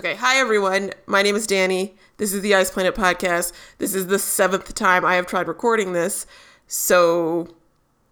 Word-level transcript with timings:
Okay, 0.00 0.14
hi 0.14 0.38
everyone. 0.38 0.92
My 1.04 1.20
name 1.20 1.36
is 1.36 1.46
Danny. 1.46 1.94
This 2.16 2.32
is 2.32 2.40
the 2.40 2.54
Ice 2.54 2.70
Planet 2.70 2.94
podcast. 2.94 3.52
This 3.76 3.94
is 3.94 4.06
the 4.06 4.18
seventh 4.18 4.74
time 4.74 5.04
I 5.04 5.16
have 5.16 5.26
tried 5.26 5.46
recording 5.46 5.92
this. 5.92 6.24
So 6.66 7.48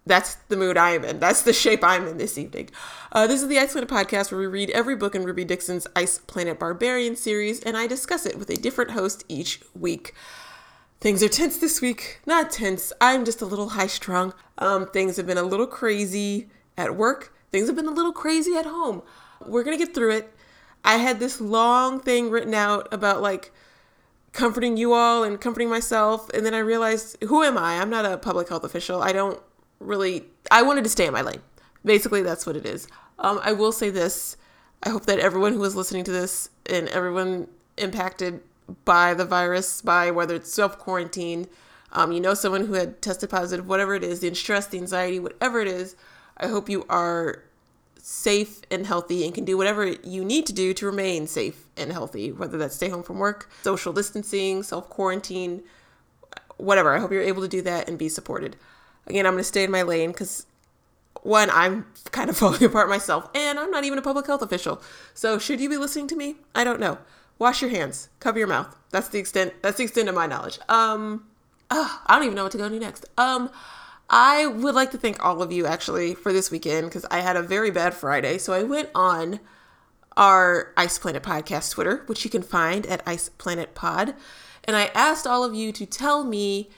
that's 0.04 0.35
the 0.35 0.59
mood 0.59 0.77
I 0.77 0.90
am 0.90 1.03
in. 1.03 1.19
That's 1.19 1.40
the 1.40 1.54
shape 1.54 1.82
I'm 1.82 2.06
in 2.06 2.19
this 2.19 2.37
evening. 2.37 2.69
Uh, 3.11 3.27
this 3.27 3.40
is 3.40 3.48
the 3.48 3.59
Ice 3.59 3.72
Planet 3.72 3.88
podcast 3.88 4.30
where 4.30 4.38
we 4.38 4.46
read 4.46 4.69
every 4.72 4.96
book 4.96 5.14
in 5.14 5.24
Ruby 5.24 5.46
Dixon's 5.46 5.87
Ice 5.96 6.19
Planet 6.19 6.59
Barbarian 6.59 7.16
series 7.16 7.62
and 7.62 7.75
I 7.75 7.87
discuss 7.87 8.27
it 8.27 8.39
with 8.39 8.50
a 8.50 8.57
different 8.57 8.91
host 8.91 9.25
each 9.27 9.62
week. 9.75 10.12
Things 11.00 11.23
are 11.23 11.29
tense 11.30 11.57
this 11.57 11.80
week. 11.80 12.20
Not 12.27 12.50
tense. 12.50 12.93
I'm 13.00 13.25
just 13.25 13.41
a 13.41 13.46
little 13.46 13.70
high 13.70 13.86
strung. 13.86 14.34
Um, 14.59 14.89
things 14.91 15.16
have 15.16 15.27
been 15.27 15.39
a 15.39 15.43
little 15.43 15.66
crazy 15.66 16.50
at 16.77 16.96
work. 16.96 17.32
Things 17.50 17.66
have 17.66 17.77
been 17.77 17.89
a 17.89 17.93
little 17.93 18.12
crazy 18.12 18.57
at 18.57 18.66
home. 18.66 19.00
We're 19.46 19.64
to 19.64 19.82
get 19.82 19.95
through 19.95 20.11
it. 20.16 20.34
I 20.89 20.96
had 20.96 21.20
this 21.20 21.39
long 21.39 22.00
thing 22.00 22.30
written 22.30 22.54
out 22.54 22.89
about 22.91 23.21
like 23.21 23.52
comforting 24.32 24.79
you 24.79 24.94
all 24.94 25.22
and 25.22 25.39
comforting 25.39 25.68
myself. 25.68 26.30
And 26.30 26.46
then 26.46 26.54
I 26.54 26.61
realized, 26.61 27.22
who 27.25 27.43
am 27.43 27.58
I? 27.58 27.79
I'm 27.79 27.90
not 27.90 28.07
a 28.07 28.17
public 28.17 28.49
health 28.49 28.64
official. 28.64 29.03
I 29.03 29.13
don't 29.13 29.39
really, 29.80 30.25
I 30.50 30.63
wanted 30.63 30.85
to 30.85 30.90
stay 30.90 31.07
in 31.07 31.13
my 31.13 31.21
lane. 31.21 31.43
Basically, 31.85 32.22
that's 32.22 32.47
what 32.47 32.56
it 32.56 32.64
is. 32.64 32.89
Um, 33.19 33.39
I 33.42 33.53
will 33.53 33.70
say 33.70 33.91
this 33.91 34.39
I 34.83 34.89
hope 34.89 35.05
that 35.06 35.19
everyone 35.19 35.53
who 35.53 35.64
is 35.64 35.77
listening 35.77 36.05
to 36.05 36.11
this 36.12 36.48
and 36.64 36.89
everyone 36.89 37.48
impacted 37.77 38.41
by 38.86 39.12
the 39.12 39.27
virus, 39.27 39.83
by 39.83 40.11
whether 40.11 40.36
it's 40.36 40.52
self 40.52 40.78
quarantine, 40.78 41.48
um, 41.92 42.12
you 42.12 42.20
know, 42.20 42.33
someone 42.33 42.64
who 42.64 42.75
had 42.75 43.02
tested 43.02 43.28
positive, 43.28 43.69
whatever 43.69 43.94
it 43.94 44.05
is, 44.05 44.20
the 44.20 44.33
stress, 44.34 44.66
the 44.66 44.78
anxiety, 44.78 45.20
whatever 45.20 45.61
it 45.61 45.69
is, 45.69 45.97
I 46.39 46.47
hope 46.47 46.70
you 46.70 46.86
are 46.89 47.42
safe 48.11 48.62
and 48.70 48.86
healthy 48.86 49.22
and 49.22 49.34
can 49.34 49.44
do 49.44 49.58
whatever 49.58 49.86
you 50.03 50.25
need 50.25 50.47
to 50.47 50.53
do 50.55 50.72
to 50.72 50.86
remain 50.86 51.27
safe 51.27 51.66
and 51.77 51.92
healthy, 51.92 52.33
whether 52.33 52.56
that's 52.56 52.75
stay 52.75 52.89
home 52.89 53.03
from 53.03 53.19
work, 53.19 53.50
social 53.61 53.92
distancing, 53.92 54.62
self 54.62 54.89
quarantine, 54.89 55.62
whatever. 56.56 56.94
I 56.94 57.00
hope 57.00 57.12
you're 57.12 57.20
able 57.20 57.42
to 57.42 57.48
do 57.48 57.60
that 57.62 57.86
and 57.86 57.98
be 57.98 58.08
supported. 58.08 58.56
Again, 59.06 59.27
I'm 59.27 59.34
going 59.34 59.42
to 59.42 59.44
stay 59.44 59.62
in 59.62 59.70
my 59.70 59.83
lane 59.83 60.12
because 60.12 60.46
one, 61.22 61.50
I'm 61.50 61.84
kind 62.10 62.30
of 62.30 62.36
falling 62.38 62.64
apart 62.64 62.88
myself, 62.88 63.28
and 63.34 63.58
I'm 63.58 63.70
not 63.70 63.84
even 63.84 63.98
a 63.98 64.02
public 64.02 64.27
health 64.27 64.40
official. 64.40 64.80
So, 65.12 65.38
should 65.38 65.61
you 65.61 65.68
be 65.68 65.77
listening 65.77 66.08
to 66.08 66.16
me? 66.16 66.36
I 66.55 66.64
don't 66.64 66.80
know. 66.80 66.96
Wash 67.38 67.61
your 67.61 67.70
hands, 67.70 68.08
cover 68.20 68.38
your 68.38 68.48
mouth. 68.48 68.74
That's 68.90 69.08
the 69.08 69.18
extent. 69.18 69.52
That's 69.61 69.77
the 69.77 69.84
extent 69.84 70.08
of 70.08 70.14
my 70.14 70.27
knowledge. 70.27 70.58
Um, 70.70 71.27
oh, 71.70 72.00
I 72.06 72.14
don't 72.14 72.24
even 72.24 72.36
know 72.36 72.44
what 72.44 72.52
to 72.52 72.58
go 72.58 72.70
to 72.70 72.78
next. 72.78 73.05
Um, 73.18 73.50
I 74.11 74.47
would 74.47 74.75
like 74.75 74.91
to 74.92 74.98
thank 74.98 75.23
all 75.25 75.42
of 75.42 75.53
you 75.53 75.67
actually 75.67 76.14
for 76.14 76.33
this 76.33 76.51
weekend 76.51 76.87
because 76.87 77.05
I 77.11 77.20
had 77.20 77.37
a 77.37 77.42
very 77.42 77.70
bad 77.70 77.92
Friday. 77.92 78.39
So 78.39 78.53
I 78.55 78.62
went 78.62 78.89
on 78.95 79.41
our 80.17 80.73
Ice 80.77 80.98
Planet 80.98 81.23
Podcast 81.23 81.73
Twitter, 81.73 82.03
which 82.06 82.25
you 82.25 82.31
can 82.31 82.42
find 82.42 82.86
at 82.86 83.03
Ice 83.06 83.29
Planet 83.29 83.75
Pod, 83.75 84.14
and 84.64 84.77
I 84.77 84.86
asked 84.95 85.27
all 85.27 85.45
of 85.45 85.55
you 85.55 85.73
to 85.73 85.86
tell 85.86 86.25
me 86.25 86.69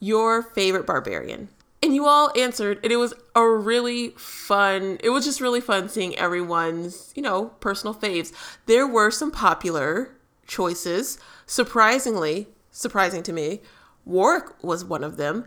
your 0.00 0.42
favorite 0.42 0.86
barbarian. 0.86 1.48
And 1.82 1.94
you 1.94 2.06
all 2.06 2.32
answered, 2.36 2.80
and 2.82 2.90
it 2.90 2.96
was 2.96 3.12
a 3.34 3.46
really 3.46 4.10
fun, 4.16 4.98
it 5.04 5.10
was 5.10 5.26
just 5.26 5.42
really 5.42 5.60
fun 5.60 5.88
seeing 5.90 6.16
everyone's, 6.16 7.12
you 7.14 7.22
know, 7.22 7.46
personal 7.60 7.94
faves. 7.94 8.32
There 8.64 8.86
were 8.86 9.10
some 9.10 9.30
popular 9.30 10.16
choices. 10.46 11.18
Surprisingly, 11.44 12.48
surprising 12.70 13.22
to 13.24 13.32
me, 13.32 13.60
Warrek 14.08 14.52
was 14.62 14.84
one 14.84 15.04
of 15.04 15.18
them. 15.18 15.46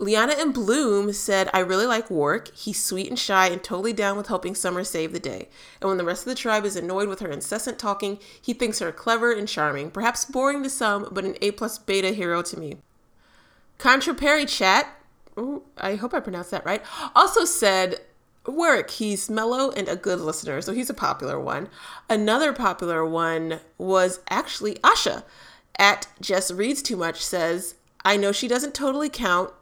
Liana 0.00 0.34
and 0.38 0.54
Bloom 0.54 1.12
said, 1.12 1.50
I 1.52 1.58
really 1.58 1.84
like 1.84 2.08
Warrek. 2.08 2.54
He's 2.56 2.82
sweet 2.82 3.08
and 3.08 3.18
shy 3.18 3.48
and 3.48 3.62
totally 3.62 3.92
down 3.92 4.16
with 4.16 4.28
helping 4.28 4.54
Summer 4.54 4.82
save 4.82 5.12
the 5.12 5.20
day. 5.20 5.50
And 5.78 5.88
when 5.88 5.98
the 5.98 6.06
rest 6.06 6.22
of 6.22 6.30
the 6.30 6.34
tribe 6.34 6.64
is 6.64 6.74
annoyed 6.74 7.06
with 7.06 7.20
her 7.20 7.30
incessant 7.30 7.78
talking, 7.78 8.18
he 8.40 8.54
thinks 8.54 8.78
her 8.78 8.92
clever 8.92 9.30
and 9.30 9.46
charming, 9.46 9.90
perhaps 9.90 10.24
boring 10.24 10.62
to 10.62 10.70
some, 10.70 11.06
but 11.12 11.26
an 11.26 11.36
A 11.42 11.50
plus 11.50 11.76
beta 11.76 12.12
hero 12.12 12.40
to 12.40 12.58
me. 12.58 12.78
Contra 13.76 14.14
Perry 14.14 14.46
Chat, 14.46 14.88
ooh, 15.38 15.64
I 15.76 15.96
hope 15.96 16.14
I 16.14 16.20
pronounced 16.20 16.50
that 16.52 16.64
right, 16.64 16.82
also 17.14 17.44
said, 17.44 18.00
Warrek, 18.46 18.88
he's 18.92 19.28
mellow 19.28 19.70
and 19.70 19.86
a 19.86 19.96
good 19.96 20.18
listener, 20.20 20.62
so 20.62 20.72
he's 20.72 20.88
a 20.88 20.94
popular 20.94 21.38
one. 21.38 21.68
Another 22.08 22.54
popular 22.54 23.04
one 23.04 23.60
was 23.76 24.20
actually 24.30 24.76
Asha. 24.76 25.24
At 25.78 26.06
Jess 26.22 26.50
Reads 26.50 26.80
Too 26.80 26.96
Much 26.96 27.22
says, 27.22 27.74
I 28.02 28.16
know 28.16 28.32
she 28.32 28.48
doesn't 28.48 28.72
totally 28.72 29.10
count, 29.10 29.52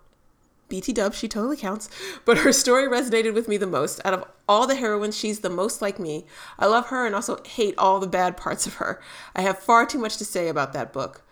BT 0.69 0.93
dub, 0.93 1.15
she 1.15 1.29
totally 1.29 1.56
counts. 1.56 1.89
But 2.25 2.39
her 2.39 2.53
story 2.53 2.89
resonated 2.89 3.34
with 3.34 3.49
me 3.49 3.56
the 3.56 3.67
most. 3.67 4.01
Out 4.05 4.15
of 4.15 4.25
all 4.49 4.67
the 4.67 4.75
heroines, 4.75 5.17
she's 5.17 5.41
the 5.41 5.51
most 5.51 5.81
like 5.83 5.99
me. 5.99 6.27
I 6.59 6.67
love 6.67 6.87
her 6.89 7.06
and 7.06 7.15
also 7.15 7.43
hate 7.45 7.75
all 7.79 8.01
the 8.01 8.06
bad 8.06 8.37
parts 8.37 8.67
of 8.67 8.75
her. 8.75 9.01
I 9.34 9.43
have 9.43 9.59
far 9.59 9.87
too 9.87 9.99
much 9.99 10.17
to 10.19 10.25
say 10.25 10.49
about 10.49 10.73
that 10.73 10.93
book. 10.93 11.23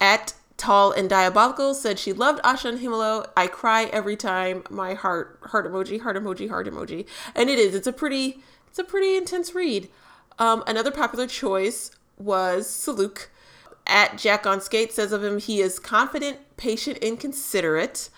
At 0.00 0.34
Tall 0.56 0.90
and 0.92 1.08
Diabolical 1.08 1.74
said 1.74 1.98
she 1.98 2.12
loved 2.12 2.42
Asha 2.42 2.70
and 2.70 2.78
Hemalo. 2.80 3.28
I 3.36 3.46
cry 3.46 3.84
every 3.84 4.16
time. 4.16 4.64
My 4.70 4.94
heart, 4.94 5.38
heart 5.44 5.66
emoji, 5.70 6.00
heart 6.00 6.16
emoji, 6.16 6.48
heart 6.48 6.66
emoji. 6.66 7.06
And 7.34 7.50
it 7.50 7.58
is. 7.58 7.74
It's 7.74 7.86
a 7.86 7.92
pretty, 7.92 8.42
it's 8.66 8.78
a 8.78 8.84
pretty 8.84 9.16
intense 9.16 9.54
read. 9.54 9.88
Um, 10.38 10.62
another 10.66 10.90
popular 10.90 11.26
choice 11.26 11.90
was 12.18 12.66
Salukh. 12.66 13.28
At 13.86 14.18
Jack 14.18 14.46
on 14.46 14.60
Skate 14.60 14.92
says 14.92 15.12
of 15.12 15.22
him, 15.22 15.38
he 15.38 15.60
is 15.60 15.78
confident, 15.78 16.38
patient, 16.56 16.98
and 17.02 17.20
considerate. 17.20 18.10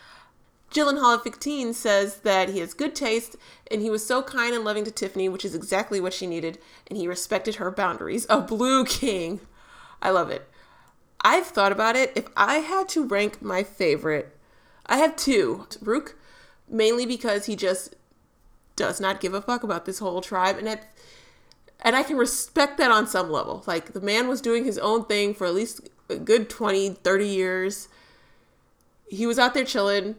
Gyllenhaal 0.71 1.23
15 1.23 1.73
says 1.73 2.19
that 2.19 2.51
he 2.51 2.59
has 2.59 2.75
good 2.75 2.95
taste 2.95 3.37
and 3.71 3.81
he 3.81 3.91
was 3.91 4.07
so 4.07 4.23
kind 4.23 4.55
and 4.55 4.65
loving 4.65 4.85
to 4.85 4.91
Tiffany, 4.91 5.29
which 5.29 5.45
is 5.45 5.55
exactly 5.55 6.01
what 6.01 6.13
she 6.13 6.27
needed, 6.27 6.59
and 6.87 6.99
he 6.99 7.09
respected 7.09 7.57
her 7.57 7.71
boundaries. 7.71 8.27
A 8.29 8.41
blue 8.41 8.85
king. 8.85 9.41
I 10.03 10.11
love 10.11 10.31
it. 10.31 10.49
I've 11.23 11.47
thought 11.47 11.73
about 11.73 11.97
it. 11.97 12.13
If 12.15 12.29
I 12.37 12.57
had 12.57 12.89
to 12.91 13.07
rank 13.07 13.43
my 13.43 13.63
favorite, 13.63 14.37
I 14.87 14.99
have 14.99 15.17
two. 15.17 15.67
Rukh, 15.81 16.15
mainly 16.69 17.07
because 17.07 17.47
he 17.47 17.57
just 17.57 17.97
does 18.77 19.01
not 19.01 19.21
give 19.21 19.35
a 19.35 19.43
fuck 19.43 19.63
about 19.63 19.85
this 19.85 19.99
whole 19.99 20.21
tribe, 20.21 20.59
and 20.59 20.69
it, 20.69 20.85
and 21.81 21.97
I 21.97 22.03
can 22.03 22.17
respect 22.17 22.79
that 22.79 22.91
on 22.91 23.07
some 23.07 23.31
level. 23.31 23.65
Like 23.67 23.93
the 23.93 24.01
man 24.01 24.29
was 24.29 24.41
doing 24.41 24.65
his 24.65 24.79
own 24.79 25.07
thing 25.07 25.35
for 25.35 25.47
at 25.47 25.55
least 25.55 25.81
a 26.09 26.17
good 26.17 26.49
20, 26.49 26.91
30 26.91 27.27
years. 27.27 27.89
He 29.09 29.27
was 29.27 29.39
out 29.39 29.55
there 29.55 29.65
chilling 29.65 30.17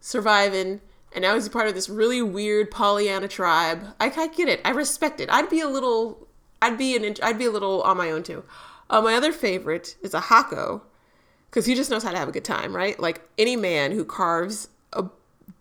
surviving, 0.00 0.80
and 1.12 1.22
now 1.22 1.34
he's 1.34 1.46
a 1.46 1.50
part 1.50 1.68
of 1.68 1.74
this 1.74 1.88
really 1.88 2.22
weird 2.22 2.70
Pollyanna 2.70 3.28
tribe. 3.28 3.84
I, 4.00 4.12
I 4.16 4.28
get 4.28 4.48
it. 4.48 4.60
I 4.64 4.70
respect 4.70 5.20
it. 5.20 5.28
I'd 5.30 5.50
be 5.50 5.60
a 5.60 5.68
little, 5.68 6.26
I'd 6.62 6.78
be 6.78 6.96
an, 6.96 7.16
I'd 7.22 7.38
be 7.38 7.46
a 7.46 7.50
little 7.50 7.82
on 7.82 7.96
my 7.96 8.10
own 8.10 8.22
too. 8.22 8.44
Uh, 8.88 9.00
my 9.00 9.14
other 9.14 9.32
favorite 9.32 9.96
is 10.02 10.12
Aehako, 10.12 10.82
because 11.48 11.66
he 11.66 11.74
just 11.74 11.90
knows 11.90 12.02
how 12.02 12.12
to 12.12 12.18
have 12.18 12.28
a 12.28 12.32
good 12.32 12.44
time, 12.44 12.74
right? 12.74 12.98
Like 12.98 13.28
any 13.36 13.56
man 13.56 13.92
who 13.92 14.04
carves 14.04 14.68
a 14.92 15.04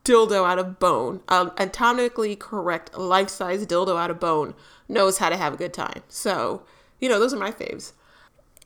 dildo 0.06 0.48
out 0.48 0.60
of 0.60 0.80
bone, 0.80 1.22
an 1.30 1.52
anatomically 1.58 2.36
correct 2.36 2.98
life-size 2.98 3.66
dildo 3.66 4.00
out 4.00 4.12
of 4.12 4.20
bone, 4.20 4.54
knows 4.88 5.18
how 5.18 5.30
to 5.30 5.38
have 5.38 5.54
a 5.54 5.58
good 5.58 5.74
time. 5.74 6.02
So, 6.08 6.64
you 7.00 7.10
know, 7.10 7.20
those 7.20 7.34
are 7.34 7.40
my 7.40 7.52
faves. 7.52 7.94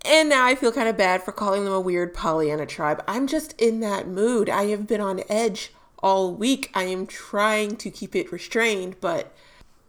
And 0.05 0.27
now 0.29 0.45
I 0.45 0.55
feel 0.55 0.71
kind 0.71 0.89
of 0.89 0.97
bad 0.97 1.23
for 1.23 1.31
calling 1.31 1.63
them 1.63 1.73
a 1.73 1.79
weird 1.79 2.13
Pollyanna 2.13 2.65
tribe. 2.65 3.03
I'm 3.07 3.25
just 3.25 3.59
in 3.61 3.79
that 3.79 4.07
mood. 4.07 4.49
I 4.49 4.65
have 4.65 4.85
been 4.85 4.99
on 4.99 5.21
edge 5.29 5.71
all 5.99 6.33
week. 6.33 6.69
I 6.73 6.83
am 6.83 7.07
trying 7.07 7.77
to 7.77 7.89
keep 7.89 8.15
it 8.15 8.31
restrained, 8.31 8.97
but 8.99 9.33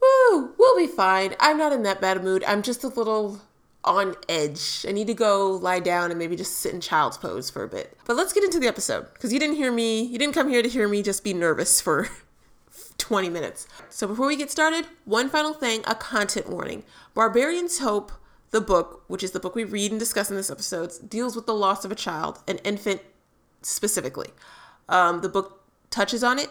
woo, 0.01 0.55
we'll 0.57 0.77
be 0.77 0.87
fine. 0.87 1.35
I'm 1.41 1.59
not 1.59 1.73
in 1.73 1.83
that 1.83 2.01
bad 2.01 2.23
mood. 2.23 2.45
I'm 2.47 2.63
just 2.63 2.85
a 2.85 2.89
little 2.89 3.41
on 3.83 4.15
edge. 4.29 4.87
I 4.89 4.93
need 4.93 5.09
to 5.09 5.15
go 5.15 5.51
lie 5.51 5.81
down 5.81 6.11
and 6.11 6.19
maybe 6.19 6.37
just 6.37 6.59
sit 6.59 6.73
in 6.73 6.81
child's 6.81 7.19
pose 7.19 7.51
for 7.51 7.65
a 7.65 7.69
bit. 7.69 7.99
But 8.07 8.17
let's 8.17 8.33
get 8.33 8.45
into 8.45 8.61
the 8.61 8.69
episode 8.69 9.13
because 9.15 9.33
you 9.33 9.41
didn't 9.41 9.57
hear 9.57 9.73
me, 9.73 10.03
you 10.03 10.19
didn't 10.19 10.35
come 10.35 10.49
here 10.49 10.63
to 10.63 10.69
hear 10.69 10.89
me 10.89 11.03
just 11.03 11.25
be 11.25 11.35
nervous 11.35 11.81
for 11.81 12.09
20 12.99 13.29
minutes. 13.29 13.67
So 13.91 14.07
before 14.07 14.27
we 14.27 14.37
get 14.37 14.51
started, 14.51 14.87
one 15.05 15.29
final 15.29 15.53
thing 15.53 15.83
a 15.87 15.95
content 15.95 16.49
warning. 16.49 16.85
Barbarians 17.15 17.81
Hope 17.81 18.13
the 18.55 18.61
book, 18.61 19.03
which 19.09 19.25
is 19.25 19.33
the 19.33 19.41
book 19.41 19.57
we 19.57 19.65
read 19.65 19.91
and 19.91 19.99
discuss 19.99 20.31
in 20.31 20.37
this 20.37 20.49
episode, 20.49 20.93
deals 21.09 21.35
with 21.35 21.45
the 21.45 21.53
loss 21.53 21.85
of 21.85 21.91
a 21.91 21.97
child, 21.97 22.39
an 22.47 22.59
infant 22.59 23.01
specifically. 23.63 24.29
Um, 24.89 25.23
the 25.23 25.29
book 25.29 25.65
touches 25.91 26.23
on 26.23 26.39
it. 26.39 26.51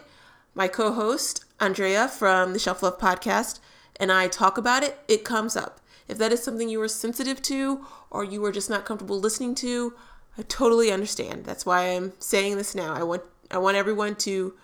My 0.54 0.68
co 0.68 0.92
host, 0.92 1.46
Andrea 1.62 2.10
from 2.10 2.52
the 2.52 2.60
Shelf 2.60 2.84
Love 2.84 3.00
podcast, 3.00 3.62
and 3.96 4.12
I 4.12 4.28
talk 4.28 4.58
about 4.58 4.84
it. 4.84 5.00
It 5.08 5.24
comes 5.24 5.56
up. 5.56 5.80
If 6.10 6.18
that 6.18 6.34
is 6.34 6.44
something 6.44 6.68
you 6.68 6.82
are 6.82 6.90
sensitive 6.90 7.42
to 7.44 7.86
or 8.12 8.26
you 8.26 8.44
are 8.44 8.52
just 8.52 8.70
not 8.70 8.84
comfortable 8.84 9.18
listening 9.18 9.56
to, 9.56 9.94
I 10.38 10.42
totally 10.42 10.92
understand. 10.92 11.46
That's 11.46 11.66
why 11.66 11.86
I'm 11.86 12.12
saying 12.20 12.58
this 12.58 12.76
now. 12.76 12.94
I 12.94 13.04
want 13.04 13.24
I 13.50 13.60
want 13.60 13.78
everyone 13.78 14.16
to 14.28 14.56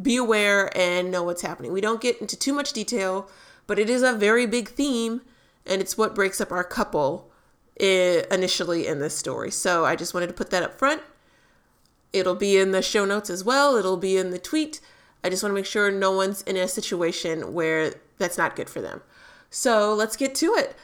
be 0.00 0.16
aware 0.16 0.76
and 0.76 1.12
know 1.12 1.22
what's 1.22 1.42
happening. 1.42 1.72
We 1.72 1.80
don't 1.80 2.00
get 2.00 2.20
into 2.20 2.36
too 2.36 2.52
much 2.52 2.72
detail, 2.72 3.30
but 3.68 3.78
it 3.78 3.88
is 3.88 4.02
a 4.02 4.12
very 4.12 4.46
big 4.46 4.68
theme 4.68 5.20
and 5.66 5.80
it's 5.80 5.96
what 5.98 6.14
breaks 6.14 6.40
up 6.40 6.52
our 6.52 6.64
couple 6.64 7.30
initially 7.76 8.86
in 8.86 8.98
this 8.98 9.16
story. 9.16 9.50
So 9.50 9.84
I 9.84 9.96
just 9.96 10.14
wanted 10.14 10.28
to 10.28 10.34
put 10.34 10.50
that 10.50 10.62
up 10.62 10.78
front. 10.78 11.02
It'll 12.12 12.34
be 12.34 12.56
in 12.56 12.72
the 12.72 12.82
show 12.82 13.04
notes 13.04 13.30
as 13.30 13.44
well, 13.44 13.76
it'll 13.76 13.96
be 13.96 14.16
in 14.16 14.30
the 14.30 14.38
tweet. 14.38 14.80
I 15.24 15.30
just 15.30 15.42
want 15.42 15.52
to 15.52 15.54
make 15.54 15.66
sure 15.66 15.90
no 15.90 16.12
one's 16.12 16.42
in 16.42 16.56
a 16.56 16.66
situation 16.66 17.54
where 17.54 17.94
that's 18.18 18.36
not 18.36 18.56
good 18.56 18.68
for 18.68 18.80
them. 18.80 19.02
So 19.50 19.94
let's 19.94 20.16
get 20.16 20.34
to 20.36 20.54
it. 20.54 20.74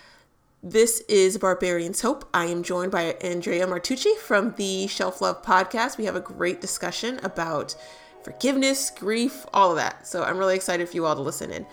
This 0.63 1.01
is 1.09 1.39
Barbarian's 1.39 2.01
Hope. 2.01 2.29
I 2.35 2.47
am 2.47 2.63
joined 2.63 2.93
by 2.93 3.17
Andrea 3.21 3.67
Martucci 3.67 4.17
from 4.17 4.55
the 4.57 4.87
Shelf 4.87 5.21
Love 5.21 5.43
podcast. 5.43 5.99
We 5.99 6.05
have 6.07 6.17
a 6.17 6.21
great 6.21 6.61
discussion 6.61 7.21
about 7.23 7.77
forgiveness, 8.23 8.91
grief, 8.91 9.47
all 9.53 9.71
of 9.71 9.77
that. 9.77 10.07
So 10.07 10.25
I'm 10.25 10.37
really 10.37 10.57
excited 10.57 10.89
for 10.89 10.95
you 10.97 11.07
all 11.07 11.15
to 11.15 11.23
listen 11.23 11.51
in. 11.51 11.67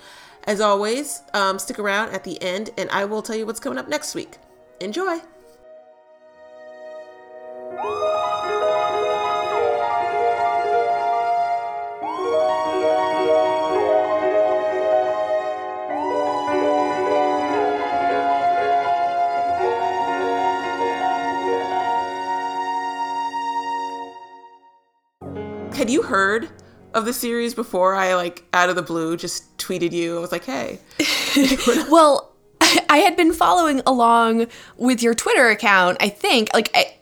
As 0.48 0.62
always, 0.62 1.24
um, 1.34 1.58
stick 1.58 1.80
around 1.80 2.12
at 2.14 2.24
the 2.24 2.40
end 2.42 2.70
and 2.78 2.90
I 2.92 3.06
will 3.06 3.24
tell 3.24 3.36
you 3.36 3.46
what's 3.46 3.60
coming 3.60 3.80
up 3.80 3.88
next 3.88 4.14
week. 4.14 4.38
Enjoy! 4.80 5.20
Had 25.76 25.90
you 25.90 26.04
heard 26.04 26.50
of 26.96 27.06
the 27.06 27.14
series 27.14 27.54
before 27.54 27.94
I 27.94 28.16
like 28.16 28.44
out 28.54 28.70
of 28.70 28.76
the 28.76 28.82
blue 28.82 29.18
just 29.18 29.56
tweeted 29.58 29.92
you. 29.92 30.18
I 30.18 30.22
was 30.22 30.32
like, 30.32 30.46
"Hey." 30.46 30.80
well, 31.90 32.32
I 32.90 32.98
had 32.98 33.16
been 33.16 33.34
following 33.34 33.82
along 33.86 34.48
with 34.78 35.04
your 35.04 35.14
Twitter 35.14 35.50
account, 35.50 35.98
I 36.00 36.10
think. 36.10 36.50
Like 36.54 36.72
I, 36.74 36.96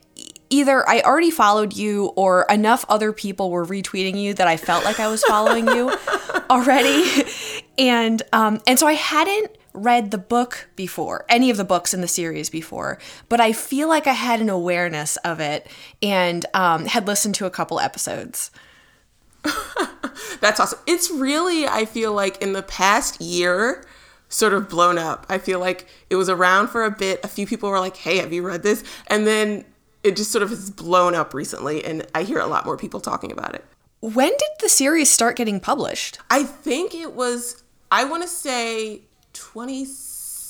either 0.50 0.88
I 0.88 1.02
already 1.02 1.32
followed 1.32 1.74
you 1.74 2.08
or 2.16 2.46
enough 2.50 2.86
other 2.90 3.14
people 3.14 3.52
were 3.52 3.66
retweeting 3.66 4.20
you 4.20 4.34
that 4.34 4.48
I 4.48 4.58
felt 4.58 4.84
like 4.84 5.00
I 5.00 5.08
was 5.08 5.24
following 5.24 5.68
you 5.68 5.96
already. 6.50 7.24
And 7.78 8.22
um 8.34 8.62
and 8.68 8.78
so 8.78 8.88
I 8.88 8.94
hadn't 8.94 9.56
read 9.74 10.12
the 10.12 10.18
book 10.18 10.70
before, 10.76 11.26
any 11.30 11.50
of 11.50 11.58
the 11.58 11.64
books 11.64 11.94
in 11.94 12.02
the 12.02 12.08
series 12.08 12.50
before, 12.50 13.00
but 13.28 13.42
I 13.42 13.54
feel 13.54 13.88
like 13.88 14.06
I 14.06 14.14
had 14.14 14.40
an 14.40 14.50
awareness 14.50 15.18
of 15.18 15.40
it 15.40 15.68
and 16.02 16.46
um, 16.54 16.86
had 16.86 17.08
listened 17.08 17.34
to 17.36 17.48
a 17.48 17.50
couple 17.50 17.80
episodes. 17.80 18.52
That's 20.42 20.60
awesome. 20.60 20.80
It's 20.86 21.10
really, 21.10 21.68
I 21.68 21.86
feel 21.86 22.14
like, 22.14 22.42
in 22.42 22.54
the 22.54 22.64
past 22.64 23.22
year, 23.22 23.86
sort 24.30 24.54
of 24.54 24.68
blown 24.68 24.98
up. 24.98 25.26
I 25.30 25.38
feel 25.38 25.60
like 25.60 25.88
it 26.10 26.16
was 26.16 26.30
around 26.30 26.68
for 26.68 26.84
a 26.84 26.92
bit. 26.92 27.24
A 27.24 27.28
few 27.28 27.46
people 27.48 27.70
were 27.70 27.80
like, 27.80 27.98
hey, 27.98 28.18
have 28.18 28.34
you 28.34 28.46
read 28.46 28.64
this? 28.64 28.84
And 29.08 29.26
then 29.28 29.66
it 30.04 30.18
just 30.18 30.32
sort 30.32 30.44
of 30.44 30.50
has 30.50 30.70
blown 30.70 31.16
up 31.16 31.34
recently, 31.34 31.84
and 31.84 32.06
I 32.14 32.24
hear 32.24 32.40
a 32.40 32.48
lot 32.48 32.66
more 32.66 32.78
people 32.78 33.00
talking 33.00 33.32
about 33.32 33.56
it. 33.56 33.64
When 34.02 34.30
did 34.30 34.50
the 34.60 34.68
series 34.68 35.10
start 35.10 35.38
getting 35.38 35.62
published? 35.62 36.20
I 36.30 36.44
think 36.44 36.94
it 36.94 37.14
was, 37.14 37.64
I 37.90 38.04
want 38.04 38.24
to 38.24 38.28
say 38.28 39.02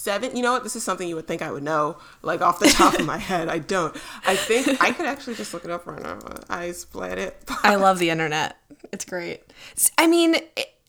27. 0.04 0.36
You 0.36 0.44
know 0.44 0.54
what? 0.54 0.64
This 0.64 0.76
is 0.76 0.84
something 0.84 1.08
you 1.08 1.16
would 1.16 1.28
think 1.28 1.42
I 1.42 1.52
would 1.52 1.64
know, 1.64 1.98
like 2.22 2.42
off 2.42 2.60
the 2.60 2.70
top 2.70 2.96
of 2.96 3.06
my 3.06 3.18
head. 3.32 3.48
I 3.48 3.60
don't. 3.60 3.96
I 4.26 4.36
think 4.36 4.82
I 4.82 4.92
could 4.92 5.06
actually 5.06 5.36
just 5.36 5.54
look 5.54 5.66
it 5.66 5.72
up 5.72 5.86
right 5.86 6.02
now. 6.02 6.20
I 6.50 6.72
split 6.72 7.18
it. 7.18 7.44
I 7.64 7.76
love 7.76 8.00
the 8.00 8.10
internet. 8.10 8.58
It's 8.92 9.06
great. 9.06 9.44
I 9.98 10.08
mean, 10.08 10.36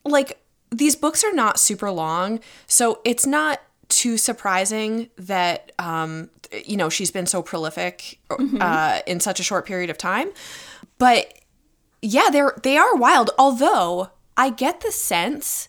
like 0.05 0.41
these 0.71 0.97
books 0.97 1.23
are 1.25 1.33
not 1.33 1.59
super 1.59 1.91
long, 1.91 2.41
so 2.67 3.01
it's 3.05 3.27
not 3.27 3.61
too 3.89 4.17
surprising 4.17 5.11
that 5.17 5.73
um, 5.79 6.31
you 6.65 6.77
know 6.77 6.89
she's 6.89 7.11
been 7.11 7.27
so 7.27 7.43
prolific 7.43 8.19
mm-hmm. 8.31 8.59
uh, 8.61 9.01
in 9.07 9.21
such 9.21 9.39
a 9.41 9.43
short 9.43 9.67
period 9.67 9.91
of 9.91 9.99
time. 9.99 10.31
But 10.99 11.41
yeah, 12.03 12.29
they're 12.31 12.55
they 12.63 12.77
are 12.77 12.97
wild. 12.97 13.31
Although 13.39 14.11
I 14.37 14.51
get 14.51 14.81
the 14.81 14.93
sense 14.93 15.69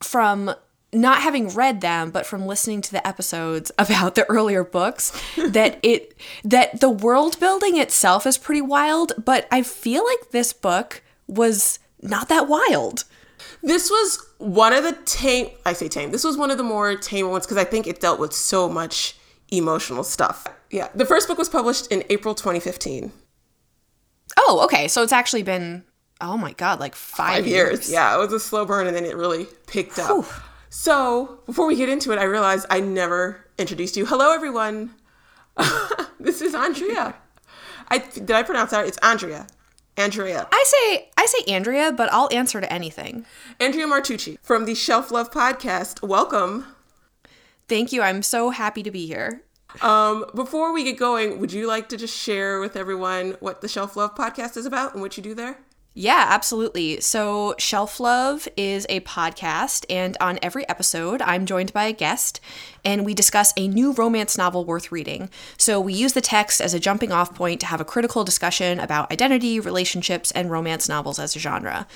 from 0.00 0.54
not 0.92 1.22
having 1.22 1.48
read 1.48 1.80
them 1.80 2.10
but 2.10 2.26
from 2.26 2.46
listening 2.46 2.80
to 2.80 2.90
the 2.90 3.06
episodes 3.06 3.70
about 3.78 4.14
the 4.16 4.28
earlier 4.28 4.64
books 4.64 5.12
that 5.36 5.78
it 5.82 6.14
that 6.44 6.80
the 6.80 6.90
world 6.90 7.38
building 7.38 7.76
itself 7.76 8.26
is 8.26 8.36
pretty 8.36 8.60
wild 8.62 9.12
but 9.22 9.46
i 9.50 9.62
feel 9.62 10.04
like 10.04 10.30
this 10.30 10.52
book 10.52 11.02
was 11.26 11.78
not 12.02 12.28
that 12.28 12.48
wild. 12.48 13.04
This 13.62 13.90
was 13.90 14.26
one 14.38 14.72
of 14.72 14.84
the 14.84 14.92
tame, 15.04 15.50
I 15.64 15.72
say 15.72 15.88
tame, 15.88 16.10
this 16.12 16.24
was 16.24 16.36
one 16.36 16.50
of 16.50 16.58
the 16.58 16.64
more 16.64 16.96
tame 16.96 17.30
ones 17.30 17.46
because 17.46 17.58
I 17.58 17.64
think 17.64 17.86
it 17.86 18.00
dealt 18.00 18.18
with 18.18 18.32
so 18.32 18.68
much 18.68 19.16
emotional 19.50 20.04
stuff. 20.04 20.46
Yeah. 20.70 20.88
The 20.94 21.06
first 21.06 21.28
book 21.28 21.38
was 21.38 21.48
published 21.48 21.90
in 21.90 22.04
April 22.10 22.34
2015. 22.34 23.12
Oh, 24.38 24.60
okay. 24.64 24.88
So 24.88 25.02
it's 25.02 25.12
actually 25.12 25.42
been, 25.42 25.84
oh 26.20 26.36
my 26.36 26.52
God, 26.52 26.80
like 26.80 26.94
five, 26.94 27.38
five 27.38 27.46
years. 27.46 27.70
years. 27.70 27.90
Yeah. 27.90 28.14
It 28.14 28.18
was 28.18 28.32
a 28.32 28.40
slow 28.40 28.64
burn 28.64 28.86
and 28.86 28.96
then 28.96 29.04
it 29.04 29.16
really 29.16 29.46
picked 29.66 29.98
up. 29.98 30.10
Whew. 30.10 30.26
So 30.70 31.40
before 31.46 31.66
we 31.66 31.74
get 31.74 31.88
into 31.88 32.12
it, 32.12 32.18
I 32.18 32.22
realized 32.22 32.64
I 32.70 32.78
never 32.78 33.44
introduced 33.58 33.96
you. 33.96 34.06
Hello, 34.06 34.32
everyone. 34.32 34.94
this 36.20 36.40
is 36.40 36.54
Andrea. 36.54 37.16
I, 37.88 37.98
did 37.98 38.30
I 38.30 38.44
pronounce 38.44 38.70
that? 38.70 38.86
It's 38.86 38.96
Andrea. 38.98 39.48
Andrea. 39.96 40.46
I 40.50 40.64
say 40.64 41.10
I 41.18 41.26
say 41.26 41.52
Andrea, 41.52 41.92
but 41.92 42.08
I'll 42.12 42.28
answer 42.32 42.60
to 42.60 42.72
anything. 42.72 43.26
Andrea 43.58 43.86
Martucci 43.86 44.38
from 44.40 44.64
the 44.64 44.76
Shelf 44.76 45.10
Love 45.10 45.32
podcast. 45.32 46.06
Welcome. 46.06 46.64
Thank 47.68 47.92
you. 47.92 48.00
I'm 48.00 48.22
so 48.22 48.50
happy 48.50 48.84
to 48.84 48.92
be 48.92 49.06
here. 49.06 49.42
Um, 49.82 50.24
before 50.36 50.72
we 50.72 50.84
get 50.84 50.98
going, 50.98 51.40
would 51.40 51.52
you 51.52 51.66
like 51.66 51.88
to 51.88 51.96
just 51.96 52.16
share 52.16 52.60
with 52.60 52.76
everyone 52.76 53.36
what 53.40 53.60
the 53.60 53.68
Shelf 53.68 53.96
Love 53.96 54.14
podcast 54.14 54.56
is 54.56 54.66
about 54.66 54.92
and 54.92 55.02
what 55.02 55.16
you 55.16 55.22
do 55.22 55.34
there? 55.34 55.58
Yeah, 55.92 56.26
absolutely. 56.28 57.00
So, 57.00 57.56
Shelf 57.58 57.98
Love 57.98 58.46
is 58.56 58.86
a 58.88 59.00
podcast, 59.00 59.84
and 59.90 60.16
on 60.20 60.38
every 60.40 60.66
episode, 60.68 61.20
I'm 61.20 61.46
joined 61.46 61.72
by 61.72 61.86
a 61.86 61.92
guest, 61.92 62.40
and 62.84 63.04
we 63.04 63.12
discuss 63.12 63.52
a 63.56 63.66
new 63.66 63.90
romance 63.92 64.38
novel 64.38 64.64
worth 64.64 64.92
reading. 64.92 65.30
So, 65.58 65.80
we 65.80 65.92
use 65.92 66.12
the 66.12 66.20
text 66.20 66.60
as 66.60 66.74
a 66.74 66.78
jumping 66.78 67.10
off 67.10 67.34
point 67.34 67.58
to 67.62 67.66
have 67.66 67.80
a 67.80 67.84
critical 67.84 68.22
discussion 68.22 68.78
about 68.78 69.10
identity, 69.10 69.58
relationships, 69.58 70.30
and 70.30 70.48
romance 70.48 70.88
novels 70.88 71.18
as 71.18 71.34
a 71.34 71.40
genre. 71.40 71.88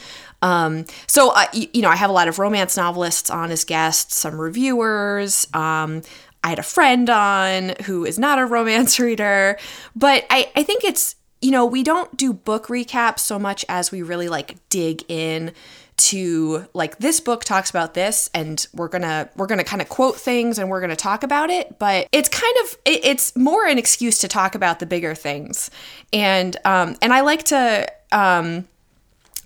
Um, 0.42 0.86
so, 1.06 1.30
uh, 1.30 1.46
you 1.52 1.80
know, 1.80 1.88
I 1.88 1.96
have 1.96 2.10
a 2.10 2.14
lot 2.14 2.26
of 2.26 2.40
romance 2.40 2.76
novelists 2.76 3.30
on 3.30 3.52
as 3.52 3.62
guests, 3.62 4.16
some 4.16 4.40
reviewers. 4.40 5.46
Um, 5.54 6.02
I 6.42 6.48
had 6.48 6.58
a 6.58 6.64
friend 6.64 7.08
on 7.08 7.74
who 7.84 8.04
is 8.04 8.18
not 8.18 8.40
a 8.40 8.44
romance 8.44 8.98
reader, 9.00 9.56
but 9.94 10.26
I, 10.30 10.50
I 10.56 10.64
think 10.64 10.82
it's 10.82 11.14
you 11.44 11.50
know, 11.50 11.66
we 11.66 11.82
don't 11.82 12.16
do 12.16 12.32
book 12.32 12.68
recaps 12.68 13.18
so 13.18 13.38
much 13.38 13.66
as 13.68 13.92
we 13.92 14.00
really 14.00 14.28
like 14.28 14.56
dig 14.70 15.02
in 15.08 15.52
to 15.96 16.66
like 16.72 16.96
this 16.98 17.20
book 17.20 17.44
talks 17.44 17.68
about 17.68 17.92
this 17.92 18.30
and 18.32 18.66
we're 18.74 18.88
gonna 18.88 19.28
we're 19.36 19.46
gonna 19.46 19.62
kind 19.62 19.80
of 19.80 19.88
quote 19.88 20.16
things 20.16 20.58
and 20.58 20.68
we're 20.68 20.80
gonna 20.80 20.96
talk 20.96 21.22
about 21.22 21.50
it 21.50 21.78
but 21.78 22.08
it's 22.10 22.28
kind 22.28 22.56
of 22.64 22.76
it, 22.84 23.04
it's 23.04 23.36
more 23.36 23.64
an 23.64 23.78
excuse 23.78 24.18
to 24.18 24.26
talk 24.26 24.56
about 24.56 24.80
the 24.80 24.86
bigger 24.86 25.14
things 25.14 25.70
and 26.12 26.56
um 26.64 26.96
and 27.00 27.14
i 27.14 27.20
like 27.20 27.44
to 27.44 27.86
um 28.10 28.66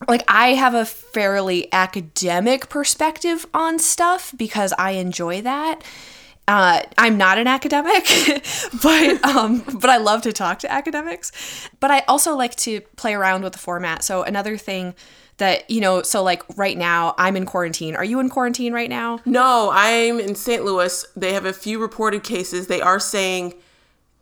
like 0.06 0.22
I 0.28 0.54
have 0.54 0.75
a 0.75 0.84
fairly 0.84 1.72
academic 1.72 2.68
perspective 2.68 3.44
on 3.52 3.80
stuff 3.80 4.32
because 4.37 4.72
I 4.78 4.92
enjoy 4.92 5.42
that. 5.42 5.82
Uh, 6.48 6.80
I'm 6.96 7.18
not 7.18 7.36
an 7.36 7.46
academic, 7.46 8.04
but 8.82 9.24
um, 9.24 9.62
but 9.74 9.90
I 9.90 9.98
love 9.98 10.22
to 10.22 10.32
talk 10.32 10.60
to 10.60 10.72
academics. 10.72 11.30
But 11.78 11.90
I 11.90 12.00
also 12.08 12.34
like 12.34 12.56
to 12.56 12.80
play 12.96 13.12
around 13.12 13.42
with 13.42 13.52
the 13.52 13.58
format. 13.58 14.02
So 14.02 14.22
another 14.22 14.56
thing 14.56 14.94
that 15.36 15.70
you 15.70 15.82
know, 15.82 16.00
so 16.00 16.22
like 16.22 16.42
right 16.56 16.78
now 16.78 17.14
I'm 17.18 17.36
in 17.36 17.44
quarantine. 17.44 17.94
Are 17.94 18.04
you 18.04 18.18
in 18.18 18.30
quarantine 18.30 18.72
right 18.72 18.88
now? 18.88 19.20
No, 19.26 19.68
I'm 19.74 20.18
in 20.18 20.34
St. 20.34 20.64
Louis. 20.64 21.04
They 21.14 21.34
have 21.34 21.44
a 21.44 21.52
few 21.52 21.78
reported 21.78 22.24
cases. 22.24 22.66
They 22.66 22.80
are 22.80 22.98
saying 22.98 23.52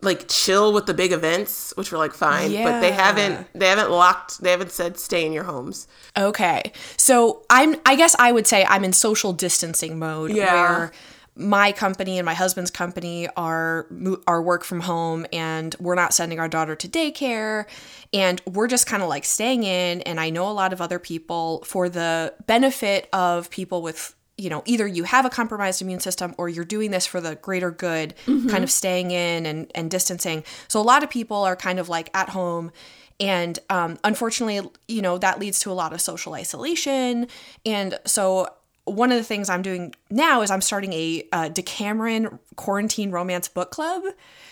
like 0.01 0.27
chill 0.27 0.73
with 0.73 0.85
the 0.85 0.93
big 0.93 1.13
events, 1.13 1.73
which 1.77 1.93
were 1.93 1.97
like 1.97 2.13
fine, 2.13 2.51
yeah. 2.51 2.65
but 2.65 2.81
they 2.81 2.91
haven't 2.91 3.47
they 3.53 3.67
haven't 3.67 3.89
locked. 3.89 4.41
They 4.41 4.51
haven't 4.51 4.71
said 4.71 4.99
stay 4.99 5.25
in 5.25 5.31
your 5.31 5.45
homes. 5.45 5.87
Okay, 6.17 6.73
so 6.97 7.43
I'm. 7.49 7.77
I 7.85 7.95
guess 7.95 8.17
I 8.19 8.33
would 8.33 8.47
say 8.47 8.65
I'm 8.65 8.83
in 8.83 8.91
social 8.91 9.31
distancing 9.31 9.97
mode. 9.97 10.31
Yeah. 10.31 10.53
Where 10.53 10.91
my 11.37 11.71
company 11.71 12.17
and 12.17 12.25
my 12.25 12.33
husband's 12.33 12.71
company 12.71 13.27
are 13.37 13.87
are 14.25 14.41
work 14.41 14.63
from 14.63 14.81
home 14.81 15.25
and 15.31 15.75
we're 15.79 15.95
not 15.95 16.13
sending 16.13 16.39
our 16.39 16.47
daughter 16.47 16.75
to 16.75 16.87
daycare 16.87 17.65
and 18.13 18.41
we're 18.45 18.67
just 18.67 18.87
kind 18.87 19.03
of 19.03 19.09
like 19.09 19.23
staying 19.23 19.63
in 19.63 20.01
and 20.01 20.19
I 20.19 20.29
know 20.29 20.49
a 20.49 20.51
lot 20.51 20.73
of 20.73 20.81
other 20.81 20.99
people 20.99 21.63
for 21.63 21.89
the 21.89 22.33
benefit 22.47 23.07
of 23.13 23.49
people 23.49 23.81
with 23.81 24.15
you 24.37 24.49
know 24.49 24.63
either 24.65 24.87
you 24.87 25.03
have 25.03 25.25
a 25.25 25.29
compromised 25.29 25.81
immune 25.81 25.99
system 25.99 26.33
or 26.37 26.49
you're 26.49 26.65
doing 26.65 26.91
this 26.91 27.05
for 27.05 27.21
the 27.21 27.35
greater 27.35 27.71
good 27.71 28.15
mm-hmm. 28.25 28.49
kind 28.49 28.63
of 28.63 28.71
staying 28.71 29.11
in 29.11 29.45
and 29.45 29.71
and 29.75 29.91
distancing 29.91 30.43
so 30.67 30.79
a 30.79 30.83
lot 30.83 31.03
of 31.03 31.09
people 31.09 31.37
are 31.37 31.55
kind 31.55 31.79
of 31.79 31.87
like 31.87 32.09
at 32.15 32.29
home 32.29 32.71
and 33.19 33.59
um, 33.69 33.97
unfortunately 34.03 34.69
you 34.87 35.01
know 35.01 35.17
that 35.17 35.39
leads 35.39 35.59
to 35.59 35.71
a 35.71 35.73
lot 35.73 35.93
of 35.93 36.01
social 36.01 36.33
isolation 36.33 37.27
and 37.65 37.99
so 38.05 38.47
one 38.87 39.11
of 39.11 39.17
the 39.17 39.23
things 39.23 39.49
I'm 39.49 39.61
doing 39.61 39.93
now 40.09 40.41
is 40.41 40.51
I'm 40.51 40.61
starting 40.61 40.93
a 40.93 41.23
uh, 41.31 41.49
Decameron 41.49 42.39
quarantine 42.55 43.11
romance 43.11 43.47
book 43.47 43.71
club. 43.71 44.03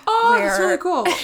Oh, 0.07 0.35
that's 0.37 0.59
really 0.59 0.77
cool. 0.77 1.05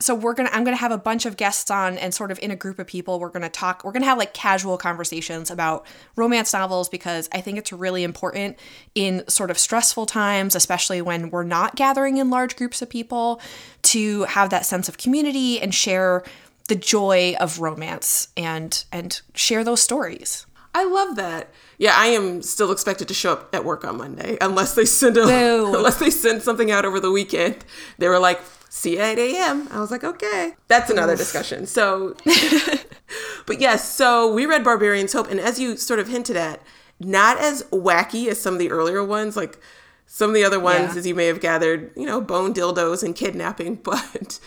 So 0.00 0.14
we're 0.14 0.32
gonna 0.32 0.48
I'm 0.52 0.64
gonna 0.64 0.76
have 0.76 0.92
a 0.92 0.98
bunch 0.98 1.26
of 1.26 1.36
guests 1.36 1.70
on 1.70 1.98
and 1.98 2.14
sort 2.14 2.30
of 2.30 2.38
in 2.38 2.50
a 2.50 2.56
group 2.56 2.78
of 2.78 2.86
people 2.86 3.20
we're 3.20 3.28
gonna 3.28 3.50
talk 3.50 3.84
we're 3.84 3.92
gonna 3.92 4.06
have 4.06 4.18
like 4.18 4.32
casual 4.32 4.78
conversations 4.78 5.50
about 5.50 5.86
romance 6.16 6.52
novels 6.52 6.88
because 6.88 7.28
I 7.32 7.40
think 7.40 7.58
it's 7.58 7.72
really 7.72 8.02
important 8.02 8.58
in 8.94 9.22
sort 9.28 9.50
of 9.50 9.58
stressful 9.58 10.06
times, 10.06 10.54
especially 10.54 11.02
when 11.02 11.30
we're 11.30 11.44
not 11.44 11.76
gathering 11.76 12.16
in 12.16 12.30
large 12.30 12.56
groups 12.56 12.80
of 12.82 12.88
people, 12.88 13.40
to 13.82 14.22
have 14.24 14.50
that 14.50 14.64
sense 14.64 14.88
of 14.88 14.96
community 14.96 15.60
and 15.60 15.74
share 15.74 16.24
the 16.68 16.76
joy 16.76 17.34
of 17.40 17.60
romance 17.60 18.28
and 18.36 18.84
and 18.92 19.20
share 19.34 19.64
those 19.64 19.82
stories. 19.82 20.46
I 20.74 20.84
love 20.84 21.16
that. 21.16 21.50
Yeah, 21.80 21.94
I 21.96 22.08
am 22.08 22.42
still 22.42 22.70
expected 22.72 23.08
to 23.08 23.14
show 23.14 23.32
up 23.32 23.54
at 23.54 23.64
work 23.64 23.84
on 23.86 23.96
Monday 23.96 24.36
unless 24.42 24.74
they 24.74 24.84
send 24.84 25.16
a, 25.16 25.24
Boo. 25.24 25.74
unless 25.76 25.96
they 25.98 26.10
send 26.10 26.42
something 26.42 26.70
out 26.70 26.84
over 26.84 27.00
the 27.00 27.10
weekend. 27.10 27.64
They 27.96 28.06
were 28.06 28.18
like, 28.18 28.38
"See 28.68 28.92
you 28.96 28.98
at 28.98 29.18
8 29.18 29.34
a.m." 29.34 29.66
I 29.72 29.80
was 29.80 29.90
like, 29.90 30.04
"Okay." 30.04 30.52
That's 30.68 30.90
another 30.90 31.16
discussion. 31.16 31.64
So, 31.64 32.14
but 33.46 33.60
yes, 33.60 33.88
so 33.92 34.32
we 34.32 34.44
read 34.46 34.62
Barbarian's 34.62 35.14
Hope, 35.14 35.30
and 35.30 35.40
as 35.40 35.58
you 35.58 35.76
sort 35.78 35.98
of 36.00 36.08
hinted 36.08 36.36
at, 36.36 36.60
not 37.00 37.38
as 37.38 37.62
wacky 37.72 38.28
as 38.28 38.38
some 38.38 38.52
of 38.54 38.58
the 38.60 38.70
earlier 38.70 39.02
ones, 39.02 39.34
like 39.36 39.58
some 40.06 40.28
of 40.28 40.34
the 40.34 40.44
other 40.44 40.60
ones, 40.60 40.92
Yeah. 40.92 40.98
as 40.98 41.06
you 41.06 41.14
may 41.14 41.26
have 41.28 41.40
gathered, 41.40 41.92
you 41.96 42.04
know, 42.04 42.20
bone 42.20 42.52
dildos 42.52 43.02
and 43.02 43.16
kidnapping, 43.16 43.76
but 43.82 44.38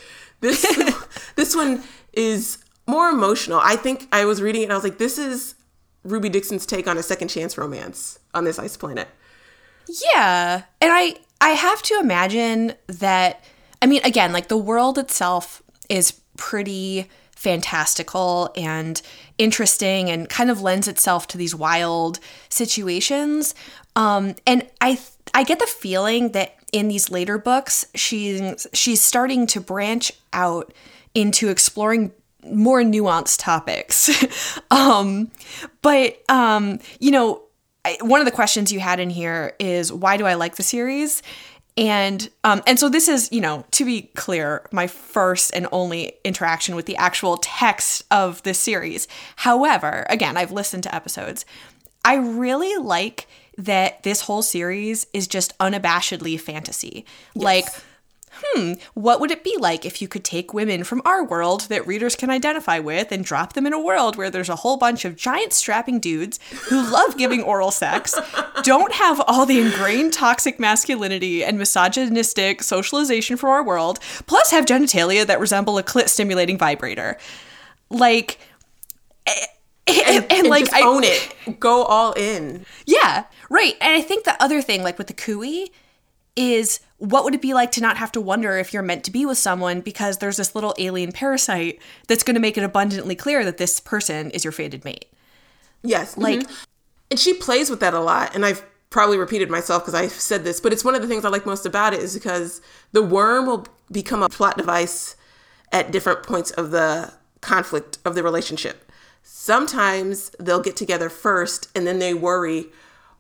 this 0.42 0.62
this 1.36 1.56
one 1.56 1.84
is 2.14 2.60
more 2.86 3.10
emotional. 3.10 3.60
I 3.60 3.76
think 3.76 4.08
I 4.12 4.26
was 4.26 4.40
reading 4.40 4.62
it 4.62 4.66
and 4.66 4.74
I 4.74 4.76
was 4.76 4.84
like, 4.84 5.00
this 5.00 5.18
is 5.18 5.56
Ruby 6.04 6.30
Dixon's 6.30 6.66
take 6.66 6.88
on 6.88 6.98
a 6.98 7.04
second 7.04 7.30
chance 7.30 7.58
romance 7.58 8.20
on 8.34 8.44
this 8.44 8.60
ice 8.60 8.78
planet. 8.78 9.08
Yeah. 9.88 10.64
And 10.82 10.92
I 10.94 11.16
I 11.42 11.50
have 11.50 11.82
to 11.84 12.00
imagine 12.00 12.74
that 12.88 13.44
I 13.82 13.86
mean 13.86 14.02
again, 14.04 14.34
like 14.34 14.48
the 14.48 14.58
world 14.58 14.98
itself 14.98 15.62
is 15.90 16.12
pretty 16.38 17.10
fantastical 17.36 18.52
and 18.56 19.02
interesting 19.38 20.10
and 20.10 20.30
kind 20.30 20.50
of 20.50 20.62
lends 20.62 20.88
itself 20.88 21.28
to 21.28 21.38
these 21.38 21.56
wild 21.56 22.20
situations. 22.50 23.56
Um 23.96 24.36
and 24.46 24.68
I 24.82 25.00
I 25.34 25.44
get 25.44 25.60
the 25.60 25.68
feeling 25.68 26.32
that 26.32 26.56
in 26.72 26.88
these 26.88 27.12
later 27.12 27.38
books 27.38 27.86
she's 27.96 28.68
she's 28.74 29.02
starting 29.02 29.46
to 29.48 29.62
branch 29.62 30.12
out 30.32 30.74
into 31.14 31.50
exploring 31.50 32.12
more 32.46 32.82
nuanced 32.82 33.38
topics. 33.40 34.10
um 34.72 35.32
but 35.82 36.22
um 36.30 36.80
you 37.00 37.12
know 37.12 37.44
I- 37.86 37.98
one 38.02 38.22
of 38.22 38.26
the 38.26 38.32
questions 38.32 38.72
you 38.72 38.80
had 38.80 39.00
in 39.00 39.10
here 39.10 39.56
is 39.60 39.92
why 39.92 40.18
do 40.18 40.26
I 40.26 40.36
like 40.36 40.56
the 40.56 40.64
series? 40.64 41.22
And 41.76 42.30
um, 42.44 42.62
and 42.68 42.80
so 42.80 42.88
this 42.88 43.08
is, 43.08 43.32
you 43.32 43.42
know, 43.42 43.66
to 43.72 43.84
be 43.84 44.04
clear, 44.16 44.68
my 44.72 44.86
first 44.86 45.52
and 45.56 45.68
only 45.72 46.14
interaction 46.24 46.76
with 46.76 46.86
the 46.86 46.96
actual 46.98 47.38
text 47.38 48.04
of 48.12 48.44
this 48.44 48.60
series. 48.60 49.08
However, 49.38 50.06
again, 50.10 50.38
I've 50.38 50.52
listened 50.52 50.84
to 50.84 50.94
episodes. 50.94 51.46
I 52.06 52.16
really 52.16 52.76
like 52.78 53.28
that 53.58 54.04
this 54.04 54.22
whole 54.22 54.44
series 54.44 55.08
is 55.14 55.28
just 55.28 55.58
unabashedly 55.58 56.40
fantasy. 56.40 57.06
Like 57.34 57.66
hmm, 58.46 58.74
what 58.94 59.20
would 59.20 59.32
it 59.32 59.44
be 59.44 59.56
like 59.60 59.86
if 59.86 60.02
you 60.02 60.08
could 60.08 60.24
take 60.24 60.54
women 60.54 60.84
from 60.84 61.02
our 61.06 61.24
world 61.24 61.62
that 61.70 61.86
readers 61.88 62.16
can 62.16 62.30
identify 62.30 62.80
with 62.80 63.12
and 63.12 63.24
drop 63.24 63.54
them 63.54 63.66
in 63.66 63.74
a 63.74 63.80
world 63.80 64.16
where 64.16 64.30
there's 64.30 64.50
a 64.50 64.58
whole 64.58 64.78
bunch 64.78 65.06
of 65.06 65.16
giant 65.16 65.54
strapping 65.54 66.00
dudes 66.00 66.40
who 66.70 66.82
love 66.92 67.18
giving 67.18 67.42
oral 67.42 67.72
sex, 67.72 68.16
don't 68.64 68.94
have 68.94 69.22
all 69.28 69.46
the 69.46 69.60
ingrained 69.60 70.14
toxic 70.14 70.60
masculinity 70.60 71.44
and 71.44 71.58
misogynistic 71.58 72.64
socialization 72.64 73.38
from 73.38 73.50
our 73.50 73.64
world, 73.64 74.00
plus 74.28 74.52
have 74.52 74.66
genitalia 74.66 75.26
that 75.26 75.40
resemble 75.40 75.78
a 75.78 75.84
clit 75.84 76.10
stimulating 76.10 76.58
vibrator? 76.58 77.18
Like, 77.90 78.40
eh, 79.28 79.46
and, 79.88 80.32
And 80.32 80.48
like 80.48 80.66
just 80.66 80.76
I 80.76 80.82
own 80.82 81.04
it. 81.04 81.60
Go 81.60 81.84
all 81.84 82.14
in. 82.14 82.66
yeah, 82.86 83.26
right. 83.50 83.76
And 83.82 83.94
I 83.94 84.02
think 84.02 84.24
the 84.26 84.42
other 84.42 84.62
thing, 84.62 84.82
like 84.84 84.98
with 84.98 85.08
the 85.08 85.14
khui, 85.14 85.72
is 86.36 86.80
what 87.04 87.26
would 87.26 87.36
it 87.36 87.42
be 87.42 87.54
like 87.54 87.70
to 87.70 87.82
not 87.82 87.98
have 87.98 88.14
to 88.14 88.22
wonder 88.22 88.58
if 88.58 88.72
you're 88.72 88.82
meant 88.82 89.04
to 89.04 89.12
be 89.12 89.26
with 89.26 89.38
someone 89.38 89.82
because 89.82 90.20
there's 90.20 90.38
this 90.38 90.56
little 90.56 90.74
alien 90.78 91.12
parasite 91.12 91.82
that's 92.08 92.24
going 92.24 92.36
to 92.36 92.40
make 92.40 92.58
it 92.58 92.64
abundantly 92.64 93.14
clear 93.14 93.44
that 93.44 93.58
this 93.58 93.82
person 93.82 94.32
is 94.32 94.46
your 94.46 94.54
fated 94.54 94.86
mate. 94.86 95.06
Yes. 95.82 96.16
Like, 96.16 96.40
mhm. 96.40 96.66
and 97.12 97.20
she 97.20 97.34
plays 97.34 97.70
with 97.70 97.82
that 97.82 97.94
a 97.94 98.00
lot. 98.00 98.34
And 98.34 98.46
I've 98.46 98.64
probably 98.90 99.18
repeated 99.18 99.50
myself 99.50 99.84
because 99.84 99.96
I've 99.96 100.14
said 100.14 100.46
this, 100.46 100.62
but 100.62 100.72
it's 100.72 100.86
one 100.86 100.96
of 100.96 101.02
the 101.02 101.08
things 101.10 101.26
I 101.26 101.28
like 101.28 101.46
most 101.46 101.66
about 101.66 101.94
it 101.94 102.00
is 102.00 102.14
because 102.14 102.62
the 102.94 103.04
worm 103.04 103.48
will 103.48 103.68
become 103.92 104.24
a 104.24 104.30
plot 104.30 104.56
device 104.56 105.18
at 105.74 105.92
different 105.92 106.24
points 106.24 106.52
of 106.52 106.72
the 106.72 107.12
conflict 107.42 107.98
of 108.06 108.16
the 108.16 108.24
relationship. 108.24 108.90
Sometimes 109.24 110.30
they'll 110.40 110.62
get 110.62 110.78
together 110.78 111.10
first 111.10 111.68
and 111.76 111.86
then 111.86 112.00
they 112.00 112.14
worry, 112.14 112.68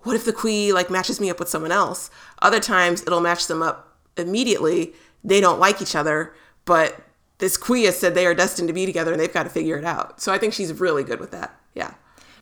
what 0.03 0.15
if 0.15 0.25
the 0.25 0.33
khui 0.33 0.72
like 0.74 0.89
matches 0.89 1.19
me 1.19 1.29
up 1.29 1.39
with 1.39 1.50
someone 1.50 1.72
else? 1.72 2.10
Other 2.41 2.60
times 2.60 3.01
it'll 3.01 3.22
match 3.22 3.48
them 3.48 3.62
up 3.62 3.98
immediately. 4.17 4.93
They 5.24 5.41
don't 5.41 5.60
like 5.60 5.81
each 5.81 5.95
other, 5.95 6.33
but 6.65 7.01
this 7.39 7.57
khui 7.57 7.86
has 7.86 7.98
said 7.98 8.13
they 8.15 8.25
are 8.25 8.36
destined 8.36 8.67
to 8.67 8.74
be 8.74 8.86
together 8.86 9.12
and 9.12 9.19
they've 9.19 9.33
got 9.33 9.43
to 9.43 9.50
figure 9.50 9.77
it 9.77 9.86
out. 9.86 10.22
So 10.22 10.31
I 10.31 10.38
think 10.38 10.53
she's 10.53 10.72
really 10.79 11.03
good 11.03 11.19
with 11.19 11.31
that. 11.31 11.57
Yeah. 11.74 11.93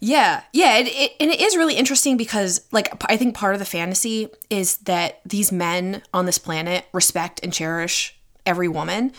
Yeah, 0.03 0.41
yeah, 0.51 0.77
it, 0.77 0.87
it, 0.87 1.11
and 1.19 1.29
it 1.29 1.39
is 1.39 1.55
really 1.55 1.75
interesting 1.75 2.17
because, 2.17 2.61
like, 2.71 2.91
I 3.05 3.17
think 3.17 3.35
part 3.35 3.53
of 3.53 3.59
the 3.59 3.65
fantasy 3.65 4.29
is 4.49 4.77
that 4.77 5.21
these 5.23 5.51
men 5.51 6.01
on 6.11 6.25
this 6.25 6.39
planet 6.39 6.85
respect 6.91 7.39
and 7.43 7.53
cherish 7.53 8.19
every 8.43 8.67
woman 8.67 9.11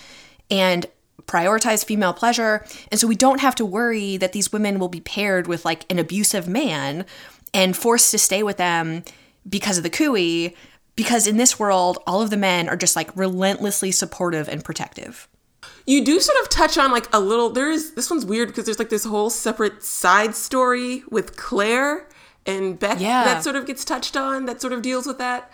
and 0.51 0.87
prioritize 1.23 1.85
female 1.85 2.13
pleasure. 2.13 2.67
And 2.91 2.99
so 2.99 3.07
we 3.07 3.15
don't 3.15 3.41
have 3.41 3.55
to 3.57 3.65
worry 3.65 4.17
that 4.17 4.33
these 4.33 4.53
women 4.53 4.81
will 4.81 4.89
be 4.89 5.01
paired 5.01 5.47
with, 5.47 5.65
like, 5.65 5.87
an 5.89 6.01
abusive 6.01 6.49
man 6.49 7.07
and 7.55 7.77
forced 7.77 8.11
to 8.11 8.19
stay 8.19 8.43
with 8.43 8.57
them 8.57 9.05
because 9.49 9.77
of 9.79 9.83
the 9.85 9.91
khui. 9.91 10.55
Because 10.95 11.27
in 11.27 11.39
this 11.39 11.59
world, 11.59 11.99
all 12.07 12.21
of 12.21 12.29
the 12.31 12.37
men 12.37 12.69
are 12.69 12.77
just, 12.77 12.97
like, 12.97 13.11
relentlessly 13.17 13.91
supportive 13.91 14.47
and 14.49 14.63
protective. 14.63 15.27
You 15.87 16.05
do 16.05 16.21
sort 16.21 16.39
of 16.43 16.49
touch 16.49 16.77
on 16.79 16.93
like 16.93 17.09
a 17.13 17.19
little. 17.19 17.51
There 17.51 17.71
is 17.71 17.95
this 17.95 18.11
one's 18.11 18.25
weird 18.27 18.49
because 18.49 18.67
there's 18.67 18.79
like 18.79 18.89
this 18.89 19.05
whole 19.05 19.31
separate 19.31 19.83
side 19.83 20.35
story 20.37 21.03
with 21.11 21.37
Claire 21.37 22.09
and 22.47 22.79
Bek 22.79 23.01
Yeah. 23.01 23.25
that 23.25 23.43
sort 23.43 23.57
of 23.57 23.67
gets 23.67 23.85
touched 23.85 24.17
on. 24.17 24.47
That 24.47 24.61
sort 24.61 24.73
of 24.73 24.83
deals 24.83 25.07
with 25.07 25.19
that, 25.19 25.51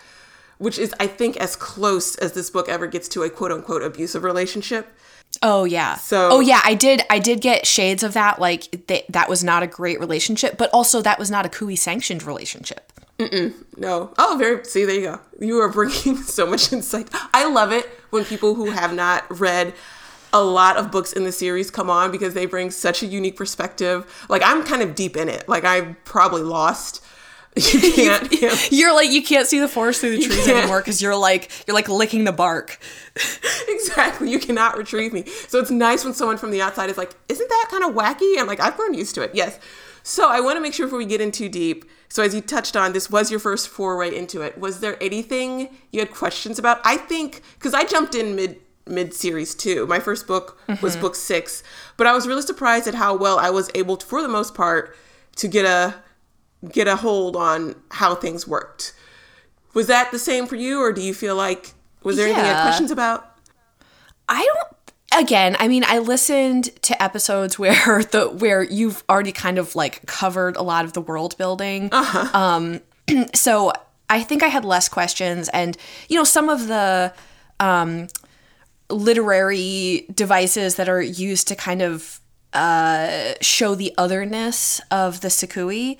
which 0.59 0.79
is 0.79 0.95
I 1.01 1.07
think 1.07 1.37
as 1.39 1.57
close 1.57 2.15
as 2.17 2.33
this 2.33 2.51
book 2.51 2.69
ever 2.69 2.87
gets 2.87 3.09
to 3.09 3.23
a 3.23 3.31
quote 3.31 3.53
unquote 3.53 3.83
abusive 3.83 4.23
relationship. 4.23 4.89
Oh 5.43 5.65
yeah. 5.65 5.97
So- 5.97 6.31
Oh 6.33 6.41
yeah, 6.41 6.61
I 6.65 6.75
did 6.75 7.03
I 7.11 7.19
did 7.19 7.41
get 7.41 7.67
shades 7.67 8.03
of 8.03 8.13
that 8.15 8.39
like 8.41 8.87
th- 8.87 9.05
that 9.09 9.29
was 9.29 9.43
not 9.45 9.63
a 9.63 9.67
great 9.67 10.01
relationship, 10.01 10.57
but 10.59 10.71
also 10.73 11.01
that 11.03 11.19
was 11.19 11.31
not 11.31 11.47
a 11.47 11.49
khui 11.49 11.77
sanctioned 11.77 12.23
relationship. 12.23 12.93
No. 13.77 14.13
Oh, 14.17 14.37
very. 14.39 14.65
See, 14.65 14.85
there 14.85 14.95
you 14.95 15.03
go. 15.03 15.21
You 15.41 15.59
are 15.61 15.69
bringing 15.69 16.17
so 16.23 16.47
much 16.47 16.73
insight. 16.73 17.09
I 17.35 17.49
love 17.51 17.73
it 17.73 17.87
when 18.11 18.25
people 18.25 18.55
who 18.55 18.71
have 18.71 18.95
not 18.95 19.25
read 19.41 19.75
a 20.33 20.43
lot 20.43 20.77
of 20.77 20.91
books 20.93 21.13
in 21.13 21.25
the 21.25 21.33
series 21.33 21.71
come 21.71 21.89
on 21.91 22.11
because 22.13 22.35
they 22.35 22.47
bring 22.47 22.71
such 22.71 23.03
a 23.03 23.07
unique 23.07 23.37
perspective. 23.37 24.27
Like 24.29 24.43
I'm 24.45 24.63
kind 24.63 24.83
of 24.83 24.95
deep 24.95 25.17
in 25.17 25.29
it. 25.29 25.49
Like 25.49 25.65
I'm 25.65 25.97
probably 26.05 26.43
lost. 26.43 27.03
You 27.73 27.93
can't. 27.93 28.33
you 28.41 28.51
You're 28.71 28.95
like 28.95 29.11
you 29.11 29.23
can't 29.23 29.47
see 29.47 29.59
the 29.59 29.69
forest 29.69 30.01
through 30.01 30.17
the 30.17 30.23
trees 30.23 30.49
anymore 30.49 30.81
cuz 30.83 31.03
you're 31.03 31.17
like 31.17 31.51
you're 31.67 31.75
like 31.75 31.89
licking 31.89 32.25
the 32.25 32.33
bark. 32.33 32.79
exactly. 33.69 34.31
You 34.31 34.39
cannot 34.39 34.77
retrieve 34.77 35.13
me. 35.13 35.25
So 35.49 35.59
it's 35.59 35.71
nice 35.71 36.05
when 36.05 36.15
someone 36.15 36.39
from 36.39 36.51
the 36.51 36.63
outside 36.63 36.91
is 36.91 36.99
like, 36.99 37.15
"Isn't 37.29 37.49
that 37.49 37.69
kind 37.71 37.85
of 37.85 37.95
wacky?" 37.95 38.39
I'm 38.39 38.47
like, 38.47 38.61
"I've 38.61 38.77
grown 38.77 38.95
used 38.95 39.15
to 39.17 39.23
it." 39.23 39.33
Yes. 39.35 39.59
So 40.03 40.29
I 40.31 40.41
want 40.41 40.57
to 40.57 40.61
make 40.61 40.73
sure 40.73 40.87
before 40.87 40.99
we 40.99 41.05
get 41.05 41.21
in 41.21 41.31
too 41.31 41.49
deep. 41.49 41.85
So 42.09 42.23
as 42.23 42.35
you 42.35 42.41
touched 42.41 42.77
on, 42.77 42.93
this 42.93 43.11
was 43.11 43.31
your 43.31 43.41
first 43.41 43.69
foray 43.69 44.17
into 44.17 44.41
it. 44.41 44.57
Was 44.59 44.81
there 44.81 44.97
anything 45.03 45.77
you 45.93 46.01
had 46.01 46.11
questions 46.11 46.59
about? 46.59 46.81
I 46.85 46.97
think 46.97 47.43
because 47.59 47.75
I 47.75 47.85
jumped 47.85 48.15
in 48.15 48.35
mid 48.35 48.61
mid 48.87 49.13
series 49.15 49.55
too. 49.55 49.87
My 49.87 50.01
first 50.01 50.27
book 50.27 50.59
was 50.81 50.93
mm-hmm. 50.93 51.01
book 51.01 51.15
six, 51.15 51.63
but 51.97 52.07
I 52.07 52.15
was 52.15 52.27
really 52.27 52.43
surprised 52.43 52.89
at 52.89 52.95
how 52.95 53.17
well 53.17 53.39
I 53.39 53.51
was 53.51 53.71
able 53.75 53.97
to, 53.99 54.07
for 54.07 54.23
the 54.23 54.29
most 54.29 54.55
part, 54.55 54.97
to 55.37 55.49
get 55.49 55.65
a 55.65 55.95
get 56.71 56.89
a 56.89 56.97
hold 56.97 57.37
on 57.37 57.77
how 57.91 58.15
things 58.15 58.47
worked. 58.47 58.95
Was 59.75 59.87
that 59.87 60.11
the 60.11 60.19
same 60.19 60.47
for 60.47 60.57
you, 60.57 60.81
or 60.81 60.93
do 60.93 61.01
you 61.01 61.15
feel 61.15 61.37
like 61.37 61.73
was 62.03 62.17
there 62.17 62.27
anything 62.27 62.45
you 62.45 62.51
had 62.51 62.63
questions 62.63 62.91
about? 62.91 63.39
I 64.29 64.45
don't 64.45 65.23
again, 65.23 65.57
I 65.59 65.69
mean, 65.69 65.85
I 65.87 65.99
listened 65.99 66.65
to 66.83 67.03
episodes 67.03 67.59
where 67.59 68.03
the 68.03 68.29
where 68.29 68.63
you've 68.63 69.05
already 69.09 69.33
kind 69.33 69.59
of 69.59 69.77
like 69.77 70.07
covered 70.07 70.57
a 70.57 70.63
lot 70.63 70.85
of 70.85 70.93
the 70.93 71.01
world 71.01 71.37
building. 71.39 71.91
Uh 71.93 72.31
Um 72.35 72.81
so 73.35 73.73
I 74.11 74.23
think 74.23 74.43
I 74.43 74.49
had 74.49 74.65
less 74.65 74.89
questions 74.89 75.49
and 75.51 75.77
you 76.09 76.17
know, 76.17 76.25
some 76.25 76.49
of 76.49 76.67
the 76.67 77.13
um 77.61 78.09
literary 78.91 80.07
devices 80.15 80.77
that 80.77 80.89
are 80.89 81.03
used 81.03 81.49
to 81.49 81.55
kind 81.55 81.83
of 81.83 82.21
uh 82.55 83.35
show 83.43 83.75
the 83.75 83.93
otherness 83.99 84.81
of 84.91 85.21
the 85.21 85.29
sa-khui 85.29 85.99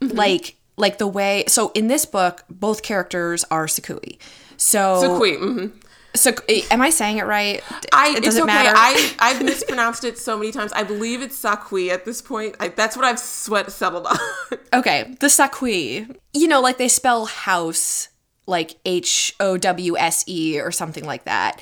like 0.00 0.56
like 0.76 0.98
the 0.98 1.06
way 1.06 1.44
so 1.48 1.70
in 1.74 1.86
this 1.86 2.04
book 2.04 2.44
both 2.48 2.82
characters 2.82 3.44
are 3.50 3.68
sa-khui. 3.68 4.18
So 4.56 5.00
sa-khui. 5.00 5.36
hmm 5.36 5.66
So 6.14 6.30
am 6.70 6.80
I 6.80 6.90
saying 6.90 7.18
it 7.18 7.26
right? 7.26 7.62
I, 7.92 8.10
it 8.10 8.18
it's 8.18 8.26
doesn't 8.26 8.42
okay. 8.42 8.52
matter. 8.52 8.72
I, 8.76 9.14
I've 9.18 9.42
mispronounced 9.42 10.04
it 10.04 10.16
so 10.16 10.38
many 10.38 10.52
times. 10.52 10.72
I 10.72 10.84
believe 10.84 11.22
it's 11.22 11.36
sa-khui 11.36 11.90
at 11.90 12.04
this 12.04 12.22
point. 12.22 12.54
I, 12.60 12.68
that's 12.68 12.96
what 12.96 13.04
I've 13.04 13.18
sweat 13.18 13.70
settled 13.72 14.06
on. 14.06 14.18
Okay, 14.72 15.14
the 15.20 15.28
sa-khui. 15.28 16.06
You 16.32 16.48
know, 16.48 16.60
like 16.60 16.78
they 16.78 16.88
spell 16.88 17.26
house 17.26 18.08
like 18.46 18.76
H 18.84 19.34
O 19.40 19.56
W 19.56 19.96
S 19.96 20.24
E 20.26 20.60
or 20.60 20.70
something 20.70 21.04
like 21.04 21.24
that. 21.24 21.60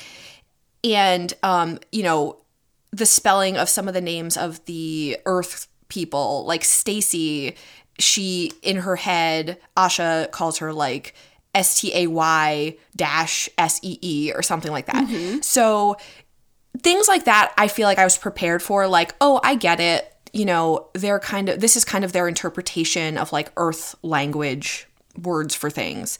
And 0.84 1.32
um, 1.42 1.78
you 1.90 2.02
know, 2.02 2.38
the 2.90 3.06
spelling 3.06 3.56
of 3.56 3.68
some 3.68 3.88
of 3.88 3.94
the 3.94 4.00
names 4.00 4.36
of 4.36 4.64
the 4.66 5.16
earth 5.24 5.68
people, 5.88 6.44
like 6.46 6.64
Stacy, 6.64 7.54
she 7.98 8.52
in 8.62 8.78
her 8.78 8.96
head, 8.96 9.58
Asha 9.76 10.30
calls 10.30 10.58
her 10.58 10.72
like 10.72 11.14
S 11.54 11.80
T 11.80 11.94
A 11.94 12.06
Y 12.06 12.76
dash 12.96 13.48
S 13.58 13.80
E 13.82 13.98
E 14.00 14.32
or 14.34 14.42
something 14.42 14.72
like 14.72 14.86
that. 14.86 15.06
Mm-hmm. 15.06 15.40
So 15.40 15.96
things 16.78 17.08
like 17.08 17.24
that 17.24 17.52
I 17.58 17.68
feel 17.68 17.86
like 17.86 17.98
I 17.98 18.04
was 18.04 18.16
prepared 18.16 18.62
for 18.62 18.86
like 18.88 19.14
oh 19.20 19.40
I 19.44 19.54
get 19.54 19.80
it. 19.80 20.08
You 20.32 20.46
know 20.46 20.88
they're 20.94 21.20
kind 21.20 21.48
of 21.48 21.60
this 21.60 21.76
is 21.76 21.84
kind 21.84 22.04
of 22.04 22.12
their 22.12 22.28
interpretation 22.28 23.18
of 23.18 23.32
like 23.32 23.52
earth 23.56 23.94
language 24.02 24.88
words 25.22 25.54
for 25.54 25.68
things. 25.68 26.18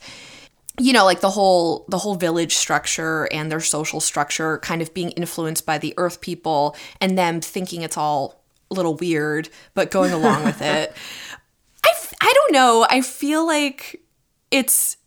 You 0.79 0.93
know 0.93 1.05
like 1.05 1.21
the 1.21 1.31
whole 1.31 1.85
the 1.87 1.97
whole 1.97 2.15
village 2.15 2.55
structure 2.55 3.27
and 3.31 3.51
their 3.51 3.59
social 3.59 3.99
structure 3.99 4.59
kind 4.59 4.81
of 4.81 4.93
being 4.93 5.09
influenced 5.11 5.65
by 5.65 5.79
the 5.79 5.93
earth 5.97 6.21
people 6.21 6.75
and 7.01 7.17
them 7.17 7.41
thinking 7.41 7.81
it's 7.81 7.97
all 7.97 8.43
a 8.69 8.75
little 8.75 8.95
weird 8.95 9.49
but 9.75 9.91
going 9.91 10.11
along 10.11 10.43
with 10.43 10.61
it 10.61 10.95
I, 12.23 12.33
don't 12.33 12.51
know 12.53 12.85
i 12.89 13.01
feel 13.01 13.45
like 13.45 14.01
it's 14.51 14.97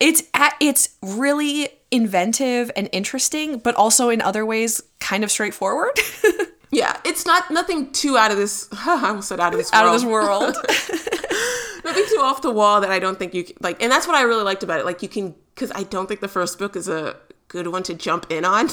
it's 0.00 0.22
it's 0.60 0.96
really 1.02 1.68
inventive 1.90 2.70
and 2.76 2.88
interesting 2.92 3.58
but 3.58 3.74
also 3.74 4.08
in 4.08 4.20
other 4.20 4.44
ways 4.44 4.82
kind 5.00 5.24
of 5.24 5.30
straightforward 5.30 5.98
yeah, 6.70 6.98
it's 7.04 7.24
not 7.24 7.50
nothing 7.50 7.92
too 7.92 8.16
out 8.16 8.30
of 8.30 8.36
this. 8.36 8.68
I 8.72 9.08
almost 9.08 9.28
said 9.28 9.40
out 9.40 9.52
of 9.52 9.58
this 9.58 9.72
out 9.72 9.84
world. 9.84 10.56
of 10.56 10.66
this 10.66 10.90
world 10.90 11.84
nothing 11.84 12.04
too 12.08 12.20
off 12.20 12.42
the 12.42 12.50
wall 12.50 12.80
that 12.80 12.90
I 12.90 12.98
don't 12.98 13.18
think 13.18 13.34
you 13.34 13.44
can, 13.44 13.56
like. 13.60 13.82
And 13.82 13.90
that's 13.90 14.06
what 14.06 14.16
I 14.16 14.22
really 14.22 14.42
liked 14.42 14.62
about 14.62 14.80
it. 14.80 14.84
Like 14.84 15.02
you 15.02 15.08
can 15.08 15.34
because 15.54 15.72
I 15.74 15.84
don't 15.84 16.06
think 16.06 16.20
the 16.20 16.28
first 16.28 16.58
book 16.58 16.76
is 16.76 16.88
a 16.88 17.16
good 17.48 17.68
one 17.68 17.82
to 17.84 17.94
jump 17.94 18.26
in 18.30 18.44
on. 18.44 18.68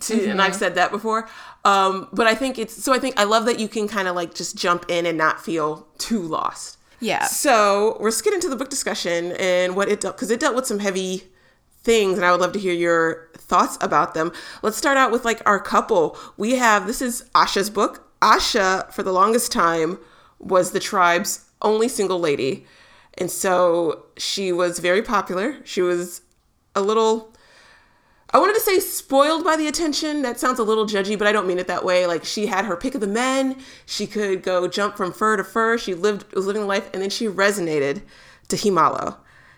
To, 0.00 0.30
And 0.30 0.40
I've 0.40 0.54
said 0.54 0.76
that 0.76 0.90
before. 0.90 1.28
Um, 1.64 2.08
but 2.12 2.26
I 2.26 2.34
think 2.34 2.58
it's 2.58 2.82
so. 2.82 2.92
I 2.92 2.98
think 2.98 3.18
I 3.18 3.24
love 3.24 3.46
that 3.46 3.58
you 3.58 3.68
can 3.68 3.88
kind 3.88 4.06
of 4.06 4.14
like 4.14 4.34
just 4.34 4.56
jump 4.56 4.86
in 4.88 5.06
and 5.06 5.18
not 5.18 5.44
feel 5.44 5.86
too 5.98 6.22
lost. 6.22 6.77
Yeah 7.00 7.24
So 7.24 7.96
let's 8.00 8.20
get 8.22 8.34
into 8.34 8.48
the 8.48 8.56
book 8.56 8.70
discussion 8.70 9.32
and 9.32 9.76
what 9.76 9.88
it 9.88 10.00
dealt 10.00 10.16
because 10.16 10.30
it 10.30 10.40
dealt 10.40 10.54
with 10.56 10.66
some 10.66 10.78
heavy 10.80 11.24
things, 11.82 12.18
and 12.18 12.24
I 12.24 12.32
would 12.32 12.40
love 12.40 12.52
to 12.52 12.58
hear 12.58 12.72
your 12.74 13.28
thoughts 13.36 13.78
about 13.80 14.14
them. 14.14 14.32
Let's 14.62 14.76
start 14.76 14.98
out 14.98 15.10
with 15.10 15.24
like 15.24 15.40
our 15.46 15.60
couple. 15.60 16.18
We 16.36 16.56
have 16.56 16.86
this 16.86 17.00
is 17.00 17.24
Asha's 17.34 17.70
book. 17.70 18.04
Asha, 18.20 18.92
for 18.92 19.02
the 19.02 19.12
longest 19.12 19.52
time, 19.52 19.98
was 20.38 20.72
the 20.72 20.80
tribe's 20.80 21.44
only 21.62 21.88
single 21.88 22.18
lady, 22.18 22.66
and 23.16 23.30
so 23.30 24.06
she 24.16 24.52
was 24.52 24.80
very 24.80 25.02
popular. 25.02 25.56
She 25.64 25.82
was 25.82 26.22
a 26.74 26.82
little. 26.82 27.32
I 28.30 28.38
wanted 28.38 28.54
to 28.54 28.60
say 28.60 28.78
spoiled 28.78 29.42
by 29.42 29.56
the 29.56 29.66
attention. 29.68 30.22
That 30.22 30.38
sounds 30.38 30.58
a 30.58 30.62
little 30.64 30.84
judgy, 30.86 31.18
but 31.18 31.26
I 31.26 31.32
don't 31.32 31.46
mean 31.46 31.58
it 31.58 31.66
that 31.68 31.84
way. 31.84 32.06
Like 32.06 32.24
she 32.24 32.46
had 32.46 32.66
her 32.66 32.76
pick 32.76 32.94
of 32.94 33.00
the 33.00 33.06
men. 33.06 33.56
She 33.86 34.06
could 34.06 34.42
go 34.42 34.68
jump 34.68 34.96
from 34.96 35.12
fur 35.12 35.36
to 35.38 35.44
fur. 35.44 35.78
She 35.78 35.94
lived 35.94 36.32
was 36.34 36.44
living 36.46 36.66
life, 36.66 36.90
and 36.92 37.02
then 37.02 37.10
she 37.10 37.26
resonated 37.26 38.02
to 38.48 38.56
Hemalo. 38.56 39.16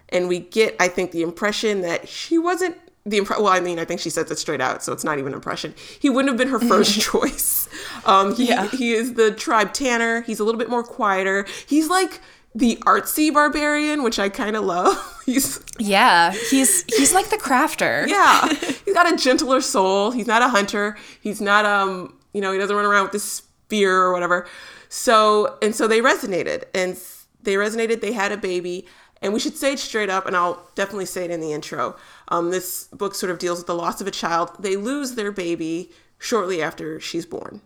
And 0.09 0.29
we 0.29 0.39
get, 0.41 0.77
I 0.81 0.89
think, 0.89 1.11
the 1.13 1.23
impression 1.23 1.83
that 1.83 2.09
she 2.09 2.39
wasn't 2.39 2.77
the 3.07 3.19
impre- 3.19 3.39
well. 3.39 3.49
I 3.49 3.61
mean, 3.61 3.79
I 3.79 3.85
think 3.85 4.01
she 4.01 4.11
says 4.11 4.31
it 4.31 4.39
straight 4.39 4.61
out, 4.61 4.83
so 4.85 4.93
it's 4.93 5.05
not 5.05 5.19
even 5.19 5.29
an 5.33 5.35
impression. 5.35 5.75
He 5.99 6.09
wouldn't 6.11 6.29
have 6.31 6.39
been 6.39 6.49
her 6.49 6.61
first 6.61 7.01
choice. 7.01 7.69
Um, 8.05 8.35
he 8.37 8.49
Yeah. 8.49 8.69
he 8.69 8.93
is 8.93 9.15
the 9.15 9.33
tribe 9.33 9.73
Tanner. 9.73 10.23
He's 10.23 10.39
a 10.39 10.45
little 10.45 10.59
bit 10.59 10.69
more 10.71 10.83
quieter. 10.85 11.47
He's 11.67 11.89
like 11.89 12.21
the 12.55 12.77
artsy 12.87 13.33
barbarian, 13.33 14.03
which 14.03 14.19
I 14.19 14.29
kind 14.29 14.57
of 14.57 14.65
love. 14.65 14.97
He's 15.27 15.65
yeah 15.79 16.33
he's 16.33 16.83
he's 16.89 17.15
like 17.15 17.31
the 17.31 17.37
crafter 17.37 18.07
yeah, 18.09 18.49
he's 18.49 18.95
got 18.95 19.13
a 19.13 19.17
gentler 19.17 19.61
soul. 19.61 20.11
He's 20.11 20.27
not 20.27 20.43
a 20.43 20.49
hunter. 20.49 20.97
He's 21.21 21.41
not 21.41 21.65
um, 21.65 22.19
you 22.33 22.41
know, 22.41 22.53
he 22.53 22.59
doesn't 22.59 22.75
run 22.75 22.85
around 22.85 23.05
with 23.05 23.13
this 23.13 23.25
spear 23.25 23.97
or 23.97 24.13
whatever. 24.13 24.49
So 24.89 25.57
and 25.63 25.73
so 25.75 25.87
they 25.87 26.01
resonated, 26.01 26.65
and 26.75 26.99
they 27.41 27.55
resonated. 27.55 28.01
They 28.01 28.13
had 28.13 28.33
a 28.33 28.37
baby, 28.37 28.87
and 29.23 29.33
we 29.33 29.39
should 29.39 29.57
say 29.57 29.75
it 29.75 29.79
straight 29.79 30.11
up. 30.11 30.27
And 30.27 30.37
I'll 30.37 30.69
definitely 30.75 31.07
say 31.07 31.27
it 31.27 31.31
in 31.31 31.41
the 31.41 31.53
intro. 31.53 31.97
Um, 32.29 32.51
this 32.51 32.89
book 32.89 33.15
sort 33.15 33.31
of 33.31 33.39
deals 33.39 33.59
with 33.59 33.69
the 33.69 33.75
loss 33.77 34.01
of 34.01 34.09
a 34.09 34.11
child. 34.11 34.51
They 34.59 34.75
lose 34.75 35.15
their 35.15 35.31
baby 35.31 35.93
shortly 36.19 36.61
after 36.61 36.99
she's 36.99 37.27
born. 37.27 37.61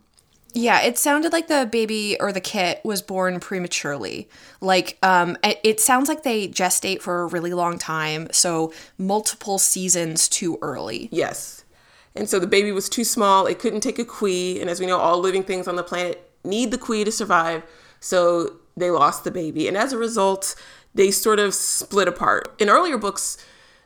Yeah, 0.54 0.80
it 0.80 0.96
sounded 0.96 1.32
like 1.32 1.48
the 1.48 1.68
baby 1.70 2.16
or 2.20 2.32
the 2.32 2.40
kit 2.40 2.80
was 2.84 3.02
born 3.02 3.40
prematurely. 3.40 4.28
Like, 4.60 4.96
um, 5.02 5.36
it 5.42 5.80
sounds 5.80 6.08
like 6.08 6.22
they 6.22 6.48
gestate 6.48 7.02
for 7.02 7.22
a 7.22 7.26
really 7.26 7.52
long 7.52 7.76
time, 7.76 8.28
so 8.30 8.72
multiple 8.96 9.58
seasons 9.58 10.28
too 10.28 10.58
early. 10.62 11.08
Yes. 11.10 11.64
And 12.14 12.28
so 12.28 12.38
the 12.38 12.46
baby 12.46 12.70
was 12.70 12.88
too 12.88 13.04
small. 13.04 13.46
It 13.46 13.58
couldn't 13.58 13.80
take 13.80 13.98
a 13.98 14.04
queen. 14.04 14.60
And 14.60 14.70
as 14.70 14.78
we 14.78 14.86
know, 14.86 14.98
all 14.98 15.18
living 15.18 15.42
things 15.42 15.66
on 15.66 15.74
the 15.74 15.82
planet 15.82 16.30
need 16.44 16.70
the 16.70 16.78
queen 16.78 17.04
to 17.06 17.12
survive. 17.12 17.64
So 17.98 18.56
they 18.76 18.90
lost 18.90 19.24
the 19.24 19.32
baby. 19.32 19.66
And 19.66 19.76
as 19.76 19.92
a 19.92 19.98
result, 19.98 20.54
they 20.94 21.10
sort 21.10 21.40
of 21.40 21.54
split 21.54 22.06
apart. 22.06 22.54
In 22.60 22.68
earlier 22.68 22.98
books, 22.98 23.36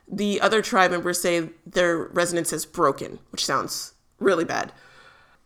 the 0.07 0.39
other 0.41 0.61
tribe 0.61 0.91
members 0.91 1.19
say 1.19 1.49
their 1.65 1.97
resonance 1.97 2.53
is 2.53 2.65
broken, 2.65 3.19
which 3.31 3.43
sounds 3.45 3.93
really 4.19 4.45
bad. 4.45 4.71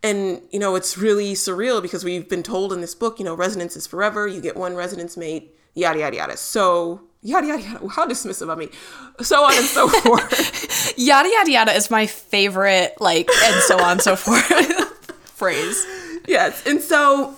And, 0.04 0.42
you 0.52 0.58
know, 0.58 0.74
it's 0.74 0.98
really 0.98 1.32
surreal 1.32 1.80
because 1.80 2.04
we've 2.04 2.28
been 2.28 2.42
told 2.42 2.74
in 2.74 2.82
this 2.82 2.94
book, 2.94 3.18
you 3.18 3.24
know, 3.24 3.34
resonance 3.34 3.74
is 3.74 3.86
forever. 3.86 4.28
You 4.28 4.42
get 4.42 4.54
one 4.54 4.74
resonance 4.76 5.16
mate, 5.16 5.56
yada, 5.72 5.98
yada, 5.98 6.16
yada. 6.16 6.36
So, 6.36 7.00
yada, 7.22 7.46
yada, 7.46 7.62
yada. 7.62 7.88
How 7.88 8.06
dismissive 8.06 8.50
of 8.50 8.58
me. 8.58 8.68
So 9.22 9.42
on 9.42 9.56
and 9.56 9.64
so 9.64 9.88
forth. 10.00 10.92
Yada 10.98 11.30
yada 11.30 11.50
yada 11.50 11.72
is 11.72 11.90
my 11.90 12.06
favorite, 12.06 12.94
like, 13.00 13.30
and 13.44 13.62
so 13.62 13.78
on 13.78 13.92
and 13.92 14.02
so 14.02 14.14
forth 14.14 14.44
phrase. 15.24 15.84
yes. 16.28 16.66
And 16.66 16.82
so 16.82 17.34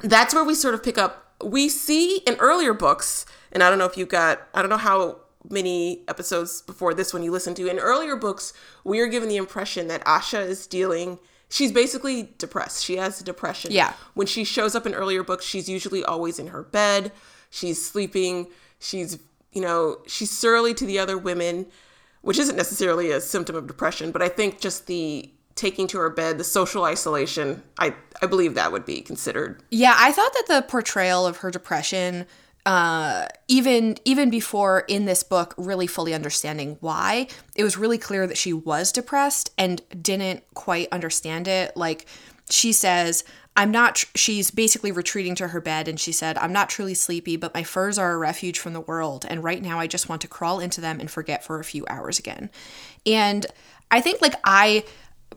that's 0.00 0.34
where 0.34 0.44
we 0.44 0.56
sort 0.56 0.74
of 0.74 0.82
pick 0.82 0.98
up. 0.98 1.34
We 1.44 1.68
see 1.68 2.18
in 2.26 2.34
earlier 2.40 2.74
books, 2.74 3.26
and 3.52 3.62
I 3.62 3.70
don't 3.70 3.78
know 3.78 3.84
if 3.84 3.96
you 3.96 4.06
got, 4.06 4.42
I 4.54 4.60
don't 4.60 4.70
know 4.70 4.76
how 4.76 5.18
many 5.48 6.02
episodes 6.08 6.62
before 6.62 6.94
this 6.94 7.14
one 7.14 7.22
you 7.22 7.30
listened 7.30 7.56
to. 7.56 7.68
In 7.68 7.78
earlier 7.78 8.16
books, 8.16 8.52
we 8.82 8.98
are 8.98 9.06
given 9.06 9.28
the 9.28 9.36
impression 9.36 9.86
that 9.88 10.04
Asha 10.04 10.44
is 10.44 10.66
dealing, 10.66 11.18
she's 11.48 11.72
basically 11.72 12.34
depressed. 12.38 12.84
She 12.84 12.96
has 12.96 13.20
depression. 13.20 13.72
Yeah. 13.72 13.94
When 14.14 14.26
she 14.26 14.44
shows 14.44 14.74
up 14.74 14.86
in 14.86 14.94
earlier 14.94 15.22
books, 15.22 15.44
she's 15.44 15.68
usually 15.68 16.04
always 16.04 16.38
in 16.38 16.48
her 16.48 16.62
bed, 16.62 17.12
she's 17.50 17.84
sleeping, 17.84 18.48
she's, 18.78 19.18
you 19.52 19.60
know, 19.60 19.98
she's 20.06 20.30
surly 20.30 20.74
to 20.74 20.84
the 20.84 20.98
other 20.98 21.16
women, 21.16 21.66
which 22.22 22.38
isn't 22.38 22.56
necessarily 22.56 23.10
a 23.10 23.20
symptom 23.20 23.56
of 23.56 23.66
depression, 23.66 24.10
but 24.10 24.22
I 24.22 24.28
think 24.28 24.60
just 24.60 24.86
the 24.86 25.30
taking 25.54 25.86
to 25.88 25.98
her 25.98 26.10
bed, 26.10 26.38
the 26.38 26.44
social 26.44 26.84
isolation, 26.84 27.62
I, 27.78 27.94
I 28.20 28.26
believe 28.26 28.54
that 28.54 28.72
would 28.72 28.84
be 28.84 29.00
considered. 29.00 29.62
Yeah, 29.70 29.94
I 29.96 30.12
thought 30.12 30.32
that 30.34 30.44
the 30.48 30.62
portrayal 30.68 31.26
of 31.26 31.38
her 31.38 31.50
depression, 31.50 32.26
uh, 32.66 33.26
even 33.46 33.96
even 34.04 34.28
before 34.28 34.80
in 34.88 35.04
this 35.04 35.22
book, 35.22 35.54
really 35.56 35.86
fully 35.86 36.12
understanding 36.12 36.76
why, 36.80 37.28
it 37.54 37.62
was 37.62 37.78
really 37.78 37.96
clear 37.96 38.26
that 38.26 38.36
she 38.36 38.52
was 38.52 38.90
depressed 38.90 39.52
and 39.56 39.80
didn't 40.02 40.42
quite 40.54 40.88
understand 40.90 41.46
it. 41.46 41.76
Like 41.76 42.06
she 42.50 42.72
says, 42.72 43.22
I'm 43.56 43.70
not. 43.70 43.94
Tr- 43.94 44.06
she's 44.16 44.50
basically 44.50 44.90
retreating 44.90 45.36
to 45.36 45.48
her 45.48 45.60
bed, 45.60 45.86
and 45.86 45.98
she 45.98 46.10
said, 46.10 46.36
"I'm 46.38 46.52
not 46.52 46.68
truly 46.68 46.94
sleepy, 46.94 47.36
but 47.36 47.54
my 47.54 47.62
furs 47.62 47.98
are 47.98 48.12
a 48.12 48.18
refuge 48.18 48.58
from 48.58 48.72
the 48.72 48.80
world, 48.80 49.24
and 49.28 49.44
right 49.44 49.62
now 49.62 49.78
I 49.78 49.86
just 49.86 50.08
want 50.08 50.20
to 50.22 50.28
crawl 50.28 50.58
into 50.58 50.80
them 50.80 50.98
and 50.98 51.08
forget 51.08 51.44
for 51.44 51.60
a 51.60 51.64
few 51.64 51.86
hours 51.88 52.18
again." 52.18 52.50
And 53.06 53.46
I 53.92 54.00
think 54.00 54.20
like 54.20 54.34
I 54.44 54.84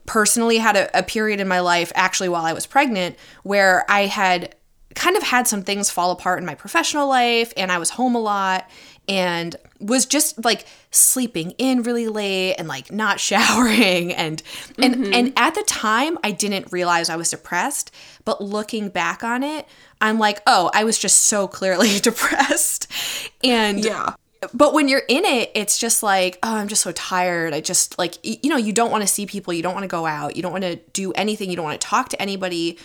personally 0.08 0.58
had 0.58 0.76
a, 0.76 0.98
a 0.98 1.04
period 1.04 1.40
in 1.40 1.48
my 1.48 1.60
life 1.60 1.92
actually 1.94 2.30
while 2.30 2.46
I 2.46 2.54
was 2.54 2.66
pregnant 2.66 3.16
where 3.44 3.86
I 3.88 4.08
had 4.08 4.56
kind 5.00 5.16
of 5.16 5.24
had 5.24 5.48
some 5.48 5.64
things 5.64 5.90
fall 5.90 6.12
apart 6.12 6.40
in 6.40 6.46
my 6.46 6.56
professional 6.56 7.08
life 7.08 7.54
and 7.56 7.72
I 7.72 7.78
was 7.78 7.92
home 7.92 8.16
a 8.16 8.20
lot 8.20 8.70
and 9.08 9.56
was 9.80 10.06
just 10.06 10.44
like 10.44 10.66
sleeping 10.92 11.52
in 11.52 11.84
really 11.84 12.10
late 12.10 12.56
and 12.56 12.68
like 12.68 12.92
not 12.92 13.18
showering 13.30 14.14
and 14.14 14.44
and 14.78 14.96
mm-hmm. 14.96 15.14
and 15.14 15.34
at 15.38 15.56
the 15.56 15.64
time 15.64 16.18
I 16.22 16.32
didn't 16.32 16.74
realize 16.74 17.10
I 17.10 17.16
was 17.16 17.30
depressed 17.30 17.92
but 18.26 18.42
looking 18.42 18.90
back 18.90 19.24
on 19.24 19.42
it 19.42 19.66
I'm 20.02 20.20
like 20.20 20.42
oh 20.46 20.70
I 20.74 20.84
was 20.84 21.00
just 21.00 21.20
so 21.20 21.48
clearly 21.48 22.00
depressed 22.02 22.92
and 23.42 23.80
Yeah. 23.80 24.16
but 24.54 24.74
when 24.74 24.90
you're 24.90 25.04
in 25.08 25.24
it 25.24 25.50
it's 25.56 25.78
just 25.78 26.04
like 26.04 26.40
oh 26.44 26.56
i'm 26.56 26.68
just 26.68 26.82
so 26.82 26.92
tired 26.92 27.54
i 27.54 27.62
just 27.62 27.98
like 27.98 28.16
you 28.24 28.50
know 28.50 28.58
you 28.58 28.74
don't 28.74 28.92
want 28.92 29.02
to 29.02 29.08
see 29.08 29.26
people 29.26 29.54
you 29.54 29.64
don't 29.64 29.74
want 29.74 29.84
to 29.84 29.90
go 29.90 30.06
out 30.06 30.36
you 30.36 30.42
don't 30.42 30.52
want 30.54 30.64
to 30.66 30.76
do 30.94 31.14
anything 31.14 31.50
you 31.50 31.56
don't 31.56 31.66
want 31.66 31.80
to 31.80 31.88
talk 31.88 32.10
to 32.10 32.22
anybody 32.22 32.78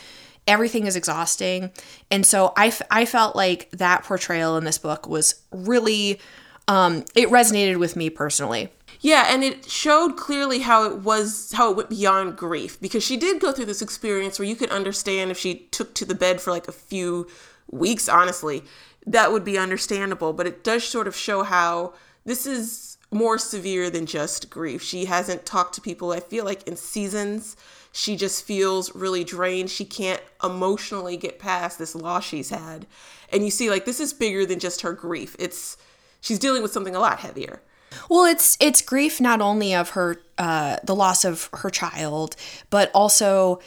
everything 0.46 0.87
is 0.87 0.96
exhausting. 0.96 1.70
And 2.11 2.26
so 2.26 2.52
I, 2.57 2.68
f- 2.68 2.83
I 2.90 3.04
felt 3.04 3.37
like 3.37 3.70
that 3.70 4.04
portrayal 4.04 4.57
in 4.57 4.64
this 4.64 4.78
book 4.78 5.09
was 5.09 5.42
really, 5.50 6.20
um, 6.68 7.04
it 7.14 7.28
resonated 7.30 7.78
with 7.78 7.96
me 7.96 8.11
personally. 8.11 8.70
Yeah, 9.00 9.26
and 9.28 9.44
it 9.44 9.70
showed 9.70 10.16
clearly 10.16 10.61
how 10.61 10.85
it 10.85 11.00
was 11.00 11.52
how 11.52 11.70
it 11.70 11.76
went 11.76 11.90
beyond 11.90 12.38
grief 12.38 12.80
because 12.80 13.02
she 13.04 13.18
did 13.18 13.38
go 13.38 13.52
through 13.52 13.66
this 13.66 13.83
experience 13.83 14.38
where 14.38 14.48
you 14.48 14.57
could 14.57 14.70
understand 14.70 15.30
if 15.30 15.37
she 15.37 15.66
took 15.70 15.94
to 15.96 16.07
the 16.07 16.14
bed 16.14 16.40
for 16.40 16.52
like 16.52 16.68
a 16.68 16.72
few 16.72 17.28
weeks, 17.70 18.09
honestly, 18.09 18.62
that 19.07 19.30
would 19.30 19.44
be 19.44 19.59
understandable, 19.59 20.33
but 20.33 20.46
it 20.46 20.64
does 20.64 20.85
sort 20.85 21.07
of 21.07 21.14
show 21.14 21.42
how 21.42 21.92
this 22.24 22.46
is 22.46 22.96
more 23.11 23.38
severe 23.38 23.90
than 23.90 24.07
just 24.07 24.50
grief. 24.50 24.83
She 24.83 25.04
hasn't 25.04 25.44
talked 25.44 25.74
to 25.74 25.80
people 25.80 26.12
I 26.12 26.20
feel 26.20 26.44
like 26.44 26.66
in 26.66 26.76
seasons. 26.76 27.57
She 27.96 28.16
just 28.16 28.44
feels 28.44 28.92
really 28.92 29.22
drained. 29.22 29.70
She 29.70 29.85
can't 29.85 30.20
emotionally 30.42 31.16
get 31.16 31.38
past 31.38 31.78
this 31.78 31.94
loss 31.94 32.24
she's 32.24 32.50
had. 32.50 32.88
And 33.30 33.44
you 33.44 33.52
see 33.52 33.70
like 33.70 33.85
this 33.85 34.00
is 34.00 34.12
bigger 34.12 34.44
than 34.44 34.59
just 34.59 34.80
her 34.80 34.92
grief. 34.92 35.37
It's 35.38 35.76
she's 36.20 36.40
dealing 36.40 36.61
with 36.61 36.72
something 36.72 36.96
a 36.96 36.98
lot 36.98 37.20
heavier. 37.20 37.62
Well, 38.11 38.24
it's 38.24 38.57
it's 38.59 38.83
grief 38.83 39.20
not 39.20 39.40
only 39.40 39.76
of 39.76 39.90
her 39.90 40.20
uh, 40.38 40.78
the 40.83 40.96
loss 40.96 41.24
of 41.24 41.48
her 41.52 41.70
child, 41.70 42.35
but 42.68 42.90
also 42.92 43.61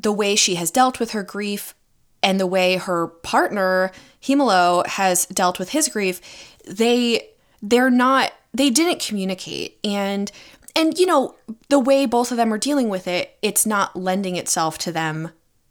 the 0.00 0.12
way 0.12 0.36
she 0.36 0.54
has 0.54 0.70
dealt 0.70 1.00
with 1.00 1.10
her 1.10 1.24
grief 1.24 1.74
and 2.22 2.38
the 2.38 2.46
way 2.46 2.76
her 2.76 3.08
partner 3.08 3.90
Hemalo 4.22 4.86
has 4.86 5.26
dealt 5.26 5.58
with 5.58 5.70
his 5.70 5.88
grief. 5.88 6.20
They 6.64 7.30
they're 7.60 7.90
not 7.90 8.32
they 8.54 8.70
didn't 8.70 9.00
communicate 9.00 9.78
and 9.82 10.30
and 10.74 10.98
you 10.98 11.06
know 11.06 11.34
the 11.68 11.78
way 11.78 12.06
both 12.06 12.30
of 12.30 12.36
them 12.36 12.52
are 12.52 12.58
dealing 12.58 12.88
with 12.88 13.06
it 13.06 13.36
it's 13.42 13.66
not 13.66 13.96
lending 13.96 14.36
itself 14.36 14.78
to 14.78 14.92
them 14.92 15.30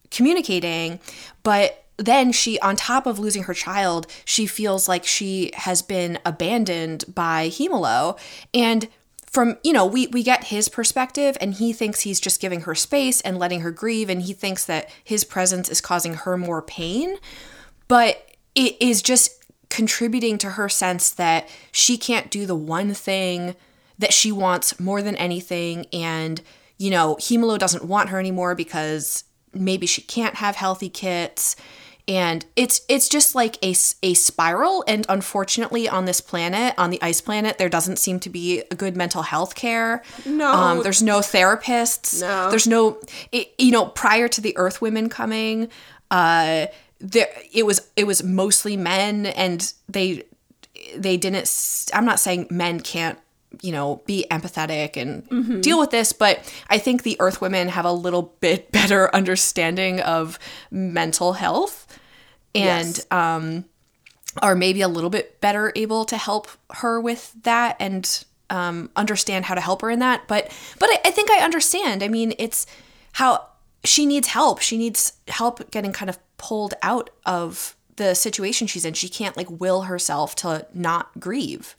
communicating 0.10 1.00
but 1.44 1.86
then 1.98 2.32
she 2.32 2.60
on 2.60 2.76
top 2.76 3.06
of 3.06 3.20
losing 3.20 3.44
her 3.44 3.54
child 3.54 4.08
she 4.26 4.46
feels 4.46 4.88
like 4.88 5.06
she 5.06 5.52
has 5.56 5.82
been 5.82 6.18
abandoned 6.26 7.06
by 7.14 7.50
hemalo 7.50 8.18
and 8.54 8.88
from 9.32 9.58
you 9.64 9.72
know 9.72 9.86
we 9.86 10.08
we 10.08 10.22
get 10.22 10.46
his 10.46 10.68
perspective 10.68 11.38
and 11.40 11.56
he 11.56 11.72
thinks 11.72 12.02
he's 12.02 12.20
just 12.20 12.42
giving 12.42 12.62
her 12.62 12.76
space 12.76 13.22
and 13.22 13.40
letting 13.40 13.62
her 13.62 13.72
grieve 13.72 14.10
and 14.10 14.24
he 14.24 14.34
thinks 14.34 14.66
that 14.66 14.90
his 15.04 15.24
presence 15.24 15.70
is 15.70 15.82
causing 15.82 16.14
her 16.14 16.38
more 16.38 16.62
pain. 16.62 17.18
But 17.88 18.36
it 18.54 18.76
is 18.82 19.02
just 19.02 19.46
contributing 19.70 20.38
to 20.40 20.52
her 20.52 20.68
sense 20.68 21.10
that 21.12 21.48
she 21.72 21.98
can't 21.98 22.30
do 22.30 22.46
the 22.46 22.56
one 22.56 22.94
thing 22.94 23.56
that 24.02 24.14
she 24.14 24.32
wants 24.32 24.80
more 24.80 25.02
than 25.02 25.16
anything. 25.16 25.86
And 25.94 26.42
you 26.78 26.90
know 26.90 27.16
hemalo 27.20 27.58
doesn't 27.58 27.86
want 27.86 28.10
her 28.10 28.20
anymore 28.20 28.54
because 28.56 29.24
maybe 29.54 29.86
she 29.88 30.02
can't 30.02 30.36
have 30.36 30.56
healthy 30.56 30.90
kits. 30.90 31.56
And 32.08 32.44
it's 32.56 32.82
it's 32.90 33.08
just 33.08 33.36
like 33.36 33.58
a, 33.64 33.76
a 34.02 34.14
spiral. 34.16 34.84
And 34.88 35.06
unfortunately 35.08 35.88
on 35.88 36.06
this 36.06 36.20
planet 36.20 36.74
on 36.78 36.90
the 36.90 37.02
ice 37.02 37.22
planet 37.22 37.58
there 37.60 37.70
doesn't 37.70 37.98
seem 38.00 38.20
to 38.22 38.30
be 38.30 38.64
a 38.72 38.76
good 38.76 38.98
mental 38.98 39.22
health 39.22 39.54
care. 39.56 40.02
No. 40.26 40.52
um, 40.52 40.84
there's 40.84 41.04
no 41.04 41.20
therapists. 41.20 42.22
No. 42.22 42.50
there's 42.50 42.68
no 42.68 43.00
it, 43.32 43.54
you 43.60 43.72
know 43.72 43.86
prior 43.86 44.28
to 44.30 44.42
the 44.42 44.58
earth 44.58 44.82
women 44.82 45.08
coming 45.10 45.70
uh 46.10 46.66
there 47.00 47.28
it 47.54 47.66
was 47.66 47.88
it 47.96 48.06
was 48.08 48.24
mostly 48.24 48.76
men. 48.76 49.28
And 49.28 49.72
they 49.88 50.24
they 50.96 51.16
didn't 51.16 51.42
s- 51.44 51.90
i'm 51.94 52.06
not 52.06 52.20
saying 52.20 52.48
men 52.50 52.80
can't 52.80 53.20
you 53.62 53.72
know 53.72 54.02
be 54.06 54.26
empathetic 54.32 54.96
and 54.98 55.62
deal 55.62 55.78
with 55.80 55.90
this. 55.92 56.14
But 56.14 56.52
i 56.70 56.78
think 56.78 57.04
the 57.04 57.18
earth 57.20 57.42
women 57.42 57.68
have 57.70 57.86
a 57.86 57.92
little 57.92 58.34
bit 58.40 58.72
better 58.80 59.14
understanding 59.16 60.00
of 60.02 60.40
mental 60.72 61.34
health 61.34 61.86
and 62.56 62.98
Yes. 62.98 63.06
um 63.12 63.66
are 64.42 64.56
maybe 64.56 64.82
a 64.82 64.88
little 64.88 65.10
bit 65.10 65.42
better 65.42 65.74
able 65.76 66.06
to 66.06 66.16
help 66.18 66.48
her 66.76 67.02
with 67.02 67.34
that 67.44 67.76
and 67.82 68.24
um, 68.50 68.90
understand 68.96 69.46
how 69.46 69.56
to 69.56 69.62
help 69.62 69.82
her 69.82 69.90
in 69.90 70.00
that. 70.00 70.28
But 70.28 70.50
but 70.80 70.90
I, 70.90 71.00
I 71.06 71.12
think 71.12 71.30
i 71.30 71.44
understand. 71.44 72.02
I 72.04 72.08
mean 72.08 72.34
it's 72.40 72.66
how 73.14 73.48
she 73.84 74.06
needs 74.06 74.28
help. 74.30 74.62
She 74.62 74.78
needs 74.78 75.14
help 75.28 75.70
getting 75.72 75.92
kind 75.92 76.10
of 76.10 76.18
pulled 76.38 76.74
out 76.82 77.10
of 77.26 77.76
the 77.98 78.14
situation 78.16 78.68
she's 78.68 78.86
in. 78.86 78.94
She 78.94 79.10
can't 79.10 79.36
like 79.36 79.50
will 79.50 79.82
herself 79.84 80.36
to 80.38 80.66
not 80.74 81.20
grieve 81.20 81.76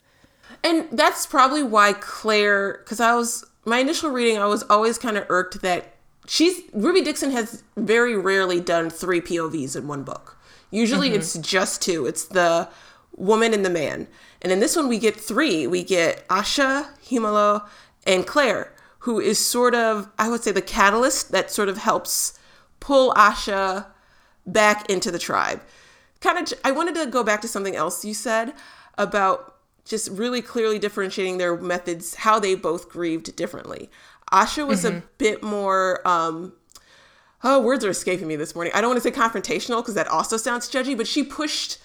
And 0.63 0.87
that's 0.91 1.25
probably 1.25 1.61
why 1.63 1.93
Claire, 1.93 2.79
because 2.83 2.99
I 2.99 3.15
was, 3.15 3.45
my 3.65 3.79
initial 3.79 4.09
reading, 4.11 4.37
I 4.37 4.45
was 4.45 4.63
always 4.63 4.97
kind 4.97 5.17
of 5.17 5.25
irked 5.29 5.61
that 5.61 5.95
she's, 6.25 6.61
Ruby 6.71 7.01
Dixon 7.01 7.31
has 7.31 7.63
very 7.75 8.15
rarely 8.15 8.61
done 8.61 8.89
three 8.89 9.19
POVs 9.19 9.75
in 9.75 9.87
one 9.87 10.03
book. 10.03 10.37
Usually 10.71 11.09
mm-hmm. 11.09 11.17
it's 11.17 11.37
just 11.37 11.81
two. 11.81 12.05
It's 12.05 12.25
the 12.25 12.69
woman 13.15 13.53
and 13.53 13.65
the 13.65 13.69
man. 13.69 14.07
And 14.41 14.51
in 14.51 14.59
this 14.59 14.75
one, 14.75 14.87
we 14.87 14.99
get 14.99 15.15
three. 15.15 15.67
We 15.67 15.83
get 15.83 16.27
Asha, 16.29 16.87
Hemalo, 17.03 17.67
and 18.07 18.25
Claire, 18.25 18.73
who 18.99 19.19
is 19.19 19.37
sort 19.37 19.75
of, 19.75 20.09
I 20.17 20.29
would 20.29 20.43
say, 20.43 20.51
the 20.51 20.61
catalyst 20.61 21.31
that 21.31 21.51
sort 21.51 21.69
of 21.69 21.77
helps 21.77 22.39
pull 22.79 23.13
Asha 23.13 23.87
back 24.45 24.89
into 24.89 25.11
the 25.11 25.19
tribe. 25.19 25.61
Kind 26.21 26.51
of, 26.51 26.59
I 26.63 26.71
wanted 26.71 26.95
to 26.95 27.05
go 27.05 27.23
back 27.23 27.41
to 27.41 27.47
something 27.47 27.75
else 27.75 28.03
you 28.03 28.13
said 28.13 28.53
about 28.97 29.52
just 29.85 30.09
really 30.11 30.41
clearly 30.41 30.79
differentiating 30.79 31.37
their 31.37 31.55
methods, 31.57 32.15
how 32.15 32.39
they 32.39 32.55
both 32.55 32.89
grieved 32.89 33.35
differently. 33.35 33.89
Asha 34.31 34.65
was 34.65 34.83
a 34.85 35.03
bit 35.17 35.43
more, 35.43 36.05
um, 36.07 36.53
oh, 37.43 37.59
words 37.61 37.83
are 37.85 37.89
escaping 37.89 38.27
me 38.27 38.35
this 38.35 38.55
morning. 38.55 38.73
I 38.73 38.81
don't 38.81 38.89
want 38.91 39.03
to 39.03 39.09
say 39.09 39.15
confrontational 39.15 39.81
because 39.81 39.95
that 39.95 40.07
also 40.07 40.37
sounds 40.37 40.69
judgy, 40.69 40.95
but 40.97 41.07
she 41.07 41.23
pushed 41.23 41.79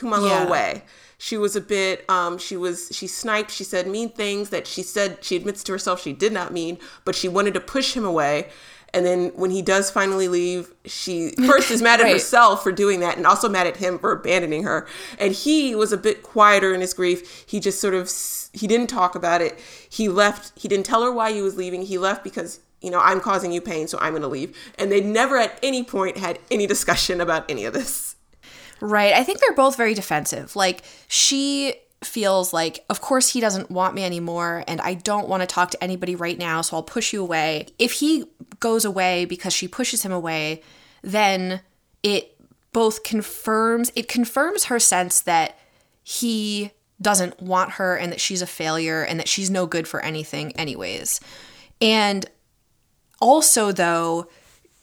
Hemalo 0.00 0.28
Yeah. 0.28 0.46
away. 0.46 0.84
She 1.18 1.36
was 1.36 1.54
a 1.54 1.60
bit, 1.60 2.04
um, 2.10 2.38
she 2.38 2.56
was, 2.56 2.88
she 2.90 3.06
sniped, 3.06 3.52
she 3.52 3.62
said 3.62 3.86
mean 3.86 4.08
things 4.08 4.50
that 4.50 4.66
she 4.66 4.82
said, 4.82 5.18
she 5.22 5.36
admits 5.36 5.62
to 5.64 5.72
herself 5.72 6.02
she 6.02 6.12
did 6.12 6.32
not 6.32 6.52
mean, 6.52 6.78
but 7.04 7.14
she 7.14 7.28
wanted 7.28 7.54
to 7.54 7.60
push 7.60 7.94
him 7.94 8.04
away. 8.04 8.48
And 8.94 9.06
then 9.06 9.28
when 9.34 9.50
he 9.50 9.62
does 9.62 9.90
finally 9.90 10.28
leave, 10.28 10.72
she 10.84 11.30
first 11.46 11.70
is 11.70 11.80
mad 11.80 12.00
at 12.00 12.04
Right. 12.04 12.12
herself 12.12 12.62
for 12.62 12.72
doing 12.72 13.00
that 13.00 13.16
and 13.16 13.26
also 13.26 13.48
mad 13.48 13.66
at 13.66 13.78
him 13.78 13.98
for 13.98 14.12
abandoning 14.12 14.64
her. 14.64 14.86
And 15.18 15.32
he 15.32 15.74
was 15.74 15.92
a 15.92 15.96
bit 15.96 16.22
quieter 16.22 16.74
in 16.74 16.80
his 16.82 16.92
grief. 16.92 17.44
He 17.46 17.58
just 17.60 17.80
sort 17.80 17.94
of 17.94 18.10
he 18.52 18.66
didn't 18.66 18.88
talk 18.88 19.14
about 19.14 19.40
it. 19.40 19.58
He 19.88 20.08
left. 20.08 20.52
He 20.58 20.68
didn't 20.68 20.84
tell 20.84 21.02
her 21.02 21.10
why 21.12 21.32
he 21.32 21.40
was 21.40 21.56
leaving. 21.56 21.82
He 21.82 21.96
left 21.96 22.22
because 22.22 22.60
you 22.82 22.90
know 22.90 23.00
I'm 23.00 23.20
causing 23.20 23.50
you 23.50 23.62
pain, 23.62 23.88
so 23.88 23.98
I'm 24.00 24.12
going 24.12 24.22
to 24.22 24.28
leave. 24.28 24.54
And 24.78 24.92
they 24.92 25.00
never 25.00 25.38
at 25.38 25.58
any 25.62 25.82
point 25.84 26.18
had 26.18 26.38
any 26.50 26.66
discussion 26.66 27.20
about 27.20 27.50
any 27.50 27.64
of 27.64 27.72
this. 27.72 28.16
Right. 28.80 29.14
I 29.14 29.24
think 29.24 29.40
they're 29.40 29.54
both 29.54 29.76
very 29.76 29.94
defensive. 29.94 30.54
Like 30.54 30.82
she 31.08 31.74
feels 32.04 32.52
like, 32.52 32.84
of 32.88 33.00
course, 33.00 33.30
he 33.30 33.40
doesn't 33.40 33.70
want 33.70 33.94
me 33.94 34.04
anymore, 34.04 34.64
and 34.66 34.80
I 34.80 34.94
don't 34.94 35.28
want 35.28 35.42
to 35.42 35.46
talk 35.46 35.70
to 35.70 35.82
anybody 35.82 36.14
right 36.14 36.38
now, 36.38 36.60
so 36.62 36.76
I'll 36.76 36.82
push 36.82 37.12
you 37.12 37.22
away. 37.22 37.66
If 37.78 37.92
he 37.92 38.24
goes 38.60 38.84
away 38.84 39.24
because 39.24 39.52
she 39.52 39.68
pushes 39.68 40.02
him 40.02 40.12
away, 40.12 40.62
then 41.02 41.60
it 42.02 42.36
both 42.72 43.02
confirms 43.02 43.92
it 43.94 44.08
confirms 44.08 44.64
her 44.64 44.78
sense 44.78 45.20
that 45.20 45.58
he 46.02 46.70
doesn't 47.00 47.40
want 47.42 47.72
her 47.72 47.96
and 47.96 48.10
that 48.12 48.20
she's 48.20 48.40
a 48.40 48.46
failure 48.46 49.02
and 49.02 49.20
that 49.20 49.28
she's 49.28 49.50
no 49.50 49.66
good 49.66 49.86
for 49.86 50.00
anything 50.00 50.52
anyways. 50.52 51.20
And 51.80 52.24
also 53.20 53.72
though 53.72 54.28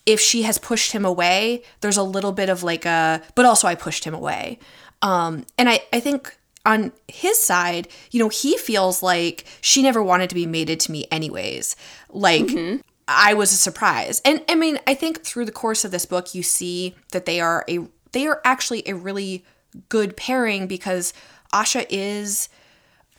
if 0.05 0.19
she 0.19 0.43
has 0.43 0.57
pushed 0.57 0.93
him 0.93 1.05
away 1.05 1.61
there's 1.81 1.97
a 1.97 2.03
little 2.03 2.31
bit 2.31 2.49
of 2.49 2.63
like 2.63 2.85
a 2.85 3.21
but 3.35 3.45
also 3.45 3.67
i 3.67 3.75
pushed 3.75 4.05
him 4.05 4.13
away 4.13 4.57
um 5.01 5.45
and 5.57 5.69
i 5.69 5.81
i 5.91 5.99
think 5.99 6.38
on 6.65 6.91
his 7.07 7.41
side 7.41 7.87
you 8.11 8.19
know 8.19 8.29
he 8.29 8.57
feels 8.57 9.01
like 9.01 9.45
she 9.61 9.81
never 9.81 10.03
wanted 10.03 10.29
to 10.29 10.35
be 10.35 10.45
mated 10.45 10.79
to 10.79 10.91
me 10.91 11.05
anyways 11.11 11.75
like 12.09 12.43
mm-hmm. 12.43 12.81
i 13.07 13.33
was 13.33 13.51
a 13.51 13.55
surprise 13.55 14.21
and 14.25 14.43
i 14.49 14.55
mean 14.55 14.79
i 14.85 14.93
think 14.93 15.23
through 15.23 15.45
the 15.45 15.51
course 15.51 15.85
of 15.85 15.91
this 15.91 16.05
book 16.05 16.35
you 16.35 16.43
see 16.43 16.95
that 17.11 17.25
they 17.25 17.39
are 17.39 17.63
a 17.69 17.79
they 18.11 18.27
are 18.27 18.41
actually 18.43 18.83
a 18.87 18.93
really 18.93 19.43
good 19.87 20.17
pairing 20.17 20.67
because 20.67 21.13
asha 21.53 21.85
is 21.89 22.49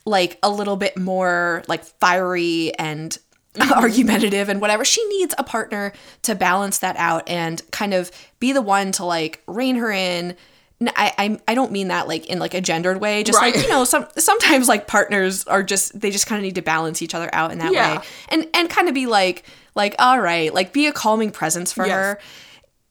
like 0.04 0.38
a 0.42 0.50
little 0.50 0.76
bit 0.76 0.96
more 0.96 1.62
like 1.68 1.84
fiery 1.84 2.72
and 2.78 3.18
mm-hmm. 3.54 3.72
argumentative 3.78 4.48
and 4.48 4.60
whatever. 4.60 4.84
She 4.84 5.04
needs 5.08 5.34
a 5.38 5.44
partner 5.44 5.92
to 6.22 6.34
balance 6.34 6.78
that 6.78 6.96
out 6.96 7.28
and 7.28 7.62
kind 7.70 7.94
of 7.94 8.10
be 8.38 8.52
the 8.52 8.62
one 8.62 8.92
to 8.92 9.04
like 9.04 9.42
rein 9.46 9.76
her 9.76 9.90
in. 9.90 10.36
I, 10.82 11.12
I 11.18 11.40
I 11.48 11.54
don't 11.54 11.72
mean 11.72 11.88
that 11.88 12.08
like 12.08 12.26
in 12.26 12.38
like 12.38 12.54
a 12.54 12.60
gendered 12.60 13.00
way. 13.00 13.22
Just 13.22 13.40
like 13.40 13.54
you 13.56 13.68
know, 13.68 13.84
some 13.84 14.06
sometimes 14.16 14.66
like 14.68 14.86
partners 14.86 15.44
are 15.44 15.62
just 15.62 15.98
they 15.98 16.10
just 16.10 16.26
kind 16.26 16.38
of 16.38 16.42
need 16.44 16.54
to 16.54 16.62
balance 16.62 17.02
each 17.02 17.14
other 17.14 17.28
out 17.34 17.52
in 17.52 17.58
that 17.58 17.72
Yeah. 17.72 17.98
way, 17.98 18.04
and 18.30 18.46
and 18.54 18.70
kind 18.70 18.88
of 18.88 18.94
be 18.94 19.06
like 19.06 19.44
like 19.74 19.94
all 19.98 20.20
right, 20.20 20.52
like 20.54 20.72
be 20.72 20.86
a 20.86 20.92
calming 20.92 21.30
presence 21.30 21.72
for 21.72 21.86
Yes. 21.86 21.94
her, 21.94 22.18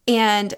and 0.08 0.54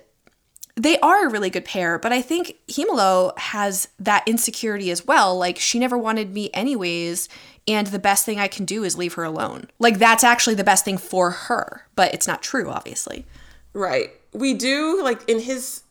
they 0.75 0.97
are 0.99 1.27
a 1.27 1.29
really 1.29 1.49
good 1.49 1.65
pair, 1.65 1.99
but 1.99 2.13
I 2.13 2.21
think 2.21 2.55
Hemalo 2.69 3.37
has 3.37 3.89
that 3.99 4.23
insecurity 4.27 4.89
as 4.89 5.05
well. 5.05 5.37
Like, 5.37 5.59
she 5.59 5.77
never 5.79 5.97
wanted 5.97 6.33
me 6.33 6.49
anyways, 6.53 7.27
and 7.67 7.87
the 7.87 7.99
best 7.99 8.25
thing 8.25 8.39
I 8.39 8.47
can 8.47 8.63
do 8.63 8.83
is 8.85 8.97
leave 8.97 9.13
her 9.15 9.23
alone. 9.25 9.69
Like, 9.79 9.99
that's 9.99 10.23
actually 10.23 10.55
the 10.55 10.63
best 10.63 10.85
thing 10.85 10.97
for 10.97 11.29
her, 11.31 11.85
but 11.95 12.13
it's 12.13 12.25
not 12.25 12.41
true, 12.41 12.69
obviously. 12.69 13.25
Right. 13.73 14.11
We 14.33 14.53
do 14.53 15.03
like 15.03 15.27
in 15.29 15.41
his 15.41 15.81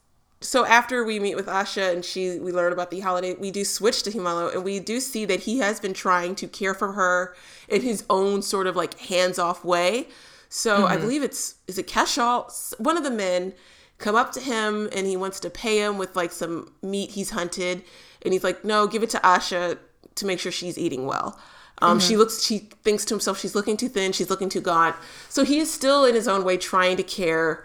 so 0.40 0.64
after 0.64 1.04
we 1.04 1.20
meet 1.20 1.34
with 1.34 1.46
Asha 1.46 1.92
and 1.92 2.04
she 2.04 2.38
we 2.38 2.50
learn 2.52 2.72
about 2.72 2.90
the 2.90 3.00
holiday, 3.00 3.34
we 3.34 3.50
do 3.50 3.64
switch 3.64 4.02
to 4.04 4.10
Hemalo 4.10 4.52
and 4.54 4.64
we 4.64 4.80
do 4.80 4.98
see 5.00 5.24
that 5.26 5.40
he 5.40 5.58
has 5.58 5.80
been 5.80 5.92
trying 5.92 6.34
to 6.36 6.48
care 6.48 6.72
for 6.74 6.92
her 6.92 7.34
in 7.68 7.82
his 7.82 8.04
own 8.08 8.42
sort 8.42 8.66
of 8.66 8.74
like 8.74 8.98
hands-off 8.98 9.64
way. 9.64 10.08
So 10.48 10.86
I 10.86 10.96
believe 10.96 11.22
it's 11.22 11.56
is 11.68 11.78
it 11.78 11.86
Keshal, 11.86 12.74
one 12.78 12.96
of 12.96 13.04
the 13.04 13.10
men 13.10 13.52
come 13.98 14.16
up 14.16 14.32
to 14.32 14.40
him 14.40 14.88
and 14.96 15.06
he 15.06 15.16
wants 15.16 15.38
to 15.40 15.50
pay 15.50 15.78
him 15.78 15.98
with 15.98 16.16
like 16.16 16.32
some 16.32 16.72
meat 16.82 17.10
he's 17.10 17.30
hunted 17.30 17.84
and 18.22 18.32
he's 18.32 18.42
like, 18.42 18.64
"No, 18.64 18.86
give 18.86 19.02
it 19.02 19.10
to 19.10 19.18
Asha 19.18 19.78
to 20.14 20.26
make 20.26 20.40
sure 20.40 20.50
she's 20.50 20.78
eating 20.78 21.06
well." 21.06 21.38
Um, 21.82 22.00
She 22.00 22.16
looks. 22.16 22.42
She 22.42 22.58
thinks 22.82 23.04
to 23.06 23.14
himself, 23.14 23.38
she's 23.38 23.54
looking 23.54 23.76
too 23.76 23.88
thin. 23.88 24.12
She's 24.12 24.30
looking 24.30 24.48
too 24.48 24.60
gaunt. 24.60 24.96
So 25.28 25.44
he 25.44 25.58
is 25.58 25.70
still, 25.70 26.04
in 26.04 26.14
his 26.14 26.28
own 26.28 26.44
way, 26.44 26.56
trying 26.56 26.96
to 26.98 27.02
care 27.02 27.64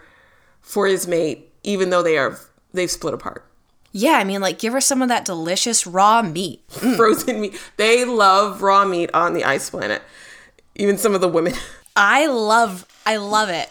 for 0.60 0.86
his 0.86 1.06
mate, 1.06 1.52
even 1.62 1.90
though 1.90 2.02
they 2.02 2.16
are 2.16 2.38
they've 2.76 2.90
split 2.90 3.14
apart. 3.14 3.44
Yeah, 3.92 4.12
I 4.18 4.24
mean, 4.24 4.40
like, 4.42 4.58
give 4.58 4.72
her 4.74 4.80
some 4.80 5.00
of 5.02 5.08
that 5.08 5.24
delicious 5.24 5.86
raw 5.86 6.20
meat. 6.22 6.62
Frozen 6.68 7.40
meat. 7.40 7.58
They 7.78 8.04
love 8.04 8.60
raw 8.62 8.84
meat 8.84 9.10
on 9.14 9.32
the 9.34 9.42
ice 9.44 9.70
planet. 9.70 10.02
Even 10.74 10.98
some 10.98 11.14
of 11.14 11.20
the 11.20 11.28
women. 11.28 11.54
I 11.96 12.26
love, 12.26 12.84
I 13.06 13.16
love 13.16 13.48
it. 13.48 13.70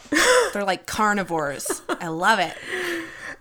They're 0.54 0.64
like 0.64 0.88
carnivores. 0.88 1.84
I 1.88 2.08
love 2.08 2.40
it. 2.40 2.56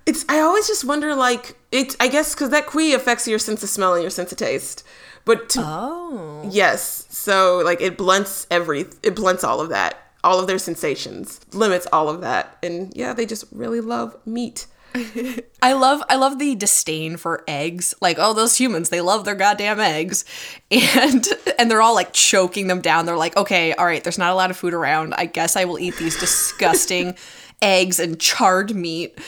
It's. 0.05 0.27
I 0.29 0.41
always 0.41 0.67
just 0.67 0.85
wonder, 0.85 1.15
like, 1.15 1.57
it. 1.73 1.97
I 1.99 2.09
guess 2.09 2.35
because 2.35 2.51
that 2.51 2.67
khui 2.67 2.93
affects 2.95 3.27
your 3.27 3.39
sense 3.39 3.63
of 3.63 3.71
smell 3.71 3.95
and 3.95 4.03
your 4.03 4.11
sense 4.11 4.31
of 4.31 4.37
taste. 4.37 4.85
But 5.25 5.49
to, 5.51 5.63
Oh. 5.65 6.47
yes, 6.51 7.07
so 7.09 7.63
like 7.65 7.81
it 7.81 7.97
blunts 7.97 8.47
every. 8.51 8.85
It 9.03 9.17
blunts 9.17 9.43
all 9.43 9.63
of 9.63 9.71
that. 9.71 10.03
All 10.23 10.39
of 10.39 10.47
their 10.47 10.59
sensations 10.59 11.41
limits 11.55 11.87
all 11.93 12.11
of 12.11 12.21
that, 12.21 12.59
and 12.63 12.93
yeah, 12.95 13.15
they 13.15 13.25
just 13.25 13.45
really 13.53 13.81
love 13.81 14.15
meat. 14.27 14.67
I 14.95 15.73
love 15.73 16.03
I 16.09 16.17
love 16.17 16.39
the 16.39 16.55
disdain 16.55 17.17
for 17.17 17.43
eggs. 17.49 17.95
Like, 18.01 18.17
oh, 18.21 18.33
those 18.33 18.57
humans, 18.57 18.91
they 18.91 19.01
love 19.01 19.25
their 19.25 19.35
goddamn 19.35 19.81
eggs. 19.81 20.25
And 20.71 21.27
and 21.59 21.71
they're 21.71 21.83
all 21.83 21.95
like 21.95 22.13
choking 22.13 22.67
them 22.67 22.81
down. 22.81 23.07
They're 23.07 23.17
like, 23.17 23.37
okay, 23.37 23.75
all 23.75 23.87
right, 23.87 24.03
there's 24.03 24.19
not 24.19 24.33
a 24.33 24.35
lot 24.35 24.51
of 24.51 24.57
food 24.57 24.75
around. 24.75 25.15
I 25.15 25.27
guess 25.27 25.57
I 25.57 25.65
will 25.65 25.79
eat 25.79 25.97
these 25.97 26.19
disgusting 26.19 27.17
eggs 27.63 27.99
and 28.01 28.19
charred 28.21 28.75
meat. 28.75 29.19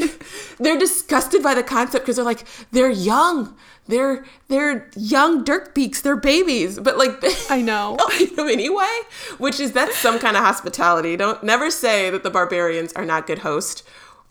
they're 0.58 0.78
disgusted 0.78 1.42
by 1.42 1.54
the 1.54 1.62
concept 1.62 2.04
because 2.04 2.16
they're 2.16 2.24
like 2.24 2.46
they're 2.72 2.90
young 2.90 3.54
they're 3.88 4.24
they're 4.48 4.90
young 4.96 5.44
dirk 5.44 5.74
beaks 5.74 6.00
they're 6.00 6.16
babies 6.16 6.78
but 6.80 6.98
like 6.98 7.12
I 7.50 7.62
know. 7.62 7.96
don't 7.96 8.20
eat 8.20 8.34
them 8.36 8.48
anyway 8.48 9.00
which 9.38 9.60
is 9.60 9.72
that's 9.72 9.96
some 9.96 10.18
kind 10.18 10.36
of 10.36 10.42
hospitality 10.42 11.16
don't 11.16 11.42
never 11.44 11.70
say 11.70 12.10
that 12.10 12.22
the 12.24 12.30
barbarians 12.30 12.92
are 12.94 13.04
not 13.04 13.26
good 13.28 13.38
host 13.40 13.84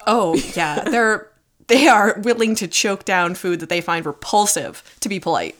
Oh, 0.07 0.35
yeah. 0.55 0.81
They're 0.81 1.29
they 1.67 1.87
are 1.87 2.19
willing 2.19 2.53
to 2.55 2.67
choke 2.67 3.05
down 3.05 3.33
food 3.33 3.59
that 3.59 3.69
they 3.69 3.81
find 3.81 4.05
repulsive 4.05 4.83
to 4.99 5.09
be 5.09 5.19
polite. 5.19 5.55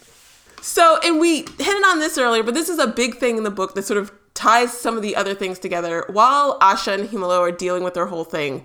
so 0.61 0.99
and 1.03 1.19
we 1.19 1.37
hinted 1.37 1.83
on 1.85 1.99
this 1.99 2.17
earlier 2.17 2.43
but 2.43 2.53
this 2.53 2.69
is 2.69 2.77
a 2.79 2.85
big 2.87 3.15
thing 3.17 3.37
in 3.37 3.43
the 3.43 3.49
book 3.51 3.73
that 3.75 3.83
sort 3.83 3.97
of 3.97 4.11
ties 4.35 4.71
some 4.71 4.95
of 4.97 5.01
the 5.01 5.15
other 5.15 5.33
things 5.33 5.57
together 5.59 6.05
while 6.09 6.59
asha 6.59 6.93
and 6.93 7.09
hemalo 7.09 7.39
are 7.39 7.51
dealing 7.51 7.83
with 7.83 7.93
their 7.95 8.05
whole 8.07 8.23
thing 8.23 8.63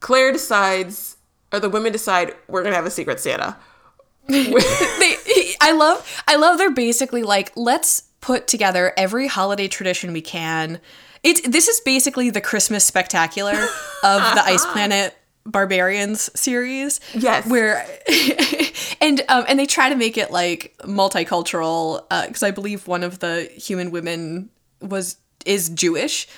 claire 0.00 0.32
decides 0.32 1.16
or 1.52 1.60
the 1.60 1.68
women 1.70 1.92
decide 1.92 2.34
we're 2.48 2.62
gonna 2.64 2.74
have 2.74 2.86
a 2.86 2.90
secret 2.90 3.20
santa 3.20 3.56
they 4.28 5.16
I 5.60 5.72
love 5.72 6.22
I 6.26 6.36
love 6.36 6.58
they're 6.58 6.70
basically 6.70 7.22
like 7.22 7.52
let's 7.56 8.02
put 8.20 8.46
together 8.46 8.92
every 8.96 9.26
holiday 9.26 9.66
tradition 9.68 10.12
we 10.12 10.20
can. 10.22 10.80
It's 11.22 11.40
this 11.46 11.68
is 11.68 11.80
basically 11.80 12.30
the 12.30 12.40
Christmas 12.40 12.84
spectacular 12.84 13.52
of 13.52 14.20
the 14.34 14.42
Ice 14.44 14.64
Planet 14.72 15.14
Barbarians 15.46 16.30
series. 16.38 17.00
Yes. 17.14 17.46
Where 17.46 17.86
and 19.00 19.22
um 19.28 19.44
and 19.48 19.58
they 19.58 19.66
try 19.66 19.88
to 19.88 19.96
make 19.96 20.16
it 20.18 20.30
like 20.30 20.74
multicultural 20.84 22.04
Uh, 22.10 22.26
because 22.26 22.42
I 22.42 22.50
believe 22.50 22.86
one 22.86 23.02
of 23.02 23.18
the 23.20 23.44
human 23.56 23.90
women 23.90 24.50
was 24.80 25.16
is 25.46 25.70
Jewish. 25.70 26.28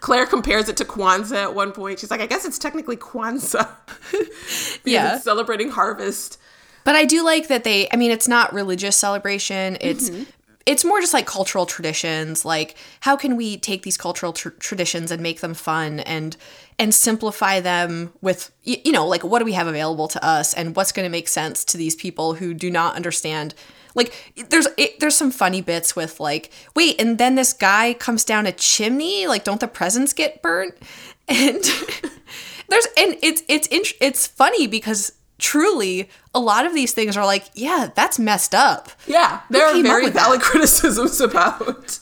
Claire 0.00 0.24
compares 0.26 0.68
it 0.68 0.76
to 0.76 0.84
Kwanzaa 0.84 1.42
at 1.42 1.54
one 1.56 1.72
point. 1.72 1.98
She's 1.98 2.12
like, 2.12 2.20
I 2.20 2.26
guess 2.26 2.44
it's 2.44 2.58
technically 2.58 2.96
Kwanzaa. 2.96 3.68
Yeah. 4.84 5.18
celebrating 5.18 5.70
harvest. 5.70 6.38
But 6.84 6.94
I 6.94 7.04
do 7.04 7.24
like 7.24 7.48
that 7.48 7.64
they 7.64 7.88
I 7.92 7.96
mean 7.96 8.12
it's 8.12 8.28
not 8.28 8.52
religious 8.54 8.96
celebration. 8.96 9.76
It's 9.80 10.10
it's 10.66 10.84
more 10.84 11.00
just 11.00 11.14
like 11.14 11.26
cultural 11.26 11.64
traditions. 11.64 12.44
Like 12.44 12.76
how 13.00 13.16
can 13.16 13.36
we 13.36 13.56
take 13.56 13.82
these 13.82 13.96
cultural 13.96 14.32
tr- 14.32 14.50
traditions 14.50 15.10
and 15.10 15.22
make 15.22 15.40
them 15.40 15.54
fun 15.54 16.00
and 16.00 16.36
and 16.78 16.92
simplify 16.94 17.60
them 17.60 18.12
with 18.20 18.50
you 18.64 18.92
know 18.92 19.06
like 19.06 19.24
what 19.24 19.38
do 19.38 19.44
we 19.44 19.52
have 19.52 19.66
available 19.66 20.08
to 20.08 20.24
us 20.24 20.52
and 20.52 20.76
what's 20.76 20.92
going 20.92 21.06
to 21.06 21.10
make 21.10 21.28
sense 21.28 21.64
to 21.64 21.78
these 21.78 21.94
people 21.94 22.34
who 22.34 22.52
do 22.52 22.70
not 22.70 22.94
understand 22.96 23.54
like 23.94 24.34
there's 24.50 24.68
it, 24.76 25.00
there's 25.00 25.16
some 25.16 25.30
funny 25.30 25.62
bits 25.62 25.96
with 25.96 26.20
like 26.20 26.50
wait 26.74 27.00
and 27.00 27.16
then 27.16 27.34
this 27.34 27.52
guy 27.52 27.94
comes 27.94 28.24
down 28.24 28.46
a 28.46 28.52
chimney 28.52 29.26
like 29.26 29.42
don't 29.42 29.60
the 29.60 29.68
presents 29.68 30.12
get 30.12 30.42
burnt 30.42 30.74
and 31.28 31.64
there's 32.68 32.86
and 32.98 33.16
it's 33.22 33.42
it's 33.48 33.68
it's 33.70 34.26
funny 34.26 34.66
because 34.66 35.12
truly 35.38 36.08
a 36.34 36.40
lot 36.40 36.64
of 36.66 36.74
these 36.74 36.92
things 36.92 37.16
are 37.16 37.24
like 37.26 37.44
yeah 37.54 37.90
that's 37.94 38.18
messed 38.18 38.54
up 38.54 38.90
Yeah, 39.06 39.40
there 39.50 39.66
are 39.66 39.82
very 39.82 40.04
with 40.04 40.14
that? 40.14 40.22
valid 40.24 40.40
criticisms 40.50 41.20
about, 41.20 41.98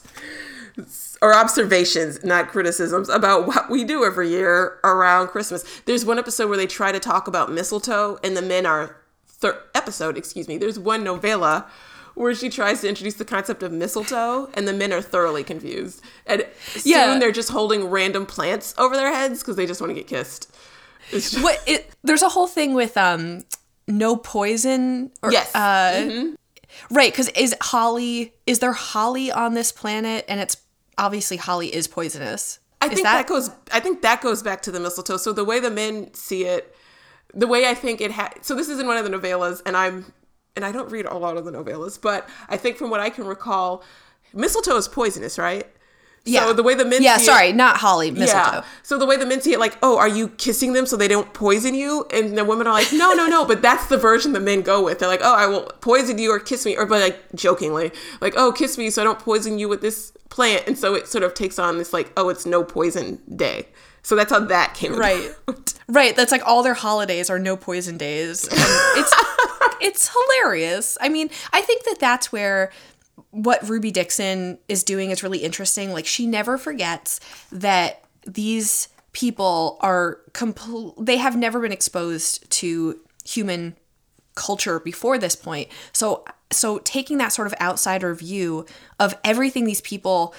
or 1.22 1.34
observations, 1.34 2.22
not 2.24 2.48
criticisms, 2.48 3.08
about 3.08 3.46
what 3.46 3.70
we 3.70 3.84
do 3.84 4.04
every 4.04 4.28
year 4.28 4.78
around 4.84 5.28
Christmas. 5.28 5.64
There's 5.86 6.04
one 6.04 6.18
episode 6.18 6.48
where 6.48 6.56
they 6.58 6.66
try 6.66 6.92
to 6.92 7.00
talk 7.00 7.26
about 7.28 7.50
mistletoe, 7.50 8.18
and 8.22 8.36
the 8.36 8.42
men 8.42 8.66
are, 8.66 8.96
thir- 9.26 9.62
episode, 9.74 10.18
excuse 10.18 10.48
me, 10.48 10.58
there's 10.58 10.78
one 10.78 11.02
novella 11.04 11.66
where 12.14 12.34
she 12.34 12.48
tries 12.50 12.80
to 12.82 12.88
introduce 12.88 13.14
the 13.14 13.24
concept 13.24 13.62
of 13.62 13.72
mistletoe, 13.72 14.48
and 14.54 14.68
the 14.68 14.72
men 14.72 14.92
are 14.92 15.00
thoroughly 15.02 15.42
confused. 15.42 16.02
And 16.26 16.46
soon 16.66 16.82
Yeah. 16.84 17.18
they're 17.18 17.32
just 17.32 17.48
holding 17.50 17.86
random 17.88 18.26
plants 18.26 18.74
over 18.78 18.94
their 18.94 19.12
heads 19.12 19.40
because 19.40 19.56
they 19.56 19.66
just 19.66 19.80
want 19.80 19.90
to 19.90 19.94
get 19.94 20.06
kissed. 20.06 20.54
Just, 21.10 21.42
what 21.42 21.62
it 21.66 21.90
there's 22.02 22.22
a 22.22 22.28
whole 22.28 22.46
thing 22.46 22.74
with 22.74 22.96
um 22.96 23.44
no 23.86 24.16
poison 24.16 25.10
or 25.22 25.32
Yes. 25.32 25.54
uh 25.54 26.32
right 26.90 27.12
because 27.12 27.28
is 27.30 27.54
holly 27.60 28.32
is 28.46 28.58
there 28.58 28.72
holly 28.72 29.30
on 29.30 29.54
this 29.54 29.70
planet 29.72 30.24
and 30.28 30.40
it's 30.40 30.56
obviously 30.98 31.36
holly 31.36 31.74
is 31.74 31.86
poisonous 31.86 32.58
I 32.80 32.86
is 32.86 32.92
think 32.94 33.04
that, 33.04 33.26
goes. 33.26 33.50
I 33.72 33.80
think 33.80 34.02
that 34.02 34.20
goes 34.20 34.42
back 34.42 34.60
to 34.62 34.70
the 34.70 34.78
mistletoe. 34.78 35.16
So 35.16 35.32
the 35.32 35.44
way 35.44 35.58
the 35.58 35.70
men 35.70 36.12
see 36.12 36.44
it, 36.44 36.74
the 37.32 37.46
way 37.46 37.66
I 37.66 37.72
think 37.72 38.02
it 38.02 38.10
had. 38.10 38.44
So 38.44 38.54
this 38.54 38.68
is 38.68 38.78
in 38.78 38.86
one 38.86 38.98
of 38.98 39.10
the 39.10 39.10
novellas, 39.16 39.62
and 39.64 39.74
I'm, 39.74 40.12
and 40.54 40.66
I 40.66 40.70
don't 40.72 40.90
read 40.90 41.06
a 41.06 41.16
lot 41.16 41.38
of 41.38 41.46
the 41.46 41.50
novellas, 41.52 41.98
but 41.98 42.28
I 42.50 42.58
think 42.58 42.76
from 42.76 42.90
what 42.90 43.00
I 43.00 43.08
can 43.08 43.24
recall, 43.24 43.82
mistletoe 44.34 44.76
is 44.76 44.86
poisonous, 44.86 45.38
right? 45.38 45.66
Yeah. 46.26 46.46
So 46.46 46.52
the 46.54 46.62
way 46.62 46.74
the 46.74 46.84
men 46.86 47.02
yeah 47.02 47.18
sorry 47.18 47.48
it, 47.48 47.56
not 47.56 47.76
holly 47.78 48.10
mistletoe 48.10 48.38
yeah. 48.58 48.64
So 48.82 48.98
the 48.98 49.04
way 49.06 49.16
the 49.16 49.26
men 49.26 49.40
see 49.42 49.52
it, 49.52 49.58
like, 49.58 49.76
oh, 49.82 49.98
are 49.98 50.08
you 50.08 50.28
kissing 50.28 50.72
them 50.72 50.86
so 50.86 50.96
they 50.96 51.08
don't 51.08 51.32
poison 51.34 51.74
you? 51.74 52.06
And 52.12 52.36
the 52.36 52.44
women 52.44 52.66
are 52.66 52.72
like, 52.72 52.92
no, 52.92 53.12
no, 53.12 53.26
no. 53.26 53.44
But 53.44 53.60
that's 53.62 53.86
the 53.86 53.96
version 53.96 54.32
the 54.32 54.40
men 54.40 54.60
go 54.62 54.82
with. 54.84 54.98
They're 54.98 55.08
like, 55.08 55.20
oh, 55.22 55.34
I 55.34 55.46
will 55.46 55.70
poison 55.80 56.18
you 56.18 56.30
or 56.30 56.38
kiss 56.38 56.64
me, 56.66 56.76
or 56.76 56.86
but 56.86 57.00
like 57.02 57.18
jokingly, 57.34 57.92
like, 58.20 58.34
oh, 58.36 58.52
kiss 58.52 58.76
me 58.78 58.90
so 58.90 59.02
I 59.02 59.04
don't 59.04 59.18
poison 59.18 59.58
you 59.58 59.68
with 59.68 59.80
this 59.82 60.12
plant. 60.30 60.66
And 60.66 60.78
so 60.78 60.94
it 60.94 61.08
sort 61.08 61.24
of 61.24 61.32
takes 61.34 61.58
on 61.58 61.78
this 61.78 61.92
like, 61.92 62.10
oh, 62.16 62.28
it's 62.30 62.44
no 62.46 62.62
poison 62.64 63.20
day. 63.34 63.68
So 64.02 64.14
that's 64.16 64.30
how 64.30 64.40
that 64.40 64.74
came 64.74 64.94
Right. 64.94 65.30
about. 65.46 65.56
right 65.56 65.74
Right. 65.88 66.16
that's 66.16 66.30
like 66.32 66.42
all 66.46 66.62
their 66.62 66.74
holidays 66.74 67.28
are 67.30 67.38
no 67.38 67.56
poison 67.56 67.96
days 67.96 68.44
and 68.44 68.58
it's 68.98 69.14
it's 69.80 70.10
hilarious 70.12 70.96
i 71.00 71.08
mean 71.08 71.28
i 71.52 71.60
think 71.60 71.84
that 71.84 71.98
that's 71.98 72.30
where 72.32 72.70
what 73.34 73.68
ruby 73.68 73.90
dixon 73.90 74.58
is 74.68 74.82
doing 74.84 75.10
is 75.10 75.22
really 75.22 75.38
interesting. 75.38 75.92
Like 75.92 76.06
she 76.06 76.26
never 76.26 76.56
forgets 76.56 77.20
that 77.50 78.04
these 78.26 78.88
people 79.12 79.76
are 79.80 80.20
complete 80.32 80.94
they 80.98 81.18
have 81.18 81.36
never 81.36 81.60
been 81.60 81.72
exposed 81.72 82.48
to 82.50 82.98
human 83.24 83.76
culture 84.34 84.80
before 84.80 85.18
this 85.18 85.36
point. 85.36 85.68
So 85.92 86.24
so 86.50 86.78
taking 86.78 87.18
that 87.18 87.32
sort 87.32 87.46
of 87.46 87.54
outsider 87.60 88.14
view 88.14 88.66
of 89.00 89.14
everything 89.24 89.64
these 89.64 89.80
people 89.80 90.34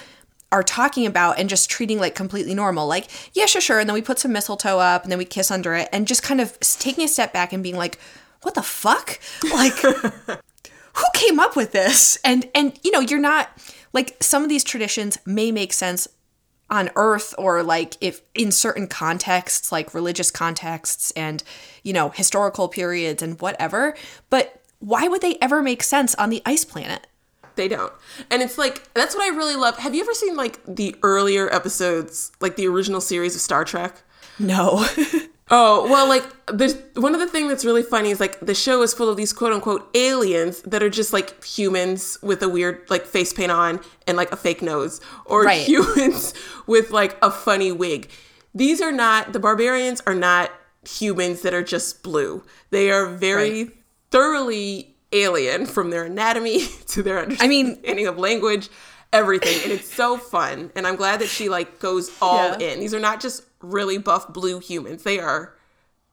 are 0.52 0.62
talking 0.62 1.06
about 1.06 1.38
and 1.38 1.48
just 1.48 1.68
treating 1.68 1.98
like 1.98 2.14
completely 2.14 2.54
normal 2.54 2.86
like 2.86 3.08
yeah 3.34 3.46
sure 3.46 3.60
sure 3.60 3.80
and 3.80 3.88
then 3.88 3.94
we 3.94 4.00
put 4.00 4.18
some 4.18 4.32
mistletoe 4.32 4.78
up 4.78 5.02
and 5.02 5.10
then 5.10 5.18
we 5.18 5.24
kiss 5.24 5.50
under 5.50 5.74
it 5.74 5.88
and 5.92 6.06
just 6.06 6.22
kind 6.22 6.40
of 6.40 6.58
taking 6.60 7.04
a 7.04 7.08
step 7.08 7.32
back 7.32 7.52
and 7.52 7.64
being 7.64 7.76
like 7.76 7.98
what 8.46 8.54
the 8.54 8.62
fuck? 8.62 9.18
Like 9.52 10.40
who 10.96 11.04
came 11.14 11.38
up 11.38 11.56
with 11.56 11.72
this 11.72 12.18
and 12.24 12.48
and 12.54 12.78
you 12.82 12.90
know 12.90 13.00
you're 13.00 13.18
not 13.18 13.50
like 13.92 14.16
some 14.20 14.42
of 14.42 14.48
these 14.48 14.64
traditions 14.64 15.18
may 15.26 15.50
make 15.52 15.72
sense 15.72 16.08
on 16.68 16.90
earth 16.96 17.34
or 17.38 17.62
like 17.62 17.96
if 18.00 18.22
in 18.34 18.50
certain 18.50 18.88
contexts 18.88 19.70
like 19.70 19.94
religious 19.94 20.30
contexts 20.30 21.10
and 21.12 21.42
you 21.82 21.92
know 21.92 22.08
historical 22.10 22.68
periods 22.68 23.22
and 23.22 23.40
whatever 23.40 23.94
but 24.30 24.60
why 24.80 25.06
would 25.08 25.22
they 25.22 25.36
ever 25.40 25.62
make 25.62 25.82
sense 25.82 26.14
on 26.16 26.28
the 26.30 26.42
ice 26.44 26.64
planet 26.64 27.06
They 27.56 27.68
don't. 27.68 27.92
And 28.30 28.42
it's 28.42 28.58
like 28.58 28.92
that's 28.92 29.14
what 29.14 29.24
I 29.24 29.34
really 29.34 29.56
love. 29.56 29.78
Have 29.78 29.94
you 29.94 30.02
ever 30.02 30.12
seen 30.12 30.36
like 30.36 30.60
the 30.66 30.94
earlier 31.02 31.48
episodes, 31.54 32.30
like 32.40 32.56
the 32.56 32.66
original 32.68 33.00
series 33.00 33.34
of 33.34 33.40
Star 33.40 33.64
Trek? 33.64 34.02
No. 34.38 34.84
Oh, 35.48 35.88
well, 35.88 36.08
like 36.08 36.24
there's 36.52 36.74
one 36.94 37.14
of 37.14 37.20
the 37.20 37.26
things 37.28 37.48
that's 37.48 37.64
really 37.64 37.84
funny 37.84 38.10
is 38.10 38.18
like 38.18 38.40
the 38.40 38.54
show 38.54 38.82
is 38.82 38.92
full 38.92 39.08
of 39.08 39.16
these 39.16 39.32
quote 39.32 39.52
unquote 39.52 39.88
aliens 39.94 40.60
that 40.62 40.82
are 40.82 40.90
just 40.90 41.12
like 41.12 41.44
humans 41.44 42.18
with 42.20 42.42
a 42.42 42.48
weird 42.48 42.82
like 42.90 43.06
face 43.06 43.32
paint 43.32 43.52
on 43.52 43.80
and 44.08 44.16
like 44.16 44.32
a 44.32 44.36
fake 44.36 44.60
nose, 44.60 45.00
or 45.24 45.44
Right. 45.44 45.60
humans 45.68 46.34
with 46.66 46.90
like 46.90 47.16
a 47.22 47.30
funny 47.30 47.70
wig. 47.70 48.10
These 48.54 48.80
are 48.80 48.90
not 48.92 49.32
the 49.32 49.38
barbarians 49.38 50.00
are 50.06 50.14
not 50.16 50.50
humans 50.88 51.42
that 51.42 51.54
are 51.54 51.62
just 51.62 52.02
blue. 52.02 52.42
They 52.70 52.90
are 52.90 53.06
very 53.06 53.64
Right. 53.64 53.72
thoroughly 54.10 54.96
alien 55.12 55.66
from 55.66 55.90
their 55.90 56.04
anatomy 56.04 56.66
to 56.88 57.02
their 57.04 57.20
I 57.40 57.46
mean- 57.46 57.66
understanding 57.76 58.06
of 58.08 58.18
language, 58.18 58.68
everything. 59.12 59.60
And 59.62 59.70
it's 59.72 59.92
so 59.94 60.16
fun. 60.16 60.72
And 60.74 60.88
I'm 60.88 60.96
glad 60.96 61.20
that 61.20 61.28
she 61.28 61.48
like 61.48 61.78
goes 61.78 62.10
all 62.20 62.56
Yeah. 62.58 62.72
in. 62.72 62.80
These 62.80 62.94
are 62.94 62.98
not 63.00 63.20
just 63.20 63.44
really 63.72 63.98
buff 63.98 64.32
blue 64.32 64.58
humans. 64.58 65.02
They 65.02 65.18
are 65.18 65.54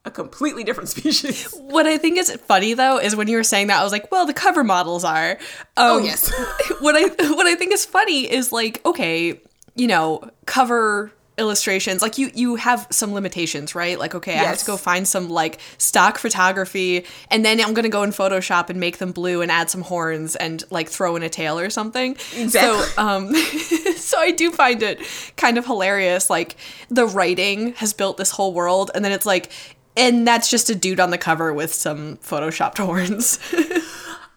a 0.04 0.10
completely 0.10 0.64
different 0.64 0.88
species. 0.96 1.52
What 1.54 1.86
I 1.86 1.96
think 1.98 2.18
is 2.18 2.30
funny 2.32 2.74
though 2.74 2.98
is 2.98 3.16
when 3.16 3.28
you 3.28 3.36
were 3.36 3.44
saying 3.44 3.68
that, 3.68 3.80
I 3.80 3.82
was 3.82 3.92
like, 3.92 4.10
well, 4.12 4.26
the 4.26 4.34
cover 4.34 4.64
models 4.64 5.04
are. 5.04 5.32
Um, 5.76 5.92
Oh, 5.92 5.98
yes. 5.98 6.30
what 6.80 6.94
I 6.96 7.02
what 7.32 7.46
I 7.46 7.54
think 7.54 7.72
is 7.72 7.84
funny 7.84 8.30
is 8.30 8.52
like, 8.52 8.84
okay, 8.84 9.40
you 9.74 9.86
know, 9.86 10.28
cover 10.46 11.10
illustrations 11.36 12.00
like 12.00 12.16
you 12.16 12.30
you 12.34 12.54
have 12.54 12.86
some 12.90 13.12
limitations 13.12 13.74
right? 13.74 13.98
Like 13.98 14.14
okay 14.14 14.34
i 14.34 14.44
have 14.44 14.58
to 14.58 14.64
go 14.64 14.76
find 14.76 15.06
some 15.06 15.28
like 15.28 15.58
stock 15.78 16.18
photography 16.18 17.04
and 17.30 17.44
then 17.44 17.60
i'm 17.60 17.74
gonna 17.74 17.88
go 17.88 18.02
in 18.04 18.10
photoshop 18.10 18.70
and 18.70 18.78
make 18.78 18.98
them 18.98 19.10
blue 19.10 19.42
and 19.42 19.50
add 19.50 19.68
some 19.68 19.82
horns 19.82 20.36
and 20.36 20.62
like 20.70 20.88
throw 20.88 21.16
in 21.16 21.22
a 21.22 21.28
tail 21.28 21.58
or 21.58 21.70
something. 21.70 22.12
Exactly. 22.36 22.50
so 22.50 22.86
um 23.02 23.34
so 23.96 24.18
i 24.18 24.30
do 24.30 24.50
find 24.52 24.82
it 24.82 25.00
kind 25.36 25.58
of 25.58 25.66
hilarious 25.66 26.30
like 26.30 26.56
the 26.88 27.06
writing 27.06 27.72
has 27.74 27.92
built 27.92 28.16
this 28.16 28.30
whole 28.30 28.52
world 28.52 28.90
and 28.94 29.04
then 29.04 29.10
it's 29.12 29.26
like 29.26 29.50
and 29.96 30.26
that's 30.26 30.50
just 30.50 30.70
a 30.70 30.74
dude 30.74 31.00
on 31.00 31.10
the 31.10 31.18
cover 31.18 31.52
with 31.52 31.72
some 31.72 32.16
photoshopped 32.18 32.78
horns 32.84 33.38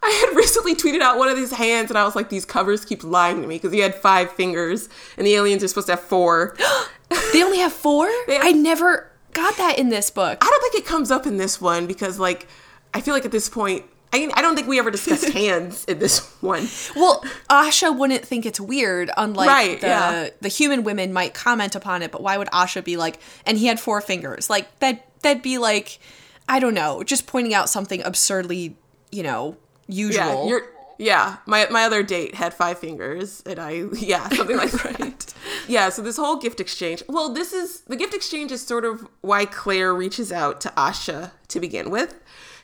I 0.07 0.25
had 0.27 0.35
recently 0.37 0.73
tweeted 0.73 1.01
out 1.01 1.17
one 1.17 1.27
of 1.27 1.35
these 1.35 1.51
hands 1.51 1.89
and 1.91 1.97
I 1.97 2.03
was 2.05 2.15
like, 2.15 2.29
these 2.29 2.45
covers 2.45 2.85
keep 2.85 3.03
lying 3.03 3.41
to 3.41 3.47
me 3.47 3.55
because 3.55 3.73
he 3.73 3.79
had 3.79 3.93
five 3.93 4.31
fingers 4.31 4.87
and 5.17 5.27
the 5.27 5.35
aliens 5.35 5.63
are 5.63 5.67
supposed 5.67 5.87
to 5.87 5.93
have 5.93 6.01
four. 6.01 6.55
they 7.33 7.43
only 7.43 7.57
have 7.59 7.73
four 7.73 8.07
have- 8.27 8.41
i 8.41 8.51
never 8.51 9.11
got 9.33 9.55
that 9.57 9.77
in 9.77 9.89
this 9.89 10.09
book 10.09 10.37
I 10.41 10.49
don't 10.49 10.61
think 10.61 10.75
it 10.83 10.87
comes 10.87 11.11
up 11.11 11.25
in 11.27 11.37
this 11.37 11.59
one 11.61 11.87
because, 11.87 12.19
like, 12.19 12.47
I 12.93 13.01
feel 13.01 13.13
like 13.13 13.25
at 13.25 13.31
this 13.31 13.49
point, 13.49 13.83
I, 14.13 14.29
I 14.33 14.41
don't 14.41 14.55
think 14.55 14.67
we 14.67 14.79
ever 14.79 14.89
discussed 14.89 15.29
hands 15.33 15.83
in 15.85 15.99
this 15.99 16.19
one. 16.41 16.67
Well, 16.95 17.23
Asha 17.49 17.95
wouldn't 17.95 18.25
think 18.25 18.45
it's 18.45 18.59
weird, 18.59 19.11
unlike 19.17 19.49
Right, 19.49 19.81
the 19.81 19.87
yeah. 19.87 20.29
the 20.41 20.47
human 20.47 20.83
women 20.83 21.11
might 21.13 21.33
comment 21.33 21.75
upon 21.75 22.01
it. 22.01 22.11
But 22.11 22.23
why 22.23 22.37
would 22.37 22.47
Asha 22.47 22.83
be 22.83 22.95
like? 22.97 23.19
And 23.45 23.57
he 23.57 23.67
had 23.67 23.79
four 23.79 23.99
fingers. 24.01 24.49
Like 24.49 24.79
that. 24.79 25.03
That'd 25.21 25.43
be 25.43 25.57
like, 25.57 25.99
I 26.47 26.59
don't 26.59 26.73
know, 26.73 27.03
just 27.03 27.27
pointing 27.27 27.53
out 27.53 27.69
something 27.69 28.01
absurdly, 28.03 28.77
you 29.11 29.23
know, 29.23 29.57
usual. 29.87 30.49
Yeah. 30.49 30.59
Yeah, 30.99 31.37
my 31.45 31.67
my 31.69 31.83
other 31.83 32.01
date 32.01 32.33
had 32.33 32.55
five 32.55 32.79
fingers, 32.79 33.43
and 33.45 33.59
I 33.59 33.71
yeah 33.93 34.27
something 34.29 34.57
like 34.57 34.71
that. 34.83 35.33
Yeah, 35.67 35.89
so 35.89 36.01
this 36.01 36.17
whole 36.17 36.37
gift 36.37 36.59
exchange. 36.59 37.03
Well, 37.07 37.31
this 37.33 37.53
is 37.53 37.81
the 37.81 37.95
gift 37.95 38.15
exchange 38.15 38.51
is 38.51 38.65
sort 38.65 38.83
of 38.83 39.07
why 39.21 39.45
Claire 39.45 39.93
reaches 39.93 40.31
out 40.31 40.59
to 40.61 40.69
Asha 40.69 41.31
to 41.49 41.59
begin 41.59 41.91
with. 41.91 42.15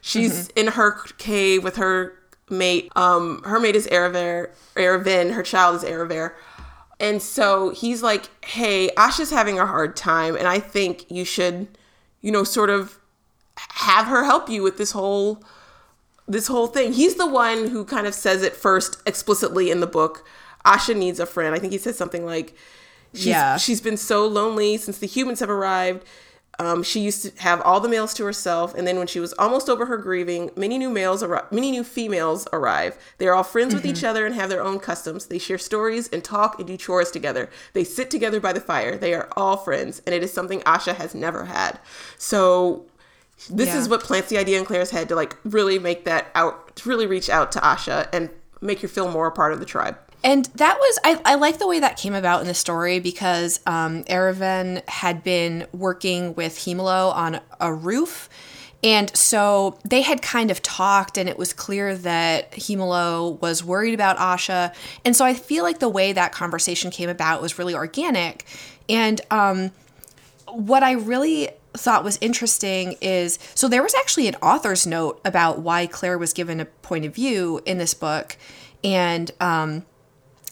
She's 0.02 0.48
in 0.50 0.68
her 0.68 0.98
cave 1.18 1.64
with 1.64 1.76
her 1.78 2.18
mate. 2.50 2.92
Um, 2.96 3.42
her 3.44 3.60
mate 3.60 3.76
is 3.76 3.88
Erever, 3.88 4.52
Ereven. 4.76 5.34
Her 5.34 5.44
child 5.44 5.76
is 5.76 5.84
Erever. 5.84 6.36
And 7.00 7.22
so 7.22 7.70
he's 7.70 8.02
like, 8.02 8.30
"Hey, 8.46 8.90
Asha's 8.98 9.30
having 9.30 9.60
a 9.60 9.66
hard 9.66 9.96
time, 9.96 10.36
and 10.36 10.48
I 10.48 10.60
think 10.60 11.10
you 11.10 11.24
should, 11.24 11.68
you 12.22 12.32
know, 12.32 12.44
sort 12.44 12.70
of 12.70 13.00
have 13.56 14.08
her 14.08 14.24
help 14.24 14.50
you 14.50 14.64
with 14.64 14.78
this 14.78 14.92
whole 14.92 15.44
this 16.28 16.48
whole 16.48 16.68
thing. 16.68 16.94
He's 16.94 17.16
the 17.16 17.28
one 17.28 17.68
who 17.68 17.84
kind 17.86 18.08
of 18.08 18.14
says 18.14 18.42
it 18.44 18.56
first 18.56 19.02
explicitly 19.06 19.70
in 19.72 19.80
the 19.80 19.88
book. 19.88 20.26
Asha 20.66 20.96
needs 20.96 21.20
a 21.20 21.26
friend. 21.26 21.54
I 21.54 21.60
think 21.60 21.74
he 21.74 21.78
says 21.80 21.98
something 21.98 22.26
like, 22.26 22.56
she's, 23.14 23.26
Yeah. 23.28 23.58
she's 23.58 23.82
been 23.82 23.98
so 23.98 24.26
lonely 24.26 24.78
since 24.78 24.98
the 24.98 25.08
humans 25.08 25.40
have 25.42 25.50
arrived. 25.50 26.06
Um, 26.60 26.84
she 26.84 27.00
used 27.00 27.24
to 27.24 27.42
have 27.42 27.62
all 27.62 27.80
the 27.80 27.90
males 27.90 28.14
to 28.14 28.24
herself, 28.26 28.76
and 28.76 28.86
then 28.86 29.00
when 29.00 29.08
she 29.08 29.20
was 29.20 29.34
almost 29.40 29.68
over 29.70 29.88
her 29.88 29.98
grieving, 29.98 30.52
many 30.56 30.78
new 30.78 30.90
males 30.92 31.24
arrive. 31.24 31.52
Many 31.52 31.72
new 31.72 31.84
females 31.84 32.48
arrive. 32.54 32.96
They 33.18 33.28
are 33.28 33.34
all 33.34 33.44
friends 33.44 33.74
with 33.74 33.88
each 33.88 34.04
other 34.04 34.24
and 34.24 34.36
have 34.36 34.52
their 34.52 34.62
own 34.62 34.80
customs. 34.80 35.26
They 35.26 35.40
share 35.40 35.58
stories 35.58 36.10
and 36.10 36.24
talk 36.24 36.60
and 36.60 36.68
do 36.68 36.78
chores 36.78 37.10
together. 37.10 37.50
They 37.74 37.84
sit 37.84 38.12
together 38.12 38.40
by 38.40 38.54
the 38.54 38.62
fire. 38.62 38.96
They 38.98 39.16
are 39.16 39.28
all 39.36 39.58
friends, 39.58 40.04
and 40.06 40.14
it 40.14 40.22
is 40.22 40.32
something 40.32 40.62
Asha 40.62 40.94
has 40.94 41.16
never 41.16 41.46
had. 41.46 41.80
So 42.20 42.86
this 43.50 43.70
Yeah. 43.70 43.80
is 43.80 43.90
what 43.90 44.02
plants 44.04 44.30
the 44.30 44.38
idea 44.38 44.60
in 44.60 44.66
Claire's 44.66 44.92
head 44.92 45.10
to 45.10 45.16
like 45.16 45.36
really 45.44 45.80
make 45.80 46.06
that 46.06 46.28
out, 46.36 46.76
to 46.78 46.90
really 46.90 47.06
reach 47.08 47.30
out 47.30 47.52
to 47.54 47.60
Asha 47.60 48.08
and 48.14 48.30
make 48.62 48.82
her 48.82 48.88
feel 48.88 49.10
more 49.12 49.28
a 49.28 49.32
part 49.32 49.54
of 49.54 49.60
the 49.60 49.66
tribe. 49.66 49.98
And 50.24 50.46
that 50.56 50.78
was 50.80 51.00
I, 51.04 51.20
I 51.26 51.36
like 51.36 51.60
the 51.60 51.68
way 51.68 51.82
that 51.82 51.98
came 51.98 52.14
about 52.14 52.40
in 52.40 52.48
the 52.48 52.54
story 52.54 53.00
because 53.00 53.60
um, 53.68 54.06
Ereven 54.06 54.88
had 54.88 55.22
been 55.24 55.68
working 55.74 56.34
with 56.36 56.58
Hemalo 56.60 57.14
on 57.14 57.42
a 57.60 57.74
roof. 57.74 58.30
And 58.86 59.16
so 59.16 59.80
they 59.86 60.02
had 60.02 60.22
kind 60.22 60.52
of 60.52 60.62
talked, 60.62 61.18
and 61.18 61.30
it 61.30 61.38
was 61.38 61.54
clear 61.54 61.96
that 62.00 62.52
Hemalo 62.52 63.40
was 63.42 63.64
worried 63.64 63.94
about 63.94 64.18
Asha. 64.18 64.74
And 65.06 65.16
so 65.16 65.24
I 65.24 65.34
feel 65.34 65.64
like 65.64 65.80
the 65.80 65.88
way 65.90 66.12
that 66.12 66.34
conversation 66.34 66.92
came 66.92 67.08
about 67.10 67.42
was 67.42 67.58
really 67.58 67.74
organic. 67.74 68.46
And 68.90 69.22
um, 69.32 69.72
what 70.48 70.84
I 70.84 70.94
really 70.94 71.50
thought 71.76 72.04
was 72.04 72.18
interesting 72.22 72.98
is 73.02 73.40
so 73.56 73.68
there 73.68 73.84
was 73.84 73.96
actually 73.96 74.28
an 74.28 74.36
author's 74.36 74.86
note 74.86 75.20
about 75.26 75.60
why 75.60 75.88
Claire 75.88 76.18
was 76.18 76.34
given 76.34 76.60
a 76.60 76.66
point 76.66 77.06
of 77.06 77.16
view 77.16 77.62
in 77.66 77.78
this 77.78 77.94
book. 77.94 78.38
And 78.84 79.32
um, 79.40 79.86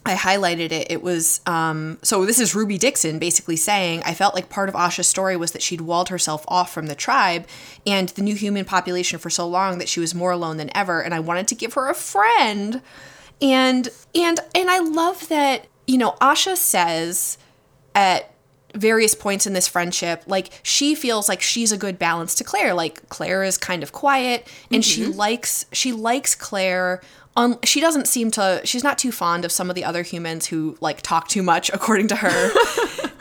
I 0.04 0.16
highlighted 0.16 0.72
it. 0.72 0.90
It 0.90 1.04
was 1.04 1.42
um, 1.46 2.00
so 2.02 2.26
this 2.26 2.40
is 2.40 2.56
Ruby 2.56 2.80
Dixon 2.80 3.20
basically 3.20 3.56
saying 3.56 4.02
I 4.04 4.16
felt 4.16 4.34
like 4.34 4.50
part 4.50 4.68
of 4.68 4.74
Asha's 4.74 5.08
story 5.08 5.38
was 5.38 5.52
that 5.52 5.62
she'd 5.62 5.82
walled 5.82 6.10
herself 6.10 6.44
off 6.48 6.74
from 6.74 6.88
the 6.88 6.96
tribe 6.96 7.46
and 7.86 8.10
the 8.10 8.24
new 8.24 8.36
human 8.36 8.66
population 8.66 9.20
for 9.20 9.30
so 9.30 9.48
long 9.48 9.78
that 9.78 9.88
she 9.88 10.00
was 10.00 10.16
more 10.16 10.32
alone 10.32 10.58
than 10.58 10.76
ever, 10.76 11.02
and 11.02 11.14
I 11.14 11.20
wanted 11.20 11.48
to 11.50 11.56
give 11.56 11.74
her 11.74 11.88
a 11.88 11.94
friend. 11.94 12.82
And 13.42 13.90
and 14.16 14.40
and 14.56 14.72
I 14.72 14.80
love 14.80 15.28
that 15.30 15.68
you 15.86 16.00
know 16.00 16.16
Asha 16.20 16.58
says 16.58 17.38
at 17.94 18.34
various 18.76 19.14
points 19.16 19.46
in 19.46 19.54
this 19.54 19.68
friendship 19.68 20.24
like 20.28 20.50
she 20.64 20.96
feels 20.96 21.28
like 21.28 21.42
she's 21.42 21.72
a 21.72 21.78
good 21.78 22.00
balance 22.00 22.36
to 22.36 22.44
Claire. 22.44 22.74
Like 22.74 23.08
Claire 23.10 23.44
is 23.44 23.58
kind 23.58 23.84
of 23.84 23.92
quiet 23.92 24.48
and 24.72 24.84
she 24.84 25.06
likes 25.06 25.66
she 25.72 25.92
likes 25.92 26.36
Claire 26.36 27.02
um, 27.36 27.60
she 27.64 27.80
doesn't 27.80 28.08
seem 28.08 28.30
to 28.32 28.62
she's 28.64 28.84
not 28.84 28.98
too 28.98 29.12
fond 29.12 29.46
of 29.46 29.52
some 29.52 29.70
of 29.70 29.76
the 29.76 29.86
other 29.86 30.04
humans 30.04 30.48
who 30.48 30.78
like 30.82 31.02
talk 31.02 31.28
too 31.28 31.44
much 31.44 31.70
according 31.74 32.08
to 32.10 32.16
her. 32.18 32.52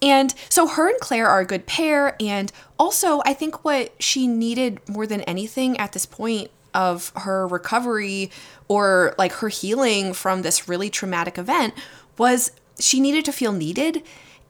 And 0.00 0.34
so 0.48 0.66
her 0.66 0.88
and 0.88 0.98
Claire 0.98 1.28
are 1.28 1.40
a 1.40 1.44
good 1.44 1.66
pair 1.66 2.16
and 2.20 2.50
also 2.78 3.20
I 3.26 3.34
think 3.34 3.66
what 3.66 3.92
she 4.02 4.26
needed 4.26 4.80
more 4.88 5.06
than 5.06 5.20
anything 5.22 5.76
at 5.78 5.92
this 5.92 6.06
point 6.06 6.50
of 6.72 7.12
her 7.16 7.46
recovery 7.46 8.30
or 8.68 9.14
like 9.18 9.32
her 9.32 9.48
healing 9.48 10.14
from 10.14 10.40
this 10.40 10.68
really 10.68 10.88
traumatic 10.88 11.36
event 11.36 11.74
was 12.16 12.52
she 12.78 12.98
needed 12.98 13.24
to 13.26 13.32
feel 13.32 13.52
needed 13.52 14.02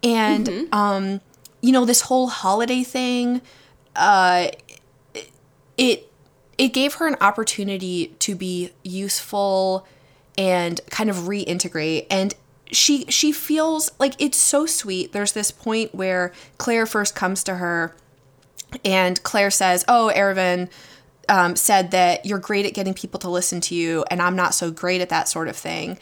and 0.03 0.69
um 0.73 1.21
you 1.61 1.73
know 1.73 1.85
this 1.85 2.03
whole 2.03 2.29
holiday 2.29 2.83
thing 2.83 3.41
uh 3.97 4.49
it 5.77 6.09
it 6.59 6.69
gave 6.69 6.95
her 6.95 7.07
an 7.07 7.17
opportunity 7.21 8.09
to 8.19 8.35
be 8.35 8.73
useful 8.83 9.87
and 10.37 10.81
kind 10.91 11.09
of 11.09 11.17
reintegrate. 11.17 12.07
And 12.11 12.35
she 12.71 13.07
she 13.07 13.33
feels 13.33 13.91
like 13.99 14.15
it's 14.19 14.37
so 14.37 14.67
sweet. 14.67 15.13
There's 15.13 15.33
this 15.33 15.51
point 15.51 15.95
where 15.95 16.33
claire 16.59 16.85
first 16.85 17.15
comes 17.15 17.43
to 17.45 17.55
her 17.55 17.95
and 18.85 19.23
claire 19.23 19.51
says 19.51 19.85
oh 19.89 20.13
Ereven 20.15 20.69
um, 21.31 21.57
said 21.57 21.91
that 21.93 22.27
you're 22.27 22.39
great 22.39 22.67
at 22.67 22.75
getting 22.75 22.95
people 22.95 23.21
to 23.21 23.29
listen 23.29 23.61
to 23.63 23.75
you 23.75 24.05
and 24.11 24.21
i'm 24.21 24.37
not 24.37 24.55
so 24.55 24.71
great 24.71 25.01
at 25.01 25.09
that 25.09 25.27
sort 25.29 25.49
of 25.49 25.57
thing 25.57 25.99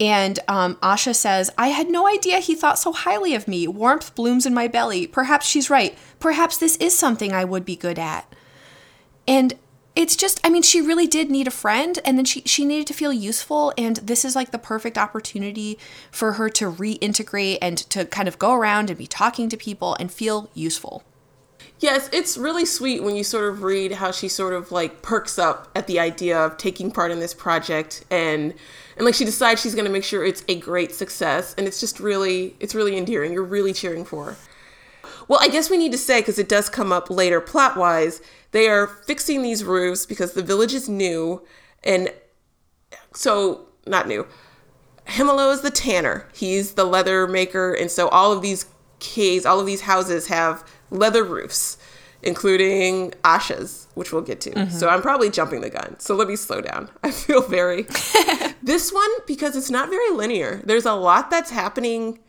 and 0.00 0.38
um, 0.48 0.76
asha 0.76 1.14
says 1.14 1.50
i 1.58 1.68
had 1.68 1.88
no 1.88 2.06
idea 2.06 2.38
he 2.38 2.54
thought 2.54 2.78
so 2.78 2.92
highly 2.92 3.34
of 3.34 3.48
me. 3.48 3.66
Warmth 3.66 4.14
blooms 4.14 4.46
in 4.46 4.54
my 4.54 4.68
belly. 4.68 5.06
Perhaps 5.06 5.46
she's 5.46 5.70
right. 5.70 5.96
Perhaps 6.20 6.58
this 6.58 6.76
is 6.76 6.96
something 6.96 7.32
i 7.32 7.44
would 7.44 7.64
be 7.64 7.76
good 7.76 7.98
at. 7.98 8.32
And 9.26 9.54
it's 9.98 10.14
just 10.14 10.40
i 10.44 10.48
mean 10.48 10.62
she 10.62 10.80
really 10.80 11.08
did 11.08 11.28
need 11.28 11.48
a 11.48 11.50
friend 11.50 11.98
and 12.04 12.16
then 12.16 12.24
she 12.24 12.40
she 12.42 12.64
needed 12.64 12.86
to 12.86 12.94
feel 12.94 13.12
useful 13.12 13.74
and 13.76 13.96
this 13.96 14.24
is 14.24 14.36
like 14.36 14.52
the 14.52 14.58
perfect 14.58 14.96
opportunity 14.96 15.76
for 16.12 16.34
her 16.34 16.48
to 16.48 16.70
reintegrate 16.70 17.58
and 17.60 17.78
to 17.78 18.04
kind 18.04 18.28
of 18.28 18.38
go 18.38 18.54
around 18.54 18.90
and 18.90 18.98
be 18.98 19.08
talking 19.08 19.48
to 19.48 19.56
people 19.56 19.96
and 19.98 20.12
feel 20.12 20.48
useful 20.54 21.02
Yes, 21.80 22.10
it's 22.12 22.36
really 22.36 22.64
sweet 22.64 23.04
when 23.04 23.14
you 23.14 23.22
sort 23.22 23.48
of 23.48 23.62
read 23.62 23.92
how 23.92 24.10
she 24.10 24.28
sort 24.28 24.52
of 24.52 24.72
like 24.72 25.00
perks 25.00 25.38
up 25.38 25.68
at 25.76 25.86
the 25.86 26.00
idea 26.00 26.36
of 26.36 26.56
taking 26.56 26.90
part 26.90 27.12
in 27.12 27.20
this 27.20 27.34
project 27.34 28.04
and 28.10 28.52
and 28.96 29.04
like 29.04 29.14
she 29.14 29.24
decides 29.24 29.60
she's 29.60 29.76
going 29.76 29.84
to 29.84 29.90
make 29.90 30.02
sure 30.02 30.24
it's 30.24 30.44
a 30.48 30.58
great 30.58 30.92
success 30.92 31.54
and 31.56 31.68
it's 31.68 31.78
just 31.78 32.00
really 32.00 32.56
it's 32.58 32.74
really 32.74 32.96
endearing. 32.96 33.32
You're 33.32 33.44
really 33.44 33.72
cheering 33.72 34.04
for 34.04 34.24
her. 34.24 34.36
Well, 35.28 35.38
I 35.40 35.48
guess 35.48 35.70
we 35.70 35.76
need 35.76 35.92
to 35.92 35.98
say 35.98 36.20
because 36.20 36.38
it 36.38 36.48
does 36.48 36.68
come 36.68 36.90
up 36.90 37.10
later 37.10 37.40
plot 37.40 37.76
wise. 37.76 38.20
They 38.50 38.68
are 38.68 38.86
fixing 38.86 39.42
these 39.42 39.62
roofs 39.62 40.06
because 40.06 40.32
the 40.32 40.42
village 40.42 40.72
is 40.72 40.88
new, 40.88 41.46
and 41.84 42.12
so 43.12 43.66
not 43.86 44.08
new. 44.08 44.26
Hemalo 45.06 45.52
is 45.52 45.60
the 45.60 45.70
tanner. 45.70 46.26
He's 46.34 46.72
the 46.72 46.84
leather 46.84 47.26
maker, 47.26 47.74
and 47.74 47.90
so 47.90 48.08
all 48.08 48.32
of 48.32 48.40
these 48.40 48.66
caves, 49.00 49.44
all 49.46 49.60
of 49.60 49.66
these 49.66 49.82
houses 49.82 50.28
have 50.28 50.64
leather 50.90 51.24
roofs, 51.24 51.78
including 52.22 53.14
Asha's, 53.24 53.88
which 53.94 54.12
we'll 54.12 54.22
get 54.22 54.40
to. 54.42 54.50
Mm-hmm. 54.50 54.76
So 54.76 54.88
I'm 54.88 55.02
probably 55.02 55.30
jumping 55.30 55.60
the 55.60 55.70
gun. 55.70 55.98
So 55.98 56.14
let 56.14 56.28
me 56.28 56.36
slow 56.36 56.60
down. 56.60 56.90
I 57.02 57.10
feel 57.10 57.42
very 57.42 57.82
this 58.62 58.92
one 58.92 59.10
because 59.26 59.56
it's 59.56 59.70
not 59.70 59.88
very 59.90 60.10
linear. 60.10 60.62
There's 60.64 60.86
a 60.86 60.94
lot 60.94 61.30
that's 61.30 61.50
happening 61.50 62.20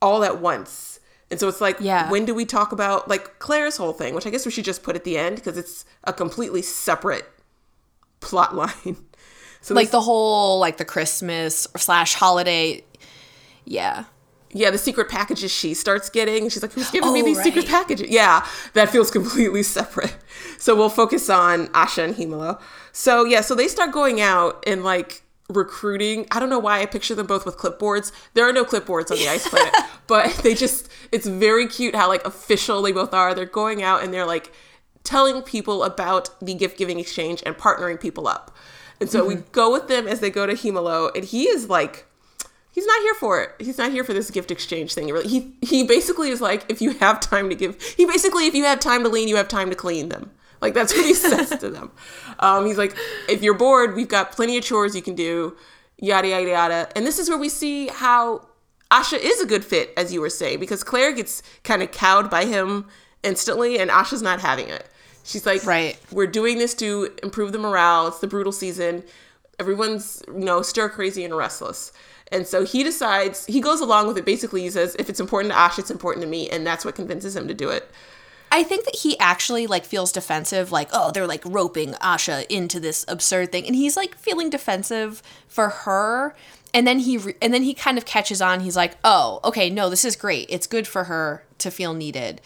all 0.00 0.24
at 0.24 0.40
once. 0.40 1.00
And 1.30 1.40
so 1.40 1.48
it's 1.48 1.62
like, 1.62 1.78
yeah. 1.80 2.10
when 2.10 2.26
do 2.26 2.34
we 2.34 2.44
talk 2.44 2.72
about 2.72 3.08
like 3.08 3.38
Claire's 3.38 3.78
whole 3.78 3.94
thing, 3.94 4.14
which 4.14 4.26
I 4.26 4.30
guess 4.30 4.44
we 4.44 4.52
should 4.52 4.66
just 4.66 4.82
put 4.82 4.96
at 4.96 5.04
the 5.04 5.16
end 5.16 5.36
because 5.36 5.56
it's 5.56 5.86
a 6.04 6.12
completely 6.12 6.60
separate 6.60 7.26
plot 8.20 8.54
line. 8.54 8.96
So 9.62 9.74
like 9.74 9.90
the 9.90 10.00
whole 10.00 10.58
like 10.58 10.76
the 10.76 10.84
Christmas 10.84 11.66
slash 11.76 12.14
holiday, 12.14 12.84
yeah. 13.64 14.04
Yeah, 14.52 14.70
the 14.70 14.78
secret 14.78 15.08
packages 15.08 15.50
she 15.50 15.74
starts 15.74 16.10
getting. 16.10 16.48
She's 16.48 16.62
like, 16.62 16.72
"Who's 16.72 16.90
giving 16.90 17.08
oh, 17.08 17.12
me 17.12 17.22
these 17.22 17.38
right. 17.38 17.44
secret 17.44 17.66
packages?" 17.66 18.08
Yeah, 18.10 18.46
that 18.74 18.90
feels 18.90 19.10
completely 19.10 19.62
separate. 19.78 20.16
So 20.58 20.76
we'll 20.76 20.90
focus 20.90 21.30
on 21.30 21.68
Asha 21.68 22.04
and 22.04 22.14
Hemalo. 22.14 22.60
So 22.92 23.24
yeah, 23.24 23.40
so 23.40 23.54
they 23.54 23.68
start 23.68 23.92
going 23.92 24.20
out 24.20 24.62
and 24.66 24.84
like 24.84 25.22
recruiting. 25.48 26.26
I 26.30 26.38
don't 26.38 26.50
know 26.50 26.58
why 26.58 26.80
I 26.80 26.86
picture 26.86 27.14
them 27.14 27.26
both 27.26 27.46
with 27.46 27.56
clipboards. 27.56 28.12
There 28.34 28.48
are 28.48 28.52
no 28.52 28.64
clipboards 28.64 29.10
on 29.10 29.18
the 29.18 29.28
ice 29.28 29.48
planet, 29.48 29.74
but 30.06 30.34
they 30.42 30.54
just 30.54 30.88
it's 31.10 31.26
very 31.26 31.66
cute 31.66 31.94
how 31.94 32.08
like 32.08 32.24
official 32.26 32.82
they 32.82 32.92
both 32.92 33.14
are. 33.14 33.34
They're 33.34 33.46
going 33.46 33.82
out 33.82 34.02
and 34.02 34.12
they're 34.12 34.26
like 34.26 34.52
telling 35.04 35.42
people 35.42 35.82
about 35.82 36.30
the 36.40 36.54
gift 36.54 36.78
giving 36.78 37.00
exchange 37.00 37.42
and 37.44 37.56
partnering 37.56 38.00
people 38.00 38.28
up. 38.28 38.54
And 39.00 39.10
so 39.10 39.20
mm-hmm. 39.20 39.40
we 39.40 39.44
go 39.50 39.72
with 39.72 39.88
them 39.88 40.06
as 40.06 40.20
they 40.20 40.30
go 40.30 40.46
to 40.46 40.52
Hemalo, 40.52 41.10
and 41.16 41.24
he 41.24 41.48
is 41.48 41.68
like, 41.68 42.06
he's 42.72 42.86
not 42.86 43.00
here 43.02 43.14
for 43.14 43.40
it. 43.40 43.50
He's 43.58 43.78
not 43.78 43.92
here 43.92 44.02
for 44.02 44.12
this 44.12 44.30
gift 44.30 44.50
exchange 44.50 44.94
thing. 44.94 45.08
Really. 45.08 45.28
He 45.28 45.54
he 45.62 45.84
basically 45.84 46.30
is 46.30 46.40
like, 46.40 46.64
if 46.68 46.82
you 46.82 46.92
have 46.94 47.20
time 47.20 47.48
to 47.48 47.54
give, 47.54 47.80
he 47.80 48.04
basically, 48.04 48.46
if 48.46 48.54
you 48.54 48.64
have 48.64 48.80
time 48.80 49.04
to 49.04 49.08
lean, 49.08 49.28
you 49.28 49.36
have 49.36 49.48
time 49.48 49.70
to 49.70 49.76
clean 49.76 50.08
them. 50.08 50.30
Like 50.60 50.74
that's 50.74 50.94
what 50.94 51.04
he 51.04 51.14
says 51.14 51.50
to 51.50 51.70
them. 51.70 51.92
Um, 52.40 52.66
he's 52.66 52.78
like, 52.78 52.96
if 53.28 53.42
you're 53.42 53.54
bored, 53.54 53.94
we've 53.94 54.08
got 54.08 54.32
plenty 54.32 54.56
of 54.58 54.64
chores 54.64 54.96
you 54.96 55.02
can 55.02 55.14
do, 55.14 55.56
yada 55.98 56.28
yada 56.28 56.48
yada. 56.48 56.88
And 56.96 57.06
this 57.06 57.18
is 57.18 57.28
where 57.28 57.38
we 57.38 57.48
see 57.48 57.88
how 57.88 58.48
Asha 58.90 59.18
is 59.18 59.40
a 59.40 59.46
good 59.46 59.64
fit, 59.64 59.92
as 59.96 60.12
you 60.12 60.20
were 60.20 60.30
saying, 60.30 60.60
because 60.60 60.84
Claire 60.84 61.12
gets 61.12 61.42
kind 61.64 61.82
of 61.82 61.92
cowed 61.92 62.30
by 62.30 62.44
him 62.44 62.86
instantly, 63.22 63.78
and 63.78 63.90
Asha's 63.90 64.20
not 64.20 64.40
having 64.40 64.68
it. 64.68 64.86
She's 65.24 65.46
like, 65.46 65.64
right. 65.64 65.98
We're 66.10 66.26
doing 66.26 66.58
this 66.58 66.74
to 66.74 67.08
improve 67.22 67.52
the 67.52 67.58
morale. 67.58 68.08
It's 68.08 68.18
the 68.18 68.26
brutal 68.26 68.52
season. 68.52 69.04
Everyone's, 69.58 70.22
you 70.26 70.40
know, 70.40 70.62
stir 70.62 70.88
crazy 70.88 71.24
and 71.24 71.34
restless. 71.34 71.92
And 72.32 72.46
so 72.46 72.64
he 72.64 72.82
decides, 72.82 73.46
he 73.46 73.60
goes 73.60 73.80
along 73.80 74.06
with 74.06 74.18
it. 74.18 74.24
Basically, 74.24 74.62
he 74.62 74.70
says, 74.70 74.96
if 74.98 75.08
it's 75.08 75.20
important 75.20 75.52
to 75.52 75.58
Ash, 75.58 75.78
it's 75.78 75.90
important 75.90 76.22
to 76.24 76.28
me. 76.28 76.48
And 76.48 76.66
that's 76.66 76.84
what 76.84 76.94
convinces 76.94 77.36
him 77.36 77.46
to 77.48 77.54
do 77.54 77.68
it. 77.68 77.90
I 78.50 78.62
think 78.62 78.84
that 78.84 78.96
he 78.96 79.18
actually 79.18 79.66
like 79.66 79.84
feels 79.84 80.12
defensive, 80.12 80.72
like, 80.72 80.88
oh, 80.92 81.10
they're 81.10 81.26
like 81.26 81.42
roping 81.44 81.92
Asha 81.94 82.44
into 82.48 82.80
this 82.80 83.04
absurd 83.08 83.52
thing. 83.52 83.66
And 83.66 83.76
he's 83.76 83.96
like 83.96 84.14
feeling 84.16 84.50
defensive 84.50 85.22
for 85.48 85.68
her. 85.68 86.34
And 86.74 86.86
then 86.86 86.98
he 86.98 87.18
re- 87.18 87.36
and 87.40 87.52
then 87.52 87.62
he 87.62 87.74
kind 87.74 87.96
of 87.98 88.04
catches 88.04 88.40
on. 88.40 88.60
He's 88.60 88.76
like, 88.76 88.96
"Oh, 89.04 89.40
okay, 89.44 89.68
no, 89.68 89.90
this 89.90 90.06
is 90.06 90.16
great. 90.16 90.46
It's 90.48 90.66
good 90.66 90.86
for 90.86 91.04
her 91.04 91.44
to 91.58 91.70
feel 91.70 91.92
needed." 91.92 92.40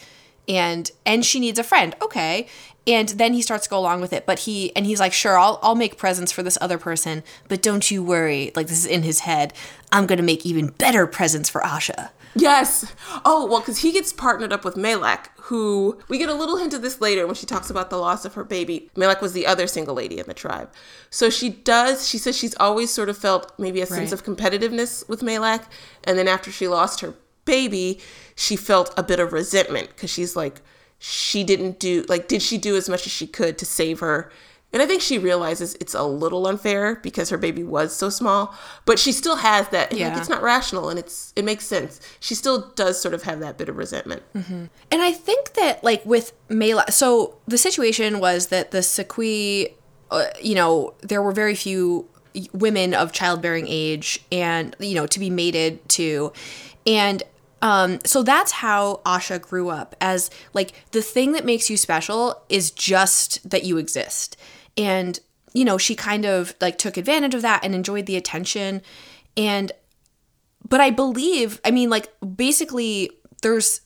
and 0.48 0.90
and 1.04 1.24
she 1.24 1.40
needs 1.40 1.58
a 1.58 1.64
friend 1.64 1.94
okay 2.00 2.46
and 2.86 3.10
then 3.10 3.32
he 3.32 3.42
starts 3.42 3.64
to 3.64 3.70
go 3.70 3.78
along 3.78 4.00
with 4.00 4.12
it 4.12 4.26
but 4.26 4.40
he 4.40 4.74
and 4.76 4.86
he's 4.86 5.00
like 5.00 5.12
sure 5.12 5.38
i'll, 5.38 5.58
I'll 5.62 5.74
make 5.74 5.96
presents 5.96 6.32
for 6.32 6.42
this 6.42 6.58
other 6.60 6.78
person 6.78 7.22
but 7.48 7.62
don't 7.62 7.90
you 7.90 8.02
worry 8.02 8.52
like 8.54 8.66
this 8.68 8.78
is 8.78 8.86
in 8.86 9.02
his 9.02 9.20
head. 9.20 9.52
I'm 9.92 10.06
gonna 10.06 10.22
make 10.22 10.44
even 10.44 10.68
better 10.68 11.06
presents 11.06 11.48
for 11.48 11.60
asha. 11.60 12.10
Yes. 12.34 12.92
Oh 13.24 13.46
well 13.46 13.60
because 13.60 13.78
he 13.78 13.92
gets 13.92 14.12
partnered 14.12 14.52
up 14.52 14.64
with 14.64 14.74
Maylak, 14.74 15.28
who 15.42 15.98
we 16.08 16.18
get 16.18 16.28
a 16.28 16.34
little 16.34 16.56
hint 16.56 16.74
of 16.74 16.82
this 16.82 17.00
later 17.00 17.26
when 17.26 17.34
she 17.34 17.46
talks 17.46 17.70
about 17.70 17.90
the 17.90 17.96
loss 17.96 18.24
of 18.24 18.34
her 18.34 18.44
baby. 18.44 18.90
Maylak 18.96 19.20
was 19.20 19.32
the 19.32 19.46
other 19.46 19.66
single 19.66 19.94
lady 19.94 20.18
in 20.18 20.26
the 20.26 20.34
tribe. 20.34 20.70
So 21.10 21.30
she 21.30 21.50
does 21.50 22.08
she 22.08 22.18
says 22.18 22.36
she's 22.36 22.54
always 22.56 22.90
sort 22.90 23.08
of 23.08 23.16
felt 23.16 23.52
maybe 23.58 23.80
a 23.80 23.86
sense 23.86 24.12
of 24.12 24.24
competitiveness 24.24 25.08
with 25.08 25.20
Maylak, 25.22 25.64
and 26.04 26.18
then 26.18 26.28
after 26.28 26.50
she 26.50 26.68
lost 26.68 27.00
her 27.00 27.14
baby, 27.44 28.00
she 28.34 28.56
felt 28.56 28.92
a 28.96 29.02
bit 29.02 29.20
of 29.20 29.32
resentment 29.32 29.88
because 29.90 30.10
she's 30.10 30.34
like, 30.34 30.60
she 31.08 31.44
didn't 31.44 31.78
do, 31.78 32.04
like, 32.08 32.26
did 32.26 32.42
she 32.42 32.58
do 32.58 32.74
as 32.74 32.88
much 32.88 33.06
as 33.06 33.12
she 33.12 33.28
could 33.28 33.58
to 33.58 33.64
save 33.64 34.00
her? 34.00 34.28
And 34.72 34.82
I 34.82 34.86
think 34.86 35.00
she 35.00 35.18
realizes 35.18 35.76
it's 35.76 35.94
a 35.94 36.02
little 36.02 36.48
unfair 36.48 36.96
because 36.96 37.30
her 37.30 37.38
baby 37.38 37.62
was 37.62 37.94
so 37.94 38.10
small, 38.10 38.52
but 38.86 38.98
she 38.98 39.12
still 39.12 39.36
has 39.36 39.68
that. 39.68 39.92
Yeah. 39.92 40.08
Like, 40.08 40.18
it's 40.18 40.28
not 40.28 40.42
rational 40.42 40.88
and 40.88 40.98
it's 40.98 41.32
it 41.36 41.44
makes 41.44 41.64
sense. 41.64 42.00
She 42.18 42.34
still 42.34 42.72
does 42.74 43.00
sort 43.00 43.14
of 43.14 43.22
have 43.22 43.38
that 43.38 43.56
bit 43.56 43.68
of 43.68 43.76
resentment. 43.76 44.24
Mm-hmm. 44.34 44.64
And 44.90 45.02
I 45.02 45.12
think 45.12 45.54
that 45.54 45.84
like 45.84 46.04
with 46.04 46.32
Mela, 46.48 46.90
so 46.90 47.36
the 47.46 47.56
situation 47.56 48.18
was 48.18 48.48
that 48.48 48.72
the 48.72 48.82
sa-khui, 48.82 49.68
uh, 50.10 50.26
you 50.42 50.56
know, 50.56 50.94
there 51.02 51.22
were 51.22 51.32
very 51.32 51.54
few 51.54 52.08
women 52.52 52.94
of 52.94 53.12
childbearing 53.12 53.66
age 53.68 54.18
and 54.32 54.74
you 54.80 54.96
know 54.96 55.06
to 55.06 55.20
be 55.20 55.30
mated 55.30 55.88
to, 55.90 56.32
and 56.84 57.22
um, 57.62 57.98
so 58.04 58.22
that's 58.22 58.52
how 58.52 59.00
Asha 59.06 59.40
grew 59.40 59.70
up 59.70 59.96
as 60.00 60.30
like 60.52 60.72
the 60.92 61.02
thing 61.02 61.32
that 61.32 61.44
makes 61.44 61.70
you 61.70 61.76
special 61.76 62.42
is 62.48 62.70
just 62.70 63.48
that 63.48 63.64
you 63.64 63.78
exist. 63.78 64.36
And, 64.76 65.18
you 65.52 65.64
know, 65.64 65.78
she 65.78 65.94
kind 65.94 66.26
of 66.26 66.54
like 66.60 66.76
took 66.78 66.96
advantage 66.96 67.34
of 67.34 67.42
that 67.42 67.64
and 67.64 67.74
enjoyed 67.74 68.06
the 68.06 68.16
attention. 68.16 68.82
And, 69.36 69.72
but 70.68 70.80
I 70.80 70.90
believe, 70.90 71.60
I 71.64 71.70
mean, 71.70 71.88
like 71.88 72.12
basically, 72.36 73.10
there's 73.42 73.80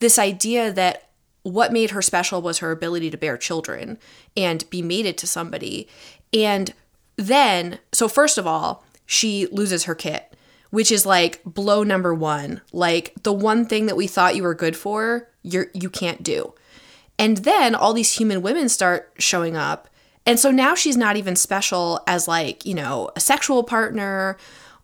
this 0.00 0.18
idea 0.18 0.72
that 0.72 1.10
what 1.42 1.72
made 1.72 1.92
her 1.92 2.02
special 2.02 2.42
was 2.42 2.58
her 2.58 2.72
ability 2.72 3.10
to 3.10 3.16
bear 3.16 3.36
children 3.36 3.98
and 4.36 4.68
be 4.68 4.82
mated 4.82 5.16
to 5.18 5.28
somebody. 5.28 5.88
And 6.32 6.74
then, 7.16 7.78
so 7.92 8.08
first 8.08 8.36
of 8.36 8.48
all, 8.48 8.84
she 9.06 9.46
loses 9.52 9.84
her 9.84 9.94
kit 9.94 10.35
which 10.76 10.92
is 10.92 11.06
like 11.06 11.40
blow 11.42 11.82
number 11.82 12.12
one. 12.12 12.60
Like 12.70 13.14
the 13.22 13.32
one 13.32 13.64
thing 13.64 13.86
that 13.86 13.96
we 13.96 14.06
thought 14.06 14.36
you 14.36 14.42
were 14.42 14.54
good 14.54 14.76
for, 14.76 15.26
you're 15.42 15.68
you 15.72 15.88
can't 15.88 16.22
do. 16.22 16.52
And 17.18 17.38
then 17.38 17.74
all 17.74 17.94
these 17.94 18.12
human 18.12 18.42
women 18.42 18.68
start 18.68 19.10
showing 19.16 19.56
up. 19.56 19.88
And 20.26 20.38
so 20.38 20.50
now 20.50 20.74
she's 20.74 20.98
not 20.98 21.16
even 21.16 21.34
special 21.34 22.02
as 22.06 22.28
like, 22.28 22.66
you 22.66 22.74
know, 22.74 23.10
a 23.16 23.20
sexual 23.20 23.64
partner 23.64 24.36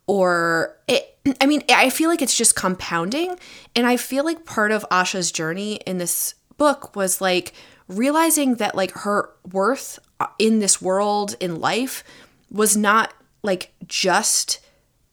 or 0.07 0.79
it, 0.89 1.15
I 1.43 1.45
mean, 1.45 1.63
I 1.69 1.91
feel 1.91 2.09
like 2.09 2.23
it's 2.23 2.39
just 2.39 2.57
compounding. 2.57 3.39
And 3.77 3.87
I 3.87 3.99
feel 3.99 4.25
like 4.25 4.47
part 4.47 4.73
of 4.73 4.87
Asha's 4.91 5.31
journey 5.31 5.75
in 5.87 5.99
this 5.99 6.37
book 6.57 6.97
was 6.97 7.21
like 7.21 7.53
realizing 7.87 8.55
that 8.55 8.75
like 8.75 8.93
her 8.93 9.29
worth 9.53 9.99
uh, 10.21 10.29
in 10.39 10.61
this 10.61 10.81
world 10.81 11.37
in 11.39 11.61
life 11.61 12.03
was 12.51 12.79
not 12.79 13.13
like 13.43 13.75
just 13.87 14.59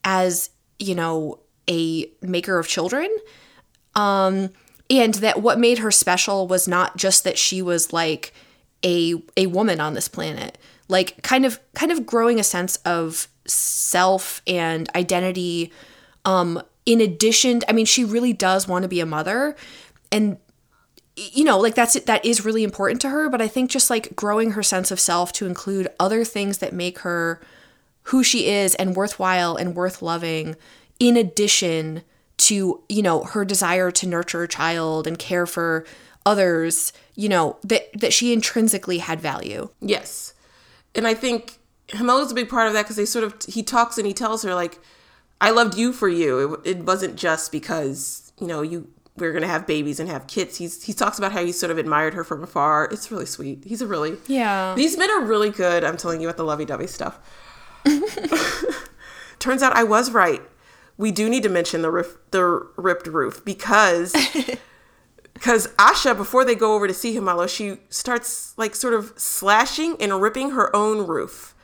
as 0.04 0.48
you 0.80 0.94
know, 0.94 1.38
a 1.68 2.10
maker 2.22 2.58
of 2.58 2.66
children. 2.66 3.08
Um, 3.94 4.50
and 4.88 5.14
that 5.14 5.40
what 5.40 5.58
made 5.58 5.78
her 5.78 5.90
special 5.90 6.48
was 6.48 6.66
not 6.66 6.96
just 6.96 7.22
that 7.24 7.38
she 7.38 7.62
was 7.62 7.92
like 7.92 8.32
a 8.84 9.22
a 9.36 9.46
woman 9.46 9.80
on 9.80 9.94
this 9.94 10.08
planet, 10.08 10.58
like 10.88 11.22
kind 11.22 11.46
of 11.46 11.60
kind 11.74 11.92
of 11.92 12.06
growing 12.06 12.40
a 12.40 12.44
sense 12.44 12.76
of 12.78 13.28
self 13.46 14.42
and 14.46 14.88
identity. 14.96 15.72
Um, 16.24 16.60
in 16.86 17.00
addition, 17.00 17.62
I 17.68 17.72
mean, 17.72 17.86
she 17.86 18.04
really 18.04 18.32
does 18.32 18.66
want 18.66 18.82
to 18.82 18.88
be 18.88 19.00
a 19.00 19.06
mother, 19.06 19.54
and 20.10 20.38
you 21.16 21.44
know 21.44 21.58
like 21.58 21.74
that's 21.74 21.94
that 22.00 22.24
is 22.24 22.44
really 22.44 22.64
important 22.64 23.00
to 23.00 23.08
her 23.08 23.28
but 23.28 23.42
i 23.42 23.48
think 23.48 23.70
just 23.70 23.90
like 23.90 24.14
growing 24.16 24.52
her 24.52 24.62
sense 24.62 24.90
of 24.90 24.98
self 24.98 25.32
to 25.32 25.44
include 25.44 25.88
other 25.98 26.24
things 26.24 26.58
that 26.58 26.72
make 26.72 27.00
her 27.00 27.40
who 28.04 28.22
she 28.22 28.46
is 28.46 28.74
and 28.76 28.96
worthwhile 28.96 29.56
and 29.56 29.74
worth 29.74 30.02
loving 30.02 30.56
in 30.98 31.16
addition 31.16 32.02
to 32.36 32.82
you 32.88 33.02
know 33.02 33.24
her 33.24 33.44
desire 33.44 33.90
to 33.90 34.06
nurture 34.06 34.42
a 34.42 34.48
child 34.48 35.06
and 35.06 35.18
care 35.18 35.46
for 35.46 35.84
others 36.24 36.92
you 37.14 37.28
know 37.28 37.58
that 37.62 37.88
that 37.98 38.12
she 38.12 38.32
intrinsically 38.32 38.98
had 38.98 39.20
value 39.20 39.68
yes 39.80 40.34
and 40.94 41.06
i 41.06 41.14
think 41.14 41.58
Hemalo's 41.90 42.30
a 42.30 42.34
big 42.34 42.48
part 42.48 42.68
of 42.68 42.72
that 42.72 42.82
because 42.82 42.96
they 42.96 43.04
sort 43.04 43.24
of 43.24 43.34
he 43.48 43.62
talks 43.62 43.98
and 43.98 44.06
he 44.06 44.14
tells 44.14 44.42
her 44.42 44.54
like 44.54 44.78
i 45.40 45.50
loved 45.50 45.76
you 45.76 45.92
for 45.92 46.08
you 46.08 46.54
it, 46.64 46.76
it 46.78 46.84
wasn't 46.84 47.16
just 47.16 47.52
because 47.52 48.32
you 48.40 48.46
know 48.46 48.62
you 48.62 48.88
we 49.20 49.26
are 49.26 49.32
gonna 49.32 49.46
have 49.46 49.66
babies 49.66 50.00
and 50.00 50.08
have 50.08 50.26
kids. 50.26 50.56
He's 50.56 50.82
he 50.82 50.92
talks 50.92 51.18
about 51.18 51.32
how 51.32 51.44
he 51.44 51.52
sort 51.52 51.70
of 51.70 51.78
admired 51.78 52.14
her 52.14 52.24
from 52.24 52.42
afar. 52.42 52.88
It's 52.90 53.10
really 53.10 53.26
sweet. 53.26 53.64
He's 53.64 53.82
a 53.82 53.86
really 53.86 54.16
yeah. 54.26 54.74
These 54.74 54.96
men 54.96 55.10
are 55.10 55.22
really 55.22 55.50
good. 55.50 55.84
I'm 55.84 55.96
telling 55.96 56.20
you 56.20 56.28
at 56.28 56.36
the 56.36 56.44
lovey 56.44 56.64
dovey 56.64 56.86
stuff. 56.86 57.18
Turns 59.38 59.62
out 59.62 59.72
I 59.72 59.84
was 59.84 60.10
right. 60.10 60.42
We 60.96 61.10
do 61.10 61.28
need 61.28 61.42
to 61.44 61.48
mention 61.48 61.82
the 61.82 61.90
roof, 61.90 62.18
the 62.30 62.68
ripped 62.76 63.06
roof, 63.06 63.42
because 63.44 64.14
Because 65.40 65.68
Asha, 65.78 66.14
before 66.14 66.44
they 66.44 66.54
go 66.54 66.74
over 66.74 66.86
to 66.86 66.92
see 66.92 67.16
Hemalo, 67.16 67.48
she 67.48 67.78
starts 67.88 68.52
like 68.58 68.74
sort 68.74 68.92
of 68.92 69.14
slashing 69.16 69.96
and 69.98 70.20
ripping 70.20 70.50
her 70.50 70.74
own 70.76 71.06
roof. 71.06 71.54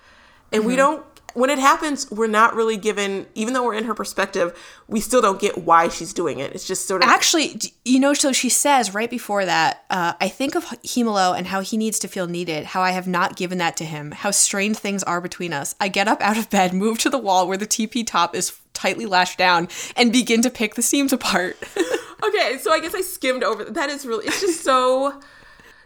And 0.50 0.64
we 0.64 0.72
mm-hmm. 0.72 0.78
don't, 0.78 1.15
when 1.36 1.50
it 1.50 1.58
happens, 1.58 2.10
we're 2.10 2.26
not 2.26 2.54
really 2.54 2.76
given, 2.76 3.26
even 3.34 3.52
though 3.52 3.64
we're 3.64 3.74
in 3.74 3.84
her 3.84 3.94
perspective, 3.94 4.56
we 4.88 5.00
still 5.00 5.20
don't 5.20 5.40
get 5.40 5.58
why 5.58 5.88
she's 5.88 6.12
doing 6.12 6.38
it. 6.38 6.52
It's 6.54 6.66
just 6.66 6.88
sort 6.88 7.02
of. 7.02 7.08
Actually, 7.08 7.60
you 7.84 8.00
know, 8.00 8.14
so 8.14 8.32
she 8.32 8.48
says 8.48 8.94
right 8.94 9.10
before 9.10 9.44
that, 9.44 9.84
uh, 9.90 10.14
I 10.20 10.28
think 10.28 10.54
of 10.54 10.64
Hemalo 10.64 11.36
and 11.36 11.46
how 11.46 11.60
he 11.60 11.76
needs 11.76 11.98
to 12.00 12.08
feel 12.08 12.26
needed, 12.26 12.64
how 12.64 12.80
I 12.80 12.92
have 12.92 13.06
not 13.06 13.36
given 13.36 13.58
that 13.58 13.76
to 13.76 13.84
him, 13.84 14.12
how 14.12 14.30
strained 14.30 14.78
things 14.78 15.02
are 15.02 15.20
between 15.20 15.52
us. 15.52 15.74
I 15.78 15.88
get 15.88 16.08
up 16.08 16.22
out 16.22 16.38
of 16.38 16.48
bed, 16.48 16.72
move 16.72 16.98
to 17.00 17.10
the 17.10 17.18
wall 17.18 17.46
where 17.46 17.58
the 17.58 17.66
TP 17.66 18.06
top 18.06 18.34
is 18.34 18.58
tightly 18.72 19.06
lashed 19.06 19.38
down, 19.38 19.68
and 19.94 20.12
begin 20.12 20.42
to 20.42 20.50
pick 20.50 20.74
the 20.74 20.82
seams 20.82 21.12
apart. 21.12 21.56
Okay, 22.24 22.58
so 22.58 22.72
I 22.72 22.80
guess 22.80 22.94
I 22.94 23.02
skimmed 23.02 23.44
over. 23.44 23.64
That 23.64 23.90
is 23.90 24.06
really. 24.06 24.26
It's 24.26 24.40
just 24.40 24.64
so. 24.64 25.20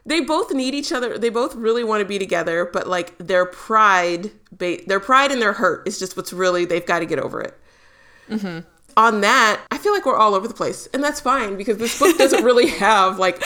They 0.07 0.21
both 0.21 0.53
need 0.53 0.75
each 0.75 0.93
other. 0.93 1.19
They 1.19 1.29
both 1.29 1.55
really 1.55 1.85
want 1.85 2.01
to 2.01 2.05
be 2.07 2.19
together, 2.19 2.65
but 2.73 2.87
like 2.87 3.17
their 3.19 3.45
pride, 3.47 4.31
ba- 4.51 4.79
their 4.87 5.01
pride 5.01 5.31
and 5.31 5.41
their 5.43 5.53
hurt 5.53 5.87
is 5.87 5.99
just 5.99 6.17
what's 6.17 6.33
really 6.33 6.65
they've 6.65 6.87
got 6.87 7.01
to 7.01 7.07
get 7.07 7.19
over 7.19 7.41
it. 7.41 7.57
On 8.97 9.21
that, 9.23 9.61
I 9.71 9.79
feel 9.79 9.93
like 9.93 10.05
we're 10.07 10.17
all 10.17 10.35
over 10.35 10.47
the 10.49 10.55
place, 10.55 10.89
and 10.93 11.03
that's 11.03 11.21
fine 11.21 11.57
because 11.57 11.79
this 11.79 11.99
book 11.99 12.17
doesn't 12.19 12.45
really 12.45 12.69
have 12.79 13.19
like. 13.19 13.43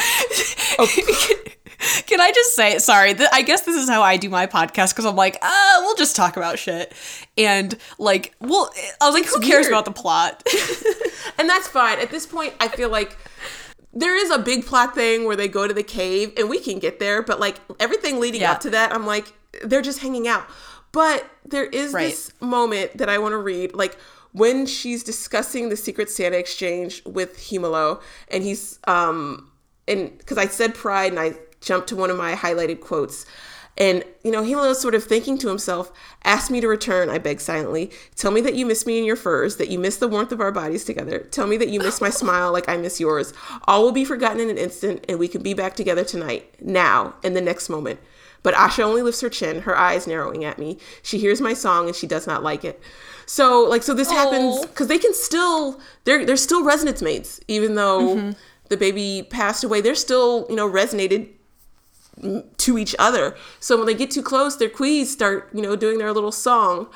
A, 0.79 0.87
Can 2.07 2.21
I 2.21 2.33
just 2.33 2.55
say, 2.55 2.79
sorry, 2.79 3.15
th- 3.15 3.29
I 3.33 3.43
guess 3.43 3.63
this 3.63 3.77
is 3.77 3.89
how 3.89 4.01
I 4.03 4.17
do 4.17 4.31
my 4.31 4.47
podcast 4.47 4.91
because 4.91 5.05
I'm 5.05 5.17
like, 5.17 5.37
ah, 5.43 5.81
we'll 5.83 5.97
just 5.97 6.17
talk 6.17 6.37
about 6.37 6.59
shit. 6.59 6.95
And 7.37 7.77
like, 7.99 8.35
well, 8.41 8.71
I 9.03 9.07
was 9.07 9.15
like, 9.15 9.27
who 9.27 9.41
cares 9.41 9.65
weird. 9.65 9.73
about 9.73 9.85
the 9.85 9.91
plot? 9.91 10.43
and 11.39 11.49
that's 11.49 11.69
fine. 11.69 11.99
At 11.99 12.11
this 12.11 12.25
point, 12.27 12.55
I 12.59 12.69
feel 12.69 12.89
like 12.89 13.19
there 13.95 14.17
is 14.17 14.31
a 14.31 14.39
big 14.39 14.67
plot 14.67 14.95
thing 14.95 15.25
where 15.25 15.37
they 15.37 15.49
go 15.49 15.67
to 15.69 15.75
the 15.75 15.83
cave, 15.83 16.33
and 16.37 16.49
we 16.49 16.59
can 16.59 16.79
get 16.79 16.99
there, 16.99 17.23
but 17.23 17.39
like 17.41 17.61
everything 17.79 18.21
leading 18.21 18.41
Yeah. 18.43 18.53
up 18.53 18.61
to 18.61 18.71
that, 18.71 18.93
I'm 18.93 19.07
like, 19.07 19.33
they're 19.63 19.83
just 19.83 20.01
hanging 20.01 20.27
out. 20.27 20.45
But 20.93 21.25
there 21.45 21.65
is 21.67 21.93
Right. 21.93 22.11
this 22.11 22.31
moment 22.41 22.97
that 22.99 23.09
I 23.09 23.19
want 23.19 23.33
to 23.33 23.39
read, 23.39 23.75
like 23.75 23.97
when 24.33 24.67
she's 24.67 25.05
discussing 25.05 25.69
the 25.69 25.77
Secret 25.77 26.11
Santa 26.11 26.37
exchange 26.37 27.03
with 27.05 27.37
Hemalo, 27.39 28.01
and 28.29 28.43
he's 28.43 28.79
um, 28.87 29.51
and 29.87 30.17
because 30.19 30.39
I 30.39 30.47
said 30.47 30.75
pride, 30.75 31.13
and 31.13 31.21
I 31.21 31.35
jumped 31.61 31.89
to 31.91 31.97
one 31.97 32.11
of 32.11 32.17
my 32.17 32.35
highlighted 32.35 32.81
quotes. 32.81 33.27
And, 33.77 34.05
you 34.23 34.31
know, 34.31 34.45
Hemalo's 34.45 34.81
sort 34.81 34.95
of 34.95 35.05
thinking 35.05 35.37
to 35.39 35.49
himself, 35.49 35.93
Ask 36.23 36.51
me 36.51 36.61
to 36.61 36.69
return, 36.69 37.11
I 37.11 37.19
beg 37.19 37.41
silently. 37.41 37.91
Tell 38.15 38.31
me 38.31 38.41
that 38.43 38.55
you 38.55 38.67
miss 38.67 38.87
me 38.87 38.99
in 38.99 39.05
your 39.05 39.17
furs, 39.17 39.57
that 39.57 39.69
you 39.69 39.79
miss 39.79 39.97
the 39.97 40.09
warmth 40.09 40.33
of 40.33 40.41
our 40.41 40.53
bodies 40.53 40.85
together. 40.85 41.19
Tell 41.19 41.47
me 41.47 41.57
that 41.57 41.69
you 41.69 41.81
miss 41.81 42.01
my 42.01 42.11
smile 42.11 42.53
like 42.53 42.69
I 42.69 42.77
miss 42.77 43.01
yours. 43.01 43.33
All 43.65 43.83
will 43.83 43.93
be 43.93 44.05
forgotten 44.05 44.41
in 44.41 44.51
an 44.51 44.59
instant, 44.59 45.05
and 45.09 45.19
we 45.19 45.29
can 45.29 45.43
be 45.43 45.55
back 45.55 45.75
together 45.75 46.05
tonight, 46.05 46.55
now, 46.61 47.15
in 47.23 47.35
the 47.35 47.41
next 47.41 47.69
moment. 47.69 47.99
But 48.45 48.55
Asha 48.55 48.85
only 48.85 49.03
lifts 49.03 49.23
her 49.23 49.31
chin, 49.31 49.63
her 49.63 49.77
eyes 49.77 50.07
narrowing 50.07 50.45
at 50.45 50.59
me. 50.59 50.79
She 51.03 51.19
hears 51.19 51.41
my 51.41 51.55
song 51.55 51.87
and 51.87 51.97
she 51.97 52.07
does 52.07 52.27
not 52.27 52.43
like 52.43 52.63
it. 52.63 52.81
So, 53.25 53.65
like, 53.65 53.83
so 53.83 53.95
this 53.95 54.11
happens 54.11 54.67
because 54.67 54.87
they 54.87 54.99
can 54.99 55.15
still, 55.15 55.81
they're, 56.05 56.27
they're 56.27 56.37
still 56.37 56.63
resonance 56.63 57.01
mates, 57.01 57.41
even 57.49 57.75
though 57.75 58.17
mm-hmm. 58.17 58.31
the 58.69 58.77
baby 58.77 59.27
passed 59.29 59.65
away. 59.65 59.81
They're 59.81 59.95
still, 59.95 60.47
you 60.51 60.57
know, 60.57 60.71
resonated 60.71 61.31
to 62.57 62.79
each 62.79 62.95
other. 62.99 63.37
So 63.61 63.77
when 63.77 63.87
they 63.87 63.95
get 63.95 64.11
too 64.11 64.23
close, 64.23 64.57
their 64.57 64.69
khuis 64.69 65.07
start, 65.07 65.51
you 65.53 65.63
know, 65.63 65.77
doing 65.77 65.99
their 65.99 66.13
little 66.13 66.33
song. 66.33 66.89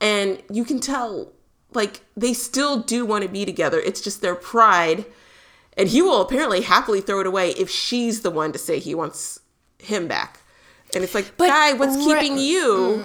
And 0.00 0.42
you 0.50 0.64
can 0.64 0.80
tell, 0.80 1.32
like, 1.72 2.02
they 2.16 2.32
still 2.34 2.80
do 2.80 3.06
want 3.06 3.22
to 3.22 3.28
be 3.28 3.44
together. 3.44 3.80
It's 3.80 4.00
just 4.00 4.20
their 4.20 4.34
pride. 4.34 5.06
And 5.76 5.88
he 5.88 6.02
will 6.02 6.20
apparently 6.20 6.62
happily 6.62 7.00
throw 7.00 7.20
it 7.20 7.26
away 7.26 7.50
if 7.50 7.70
she's 7.70 8.22
the 8.22 8.30
one 8.30 8.52
to 8.52 8.58
say 8.58 8.78
he 8.78 8.94
wants 8.94 9.40
him 9.78 10.08
back. 10.08 10.40
And 10.94 11.02
it's 11.02 11.14
like, 11.14 11.36
But 11.36 11.48
guy, 11.48 11.72
what's 11.72 11.96
re- 11.96 12.20
keeping 12.20 12.38
you 12.38 13.04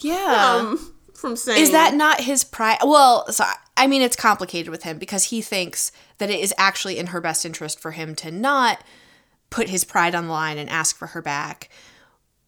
yeah. 0.00 0.56
um, 0.56 0.94
from 1.14 1.36
saying 1.36 1.62
Is 1.62 1.70
that 1.70 1.94
not 1.94 2.20
his 2.20 2.44
pride? 2.44 2.78
Well, 2.82 3.30
so 3.32 3.44
I 3.76 3.86
mean, 3.86 4.02
it's 4.02 4.16
complicated 4.16 4.70
with 4.70 4.82
him 4.82 4.98
because 4.98 5.24
he 5.24 5.40
thinks 5.40 5.92
that 6.18 6.30
it 6.30 6.40
is 6.40 6.54
actually 6.58 6.98
in 6.98 7.08
her 7.08 7.20
best 7.20 7.44
interest 7.44 7.80
for 7.80 7.92
him 7.92 8.14
to 8.16 8.30
not 8.30 8.82
put 9.54 9.68
his 9.68 9.84
pride 9.84 10.16
on 10.16 10.26
the 10.26 10.32
line 10.32 10.58
and 10.58 10.68
ask 10.68 10.96
for 10.96 11.06
her 11.06 11.22
back, 11.22 11.68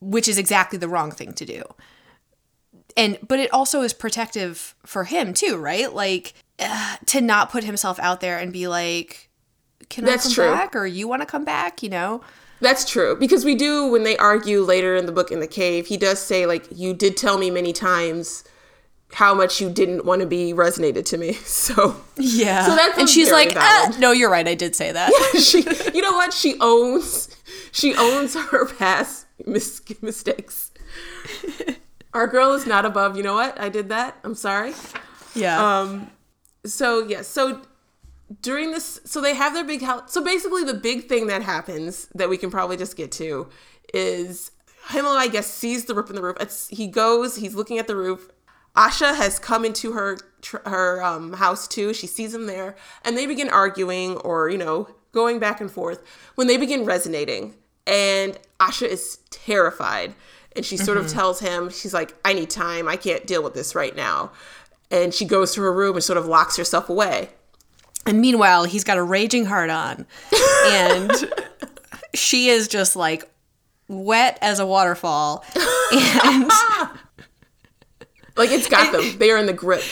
which 0.01 0.27
is 0.27 0.39
exactly 0.39 0.77
the 0.77 0.89
wrong 0.89 1.13
thing 1.13 1.33
to 1.33 1.47
do. 1.47 1.63
And 2.97 3.17
but 3.27 3.39
it 3.39 3.53
also 3.53 3.83
is 3.83 3.93
protective 3.93 4.75
for 4.85 5.05
him 5.05 5.33
too, 5.33 5.57
right? 5.57 5.95
Like 5.95 6.35
uh, 6.59 6.97
to 7.07 7.21
not 7.21 7.53
put 7.53 7.63
himself 7.63 8.01
out 8.01 8.21
there 8.21 8.39
and 8.39 8.53
be 8.53 8.67
like, 8.67 9.31
"Can 9.89 10.05
That's 10.05 10.27
I 10.27 10.29
come 10.29 10.35
true. 10.35 10.53
back?" 10.53 10.75
or 10.75 10.85
"You 10.85 11.07
want 11.07 11.23
to 11.23 11.27
come 11.27 11.45
back?" 11.45 11.81
You 11.81 11.91
know? 11.91 12.23
That's 12.61 12.85
true 12.85 13.15
because 13.15 13.45
we 13.45 13.55
do 13.55 13.87
when 13.89 14.03
they 14.03 14.17
argue 14.17 14.63
later 14.63 14.97
in 14.97 15.07
the 15.07 15.13
book 15.13 15.31
in 15.31 15.39
the 15.39 15.47
cave. 15.47 15.87
He 15.87 15.97
does 15.97 16.19
say 16.19 16.45
like, 16.45 16.67
"You 16.73 16.93
did 16.93 17.17
tell 17.17 17.39
me 17.39 17.53
many 17.53 17.73
times 17.73 18.43
how 19.13 19.35
much 19.35 19.61
you 19.61 19.71
didn't 19.71 20.05
want 20.05 20.21
to 20.21 20.27
be 20.27 20.53
resonated 20.53 21.05
to 21.07 21.19
me." 21.19 21.33
So 21.45 21.97
Yeah. 22.17 22.67
So 22.67 22.77
that's 22.77 22.99
and 22.99 23.09
she's 23.09 23.31
like, 23.31 23.53
ah, 23.57 23.95
"No, 23.99 24.13
you're 24.13 24.31
right. 24.31 24.47
I 24.47 24.55
did 24.55 24.75
say 24.75 24.93
that." 24.93 25.11
she, 25.41 25.63
you 25.95 26.03
know 26.03 26.13
what? 26.13 26.33
She 26.33 26.57
owns 26.61 27.29
she 27.73 27.95
owns 27.95 28.35
her 28.35 28.67
past 28.67 29.27
mis- 29.45 29.83
mistakes. 30.03 30.71
Our 32.15 32.27
girl 32.27 32.53
is 32.53 32.67
not 32.67 32.87
above. 32.87 33.17
You 33.17 33.23
know 33.23 33.35
what? 33.35 33.61
I 33.61 33.69
did 33.69 33.91
that. 33.91 34.17
I'm 34.25 34.35
sorry. 34.35 34.73
yeah. 35.35 35.81
Um, 35.81 36.11
so 36.65 37.07
yeah, 37.07 37.23
so 37.23 37.61
during 38.43 38.71
this, 38.73 39.01
so 39.05 39.21
they 39.21 39.35
have 39.35 39.55
their 39.55 39.65
big 39.65 39.83
house. 39.83 40.13
So 40.13 40.25
basically, 40.25 40.65
the 40.65 40.75
big 40.75 41.09
thing 41.09 41.27
that 41.29 41.43
happens 41.43 42.09
that 42.15 42.29
we 42.29 42.37
can 42.39 42.51
probably 42.51 42.77
just 42.77 42.97
get 42.97 43.13
to 43.13 43.49
is 43.95 44.51
Himmel, 44.89 45.13
I 45.13 45.29
guess, 45.29 45.47
sees 45.47 45.85
the 45.85 45.95
rip 45.95 46.09
in 46.09 46.17
the 46.17 46.23
roof. 46.23 46.37
It's, 46.41 46.69
he 46.69 46.87
goes, 46.87 47.37
he's 47.37 47.55
looking 47.55 47.79
at 47.79 47.87
the 47.87 47.97
roof. 47.97 48.31
Asha 48.77 49.17
has 49.17 49.39
come 49.39 49.65
into 49.65 49.93
her 49.93 50.19
her 50.65 51.03
um, 51.03 51.33
house 51.35 51.67
too. 51.67 51.93
She 51.93 52.07
sees 52.07 52.35
him 52.35 52.47
there, 52.47 52.77
and 53.05 53.17
they 53.17 53.27
begin 53.27 53.49
arguing 53.49 54.17
or 54.19 54.49
you 54.49 54.59
know 54.59 54.89
going 55.13 55.39
back 55.39 55.61
and 55.61 55.71
forth. 55.71 56.03
When 56.35 56.47
they 56.47 56.57
begin 56.57 56.85
resonating, 56.85 57.55
and 57.87 58.39
Asha 58.61 58.87
is 58.87 59.19
terrified, 59.31 60.15
and 60.55 60.65
she 60.65 60.77
sort 60.77 60.99
of 60.99 61.09
tells 61.09 61.41
him, 61.41 61.71
she's 61.71 61.95
like, 61.95 62.15
"I 62.25 62.33
need 62.33 62.51
time. 62.51 62.89
I 62.89 62.97
can't 62.97 63.27
deal 63.27 63.43
with 63.43 63.55
this 63.55 63.75
right 63.75 63.97
now." 63.97 64.31
And 64.91 65.13
she 65.13 65.25
goes 65.25 65.53
to 65.55 65.63
her 65.63 65.73
room 65.73 65.97
and 65.97 66.05
sort 66.05 66.17
of 66.17 66.27
locks 66.27 66.57
herself 66.57 66.89
away. 66.89 67.31
And 68.07 68.21
meanwhile, 68.21 68.65
he's 68.65 68.85
got 68.85 68.99
a 68.99 69.03
raging 69.03 69.47
heart 69.47 69.69
on. 69.69 70.07
And 70.67 71.11
she 72.15 72.49
is 72.49 72.69
just 72.69 72.95
like 72.95 73.29
wet 73.89 74.39
as 74.41 74.61
a 74.61 74.67
waterfall. 74.67 75.45
And 75.93 76.51
Like 78.37 78.51
it's 78.51 78.69
got 78.69 78.93
them. 78.93 79.19
They 79.19 79.31
are 79.31 79.39
in 79.39 79.47
the 79.47 79.53
grip. 79.53 79.83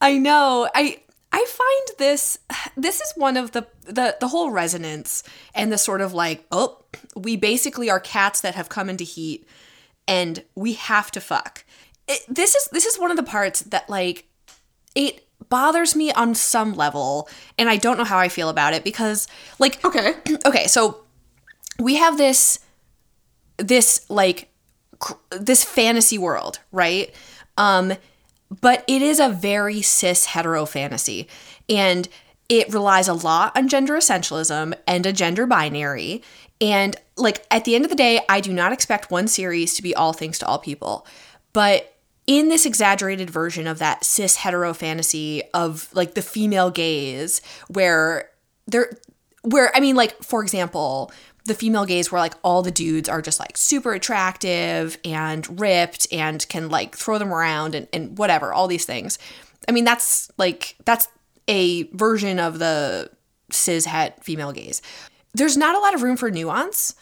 I 0.00 0.18
know. 0.18 0.68
I 0.74 0.98
I 1.32 1.44
find 1.48 1.98
this 1.98 2.38
this 2.76 3.00
is 3.00 3.12
one 3.16 3.36
of 3.36 3.52
the 3.52 3.66
the 3.84 4.16
the 4.20 4.28
whole 4.28 4.50
resonance 4.50 5.22
and 5.54 5.72
the 5.72 5.78
sort 5.78 6.00
of 6.00 6.12
like, 6.12 6.44
oh, 6.52 6.84
we 7.16 7.36
basically 7.36 7.90
are 7.90 8.00
cats 8.00 8.40
that 8.42 8.54
have 8.54 8.68
come 8.68 8.90
into 8.90 9.04
heat 9.04 9.46
and 10.06 10.44
we 10.54 10.74
have 10.74 11.10
to 11.12 11.20
fuck. 11.20 11.64
It, 12.08 12.22
this 12.28 12.54
is 12.54 12.68
this 12.72 12.84
is 12.84 12.98
one 12.98 13.10
of 13.10 13.16
the 13.16 13.22
parts 13.22 13.60
that 13.62 13.88
like 13.88 14.26
it 14.94 15.26
bothers 15.48 15.96
me 15.96 16.12
on 16.12 16.34
some 16.34 16.74
level 16.74 17.28
and 17.58 17.68
I 17.68 17.76
don't 17.76 17.96
know 17.96 18.04
how 18.04 18.18
I 18.18 18.28
feel 18.28 18.48
about 18.48 18.74
it 18.74 18.84
because 18.84 19.26
like 19.58 19.84
Okay. 19.84 20.14
okay, 20.46 20.66
so 20.66 21.04
we 21.78 21.96
have 21.96 22.18
this 22.18 22.58
this 23.56 24.08
like 24.10 24.48
cr- 24.98 25.14
this 25.30 25.64
fantasy 25.64 26.18
world, 26.18 26.58
right? 26.72 27.14
Um 27.56 27.94
but 28.60 28.84
it 28.86 29.00
is 29.00 29.18
a 29.18 29.30
very 29.30 29.80
cis 29.80 30.26
hetero 30.26 30.66
fantasy 30.66 31.28
and 31.68 32.08
it 32.48 32.72
relies 32.72 33.08
a 33.08 33.14
lot 33.14 33.56
on 33.56 33.68
gender 33.68 33.94
essentialism 33.94 34.74
and 34.86 35.06
a 35.06 35.12
gender 35.12 35.46
binary 35.46 36.22
and 36.60 36.96
like 37.16 37.44
at 37.50 37.64
the 37.64 37.74
end 37.74 37.84
of 37.84 37.90
the 37.90 37.96
day 37.96 38.20
I 38.28 38.40
do 38.40 38.52
not 38.52 38.72
expect 38.72 39.10
one 39.10 39.28
series 39.28 39.74
to 39.74 39.82
be 39.82 39.94
all 39.94 40.12
things 40.12 40.38
to 40.38 40.46
all 40.46 40.58
people. 40.58 41.06
But 41.52 41.94
in 42.26 42.48
this 42.48 42.66
exaggerated 42.66 43.30
version 43.30 43.66
of 43.66 43.78
that 43.80 44.04
cis 44.04 44.36
hetero 44.36 44.72
fantasy 44.72 45.42
of 45.54 45.88
like 45.92 46.14
the 46.14 46.22
female 46.22 46.70
gaze 46.70 47.40
where 47.68 48.30
there 48.66 48.90
where 49.42 49.74
I 49.74 49.80
mean 49.80 49.96
like 49.96 50.22
for 50.22 50.42
example 50.42 51.10
the 51.44 51.54
female 51.54 51.84
gaze 51.84 52.12
where 52.12 52.20
like 52.20 52.34
all 52.42 52.62
the 52.62 52.70
dudes 52.70 53.08
are 53.08 53.22
just 53.22 53.40
like 53.40 53.56
super 53.56 53.92
attractive 53.92 54.98
and 55.04 55.60
ripped 55.60 56.06
and 56.12 56.46
can 56.48 56.68
like 56.68 56.96
throw 56.96 57.18
them 57.18 57.32
around 57.32 57.74
and, 57.74 57.88
and 57.92 58.16
whatever 58.16 58.52
all 58.52 58.68
these 58.68 58.86
things. 58.86 59.18
I 59.68 59.72
mean 59.72 59.84
that's 59.84 60.30
like 60.38 60.76
that's 60.84 61.08
a 61.48 61.84
version 61.94 62.38
of 62.38 62.58
the 62.58 63.10
cis 63.50 63.86
het 63.86 64.22
female 64.22 64.52
gaze. 64.52 64.82
There's 65.34 65.56
not 65.56 65.74
a 65.74 65.80
lot 65.80 65.94
of 65.94 66.02
room 66.02 66.16
for 66.16 66.30
nuance 66.30 66.94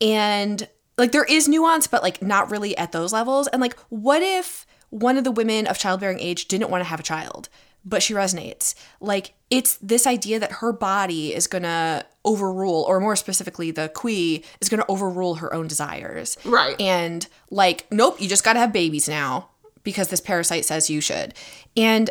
and 0.00 0.68
like 0.96 1.12
there 1.12 1.24
is 1.24 1.48
nuance 1.48 1.86
but 1.86 2.02
like 2.02 2.22
not 2.22 2.50
really 2.50 2.76
at 2.76 2.92
those 2.92 3.12
levels. 3.12 3.48
And 3.48 3.60
like 3.60 3.76
what 3.88 4.22
if 4.22 4.66
one 4.90 5.16
of 5.16 5.24
the 5.24 5.32
women 5.32 5.66
of 5.66 5.78
childbearing 5.78 6.20
age 6.20 6.46
didn't 6.46 6.70
want 6.70 6.82
to 6.82 6.88
have 6.88 7.00
a 7.00 7.04
child 7.04 7.48
but 7.84 8.02
she 8.02 8.14
resonates. 8.14 8.74
Like 9.00 9.34
it's 9.52 9.76
this 9.82 10.06
idea 10.06 10.40
that 10.40 10.50
her 10.50 10.72
body 10.72 11.34
is 11.34 11.46
going 11.46 11.62
to 11.62 12.06
overrule 12.24 12.86
or 12.88 12.98
more 13.00 13.14
specifically 13.14 13.70
the 13.70 13.90
khui 13.94 14.42
is 14.62 14.70
going 14.70 14.80
to 14.80 14.90
overrule 14.90 15.34
her 15.34 15.52
own 15.52 15.68
desires. 15.68 16.38
Right. 16.42 16.80
And 16.80 17.26
like 17.50 17.86
nope, 17.92 18.18
you 18.18 18.30
just 18.30 18.44
got 18.44 18.54
to 18.54 18.60
have 18.60 18.72
babies 18.72 19.10
now 19.10 19.50
because 19.84 20.08
this 20.08 20.22
parasite 20.22 20.64
says 20.64 20.88
you 20.88 21.02
should. 21.02 21.34
And 21.76 22.08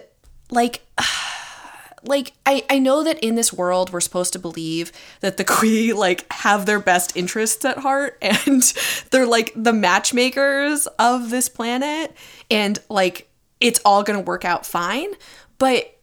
like 0.51 0.85
like 2.03 2.33
I, 2.45 2.63
I 2.69 2.77
know 2.77 3.03
that 3.03 3.17
in 3.23 3.33
this 3.33 3.51
world 3.51 3.91
we're 3.91 4.01
supposed 4.01 4.33
to 4.33 4.39
believe 4.39 4.91
that 5.21 5.37
the 5.37 5.43
khui 5.55 5.93
like 5.93 6.31
have 6.31 6.67
their 6.67 6.79
best 6.79 7.17
interests 7.17 7.65
at 7.65 7.79
heart 7.79 8.19
and 8.21 8.61
they're 9.09 9.25
like 9.25 9.51
the 9.55 9.73
matchmakers 9.73 10.85
of 10.99 11.31
this 11.31 11.49
planet 11.49 12.15
and 12.51 12.77
like 12.87 13.29
it's 13.59 13.81
all 13.83 14.03
gonna 14.03 14.19
work 14.19 14.45
out 14.45 14.63
fine. 14.63 15.09
But 15.57 15.97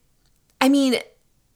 I 0.61 0.69
mean, 0.69 0.99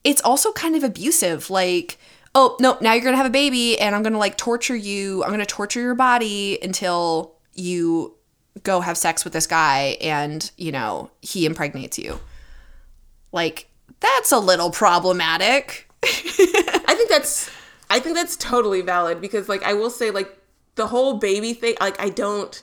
it's 0.04 0.22
also 0.22 0.52
kind 0.52 0.76
of 0.76 0.82
abusive. 0.82 1.50
Like, 1.50 1.98
oh 2.34 2.56
no, 2.60 2.76
now 2.80 2.92
you're 2.92 3.04
gonna 3.04 3.16
have 3.16 3.26
a 3.26 3.30
baby 3.30 3.78
and 3.78 3.94
I'm 3.94 4.02
gonna 4.02 4.18
like 4.18 4.36
torture 4.36 4.76
you, 4.76 5.22
I'm 5.24 5.30
gonna 5.30 5.46
torture 5.46 5.80
your 5.80 5.94
body 5.94 6.58
until 6.62 7.34
you 7.54 8.14
go 8.62 8.80
have 8.80 8.96
sex 8.96 9.24
with 9.24 9.32
this 9.32 9.46
guy 9.46 9.96
and, 10.00 10.50
you 10.56 10.72
know, 10.72 11.10
he 11.20 11.46
impregnates 11.46 11.98
you. 11.98 12.20
Like, 13.32 13.68
that's 14.00 14.32
a 14.32 14.38
little 14.38 14.70
problematic. 14.70 15.88
I 16.04 16.94
think 16.96 17.08
that's 17.08 17.50
I 17.88 18.00
think 18.00 18.16
that's 18.16 18.36
totally 18.36 18.80
valid 18.80 19.20
because 19.20 19.48
like 19.48 19.62
I 19.62 19.74
will 19.74 19.90
say 19.90 20.10
like 20.10 20.38
the 20.74 20.86
whole 20.86 21.18
baby 21.18 21.52
thing 21.52 21.74
like 21.80 22.00
I 22.00 22.08
don't 22.08 22.62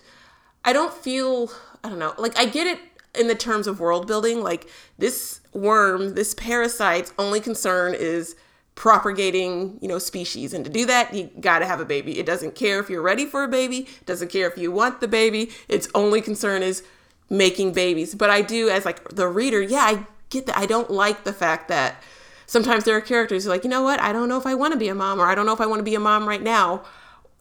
I 0.65 0.73
don't 0.73 0.93
feel 0.93 1.51
I 1.83 1.89
don't 1.89 1.99
know 1.99 2.13
like 2.17 2.37
I 2.37 2.45
get 2.45 2.67
it 2.67 2.79
in 3.15 3.27
the 3.27 3.35
terms 3.35 3.67
of 3.67 3.79
world 3.79 4.07
building 4.07 4.41
like 4.43 4.67
this 4.97 5.41
worm 5.53 6.13
this 6.13 6.33
parasite's 6.35 7.13
only 7.17 7.39
concern 7.39 7.93
is 7.93 8.35
propagating 8.79 9.77
you 9.81 9.89
know 9.89 9.99
species. 9.99 10.53
And 10.53 10.63
to 10.63 10.71
do 10.71 10.85
that 10.85 11.13
you 11.13 11.29
got 11.39 11.59
to 11.59 11.65
have 11.65 11.81
a 11.81 11.85
baby. 11.85 12.17
It 12.17 12.25
doesn't 12.25 12.55
care 12.55 12.79
if 12.79 12.89
you're 12.89 13.01
ready 13.01 13.25
for 13.25 13.43
a 13.43 13.47
baby 13.47 13.79
it 13.79 14.05
doesn't 14.05 14.29
care 14.29 14.49
if 14.49 14.57
you 14.57 14.71
want 14.71 15.01
the 15.01 15.07
baby. 15.07 15.51
Its 15.67 15.89
only 15.93 16.21
concern 16.21 16.63
is 16.63 16.81
making 17.29 17.73
babies. 17.73 18.15
But 18.15 18.29
i 18.29 18.41
do 18.41 18.69
as 18.69 18.85
like 18.85 19.03
the 19.09 19.27
reader 19.27 19.61
yeah 19.61 19.81
i 19.81 20.07
get 20.29 20.45
that. 20.45 20.57
I 20.57 20.65
don't 20.65 20.89
like 20.89 21.23
the 21.23 21.33
fact 21.33 21.67
that 21.67 22.01
sometimes 22.45 22.85
there 22.85 22.95
are 22.95 23.01
characters 23.01 23.43
who 23.43 23.49
are 23.49 23.53
like 23.55 23.65
you 23.65 23.69
know 23.69 23.83
what? 23.83 23.99
I 23.99 24.13
don't 24.13 24.29
know 24.29 24.37
if 24.37 24.45
i 24.45 24.55
want 24.55 24.71
to 24.71 24.79
be 24.79 24.87
a 24.87 24.95
mom 24.95 25.19
or 25.19 25.25
i 25.25 25.35
don't 25.35 25.45
know 25.45 25.53
if 25.53 25.61
i 25.61 25.65
want 25.65 25.79
to 25.79 25.83
be 25.83 25.95
a 25.95 25.99
mom 25.99 26.25
right 26.25 26.41
now. 26.41 26.83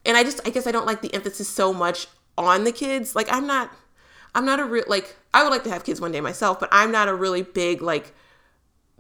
And 0.05 0.17
i 0.17 0.25
just 0.25 0.41
i 0.45 0.51
guess 0.51 0.67
i 0.67 0.73
don't 0.73 0.87
like 0.87 1.03
the 1.03 1.15
emphasis 1.15 1.49
so 1.49 1.73
much 1.73 2.09
on 2.37 2.65
the 2.65 2.73
kids. 2.73 3.15
Like 3.15 3.29
i'm 3.31 3.47
not 3.47 3.71
i'm 4.39 4.45
not 4.47 4.61
a 4.61 4.65
real 4.65 4.85
like 4.87 5.17
i 5.35 5.43
would 5.43 5.51
like 5.51 5.65
to 5.65 5.71
have 5.71 5.85
kids 5.85 6.01
one 6.01 6.13
day 6.13 6.21
myself 6.21 6.59
but 6.61 6.69
i'm 6.73 6.91
not 6.93 7.09
a 7.09 7.15
really 7.15 7.43
big 7.43 7.83
like 7.83 8.15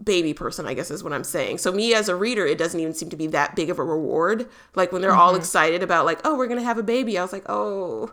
baby 0.05 0.33
person 0.35 0.67
i 0.67 0.75
guess 0.75 0.91
is 0.91 1.03
what 1.03 1.13
i'm 1.13 1.25
saying 1.25 1.59
so 1.59 1.73
me 1.73 1.93
as 1.95 2.09
a 2.09 2.15
reader 2.15 2.47
it 2.47 2.57
doesn't 2.59 2.79
even 2.81 2.95
seem 2.95 3.11
to 3.11 3.17
be 3.17 3.27
that 3.27 3.57
big 3.57 3.69
of 3.71 3.79
a 3.79 3.85
reward 3.85 4.49
like 4.77 4.93
when 4.93 5.03
they're 5.03 5.15
all 5.15 5.35
excited 5.35 5.83
about 5.83 6.05
like 6.05 6.21
oh 6.25 6.37
we're 6.37 6.47
gonna 6.47 6.63
have 6.63 6.79
a 6.79 6.83
baby 6.85 7.19
i 7.19 7.23
was 7.23 7.33
like 7.33 7.45
oh 7.49 8.13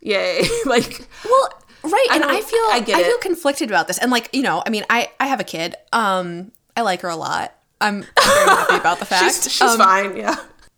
yay 0.00 0.42
like 0.66 1.06
Well, 1.24 1.48
right, 1.84 2.06
and 2.12 2.24
I 2.24 2.40
feel 2.40 2.58
I 2.70 2.76
I, 2.76 2.80
get 2.80 3.04
feel 3.04 3.18
conflicted 3.18 3.68
about 3.70 3.86
this. 3.86 3.98
And 3.98 4.10
like, 4.10 4.28
you 4.32 4.42
know, 4.42 4.62
I 4.66 4.70
mean, 4.70 4.84
I 4.90 5.10
I 5.20 5.26
have 5.28 5.40
a 5.40 5.44
kid. 5.44 5.74
Um 5.92 6.52
I 6.76 6.82
like 6.82 7.00
her 7.02 7.08
a 7.08 7.16
lot. 7.16 7.54
I'm, 7.80 8.04
I'm 8.16 8.34
very 8.34 8.48
happy 8.48 8.76
about 8.76 8.98
the 8.98 9.04
fact. 9.14 9.24
she's, 9.44 9.52
she's 9.52 9.62
Um, 9.62 9.78
fine 9.78 10.16
yeah 10.16 10.36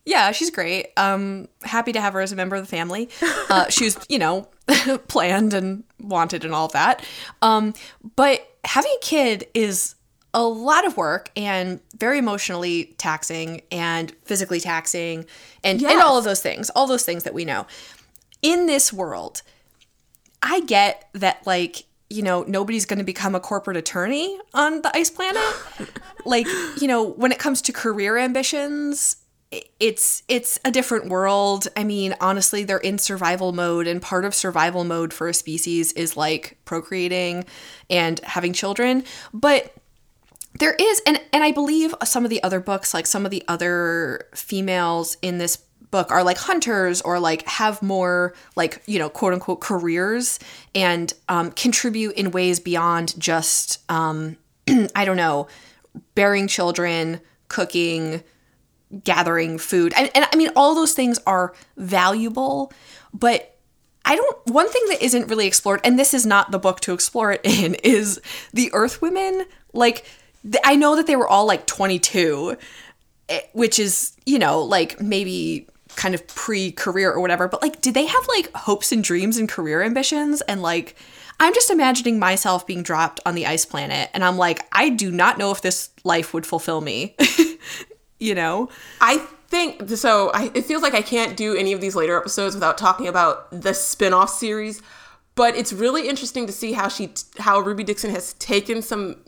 Yeah, 0.08 0.32
she's 0.32 0.48
great. 0.48 0.86
Um, 0.96 1.48
happy 1.62 1.92
to 1.92 2.00
have 2.00 2.14
her 2.14 2.22
as 2.22 2.32
a 2.32 2.36
member 2.36 2.56
of 2.56 2.62
the 2.62 2.68
family. 2.68 3.10
Uh, 3.50 3.66
she 3.68 3.84
was, 3.84 3.98
you 4.08 4.18
know, 4.18 4.48
planned 5.08 5.52
and 5.52 5.84
wanted 6.00 6.46
and 6.46 6.54
all 6.54 6.64
of 6.64 6.72
that. 6.72 7.04
Um, 7.42 7.74
but 8.16 8.56
having 8.64 8.90
a 8.90 9.04
kid 9.04 9.48
is 9.52 9.96
a 10.32 10.42
lot 10.42 10.86
of 10.86 10.96
work 10.96 11.30
and 11.36 11.78
very 11.98 12.16
emotionally 12.18 12.94
taxing 12.96 13.60
and 13.70 14.10
physically 14.24 14.60
taxing 14.60 15.26
and, 15.62 15.82
and 15.82 16.00
all 16.00 16.16
of 16.16 16.24
those 16.24 16.40
things, 16.40 16.70
all 16.70 16.86
those 16.86 17.04
things 17.04 17.24
that 17.24 17.34
we 17.34 17.44
know. 17.44 17.66
In 18.40 18.64
this 18.64 18.90
world, 18.90 19.42
I 20.42 20.60
get 20.60 21.06
that, 21.12 21.46
like, 21.46 21.84
you 22.08 22.22
know, 22.22 22.44
nobody's 22.48 22.86
going 22.86 22.98
to 22.98 23.04
become 23.04 23.34
a 23.34 23.40
corporate 23.40 23.76
attorney 23.76 24.40
on 24.54 24.80
the 24.80 24.96
ice 24.96 25.10
planet. 25.10 25.42
like, 26.24 26.46
you 26.80 26.88
know, 26.88 27.04
when 27.04 27.30
it 27.30 27.38
comes 27.38 27.60
to 27.62 27.72
career 27.72 28.16
ambitions, 28.16 29.16
it's 29.50 30.22
it's 30.28 30.58
a 30.64 30.70
different 30.70 31.08
world. 31.08 31.68
I 31.76 31.84
mean, 31.84 32.14
honestly, 32.20 32.64
they're 32.64 32.78
in 32.78 32.98
survival 32.98 33.52
mode 33.52 33.86
and 33.86 34.02
part 34.02 34.24
of 34.24 34.34
survival 34.34 34.84
mode 34.84 35.12
for 35.12 35.28
a 35.28 35.34
species 35.34 35.92
is 35.92 36.16
like 36.16 36.58
procreating 36.64 37.44
and 37.88 38.20
having 38.20 38.52
children. 38.52 39.04
But 39.32 39.74
there 40.58 40.74
is 40.78 41.00
and 41.06 41.20
and 41.32 41.44
I 41.44 41.52
believe 41.52 41.94
some 42.04 42.24
of 42.24 42.30
the 42.30 42.42
other 42.42 42.60
books 42.60 42.92
like 42.92 43.06
some 43.06 43.24
of 43.24 43.30
the 43.30 43.42
other 43.48 44.26
females 44.34 45.16
in 45.22 45.38
this 45.38 45.56
book 45.90 46.10
are 46.10 46.22
like 46.22 46.36
hunters 46.36 47.00
or 47.00 47.18
like 47.18 47.46
have 47.46 47.80
more 47.80 48.34
like 48.56 48.82
you 48.86 48.98
know 48.98 49.08
quote 49.08 49.32
unquote 49.32 49.60
careers 49.60 50.38
and 50.74 51.14
um, 51.28 51.50
contribute 51.52 52.14
in 52.16 52.30
ways 52.30 52.60
beyond 52.60 53.18
just 53.18 53.78
um, 53.90 54.36
I 54.94 55.06
don't 55.06 55.16
know 55.16 55.48
bearing 56.14 56.48
children 56.48 57.20
cooking 57.48 58.22
gathering 59.04 59.58
food 59.58 59.92
and, 59.96 60.10
and 60.14 60.26
I 60.32 60.36
mean 60.36 60.50
all 60.56 60.74
those 60.74 60.94
things 60.94 61.18
are 61.26 61.54
valuable 61.76 62.72
but 63.12 63.54
I 64.08 64.16
don't. 64.16 64.46
One 64.46 64.68
thing 64.70 64.82
that 64.88 65.02
isn't 65.02 65.28
really 65.28 65.46
explored, 65.46 65.80
and 65.84 65.98
this 65.98 66.14
is 66.14 66.24
not 66.24 66.50
the 66.50 66.58
book 66.58 66.80
to 66.80 66.94
explore 66.94 67.32
it 67.32 67.42
in, 67.44 67.74
is 67.74 68.20
the 68.54 68.70
Earth 68.72 69.02
Women. 69.02 69.44
Like, 69.74 70.06
I 70.64 70.76
know 70.76 70.96
that 70.96 71.06
they 71.06 71.14
were 71.14 71.28
all 71.28 71.46
like 71.46 71.66
22, 71.66 72.56
eh, 73.28 73.40
which 73.52 73.78
is, 73.78 74.16
you 74.24 74.38
know, 74.38 74.62
like 74.62 75.00
maybe 75.00 75.66
kind 75.96 76.14
of 76.14 76.26
pre 76.26 76.72
career 76.72 77.12
or 77.12 77.20
whatever, 77.20 77.48
but 77.48 77.60
like, 77.60 77.82
did 77.82 77.92
they 77.92 78.06
have 78.06 78.28
like 78.28 78.50
hopes 78.54 78.92
and 78.92 79.04
dreams 79.04 79.36
and 79.36 79.46
career 79.46 79.82
ambitions? 79.82 80.40
And 80.42 80.62
like, 80.62 80.96
I'm 81.38 81.52
just 81.52 81.70
imagining 81.70 82.18
myself 82.18 82.66
being 82.66 82.82
dropped 82.82 83.20
on 83.26 83.34
the 83.34 83.44
ice 83.46 83.66
planet, 83.66 84.08
and 84.14 84.24
I'm 84.24 84.38
like, 84.38 84.66
I 84.72 84.88
do 84.88 85.10
not 85.10 85.36
know 85.36 85.50
if 85.50 85.60
this 85.60 85.90
life 86.02 86.32
would 86.32 86.46
fulfill 86.46 86.80
me. 86.80 87.14
you 88.18 88.34
know? 88.34 88.68
I 89.00 89.18
think 89.48 89.88
so. 89.90 90.30
I, 90.30 90.50
it 90.54 90.64
feels 90.64 90.82
like 90.82 90.94
I 90.94 91.02
can't 91.02 91.36
do 91.36 91.56
any 91.56 91.72
of 91.72 91.80
these 91.80 91.96
later 91.96 92.16
episodes 92.16 92.54
without 92.54 92.78
talking 92.78 93.08
about 93.08 93.50
the 93.50 93.72
spin-off 93.72 94.30
series. 94.30 94.82
But 95.34 95.54
it's 95.54 95.72
really 95.72 96.08
interesting 96.08 96.46
to 96.46 96.52
see 96.52 96.72
how 96.72 96.88
she, 96.88 97.10
how 97.38 97.60
Ruby 97.60 97.84
Dixon 97.84 98.10
has 98.10 98.32
taken 98.34 98.82
some, 98.82 99.24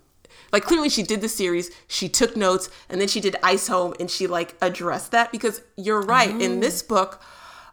like 0.52 0.64
clearly 0.64 0.88
she 0.88 1.04
did 1.04 1.20
the 1.20 1.28
series, 1.28 1.70
she 1.86 2.08
took 2.08 2.36
notes, 2.36 2.68
and 2.88 3.00
then 3.00 3.06
she 3.06 3.20
did 3.20 3.36
Ice 3.44 3.68
Home, 3.68 3.94
and 4.00 4.10
she 4.10 4.26
like 4.26 4.56
addressed 4.60 5.12
that 5.12 5.30
because 5.30 5.62
you're 5.76 6.02
right. 6.02 6.30
In 6.30 6.56
mm. 6.56 6.60
this 6.60 6.82
book, 6.82 7.22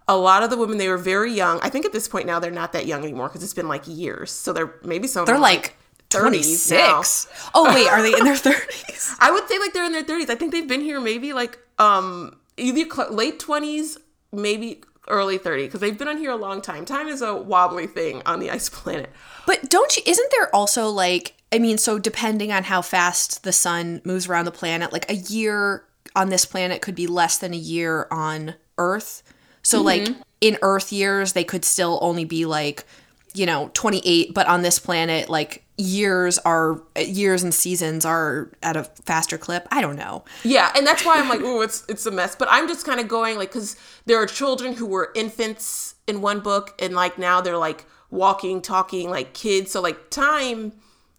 a 0.08 0.16
lot 0.16 0.44
of 0.44 0.52
the 0.52 0.58
women 0.58 0.78
they 0.78 0.88
were 0.88 0.98
very 0.98 1.34
young. 1.34 1.60
I 1.62 1.70
think 1.70 1.86
at 1.86 1.94
this 1.94 2.08
point 2.08 2.28
now 2.28 2.40
they're 2.40 2.52
not 2.52 2.74
that 2.74 2.86
young 2.86 3.04
anymore 3.04 3.28
because 3.28 3.44
it's 3.44 3.56
been 3.56 3.68
like 3.68 3.88
years. 3.88 4.32
So 4.32 4.54
they're 4.54 4.76
maybe 4.84 5.08
some. 5.08 5.22
of 5.22 5.28
They're 5.28 5.40
like 5.40 5.64
30s 5.64 5.74
now. 5.74 5.78
26. 6.10 7.28
Oh, 7.54 7.74
wait, 7.74 7.88
are 7.88 8.02
they 8.02 8.14
in 8.18 8.24
their 8.24 8.36
30s? 8.36 9.16
I 9.20 9.32
would 9.32 9.48
say 9.48 9.60
like 9.60 9.74
they're 9.74 9.86
in 9.86 9.92
their 9.92 10.04
30s. 10.04 10.30
I 10.30 10.36
think 10.36 10.52
they've 10.52 10.68
been 10.68 10.82
here 10.82 11.00
maybe 11.00 11.34
like 11.34 11.58
um 11.80 12.38
either 12.58 12.90
cl- 12.90 13.14
late 13.14 13.40
20s, 13.40 13.98
maybe 14.32 14.82
early 15.08 15.38
30 15.38 15.66
because 15.66 15.80
they've 15.80 15.98
been 15.98 16.08
on 16.08 16.18
here 16.18 16.32
a 16.32 16.36
long 16.36 16.62
time. 16.62 16.86
Time 16.86 17.08
is 17.08 17.22
a 17.22 17.36
wobbly 17.36 17.88
thing 17.88 18.22
on 18.26 18.40
the 18.40 18.50
ice 18.50 18.70
planet. 18.70 19.12
But 19.46 19.70
don't 19.70 19.96
you, 19.96 20.04
isn't 20.06 20.32
there 20.32 20.54
also 20.56 20.90
like, 20.90 21.34
I 21.52 21.60
mean, 21.60 21.78
so 21.78 21.98
depending 21.98 22.52
on 22.52 22.64
how 22.64 22.82
fast 22.82 23.44
the 23.44 23.54
sun 23.54 24.02
moves 24.04 24.28
around 24.28 24.46
the 24.46 24.52
planet, 24.52 24.92
like 24.92 25.10
a 25.10 25.16
year 25.16 25.86
on 26.16 26.30
this 26.30 26.46
planet 26.46 26.82
could 26.82 26.96
be 26.96 27.08
less 27.08 27.38
than 27.38 27.54
a 27.54 27.58
year 27.58 28.08
on 28.12 28.56
Earth. 28.78 29.24
So, 29.62 29.82
like, 29.82 30.08
in 30.40 30.58
Earth 30.62 30.92
years, 30.94 31.34
they 31.34 31.44
could 31.44 31.66
still 31.66 32.00
only 32.02 32.24
be 32.26 32.46
like, 32.46 32.86
you 33.34 33.46
know, 33.46 33.70
28, 33.74 34.34
but 34.34 34.48
on 34.48 34.62
this 34.62 34.80
planet, 34.80 35.30
like, 35.30 35.64
years 35.78 36.38
are, 36.40 36.82
years 36.98 37.44
and 37.44 37.54
seasons 37.54 38.06
are 38.06 38.52
at 38.64 38.76
a 38.76 38.84
faster 38.84 39.38
clip. 39.38 39.68
I 39.72 39.82
don't 39.82 39.96
know. 39.96 40.26
Yeah, 40.44 40.72
and 40.76 40.86
that's 40.86 41.06
why 41.06 41.20
I'm 41.20 41.30
like, 41.30 41.42
oh, 41.42 41.62
it's 41.62 41.86
it's 41.88 42.06
a 42.06 42.12
mess. 42.12 42.36
But 42.36 42.48
I'm 42.52 42.68
just 42.68 42.86
kind 42.86 43.00
of 43.00 43.08
going 43.08 43.38
like 43.38 43.50
because 43.50 43.76
there 44.06 44.18
are 44.18 44.26
children 44.26 44.74
who 44.74 44.86
were 44.86 45.12
infants 45.16 45.96
in 46.08 46.22
one 46.22 46.40
book, 46.40 46.76
and 46.82 46.94
like 46.96 47.18
now 47.18 47.42
they're 47.42 47.58
like 47.58 47.86
walking, 48.10 48.62
talking 48.62 49.10
like 49.10 49.34
kids. 49.34 49.72
So 49.72 49.82
like 49.82 50.10
time 50.10 50.74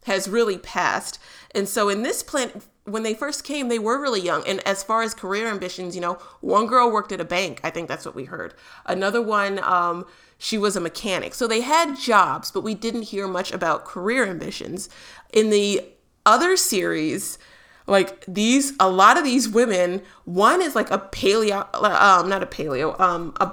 has 0.04 0.28
really 0.28 0.58
passed, 0.58 1.18
and 1.54 1.68
so 1.68 1.88
in 1.88 2.02
this 2.02 2.22
planet. 2.22 2.62
When 2.88 3.02
they 3.02 3.14
first 3.14 3.44
came, 3.44 3.68
they 3.68 3.78
were 3.78 4.00
really 4.00 4.20
young. 4.20 4.46
And 4.46 4.66
as 4.66 4.82
far 4.82 5.02
as 5.02 5.14
career 5.14 5.48
ambitions, 5.48 5.94
you 5.94 6.00
know, 6.00 6.14
one 6.40 6.66
girl 6.66 6.90
worked 6.90 7.12
at 7.12 7.20
a 7.20 7.24
bank. 7.24 7.60
I 7.62 7.70
think 7.70 7.88
that's 7.88 8.04
what 8.04 8.14
we 8.14 8.24
heard. 8.24 8.54
Another 8.86 9.22
one, 9.22 9.58
um, 9.62 10.06
she 10.38 10.58
was 10.58 10.76
a 10.76 10.80
mechanic. 10.80 11.34
So 11.34 11.46
they 11.46 11.60
had 11.60 11.98
jobs, 11.98 12.50
but 12.50 12.62
we 12.62 12.74
didn't 12.74 13.02
hear 13.02 13.26
much 13.26 13.52
about 13.52 13.84
career 13.84 14.26
ambitions. 14.26 14.88
In 15.32 15.50
the 15.50 15.84
other 16.24 16.56
series, 16.56 17.38
like 17.88 18.24
these 18.26 18.74
a 18.78 18.88
lot 18.88 19.16
of 19.16 19.24
these 19.24 19.48
women 19.48 20.02
one 20.26 20.60
is 20.60 20.76
like 20.76 20.90
a 20.90 20.98
paleo 20.98 21.66
um 21.74 22.28
not 22.28 22.42
a 22.42 22.46
paleo 22.46 22.98
um 23.00 23.34
a 23.40 23.50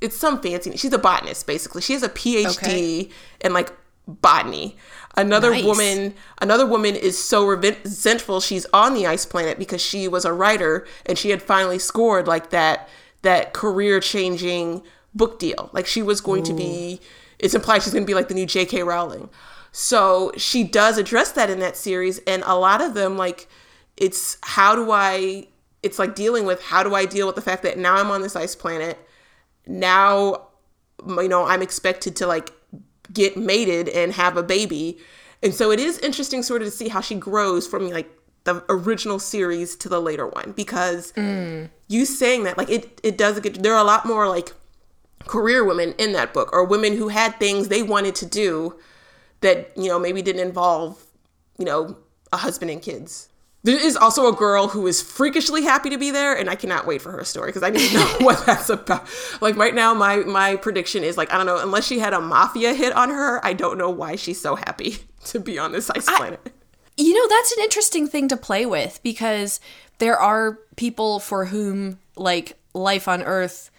it's 0.00 0.16
some 0.16 0.42
fancy 0.42 0.76
she's 0.76 0.92
a 0.92 0.98
botanist 0.98 1.46
basically 1.46 1.80
she 1.80 1.92
has 1.92 2.02
a 2.02 2.08
phd 2.08 3.10
in 3.40 3.52
like 3.52 3.72
botany. 4.06 4.76
Another 5.16 5.50
Nice. 5.50 5.64
woman, 5.64 6.14
another 6.40 6.66
woman 6.66 6.94
is 6.94 7.22
so 7.22 7.44
resentful 7.44 8.40
she's 8.40 8.66
on 8.72 8.94
the 8.94 9.06
ice 9.06 9.26
planet 9.26 9.58
because 9.58 9.80
she 9.80 10.06
was 10.08 10.24
a 10.24 10.32
writer 10.32 10.86
and 11.04 11.18
she 11.18 11.30
had 11.30 11.42
finally 11.42 11.78
scored 11.78 12.26
like 12.26 12.50
that 12.50 12.88
that 13.22 13.52
career 13.52 13.98
changing 13.98 14.82
book 15.14 15.38
deal. 15.38 15.70
Like 15.72 15.86
she 15.86 16.02
was 16.02 16.20
going 16.20 16.42
to 16.44 16.52
be 16.52 17.00
it's 17.38 17.54
implied 17.54 17.82
she's 17.82 17.92
going 17.92 18.04
to 18.04 18.06
be 18.06 18.14
like 18.14 18.28
the 18.28 18.34
new 18.34 18.46
J.K. 18.46 18.82
Rowling. 18.82 19.28
So 19.72 20.32
she 20.36 20.62
does 20.64 20.96
address 20.98 21.32
that 21.32 21.50
in 21.50 21.58
that 21.60 21.76
series 21.76 22.18
and 22.26 22.42
a 22.46 22.56
lot 22.56 22.80
of 22.80 22.94
them 22.94 23.16
like 23.16 23.48
it's 23.96 24.38
how 24.42 24.74
do 24.76 24.90
I 24.90 25.48
it's 25.82 25.98
like 25.98 26.14
dealing 26.14 26.44
with 26.44 26.62
how 26.62 26.82
do 26.82 26.94
I 26.94 27.06
deal 27.06 27.26
with 27.26 27.36
the 27.36 27.42
fact 27.42 27.62
that 27.62 27.78
now 27.78 27.96
I'm 27.96 28.10
on 28.10 28.22
this 28.22 28.36
ice 28.36 28.54
planet. 28.54 28.98
Now 29.66 30.46
you 31.06 31.28
know, 31.28 31.44
I'm 31.44 31.62
expected 31.62 32.16
to 32.16 32.26
like 32.26 32.52
get 33.12 33.36
mated 33.36 33.88
and 33.88 34.12
have 34.12 34.36
a 34.36 34.42
baby. 34.42 34.98
And 35.42 35.54
so 35.54 35.70
it 35.70 35.80
is 35.80 35.98
interesting 35.98 36.42
sort 36.42 36.62
of 36.62 36.68
to 36.68 36.72
see 36.72 36.88
how 36.88 37.00
she 37.00 37.14
grows 37.14 37.66
from 37.66 37.90
like 37.90 38.10
the 38.46 38.64
original 38.68 39.18
series 39.18 39.76
to 39.76 39.88
the 39.88 40.00
later 40.00 40.26
one 40.26 40.52
because 40.56 41.12
mm. 41.12 41.68
you 41.88 42.06
saying 42.06 42.44
that 42.44 42.56
like 42.56 42.70
it 42.70 43.00
it 43.02 43.18
does 43.18 43.38
get 43.40 43.60
there 43.62 43.74
are 43.74 43.80
a 43.80 43.84
lot 43.84 44.06
more 44.06 44.28
like 44.28 44.54
career 45.26 45.64
women 45.64 45.92
in 45.98 46.12
that 46.12 46.32
book 46.32 46.52
or 46.52 46.64
women 46.64 46.96
who 46.96 47.08
had 47.08 47.38
things 47.40 47.68
they 47.68 47.82
wanted 47.82 48.14
to 48.14 48.24
do 48.24 48.76
that 49.40 49.72
you 49.76 49.88
know 49.88 49.98
maybe 49.98 50.22
didn't 50.22 50.46
involve 50.46 51.04
you 51.58 51.64
know 51.64 51.96
a 52.32 52.36
husband 52.36 52.70
and 52.70 52.82
kids 52.82 53.28
there 53.66 53.84
is 53.84 53.96
also 53.96 54.28
a 54.28 54.32
girl 54.32 54.68
who 54.68 54.86
is 54.86 55.02
freakishly 55.02 55.62
happy 55.62 55.90
to 55.90 55.98
be 55.98 56.10
there 56.10 56.36
and 56.36 56.48
i 56.48 56.54
cannot 56.54 56.86
wait 56.86 57.02
for 57.02 57.10
her 57.10 57.24
story 57.24 57.48
because 57.48 57.62
i 57.62 57.70
need 57.70 57.90
to 57.90 57.94
know 57.94 58.16
what 58.20 58.46
that's 58.46 58.70
about. 58.70 59.06
Like 59.40 59.56
right 59.56 59.74
now 59.74 59.92
my 59.92 60.18
my 60.18 60.56
prediction 60.56 61.02
is 61.02 61.16
like 61.16 61.32
i 61.32 61.36
don't 61.36 61.46
know 61.46 61.58
unless 61.58 61.86
she 61.86 61.98
had 61.98 62.14
a 62.14 62.20
mafia 62.20 62.74
hit 62.74 62.94
on 62.94 63.10
her 63.10 63.44
i 63.44 63.52
don't 63.52 63.76
know 63.76 63.90
why 63.90 64.16
she's 64.16 64.40
so 64.40 64.54
happy 64.54 64.98
to 65.24 65.40
be 65.40 65.58
on 65.58 65.72
this 65.72 65.90
ice 65.90 66.06
planet. 66.06 66.40
You 66.96 67.12
know, 67.12 67.28
that's 67.28 67.52
an 67.52 67.62
interesting 67.62 68.08
thing 68.08 68.28
to 68.28 68.38
play 68.38 68.64
with 68.64 69.00
because 69.02 69.60
there 69.98 70.18
are 70.18 70.58
people 70.76 71.20
for 71.20 71.46
whom 71.46 71.98
like 72.16 72.56
life 72.72 73.06
on 73.08 73.22
earth 73.22 73.70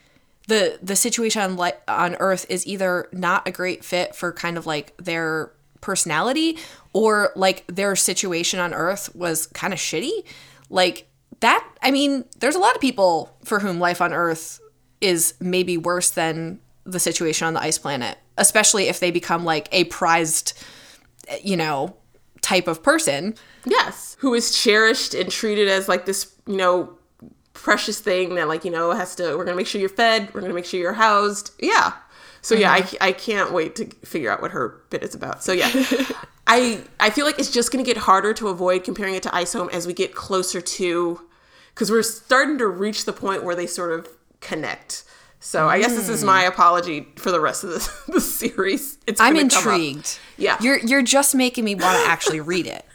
the 0.47 0.79
the 0.81 0.95
situation 0.95 1.41
on 1.41 1.57
li- 1.57 1.71
on 1.87 2.15
earth 2.15 2.45
is 2.49 2.65
either 2.67 3.09
not 3.11 3.47
a 3.47 3.51
great 3.51 3.83
fit 3.83 4.15
for 4.15 4.31
kind 4.31 4.57
of 4.57 4.65
like 4.65 4.95
their 4.97 5.51
personality 5.81 6.57
or 6.97 7.31
like 7.35 7.63
their 7.67 7.95
situation 7.95 8.59
on 8.59 8.73
earth 8.73 9.15
was 9.15 9.45
kind 9.47 9.71
of 9.71 9.77
shitty. 9.77 10.23
Like 10.69 11.07
that 11.41 11.63
I 11.83 11.91
mean, 11.91 12.25
there's 12.39 12.55
a 12.55 12.59
lot 12.59 12.73
of 12.73 12.81
people 12.81 13.37
for 13.43 13.59
whom 13.59 13.79
life 13.79 14.01
on 14.01 14.13
earth 14.13 14.59
is 14.99 15.35
maybe 15.39 15.77
worse 15.77 16.09
than 16.09 16.59
the 16.85 16.99
situation 16.99 17.45
on 17.45 17.53
the 17.53 17.61
ice 17.61 17.77
planet, 17.77 18.17
especially 18.37 18.87
if 18.87 18.99
they 18.99 19.11
become 19.11 19.45
like 19.45 19.69
a 19.71 19.83
prized 19.85 20.53
you 21.43 21.57
know, 21.57 21.95
type 22.41 22.67
of 22.67 22.81
person. 22.81 23.35
Yes, 23.65 24.15
who 24.19 24.33
is 24.33 24.57
cherished 24.57 25.13
and 25.13 25.29
treated 25.29 25.67
as 25.67 25.87
like 25.87 26.05
this, 26.05 26.33
you 26.47 26.57
know, 26.57 26.97
precious 27.53 27.99
thing 27.99 28.35
that 28.35 28.47
like, 28.47 28.65
you 28.65 28.71
know, 28.71 28.91
has 28.91 29.15
to 29.15 29.35
we're 29.37 29.45
to 29.45 29.55
make 29.55 29.67
sure 29.67 29.79
you're 29.79 29.89
fed, 29.89 30.33
we're 30.33 30.41
to 30.41 30.53
make 30.53 30.65
sure 30.65 30.79
you're 30.79 30.93
housed. 30.93 31.51
Yeah. 31.59 31.93
So 32.47 32.55
yeah, 32.55 32.71
I, 32.71 32.79
uh-huh. 32.79 32.97
I 33.01 33.11
can't 33.11 33.51
wait 33.51 33.75
to 33.75 33.87
figure 34.05 34.31
out 34.31 34.41
what 34.41 34.51
her 34.51 34.81
bit 34.89 35.03
is 35.03 35.13
about. 35.13 35.43
So 35.43 35.51
yeah. 35.51 35.69
I 36.47 36.81
I 36.97 37.09
feel 37.09 37.25
like 37.25 37.39
it's 37.39 37.51
just 37.51 37.73
going 37.73 37.83
to 37.83 37.87
get 37.87 37.97
harder 37.97 38.33
to 38.35 38.47
avoid 38.47 38.85
comparing 38.85 39.15
it 39.15 39.23
to 39.23 39.35
Ice 39.35 39.51
Home 39.51 39.69
as 39.73 39.85
we 39.85 39.91
get 39.91 40.15
closer 40.15 40.61
to 40.61 41.27
cuz 41.75 41.91
we're 41.91 42.03
starting 42.03 42.57
to 42.59 42.67
reach 42.67 43.03
the 43.03 43.11
point 43.11 43.43
where 43.43 43.53
they 43.53 43.67
sort 43.67 43.91
of 43.91 44.07
connect. 44.39 45.03
So 45.41 45.67
I 45.67 45.81
guess 45.81 45.93
this 45.93 46.07
is 46.07 46.23
my 46.23 46.43
hmm. 46.43 46.47
apology 46.47 47.09
for 47.17 47.31
the 47.31 47.41
rest 47.41 47.65
of 47.65 47.71
the, 48.07 48.21
series. 48.21 48.97
It's 49.05 49.19
I'm 49.19 49.35
gonna 49.35 49.49
come 49.49 49.67
up. 49.67 49.73
intrigued. 49.73 50.17
Yeah. 50.37 50.55
You're 50.61 50.79
you're 50.79 51.03
just 51.03 51.35
making 51.35 51.65
me 51.65 51.75
want 51.75 52.01
to 52.01 52.09
actually 52.09 52.39
read 52.39 52.65
it. 52.65 52.85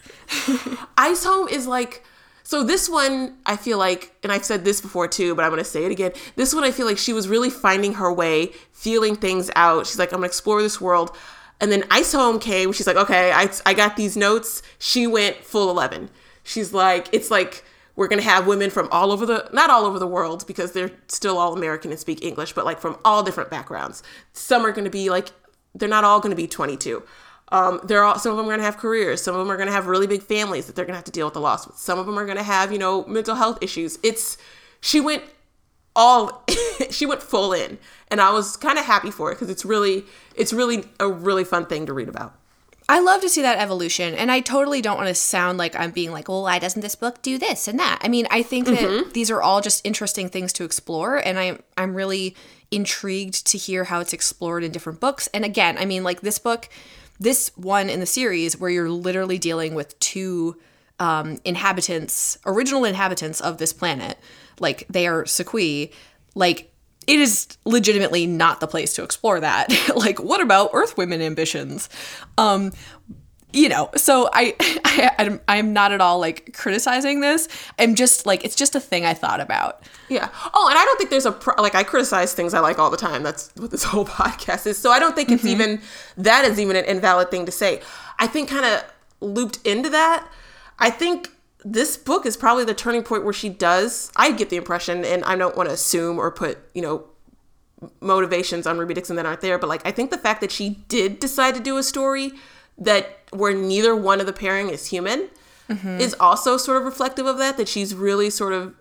Ice 0.97 1.25
Home 1.25 1.47
is 1.49 1.67
like 1.67 2.03
so 2.43 2.63
this 2.63 2.89
one 2.89 3.37
I 3.47 3.57
feel 3.57 3.79
like 3.79 4.15
and 4.23 4.33
I've 4.33 4.45
said 4.45 4.65
this 4.65 4.81
before 4.81 5.09
too, 5.09 5.35
but 5.35 5.45
I'm 5.45 5.51
gonna 5.51 5.65
say 5.65 5.85
it 5.85 5.93
again. 5.93 6.13
This 6.37 6.55
one 6.55 6.65
I 6.65 6.71
feel 6.71 6.87
like 6.87 6.99
she 6.99 7.13
was 7.13 7.29
really 7.29 7.51
finding 7.51 7.95
her 7.95 8.13
way, 8.13 8.53
feeling 8.73 9.17
things 9.17 9.51
out. 9.57 9.87
She's 9.87 9.99
like, 9.99 10.13
I'm 10.13 10.19
gonna 10.19 10.27
explore 10.27 10.63
this 10.63 10.81
world. 10.81 11.17
And 11.61 11.71
then 11.71 11.85
Ice 11.91 12.13
Home 12.13 12.41
came, 12.41 12.73
she's 12.73 12.89
like, 12.89 12.97
okay, 12.97 13.31
I, 13.33 13.49
I 13.65 13.75
got 13.75 13.97
these 13.97 14.17
notes. 14.17 14.63
She 14.81 15.07
went 15.07 15.37
full 15.37 15.71
11. 15.71 16.11
She's 16.43 16.75
like, 16.75 17.09
it's 17.13 17.31
like 17.31 17.65
we're 17.95 18.09
gonna 18.09 18.23
have 18.23 18.47
women 18.47 18.71
from 18.71 18.89
all 18.91 19.13
over 19.13 19.27
the 19.27 19.49
not 19.53 19.71
all 19.71 19.85
over 19.85 19.99
the 19.99 20.07
world 20.07 20.47
because 20.47 20.73
they're 20.73 20.91
still 21.09 21.39
all 21.39 21.55
American 21.55 21.91
and 21.91 22.01
speak 22.01 22.25
English, 22.25 22.53
but 22.53 22.65
like 22.65 22.81
from 22.81 22.99
all 23.05 23.23
different 23.23 23.51
backgrounds. 23.51 24.03
Some 24.33 24.65
are 24.67 24.73
gonna 24.73 24.91
be 24.91 25.11
like 25.11 25.29
they're 25.75 25.89
not 25.89 26.05
all 26.05 26.21
gonna 26.21 26.35
be 26.35 26.47
22. 26.47 27.03
Um, 27.53 27.81
they're 27.85 28.03
all 28.03 28.19
some 28.19 28.33
of 28.33 28.39
them 28.39 28.47
are 28.47 28.51
gonna 28.51 28.63
have 28.63 28.79
careers. 28.79 29.23
Some 29.23 29.35
of 29.35 29.39
them 29.39 29.51
are 29.53 29.59
gonna 29.59 29.73
have 29.73 29.87
really 29.87 30.07
big 30.07 30.23
families 30.23 30.67
that 30.67 30.75
they're 30.75 30.87
gonna 30.87 30.97
have 30.97 31.05
to 31.05 31.13
deal 31.13 31.27
with 31.27 31.35
the 31.35 31.41
loss 31.41 31.67
with. 31.67 31.77
Some 31.77 31.99
of 31.99 32.07
them 32.07 32.19
are 32.19 32.25
gonna 32.25 32.43
have 32.43 32.73
you 32.73 32.79
know 32.79 33.05
mental 33.05 33.35
health 33.35 33.59
issues. 33.61 33.99
It's 34.03 34.39
she 34.81 35.01
went 35.01 35.23
all 35.95 36.45
she 36.91 37.05
went 37.05 37.23
full 37.23 37.53
in, 37.53 37.79
and 38.09 38.23
I 38.23 38.33
was 38.33 38.57
kind 38.57 38.79
of 38.79 38.87
happy 38.87 39.11
for 39.11 39.31
it 39.31 39.35
because 39.35 39.51
it's 39.51 39.67
really 39.67 40.05
it's 40.35 40.55
really 40.55 40.85
a 40.99 41.07
really 41.07 41.45
fun 41.45 41.67
thing 41.67 41.85
to 41.87 41.93
read 41.93 42.09
about. 42.09 42.35
I 42.89 43.01
love 43.01 43.21
to 43.21 43.29
see 43.29 43.43
that 43.43 43.59
evolution, 43.59 44.15
and 44.15 44.33
I 44.33 44.41
totally 44.41 44.81
don't 44.81 44.97
want 44.97 45.09
to 45.09 45.15
sound 45.15 45.59
like 45.59 45.79
I'm 45.79 45.93
being 45.93 46.11
like, 46.11 46.29
well, 46.29 46.43
why 46.43 46.59
doesn't 46.59 46.81
this 46.81 46.95
book 46.95 47.23
do 47.23 47.39
this 47.39 47.69
and 47.69 47.79
that? 47.79 48.01
I 48.03 48.09
mean, 48.09 48.27
I 48.31 48.43
think 48.43 48.67
that 48.67 49.13
these 49.13 49.31
are 49.31 49.41
all 49.43 49.61
just 49.61 49.87
interesting 49.87 50.31
things 50.31 50.55
to 50.55 50.65
explore, 50.65 51.17
and 51.17 51.39
I'm 51.39 51.63
I'm 51.77 51.95
really 51.95 52.35
intrigued 52.71 53.47
to 53.49 53.59
hear 53.59 53.85
how 53.85 54.01
it's 54.01 54.15
explored 54.15 54.65
in 54.65 54.73
different 54.73 55.01
books. 55.01 55.29
And 55.35 55.45
again, 55.45 55.77
I 55.79 55.85
mean, 55.85 56.03
like 56.03 56.23
this 56.23 56.39
book, 56.39 56.71
this 57.23 57.51
one 57.57 57.89
in 57.89 58.01
the 58.01 58.07
series 58.07 58.59
where 58.59 58.71
you're 58.71 58.91
literally 58.91 59.39
dealing 59.39 59.75
with 59.75 59.99
two 59.99 60.57
um, 60.99 61.39
inhabitants, 61.45 62.39
original 62.47 62.85
inhabitants 62.85 63.41
of 63.41 63.59
this 63.59 63.73
planet, 63.73 64.19
like 64.61 64.87
they 64.89 65.07
are 65.07 65.27
sa-khui, 65.27 65.93
like 66.35 66.73
it 67.07 67.19
is 67.19 67.49
legitimately 67.65 68.27
not 68.27 68.61
the 68.61 68.67
place 68.67 68.95
to 68.95 69.03
explore 69.03 69.41
that. 69.41 69.69
like, 69.97 70.23
what 70.23 70.41
about 70.41 70.71
Earth 70.73 70.97
women 70.97 71.21
ambitions? 71.21 71.89
Um, 72.39 72.73
you 73.53 73.69
know, 73.69 73.91
so 73.97 74.29
I, 74.33 74.55
I 74.85 75.11
I'm, 75.19 75.41
I'm 75.49 75.73
not 75.73 75.93
at 75.93 76.01
all 76.01 76.19
like 76.19 76.55
criticizing 76.55 77.21
this. 77.21 77.49
I'm 77.79 77.95
just 77.95 78.27
like 78.27 78.45
it's 78.45 78.55
just 78.55 78.75
a 78.75 78.81
thing 78.81 79.05
I 79.05 79.15
thought 79.15 79.41
about. 79.41 79.83
Yeah. 80.09 80.29
Oh, 80.55 80.69
and 80.69 80.79
I 80.79 80.85
don't 80.85 80.99
think 80.99 81.11
there's 81.11 81.27
a 81.27 81.33
pro- 81.33 81.61
like 81.63 81.75
I 81.75 81.83
criticize 81.83 82.35
things 82.35 82.55
I 82.55 82.61
like 82.61 82.79
all 82.79 82.91
the 82.91 82.97
time. 82.97 83.23
That's 83.23 83.51
what 83.57 83.71
this 83.71 83.83
whole 83.85 84.05
podcast 84.05 84.67
is. 84.67 84.79
So 84.79 84.91
I 84.91 84.99
don't 84.99 85.15
think 85.15 85.31
it's 85.31 85.43
mm-hmm. 85.43 85.61
even 85.61 85.81
that 86.17 86.45
is 86.45 86.59
even 86.59 86.77
an 86.77 86.85
invalid 86.85 87.31
thing 87.31 87.47
to 87.47 87.53
say. 87.53 87.83
I 88.19 88.27
think 88.27 88.49
kind 88.49 88.65
of 88.65 88.85
looped 89.21 89.59
into 89.67 89.91
that. 89.91 90.27
I 90.79 90.91
think 90.91 91.31
this 91.65 91.97
book 91.97 92.27
is 92.27 92.37
probably 92.37 92.65
the 92.65 92.75
turning 92.75 93.03
point 93.03 93.25
where 93.25 93.33
she 93.33 93.49
does. 93.49 94.11
I 94.17 94.33
get 94.33 94.51
the 94.51 94.57
impression, 94.57 95.05
and 95.05 95.25
I 95.25 95.37
don't 95.37 95.57
want 95.57 95.69
to 95.69 95.75
assume 95.75 96.19
or 96.19 96.31
put 96.31 96.59
you 96.75 96.83
know 96.83 97.05
motivations 98.01 98.67
on 98.67 98.79
Ruby 98.79 98.95
Dixon 98.95 99.17
that 99.17 99.27
aren't 99.27 99.41
there, 99.41 99.59
but 99.59 99.69
like 99.69 99.87
I 99.87 99.91
think 99.91 100.11
the 100.11 100.19
fact 100.19 100.41
that 100.41 100.51
she 100.51 100.71
did 100.89 101.19
decide 101.19 101.55
to 101.55 101.61
do 101.61 101.77
a 101.77 101.83
story 101.83 102.33
that 102.79 103.19
where 103.31 103.55
neither 103.55 103.95
one 103.95 104.21
of 104.21 104.27
the 104.27 104.33
pairing 104.33 104.69
is 104.71 104.87
human 104.87 105.29
is 105.99 106.15
also 106.21 106.59
sort 106.59 106.77
of 106.77 106.85
reflective 106.85 107.25
of 107.25 107.39
that. 107.39 107.57
That 107.57 107.67
she's 107.67 107.95
really 107.95 108.29
sort 108.29 108.53
of 108.53 108.75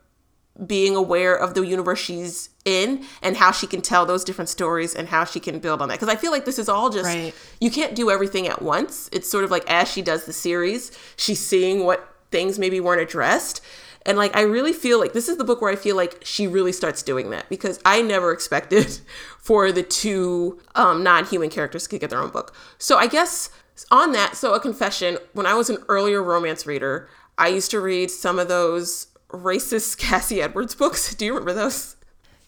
being 0.67 0.93
aware 0.93 1.33
of 1.33 1.53
the 1.53 1.65
universe 1.65 1.99
she's 1.99 2.49
in 2.65 3.05
and 3.21 3.37
how 3.37 3.51
she 3.51 3.65
can 3.65 3.81
tell 3.81 4.05
those 4.05 4.25
different 4.25 4.49
stories 4.49 4.93
and 4.93 5.07
how 5.07 5.23
she 5.23 5.39
can 5.39 5.59
build 5.59 5.81
on 5.81 5.87
that. 5.87 5.95
Because 5.99 6.13
I 6.13 6.17
feel 6.17 6.31
like 6.31 6.43
this 6.43 6.59
is 6.59 6.67
all 6.67 6.89
just, 6.89 7.05
Right. 7.05 7.33
you 7.61 7.71
can't 7.71 7.95
do 7.95 8.11
everything 8.11 8.45
at 8.47 8.61
once. 8.61 9.09
It's 9.13 9.29
sort 9.29 9.45
of 9.45 9.51
like 9.51 9.63
as 9.71 9.89
she 9.89 10.01
does 10.01 10.25
the 10.25 10.33
series, 10.33 10.91
she's 11.15 11.39
seeing 11.39 11.85
what 11.85 12.05
things 12.29 12.59
maybe 12.59 12.81
weren't 12.81 13.01
addressed. 13.01 13.61
And 14.05 14.17
like, 14.17 14.35
I 14.35 14.41
really 14.41 14.73
feel 14.73 14.99
like 14.99 15.13
this 15.13 15.29
is 15.29 15.37
the 15.37 15.43
book 15.45 15.61
where 15.61 15.71
I 15.71 15.75
feel 15.77 15.95
like 15.95 16.19
she 16.25 16.45
really 16.47 16.73
starts 16.73 17.01
doing 17.03 17.29
that 17.29 17.47
because 17.47 17.79
I 17.85 18.01
never 18.01 18.33
expected 18.33 18.99
for 19.39 19.71
the 19.71 19.83
two 19.83 20.59
um, 20.75 21.03
non 21.03 21.23
human 21.25 21.49
characters 21.49 21.87
to 21.87 21.97
get 21.97 22.09
their 22.09 22.19
own 22.21 22.31
book. 22.31 22.53
So 22.77 22.97
I 22.97 23.07
guess 23.07 23.49
on 23.91 24.11
that, 24.11 24.36
so 24.36 24.53
a 24.53 24.59
confession 24.59 25.17
when 25.34 25.45
I 25.45 25.53
was 25.53 25.69
an 25.69 25.77
earlier 25.88 26.21
romance 26.21 26.65
reader, 26.65 27.09
I 27.38 27.47
used 27.47 27.71
to 27.71 27.79
read 27.79 28.11
some 28.11 28.39
of 28.39 28.47
those 28.47 29.07
racist 29.29 29.97
Cassie 29.99 30.41
Edwards 30.41 30.75
books. 30.75 31.13
Do 31.15 31.25
you 31.25 31.34
remember 31.34 31.53
those? 31.53 31.95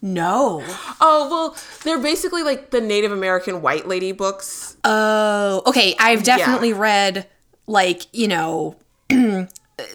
No. 0.02 0.62
Oh, 1.00 1.30
well, 1.32 1.58
they're 1.84 1.98
basically 1.98 2.44
like 2.44 2.72
the 2.72 2.82
Native 2.82 3.14
American 3.14 3.62
white 3.62 3.88
lady 3.88 4.12
books. 4.12 4.76
Oh, 4.84 5.64
okay. 5.66 5.96
I've 5.98 6.24
definitely 6.24 6.74
read 6.74 7.26
like, 7.68 8.06
you 8.12 8.28
know, 8.28 8.76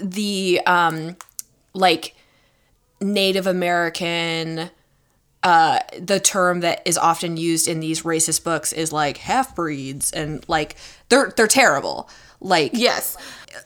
the 0.03 0.61
um 0.65 1.17
like 1.75 2.15
Native 3.03 3.47
American 3.47 4.71
uh 5.49 5.79
the 6.13 6.21
term 6.21 6.61
that 6.61 6.79
is 6.85 6.97
often 7.11 7.33
used 7.37 7.67
in 7.73 7.81
these 7.81 8.03
racist 8.03 8.41
books 8.45 8.73
is 8.83 8.93
like 8.93 9.17
half 9.19 9.47
breeds 9.55 10.13
and 10.13 10.31
like 10.49 10.71
they're 11.09 11.33
they're 11.37 11.55
terrible. 11.63 11.97
Like 12.41 12.73
Yes. 12.75 13.17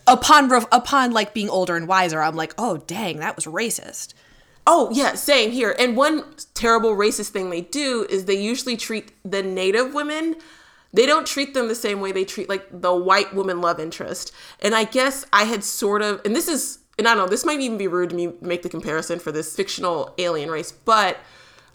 upon 0.07 0.51
upon 0.71 1.05
like 1.19 1.33
being 1.33 1.49
older 1.49 1.75
and 1.75 1.87
wiser, 1.87 2.19
I'm 2.21 2.35
like, 2.43 2.53
"Oh, 2.57 2.77
dang, 2.77 3.19
that 3.19 3.35
was 3.35 3.45
racist." 3.45 4.13
Oh, 4.65 4.89
yeah, 4.93 5.13
same 5.15 5.51
here. 5.51 5.75
And 5.77 5.97
one 5.97 6.23
terrible 6.53 6.95
racist 6.95 7.29
thing 7.31 7.49
they 7.49 7.65
do 7.83 8.07
is 8.09 8.25
they 8.25 8.39
usually 8.51 8.77
treat 8.77 9.11
the 9.29 9.43
native 9.43 9.93
women 9.93 10.35
they 10.93 11.07
don't 11.07 11.25
treat 11.25 11.55
them 11.55 11.67
the 11.67 11.75
same 11.75 11.99
way 12.01 12.11
they 12.11 12.23
treat 12.23 12.47
like 12.47 12.67
the 12.71 12.95
white 12.95 13.33
woman 13.33 13.59
love 13.61 13.79
interest. 13.79 14.31
And 14.61 14.75
I 14.75 14.83
guess 14.83 15.25
I 15.33 15.43
had 15.45 15.63
sort 15.63 16.03
of, 16.03 16.21
and 16.23 16.35
this 16.35 16.47
is, 16.47 16.79
and 16.99 17.07
I 17.07 17.15
don't 17.15 17.25
know, 17.25 17.29
this 17.29 17.45
might 17.45 17.59
even 17.59 17.77
be 17.79 17.87
rude 17.87 18.11
to 18.11 18.15
me 18.15 18.33
make 18.41 18.61
the 18.61 18.69
comparison 18.69 19.17
for 19.19 19.31
this 19.31 19.55
fictional 19.55 20.13
alien 20.19 20.51
race, 20.51 20.71
but 20.71 21.17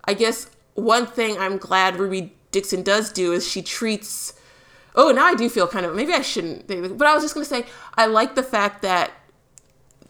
I 0.08 0.14
guess 0.14 0.50
one 0.72 1.04
thing 1.04 1.36
I'm 1.36 1.58
glad 1.58 1.96
Ruby 1.96 2.32
Dixon 2.50 2.82
does 2.82 3.12
do 3.12 3.32
is 3.32 3.46
she 3.46 3.60
treats. 3.60 4.32
Oh, 4.94 5.12
now 5.12 5.26
I 5.26 5.34
do 5.34 5.50
feel 5.50 5.68
kind 5.68 5.84
of 5.84 5.94
maybe 5.94 6.14
I 6.14 6.22
shouldn't, 6.22 6.66
but 6.66 7.06
I 7.06 7.12
was 7.12 7.22
just 7.22 7.34
gonna 7.34 7.44
say 7.44 7.66
I 7.94 8.06
like 8.06 8.34
the 8.34 8.42
fact 8.42 8.80
that 8.80 9.10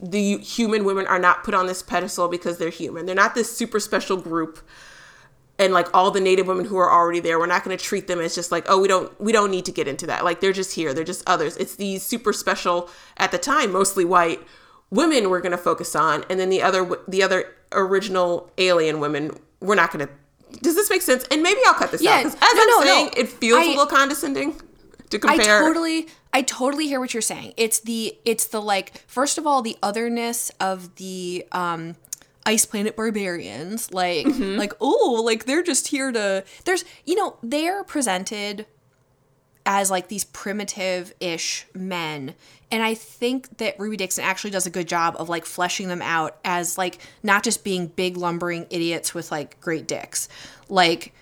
the 0.00 0.38
human 0.38 0.84
women 0.84 1.04
are 1.08 1.18
not 1.18 1.42
put 1.42 1.52
on 1.52 1.66
this 1.66 1.82
pedestal 1.82 2.28
because 2.28 2.58
they're 2.58 2.70
human. 2.70 3.06
They're 3.06 3.16
not 3.16 3.34
this 3.34 3.54
super 3.54 3.80
special 3.80 4.16
group 4.16 4.60
and 5.58 5.74
like 5.74 5.92
all 5.92 6.12
the 6.12 6.20
native 6.20 6.46
women 6.46 6.66
who 6.66 6.76
are 6.76 6.92
already 6.92 7.18
there 7.18 7.36
we're 7.36 7.46
not 7.46 7.64
going 7.64 7.76
to 7.76 7.84
treat 7.84 8.06
them 8.06 8.20
as 8.20 8.32
just 8.36 8.52
like 8.52 8.64
oh 8.68 8.80
we 8.80 8.86
don't 8.86 9.20
we 9.20 9.32
don't 9.32 9.50
need 9.50 9.64
to 9.64 9.72
get 9.72 9.88
into 9.88 10.06
that 10.06 10.22
like 10.24 10.40
they're 10.40 10.52
just 10.52 10.76
here 10.76 10.94
they're 10.94 11.02
just 11.02 11.28
others 11.28 11.56
it's 11.56 11.74
these 11.74 12.04
super 12.04 12.32
special 12.32 12.88
at 13.16 13.32
the 13.32 13.38
time 13.38 13.72
mostly 13.72 14.04
white 14.04 14.40
women 14.90 15.30
we're 15.30 15.40
going 15.40 15.52
to 15.52 15.58
focus 15.58 15.94
on 15.94 16.24
and 16.30 16.38
then 16.40 16.48
the 16.50 16.62
other 16.62 16.88
the 17.08 17.22
other 17.22 17.44
original 17.72 18.50
alien 18.58 19.00
women 19.00 19.30
we're 19.60 19.74
not 19.74 19.92
going 19.92 20.06
to 20.06 20.12
does 20.62 20.74
this 20.74 20.88
make 20.88 21.02
sense 21.02 21.24
and 21.30 21.42
maybe 21.42 21.60
i'll 21.66 21.74
cut 21.74 21.90
this 21.90 22.02
Yeah, 22.02 22.12
out 22.12 22.24
because 22.24 22.34
as 22.36 22.54
no, 22.54 22.60
i'm 22.62 22.66
no, 22.68 22.80
saying 22.82 23.06
no. 23.06 23.12
it 23.16 23.28
feels 23.28 23.58
I- 23.60 23.64
a 23.64 23.68
little 23.68 23.86
condescending 23.86 24.60
to 25.10 25.18
compare. 25.18 25.58
I 25.62 25.66
totally 25.66 26.06
I 26.34 26.42
totally 26.42 26.86
hear 26.86 27.00
what 27.00 27.14
you're 27.14 27.22
saying. 27.22 27.54
It's 27.56 27.80
the 27.80 28.18
it's 28.26 28.46
the 28.48 28.60
like 28.60 28.98
first 29.06 29.38
of 29.38 29.46
all 29.46 29.62
the 29.62 29.74
otherness 29.82 30.50
of 30.60 30.94
the 30.96 31.46
um 31.52 31.96
ice 32.44 32.66
planet 32.66 32.94
barbarians 32.94 33.90
like 33.90 34.26
Mm-hmm. 34.26 34.58
like 34.58 34.74
oh 34.82 35.22
like 35.24 35.46
they're 35.46 35.62
just 35.62 35.88
here 35.88 36.12
to 36.12 36.44
there's 36.66 36.84
you 37.06 37.14
know 37.14 37.36
they're 37.42 37.84
presented 37.84 38.66
as 39.68 39.90
like 39.90 40.08
these 40.08 40.24
primitive-ish 40.24 41.66
men. 41.74 42.34
And 42.70 42.82
i 42.82 42.94
think 42.94 43.58
that 43.58 43.78
ruby 43.78 43.96
dixon 43.96 44.24
actually 44.24 44.50
does 44.50 44.66
a 44.66 44.70
good 44.70 44.88
job 44.88 45.14
of 45.18 45.28
like 45.28 45.44
fleshing 45.44 45.88
them 45.88 46.02
out 46.02 46.38
as 46.44 46.76
like 46.76 46.98
not 47.22 47.44
just 47.44 47.62
being 47.62 47.86
big 47.86 48.16
lumbering 48.16 48.66
idiots 48.70 49.14
with 49.14 49.30
like 49.30 49.60
great 49.60 49.86
dicks. 49.86 50.28
Like 50.68 51.12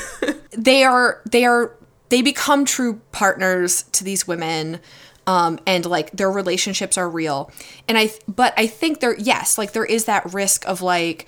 they 0.52 0.84
are 0.84 1.22
they 1.28 1.44
are 1.44 1.74
they 2.10 2.22
become 2.22 2.64
true 2.64 3.00
partners 3.10 3.84
to 3.92 4.04
these 4.04 4.28
women 4.28 4.78
um, 5.26 5.58
and 5.66 5.84
like 5.84 6.12
their 6.12 6.30
relationships 6.30 6.96
are 6.96 7.08
real. 7.08 7.50
And 7.88 7.98
i 7.98 8.10
but 8.28 8.54
i 8.56 8.66
think 8.66 9.00
there 9.00 9.16
yes 9.18 9.58
like 9.58 9.72
there 9.72 9.84
is 9.84 10.04
that 10.04 10.32
risk 10.34 10.66
of 10.68 10.82
like 10.82 11.26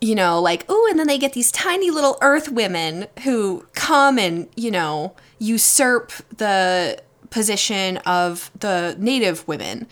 you 0.00 0.14
know 0.14 0.40
like 0.40 0.64
oh 0.68 0.88
and 0.88 0.98
then 0.98 1.06
they 1.06 1.18
get 1.18 1.32
these 1.32 1.52
tiny 1.52 1.90
little 1.90 2.16
earth 2.22 2.50
women 2.50 3.06
who 3.24 3.66
come 3.74 4.18
and 4.18 4.48
you 4.56 4.70
know 4.70 5.14
usurp 5.40 6.12
the 6.36 7.02
position 7.30 7.96
of 7.98 8.52
the 8.58 8.94
native 8.98 9.46
women. 9.48 9.88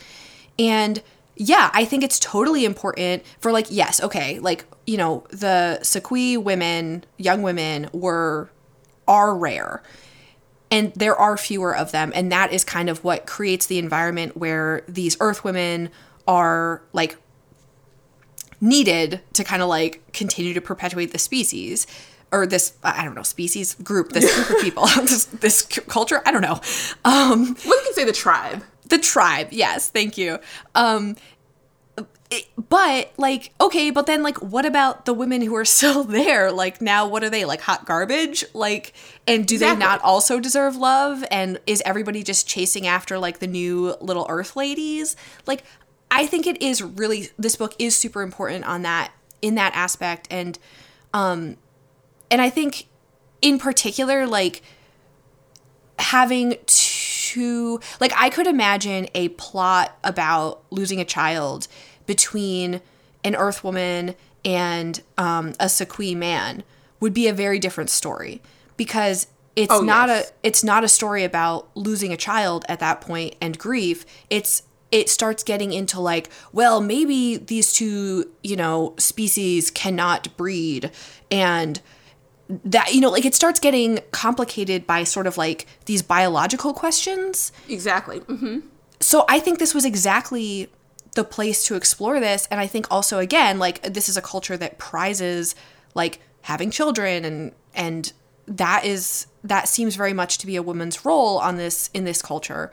And 0.59 1.03
yeah, 1.35 1.71
I 1.73 1.85
think 1.85 2.05
it's 2.05 2.19
totally 2.19 2.65
important 2.65 3.25
for 3.41 3.51
like 3.51 3.67
yes, 3.71 4.01
okay, 4.01 4.39
like 4.39 4.65
you 4.87 4.97
know, 4.97 5.25
the 5.31 5.83
sa-khui 5.83 6.37
women, 6.37 7.05
young 7.17 7.43
women 7.43 7.89
were 7.93 8.51
are 9.09 9.35
rare. 9.35 9.83
And 10.71 10.93
there 10.95 11.17
are 11.17 11.39
fewer 11.39 11.75
of 11.75 11.93
them. 11.93 12.13
And 12.15 12.31
that 12.31 12.53
is 12.53 12.63
kind 12.63 12.91
of 12.91 13.03
what 13.03 13.27
creates 13.27 13.67
the 13.67 13.79
environment 13.79 14.37
where 14.37 14.83
these 14.87 15.17
earth 15.19 15.43
women 15.43 15.89
are 16.27 16.83
like 16.93 17.17
needed 18.61 19.23
to 19.33 19.45
kind 19.45 19.63
of 19.63 19.69
like 19.69 20.03
continue 20.13 20.53
to 20.53 20.61
perpetuate 20.61 21.13
the 21.13 21.19
species 21.19 21.87
or 22.33 22.47
this 22.47 22.75
I 22.83 23.05
don't 23.05 23.15
know 23.15 23.23
species 23.23 23.75
group 23.75 24.11
this 24.13 24.33
group 24.35 24.51
of 24.59 24.63
people 24.63 24.87
this 25.03 25.25
this 25.27 25.63
culture 25.63 26.21
I 26.27 26.31
don't 26.33 26.43
know. 26.43 26.61
Um 27.05 27.57
well 27.65 27.79
you 27.79 27.83
can 27.85 27.95
say 27.95 28.05
the 28.05 28.13
tribe. 28.13 28.63
The 28.89 28.99
tribe 28.99 29.49
yes 29.51 29.89
thank 29.91 30.17
you. 30.19 30.39
Um 30.75 31.17
it- 32.31 32.47
but 32.69 33.11
like 33.17 33.53
okay 33.59 33.91
but 33.91 34.05
then 34.05 34.23
like 34.23 34.37
what 34.43 34.67
about 34.67 35.07
the 35.07 35.15
women 35.15 35.41
who 35.41 35.57
are 35.57 35.65
still 35.79 36.05
there? 36.05 36.53
Like 36.53 36.81
now 36.83 37.07
what 37.09 37.25
are 37.25 37.31
they 37.31 37.45
like 37.47 37.61
hot 37.63 37.87
garbage? 37.87 38.45
Like 38.53 38.93
and 39.27 39.47
do 39.47 39.55
Exactly. 39.55 39.75
they 39.77 39.79
not 39.87 40.03
also 40.03 40.39
deserve 40.41 40.77
love? 40.77 41.25
And 41.31 41.59
is 41.67 41.83
everybody 41.87 42.23
just 42.23 42.47
chasing 42.47 42.87
after 42.87 43.19
like 43.19 43.39
the 43.39 43.47
new 43.47 43.95
little 44.01 44.27
earth 44.29 44.57
ladies? 44.57 45.17
Like 45.47 45.65
i 46.11 46.27
think 46.27 46.47
it 46.47 46.63
is 46.63 46.83
really 46.83 47.29
this 47.39 47.55
book 47.57 47.75
is 47.79 47.95
super 47.97 48.23
important 48.23 48.65
on 48.67 48.83
that 48.83 49.13
in 49.43 49.55
that 49.55 49.75
aspect. 49.75 50.27
And 50.31 50.59
um 51.15 51.57
and 52.31 52.41
i 52.43 52.51
think 52.51 52.87
in 53.43 53.59
particular 53.59 54.27
like 54.27 54.63
having 55.99 56.57
to 56.67 57.81
like 58.01 58.13
I 58.17 58.31
could 58.31 58.47
imagine 58.47 59.09
a 59.15 59.29
plot 59.31 59.99
about 60.05 60.63
losing 60.71 61.01
a 61.01 61.05
child 61.05 61.69
between 62.07 62.81
an 63.25 63.35
Earth 63.35 63.63
woman 63.65 64.15
and 64.45 65.03
um, 65.19 65.55
a 65.61 65.69
sa-khui 65.69 66.15
man 66.15 66.63
would 67.01 67.13
be 67.13 67.27
a 67.29 67.33
very 67.33 67.59
different 67.59 67.91
story 67.91 68.41
because 68.77 69.27
it's 69.57 69.73
Oh, 69.73 69.81
not 69.81 70.09
yes. 70.09 70.31
a 70.31 70.33
it's 70.47 70.65
not 70.65 70.85
a 70.85 70.89
story 70.89 71.25
about 71.25 71.69
losing 71.77 72.13
a 72.13 72.17
child 72.17 72.65
at 72.69 72.79
that 72.81 73.01
point 73.01 73.35
and 73.41 73.59
grief. 73.59 74.07
It's 74.31 74.63
it 74.91 75.11
starts 75.11 75.43
getting 75.43 75.73
into 75.73 76.01
like, 76.01 76.31
well, 76.53 76.81
maybe 76.81 77.37
these 77.37 77.75
two, 77.75 78.31
you 78.43 78.57
know, 78.57 78.95
species 78.99 79.71
cannot 79.71 80.35
breed 80.39 80.91
and 81.31 81.83
that 82.65 82.95
you 82.95 83.01
know 83.01 83.11
like 83.11 83.25
it 83.25 83.35
starts 83.35 83.61
getting 83.61 84.01
complicated 84.11 84.87
by 84.87 85.05
sort 85.05 85.27
of 85.27 85.37
like 85.37 85.67
these 85.85 86.03
biological 86.03 86.73
questions. 86.73 87.53
Exactly. 87.69 88.19
Hmm 88.19 88.61
so 89.01 89.25
i 89.29 89.39
think 89.39 89.59
this 89.59 89.75
was 89.75 89.85
exactly 89.85 90.69
the 91.15 91.23
place 91.23 91.65
to 91.65 91.75
explore 91.75 92.19
this 92.21 92.49
and 92.51 92.61
i 92.61 92.67
think 92.67 92.85
also 92.91 93.19
again 93.19 93.59
like 93.59 93.81
this 93.83 94.09
is 94.09 94.17
a 94.17 94.23
culture 94.23 94.57
that 94.57 94.79
prizes 94.79 95.55
like 95.95 96.21
having 96.43 96.71
children 96.71 97.25
and 97.25 97.53
and 97.75 98.13
that 98.47 98.85
is 98.85 99.27
that 99.45 99.69
seems 99.69 99.95
very 99.95 100.13
much 100.13 100.39
to 100.39 100.47
be 100.47 100.57
a 100.57 100.63
woman's 100.63 101.05
role 101.05 101.39
on 101.39 101.57
this 101.57 101.91
in 101.93 102.05
this 102.05 102.23
culture. 102.23 102.73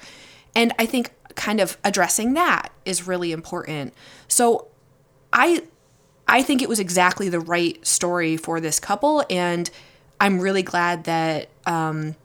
And 0.56 0.74
i 0.80 0.86
think 0.86 1.12
kind 1.36 1.60
of 1.60 1.78
addressing 1.84 2.34
that 2.34 2.72
is 2.86 3.06
really 3.08 3.34
important. 3.34 3.94
So 4.28 4.68
i 5.34 5.64
I 6.36 6.42
think 6.42 6.62
it 6.62 6.68
was 6.68 6.82
exactly 6.82 7.30
the 7.30 7.40
right 7.40 7.80
story 7.88 8.36
for 8.36 8.60
this 8.60 8.78
couple, 8.78 9.24
and 9.30 9.70
I'm 10.20 10.42
really 10.42 10.64
glad 10.64 11.06
that 11.06 11.48
um, 11.66 12.18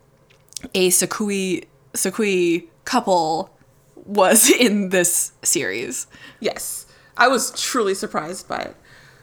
a 0.75 0.91
sa-khui 0.91 1.63
sa-khui 1.95 2.69
couple 2.85 3.57
was 3.95 4.51
in 4.67 4.89
this 4.89 5.31
series. 5.45 6.09
Yes. 6.41 6.87
I 7.17 7.29
was 7.29 7.53
truly 7.53 7.95
surprised 7.95 8.49
by 8.49 8.59
it. 8.59 8.77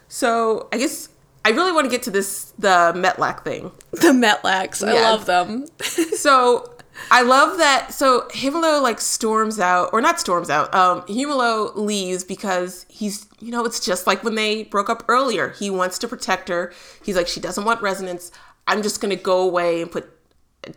So 0.07 0.69
I 0.71 0.77
guess 0.77 1.09
I 1.43 1.49
really 1.49 1.73
want 1.73 1.83
to 1.83 1.91
get 1.91 2.03
to 2.03 2.09
this 2.09 2.53
the 2.57 2.93
metlak 2.95 3.43
thing. 3.43 3.73
The 3.91 4.13
metlaks, 4.13 4.87
I 4.87 4.93
love 4.93 5.25
them. 5.25 5.65
So 5.81 6.76
I 7.11 7.21
love 7.21 7.57
that. 7.57 7.93
So 7.93 8.27
Hemalo 8.31 8.81
like 8.81 8.99
storms 8.99 9.59
out, 9.59 9.89
or 9.93 10.01
not 10.01 10.19
storms 10.19 10.49
out. 10.49 10.73
Um, 10.73 11.01
Hemalo 11.03 11.75
leaves 11.75 12.23
because 12.23 12.85
he's, 12.89 13.27
you 13.39 13.51
know, 13.51 13.65
it's 13.65 13.79
just 13.79 14.07
like 14.07 14.23
when 14.23 14.35
they 14.35 14.63
broke 14.63 14.89
up 14.89 15.03
earlier. 15.07 15.49
He 15.49 15.69
wants 15.69 15.97
to 15.99 16.07
protect 16.07 16.49
her. 16.49 16.73
He's 17.03 17.15
like, 17.15 17.27
she 17.27 17.39
doesn't 17.39 17.63
want 17.65 17.81
resonance. 17.81 18.31
I'm 18.67 18.81
just 18.81 19.01
gonna 19.01 19.15
go 19.15 19.41
away 19.41 19.81
and 19.81 19.91
put 19.91 20.09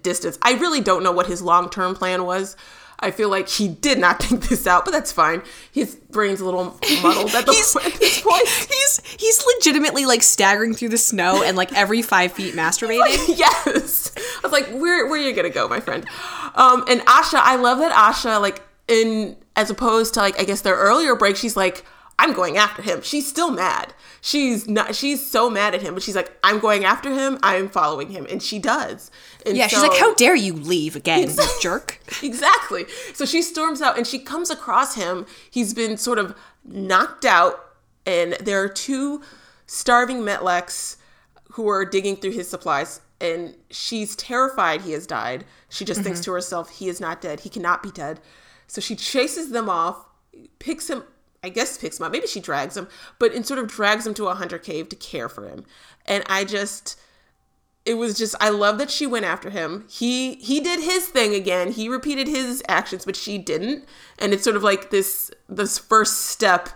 distance. 0.03 0.39
I 0.43 0.53
really 0.55 0.81
don't 0.81 1.03
know 1.03 1.13
what 1.13 1.27
his 1.27 1.43
long 1.43 1.71
term 1.71 1.95
plan 1.95 2.25
was. 2.25 2.57
I 3.01 3.11
feel 3.11 3.31
like 3.31 3.49
he 3.49 3.67
did 3.69 3.99
not 3.99 4.23
think 4.23 4.49
this 4.49 4.67
out, 4.67 4.85
but 4.85 4.93
that's 4.93 5.11
fine. 5.11 5.43
His 5.73 5.97
brain's 5.97 6.41
a 6.41 6.45
little 6.45 6.79
muddled 7.03 7.35
at, 7.35 7.47
the, 7.47 7.53
He's 7.53 7.75
at 7.77 7.95
this 7.95 8.21
point. 8.21 8.47
he's 8.49 9.01
he's 9.19 9.45
legitimately 9.57 10.07
like 10.07 10.23
staggering 10.23 10.75
through 10.75 10.91
the 10.91 10.99
snow 10.99 11.43
and 11.43 11.57
like 11.57 11.73
every 11.73 12.03
five 12.03 12.33
feet 12.33 12.55
masturbating. 12.55 13.29
yes. 13.39 14.13
I 14.17 14.41
was 14.43 14.53
like, 14.53 14.69
where 14.69 15.07
where 15.07 15.21
are 15.21 15.25
you 15.25 15.35
gonna 15.35 15.51
go, 15.51 15.67
my 15.69 15.81
friend? 15.81 16.07
Um, 16.55 16.85
and 16.89 17.01
Asha, 17.03 17.41
I 17.41 17.57
love 17.57 17.79
that 17.79 17.93
Asha, 17.93 18.41
like 18.41 18.63
in 18.87 19.37
as 19.57 19.71
opposed 19.71 20.15
to 20.15 20.21
like 20.21 20.39
I 20.39 20.45
guess 20.45 20.61
their 20.61 20.77
earlier 20.77 21.17
break, 21.17 21.37
she's 21.37 21.57
like, 21.57 21.85
I'm 22.19 22.33
going 22.35 22.59
after 22.59 22.83
him. 22.83 23.01
She's 23.03 23.29
still 23.29 23.51
mad. 23.51 23.95
She's 24.21 24.69
not. 24.69 24.95
She's 24.95 25.27
so 25.27 25.49
mad 25.49 25.75
at 25.75 25.83
him, 25.83 25.95
but 25.95 26.03
she's 26.03 26.17
like, 26.17 26.37
I'm 26.45 26.59
going 26.59 26.85
after 26.85 27.11
him. 27.11 27.39
I'm 27.43 27.69
following 27.69 28.11
him, 28.11 28.27
and 28.31 28.43
she 28.43 28.59
does. 28.59 29.11
And 29.47 29.57
Yeah, 29.57 29.67
she's 29.67 29.81
like, 29.81 29.99
"How 29.99 30.15
dare 30.15 30.37
you 30.37 30.53
leave 30.53 30.95
again, 30.95 31.29
you 31.29 31.37
jerk!" 31.63 32.01
exactly. 32.23 32.87
So 33.15 33.25
she 33.25 33.41
storms 33.41 33.81
out 33.81 33.97
and 33.97 34.07
she 34.07 34.19
comes 34.19 34.51
across 34.51 34.95
him. 34.95 35.27
He's 35.51 35.73
been 35.73 35.97
sort 35.97 36.19
of 36.19 36.37
knocked 36.65 37.25
out, 37.25 37.65
and 38.05 38.35
there 38.35 38.63
are 38.63 38.69
two 38.69 39.23
starving 39.67 40.19
metlaks 40.19 40.97
who 41.53 41.69
are 41.69 41.85
digging 41.85 42.17
through 42.17 42.33
his 42.33 42.49
supplies. 42.49 43.01
And 43.21 43.55
she's 43.71 44.17
terrified 44.17 44.81
he 44.81 44.93
has 44.93 45.07
died. 45.07 45.45
She 45.69 45.85
just 45.85 46.01
thinks 46.01 46.21
mm-hmm. 46.21 46.25
to 46.25 46.33
herself, 46.33 46.71
he 46.71 46.89
is 46.89 47.01
not 47.01 47.21
dead. 47.21 47.41
He 47.41 47.51
cannot 47.51 47.83
be 47.83 47.91
dead. 47.91 48.19
So 48.67 48.81
she 48.81 48.97
chases 48.97 49.51
them 49.51 49.69
off, 49.69 50.07
picks 50.59 50.89
him, 50.89 51.05
I 51.43 51.49
guess 51.49 51.79
picks 51.79 51.99
him 51.99 52.07
up. 52.07 52.13
Maybe 52.13 52.27
she 52.27 52.41
drags 52.41 52.77
him, 52.77 52.89
but 53.19 53.33
and 53.33 53.47
sort 53.47 53.59
of 53.59 53.69
drags 53.69 54.07
him 54.07 54.15
to 54.15 54.29
a 54.29 54.35
hunter 54.35 54.59
cave 54.59 54.89
to 54.91 54.97
care 54.97 55.29
for 55.29 55.49
him. 55.49 55.65
And 56.07 56.23
I 56.27 56.45
just, 56.45 56.99
it 57.87 57.95
was 57.95 58.17
just 58.19 58.35
I 58.41 58.51
love 58.51 58.79
that 58.79 58.91
she 58.91 59.07
went 59.07 59.25
after 59.25 59.51
him. 59.51 59.87
He 59.89 60.35
he 60.35 60.61
did 60.61 60.81
his 60.81 61.09
thing 61.09 61.35
again. 61.35 61.73
He 61.73 61.89
repeated 61.89 62.29
his 62.29 62.63
actions, 62.69 63.05
but 63.05 63.17
she 63.17 63.39
didn't. 63.39 63.87
And 64.19 64.33
it's 64.33 64.45
sort 64.45 64.57
of 64.57 64.63
like 64.63 64.91
this 64.91 65.31
this 65.49 65.79
first 65.79 66.27
step 66.27 66.69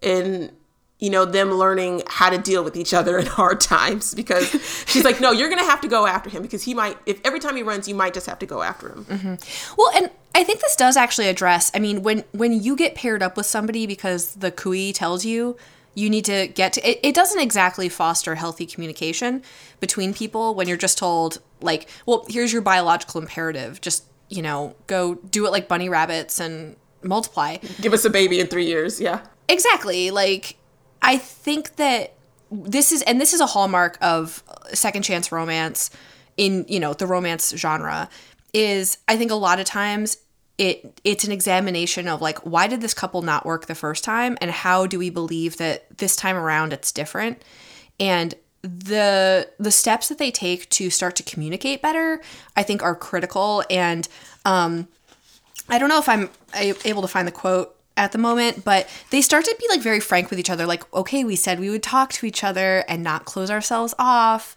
in 0.00 0.52
you 0.98 1.10
know 1.10 1.24
them 1.24 1.50
learning 1.52 2.02
how 2.06 2.30
to 2.30 2.38
deal 2.38 2.64
with 2.64 2.76
each 2.76 2.94
other 2.94 3.18
in 3.18 3.26
hard 3.26 3.60
times 3.60 4.14
because 4.14 4.48
she's 4.86 5.04
like 5.04 5.20
no 5.20 5.30
you're 5.30 5.48
gonna 5.48 5.64
have 5.64 5.80
to 5.80 5.88
go 5.88 6.06
after 6.06 6.30
him 6.30 6.42
because 6.42 6.62
he 6.62 6.74
might 6.74 6.96
if 7.06 7.20
every 7.24 7.38
time 7.38 7.56
he 7.56 7.62
runs 7.62 7.86
you 7.86 7.94
might 7.94 8.14
just 8.14 8.26
have 8.26 8.38
to 8.38 8.46
go 8.46 8.62
after 8.62 8.88
him 8.88 9.04
mm-hmm. 9.04 9.74
well 9.76 9.90
and 9.94 10.10
i 10.36 10.44
think 10.44 10.60
this 10.60 10.76
does 10.76 10.96
actually 10.96 11.28
address 11.28 11.70
i 11.74 11.78
mean 11.78 12.02
when 12.02 12.22
when 12.32 12.52
you 12.52 12.76
get 12.76 12.94
paired 12.94 13.22
up 13.22 13.36
with 13.36 13.46
somebody 13.46 13.86
because 13.86 14.34
the 14.34 14.50
khui 14.50 14.92
tells 14.92 15.24
you 15.24 15.56
you 15.96 16.10
need 16.10 16.26
to 16.26 16.46
get 16.48 16.74
to 16.74 16.88
it, 16.88 17.00
it 17.02 17.14
doesn't 17.14 17.40
exactly 17.40 17.88
foster 17.88 18.36
healthy 18.36 18.66
communication 18.66 19.42
between 19.80 20.14
people 20.14 20.54
when 20.54 20.68
you're 20.68 20.76
just 20.76 20.98
told 20.98 21.40
like 21.60 21.88
well 22.04 22.24
here's 22.28 22.52
your 22.52 22.62
biological 22.62 23.20
imperative. 23.20 23.80
Just 23.80 24.04
you 24.28 24.42
know 24.42 24.76
go 24.86 25.14
do 25.14 25.46
it 25.46 25.50
like 25.50 25.66
bunny 25.66 25.88
rabbits 25.88 26.38
and 26.38 26.76
multiply. 27.02 27.56
Give 27.80 27.92
us 27.92 28.04
a 28.04 28.10
baby 28.10 28.38
in 28.38 28.46
three 28.46 28.66
years 28.66 29.00
yeah. 29.00 29.20
Exactly. 29.48 30.10
Like 30.12 30.56
i 31.02 31.16
think 31.16 31.76
that 31.76 32.12
this 32.50 32.92
is 32.92 33.02
and 33.02 33.20
this 33.20 33.32
is 33.32 33.40
a 33.40 33.46
hallmark 33.46 33.98
of 34.00 34.44
second 34.72 35.02
chance 35.02 35.32
romance 35.32 35.90
in 36.36 36.64
you 36.68 36.78
know 36.78 36.92
the 36.92 37.06
romance 37.06 37.54
genre 37.56 38.08
is 38.52 38.98
i 39.08 39.16
think 39.16 39.30
a 39.30 39.34
lot 39.34 39.58
of 39.58 39.66
times 39.66 40.16
it 40.58 41.00
it's 41.04 41.24
an 41.24 41.32
examination 41.32 42.08
of 42.08 42.22
like 42.22 42.38
why 42.38 42.66
did 42.66 42.80
this 42.80 42.94
couple 42.94 43.22
not 43.22 43.44
work 43.44 43.66
the 43.66 43.74
first 43.74 44.04
time 44.04 44.38
and 44.40 44.50
how 44.50 44.86
do 44.86 44.98
we 44.98 45.10
believe 45.10 45.58
that 45.58 45.98
this 45.98 46.16
time 46.16 46.36
around 46.36 46.72
it's 46.72 46.92
different? 46.92 47.42
And 48.00 48.34
the 48.62 49.48
the 49.58 49.70
steps 49.70 50.08
that 50.08 50.18
they 50.18 50.30
take 50.30 50.68
to 50.70 50.90
start 50.90 51.14
to 51.14 51.22
communicate 51.22 51.80
better 51.82 52.20
i 52.56 52.62
think 52.62 52.82
are 52.82 52.96
critical. 52.96 53.62
And 53.70 54.08
um 54.44 54.88
i 55.68 55.78
don't 55.78 55.88
know 55.88 55.98
if 55.98 56.08
i'm 56.08 56.30
able 56.54 57.02
to 57.02 57.08
find 57.08 57.28
the 57.28 57.32
quote 57.32 57.76
at 57.96 58.12
the 58.12 58.18
moment 58.18 58.64
but 58.64 58.88
they 59.10 59.20
start 59.22 59.44
to 59.44 59.56
be 59.58 59.66
like 59.68 59.80
very 59.80 60.00
frank 60.00 60.30
with 60.30 60.38
each 60.38 60.50
other. 60.50 60.66
Like 60.66 60.92
okay 60.94 61.22
we 61.22 61.36
said 61.36 61.60
we 61.60 61.70
would 61.70 61.82
talk 61.82 62.12
to 62.14 62.26
each 62.26 62.42
other 62.42 62.84
and 62.88 63.02
not 63.02 63.24
close 63.26 63.50
ourselves 63.50 63.94
off. 63.98 64.56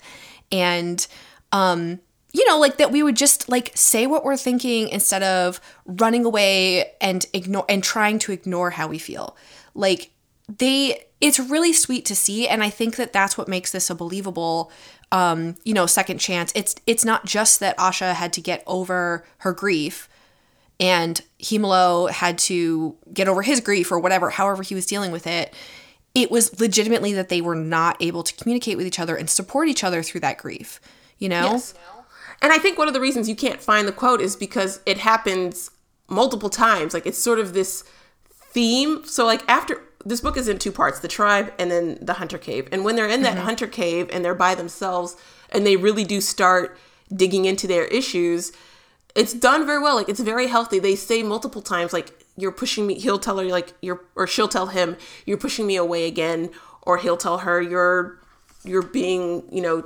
And 0.51 1.05
um 1.51 1.99
you 2.32 2.47
know, 2.47 2.59
like 2.59 2.77
that 2.77 2.91
we 2.91 3.01
would 3.01 3.15
just 3.15 3.49
like 3.49 3.71
say 3.75 4.05
what 4.07 4.23
we're 4.23 4.38
thinking 4.38 4.89
instead 4.89 5.23
of 5.23 5.59
running 5.86 6.25
away 6.25 6.91
and 7.01 7.25
ignore 7.34 7.65
and 7.67 7.84
trying 7.84 8.19
to 8.19 8.32
ignore 8.32 8.71
how 8.71 8.88
we 8.88 8.99
feel. 8.99 9.36
Like 9.73 10.11
they 10.47 11.05
it's 11.21 11.39
really 11.39 11.73
sweet 11.73 12.05
to 12.05 12.15
see 12.15 12.47
and 12.47 12.63
I 12.63 12.69
think 12.69 12.95
that 12.95 13.13
that's 13.13 13.38
what 13.38 13.47
makes 13.47 13.71
this 13.71 13.89
a 13.89 13.95
believable 13.95 14.71
um, 15.11 15.55
you 15.63 15.73
know, 15.73 15.86
second 15.86 16.19
chance. 16.19 16.51
It's 16.55 16.75
it's 16.86 17.03
not 17.03 17.25
just 17.25 17.59
that 17.61 17.77
Asha 17.77 18.13
had 18.13 18.34
to 18.34 18.41
get 18.41 18.63
over 18.67 19.25
her 19.39 19.53
grief 19.53 20.07
and 20.80 21.21
Hemalo 21.41 22.09
had 22.09 22.38
to 22.39 22.95
get 23.13 23.27
over 23.27 23.41
his 23.41 23.59
grief 23.59 23.91
or 23.91 23.99
whatever, 23.99 24.30
however 24.30 24.63
he 24.63 24.75
was 24.75 24.86
dealing 24.86 25.11
with 25.11 25.27
it. 25.27 25.53
It 26.15 26.32
was 26.32 26.59
legitimately 26.59 27.13
that 27.13 27.30
they 27.30 27.41
were 27.41 27.55
not 27.55 27.97
able 27.99 28.23
to 28.23 28.34
communicate 28.36 28.77
with 28.77 28.86
each 28.86 28.99
other 28.99 29.15
and 29.15 29.30
support 29.30 29.67
each 29.67 29.84
other 29.84 30.01
through 30.01 30.21
that 30.21 30.38
grief, 30.38 30.80
you 31.17 31.30
know? 31.30 31.51
Yes. 31.51 31.73
And 32.41 32.53
I 32.53 32.57
think 32.57 32.77
one 32.77 32.87
of 32.87 32.93
the 32.93 33.01
reasons 33.01 33.27
you 33.27 33.35
can't 33.35 33.61
find 33.61 33.87
the 33.87 33.91
quote 33.91 34.21
is 34.21 34.35
because 34.35 34.79
it 34.85 34.97
happens 34.97 35.71
multiple 36.07 36.49
times. 36.49 36.93
Like 36.93 37.05
it's 37.05 37.17
sort 37.17 37.39
of 37.39 37.53
this 37.53 37.83
theme. 38.31 39.03
So 39.05 39.25
like 39.25 39.43
after 39.49 39.81
this 40.05 40.21
book 40.21 40.37
is 40.37 40.47
in 40.47 40.57
two 40.57 40.71
parts, 40.71 40.99
the 40.99 41.07
tribe 41.07 41.53
and 41.59 41.69
then 41.69 41.97
the 42.01 42.13
hunter 42.13 42.37
cave. 42.37 42.67
And 42.71 42.83
when 42.83 42.95
they're 42.95 43.09
in 43.09 43.23
that 43.23 43.35
mm-hmm. 43.35 43.45
hunter 43.45 43.67
cave 43.67 44.09
and 44.11 44.23
they're 44.23 44.35
by 44.35 44.55
themselves 44.55 45.15
and 45.49 45.65
they 45.65 45.75
really 45.75 46.05
do 46.05 46.21
start 46.21 46.77
digging 47.13 47.45
into 47.45 47.67
their 47.67 47.85
issues, 47.85 48.51
it's 49.15 49.33
done 49.33 49.65
very 49.65 49.81
well. 49.81 49.95
Like 49.95 50.09
it's 50.09 50.19
very 50.19 50.47
healthy. 50.47 50.79
They 50.79 50.95
say 50.95 51.23
multiple 51.23 51.61
times 51.61 51.91
like 51.93 52.25
you're 52.37 52.51
pushing 52.53 52.87
me 52.87 52.93
he'll 52.95 53.19
tell 53.19 53.37
her 53.37 53.45
like 53.45 53.73
you're 53.81 54.01
or 54.15 54.25
she'll 54.25 54.47
tell 54.47 54.67
him 54.67 54.95
you're 55.25 55.37
pushing 55.37 55.67
me 55.67 55.75
away 55.75 56.07
again 56.07 56.49
or 56.83 56.97
he'll 56.97 57.17
tell 57.17 57.39
her 57.39 57.61
you're 57.61 58.17
you're 58.63 58.81
being, 58.81 59.43
you 59.51 59.61
know, 59.61 59.83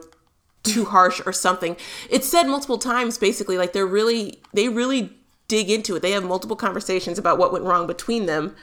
too 0.63 0.85
harsh 0.85 1.21
or 1.25 1.33
something. 1.33 1.75
It's 2.09 2.27
said 2.27 2.43
multiple 2.43 2.77
times 2.77 3.17
basically 3.17 3.57
like 3.57 3.73
they're 3.73 3.85
really 3.85 4.41
they 4.53 4.69
really 4.69 5.15
dig 5.47 5.69
into 5.69 5.95
it. 5.95 6.01
They 6.01 6.11
have 6.11 6.23
multiple 6.23 6.55
conversations 6.55 7.19
about 7.19 7.37
what 7.37 7.51
went 7.51 7.65
wrong 7.65 7.85
between 7.85 8.25
them 8.25 8.55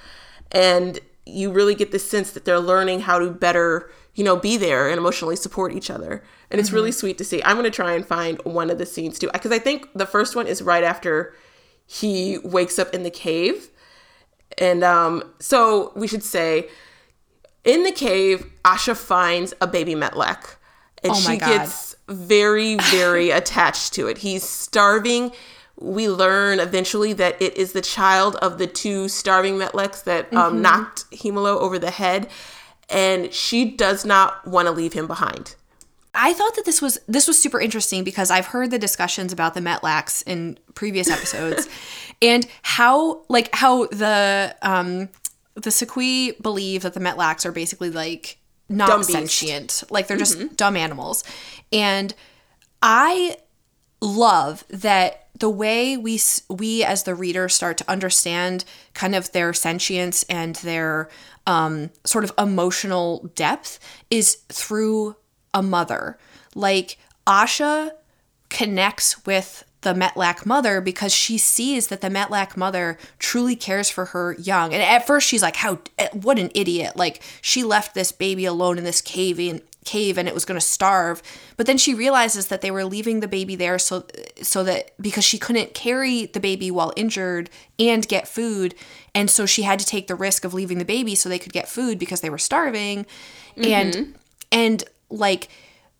and 0.50 0.98
you 1.26 1.52
really 1.52 1.74
get 1.74 1.92
the 1.92 1.98
sense 1.98 2.32
that 2.32 2.44
they're 2.44 2.58
learning 2.58 3.00
how 3.00 3.18
to 3.18 3.30
better, 3.30 3.90
you 4.14 4.24
know, 4.24 4.36
be 4.36 4.56
there 4.56 4.88
and 4.88 4.98
emotionally 4.98 5.36
support 5.36 5.72
each 5.72 5.90
other. 5.90 6.24
And 6.50 6.58
it's 6.58 6.70
mm-hmm. 6.70 6.76
really 6.76 6.92
sweet 6.92 7.18
to 7.18 7.24
see. 7.24 7.42
I'm 7.44 7.56
going 7.56 7.64
to 7.64 7.70
try 7.70 7.92
and 7.92 8.04
find 8.04 8.40
one 8.44 8.70
of 8.70 8.78
the 8.78 8.86
scenes 8.86 9.18
too 9.18 9.30
because 9.32 9.52
I 9.52 9.58
think 9.58 9.88
the 9.94 10.06
first 10.06 10.34
one 10.34 10.46
is 10.46 10.62
right 10.62 10.82
after 10.82 11.34
he 11.86 12.38
wakes 12.38 12.78
up 12.78 12.94
in 12.94 13.02
the 13.02 13.10
cave. 13.10 13.68
And 14.58 14.82
um 14.82 15.22
so 15.38 15.92
we 15.94 16.08
should 16.08 16.24
say 16.24 16.68
in 17.64 17.84
the 17.84 17.92
cave, 17.92 18.46
Asha 18.64 18.96
finds 18.96 19.52
a 19.60 19.66
baby 19.66 19.94
Metlak 19.94 20.56
and 21.02 21.12
oh 21.12 21.14
she 21.14 21.36
God. 21.36 21.46
gets 21.46 21.89
very, 22.10 22.76
very 22.90 23.30
attached 23.40 23.94
to 23.94 24.06
it. 24.06 24.18
He's 24.18 24.42
starving. 24.42 25.32
We 25.78 26.08
learn 26.08 26.60
eventually 26.60 27.12
that 27.14 27.40
it 27.40 27.56
is 27.56 27.72
the 27.72 27.80
child 27.80 28.36
of 28.36 28.58
the 28.58 28.66
two 28.66 29.08
starving 29.08 29.54
Metlaks 29.54 30.04
that 30.04 30.32
um, 30.34 30.54
mm-hmm. 30.54 30.62
knocked 30.62 31.10
Hemalo 31.10 31.58
over 31.58 31.78
the 31.78 31.90
head, 31.90 32.28
and 32.90 33.32
she 33.32 33.64
does 33.64 34.04
not 34.04 34.46
want 34.46 34.66
to 34.66 34.72
leave 34.72 34.92
him 34.92 35.06
behind. 35.06 35.54
I 36.14 36.32
thought 36.34 36.56
that 36.56 36.64
this 36.64 36.82
was 36.82 36.98
this 37.06 37.28
was 37.28 37.40
super 37.40 37.60
interesting 37.60 38.02
because 38.02 38.30
I've 38.30 38.46
heard 38.46 38.70
the 38.70 38.78
discussions 38.78 39.32
about 39.32 39.54
the 39.54 39.60
Metlaks 39.60 40.24
in 40.26 40.58
previous 40.74 41.08
episodes, 41.08 41.68
and 42.22 42.46
how 42.62 43.22
like 43.28 43.54
how 43.54 43.86
the 43.86 44.56
um 44.62 45.08
the 45.54 45.70
sa-khui 45.70 46.32
believe 46.40 46.82
that 46.82 46.94
the 46.94 47.00
Metlaks 47.00 47.44
are 47.44 47.52
basically 47.52 47.90
like 47.90 48.39
not 48.70 49.04
sentient. 49.04 49.82
Like 49.90 50.06
they're 50.06 50.16
just 50.16 50.38
mm-hmm. 50.38 50.54
dumb 50.54 50.76
animals. 50.76 51.24
And 51.72 52.14
I 52.82 53.36
love 54.00 54.64
that 54.68 55.28
the 55.38 55.50
way 55.50 55.96
we 55.96 56.20
we 56.48 56.84
as 56.84 57.02
the 57.02 57.14
reader 57.14 57.48
start 57.48 57.78
to 57.78 57.90
understand 57.90 58.64
kind 58.94 59.14
of 59.14 59.32
their 59.32 59.52
sentience 59.52 60.22
and 60.24 60.56
their 60.56 61.08
um, 61.46 61.90
sort 62.04 62.24
of 62.24 62.32
emotional 62.38 63.30
depth 63.34 63.78
is 64.10 64.36
through 64.48 65.16
a 65.52 65.62
mother. 65.62 66.18
Like 66.54 66.98
Asha 67.26 67.92
connects 68.48 69.24
with 69.24 69.64
the 69.82 69.94
Metlak 69.94 70.44
mother 70.44 70.80
because 70.80 71.12
she 71.12 71.38
sees 71.38 71.88
that 71.88 72.00
the 72.00 72.10
Metlak 72.10 72.56
mother 72.56 72.98
truly 73.18 73.56
cares 73.56 73.88
for 73.88 74.06
her 74.06 74.36
young. 74.38 74.74
And 74.74 74.82
at 74.82 75.06
first 75.06 75.26
she's 75.26 75.42
like, 75.42 75.56
"How 75.56 75.80
what 76.12 76.38
an 76.38 76.50
idiot. 76.54 76.96
Like 76.96 77.22
she 77.40 77.64
left 77.64 77.94
this 77.94 78.12
baby 78.12 78.44
alone 78.44 78.78
in 78.78 78.84
this 78.84 79.00
cave 79.00 79.38
and 79.38 79.62
cave 79.86 80.18
and 80.18 80.28
it 80.28 80.34
was 80.34 80.44
going 80.44 80.60
to 80.60 80.66
starve." 80.66 81.22
But 81.56 81.66
then 81.66 81.78
she 81.78 81.94
realizes 81.94 82.48
that 82.48 82.60
they 82.60 82.70
were 82.70 82.84
leaving 82.84 83.20
the 83.20 83.28
baby 83.28 83.56
there 83.56 83.78
so 83.78 84.04
so 84.42 84.62
that 84.64 84.92
because 85.00 85.24
she 85.24 85.38
couldn't 85.38 85.72
carry 85.72 86.26
the 86.26 86.40
baby 86.40 86.70
while 86.70 86.92
injured 86.94 87.48
and 87.78 88.06
get 88.06 88.28
food, 88.28 88.74
and 89.14 89.30
so 89.30 89.46
she 89.46 89.62
had 89.62 89.78
to 89.78 89.86
take 89.86 90.08
the 90.08 90.14
risk 90.14 90.44
of 90.44 90.52
leaving 90.52 90.78
the 90.78 90.84
baby 90.84 91.14
so 91.14 91.28
they 91.28 91.38
could 91.38 91.54
get 91.54 91.68
food 91.68 91.98
because 91.98 92.20
they 92.20 92.30
were 92.30 92.38
starving. 92.38 93.06
Mm-hmm. 93.56 93.64
And 93.64 94.18
and 94.52 94.84
like 95.08 95.48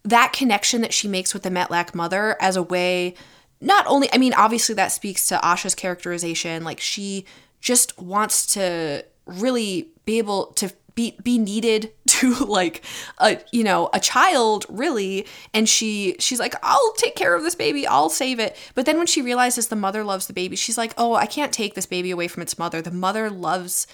that 0.03 0.33
connection 0.33 0.83
that 0.83 0.93
she 0.93 1.09
makes 1.09 1.33
with 1.35 1.43
the 1.43 1.51
Metlak 1.51 1.95
mother 1.95 2.37
as 2.41 2.57
a 2.57 2.63
way 2.63 3.15
not 3.61 3.87
only 3.87 4.09
I 4.13 4.19
mean 4.19 4.35
obviously 4.35 4.75
that 4.77 4.89
speaks 4.89 5.27
to 5.29 5.45
Asha's 5.45 5.75
characterization 5.75 6.65
like 6.65 6.81
she 6.81 7.25
just 7.61 7.99
wants 8.01 8.47
to 8.55 9.05
really 9.27 9.89
be 10.05 10.19
able 10.19 10.47
to 10.47 10.73
be 10.95 11.17
be 11.23 11.39
needed 11.39 11.93
to 12.07 12.35
like 12.45 12.85
a 13.19 13.39
you 13.53 13.65
know 13.65 13.89
a 13.93 14.01
child 14.01 14.67
really. 14.69 15.27
And 15.55 15.69
she 15.69 16.17
she's 16.19 16.41
like 16.41 16.55
I'll 16.63 16.93
take 16.95 17.15
care 17.15 17.35
of 17.35 17.43
this 17.43 17.55
baby. 17.55 17.87
I'll 17.87 18.11
save 18.11 18.39
it. 18.39 18.57
But 18.75 18.87
then 18.87 18.99
when 18.99 19.07
she 19.07 19.23
realizes 19.23 19.69
the 19.69 19.77
mother 19.77 20.05
loves 20.05 20.27
the 20.27 20.33
baby 20.33 20.57
she's 20.57 20.79
like 20.79 20.95
oh 20.99 21.15
I 21.15 21.27
can't 21.27 21.53
take 21.53 21.75
this 21.75 21.87
baby 21.87 22.11
away 22.11 22.29
from 22.29 22.43
its 22.43 22.59
mother. 22.59 22.83
The 22.83 22.91
mother 22.91 23.31
loves 23.31 23.87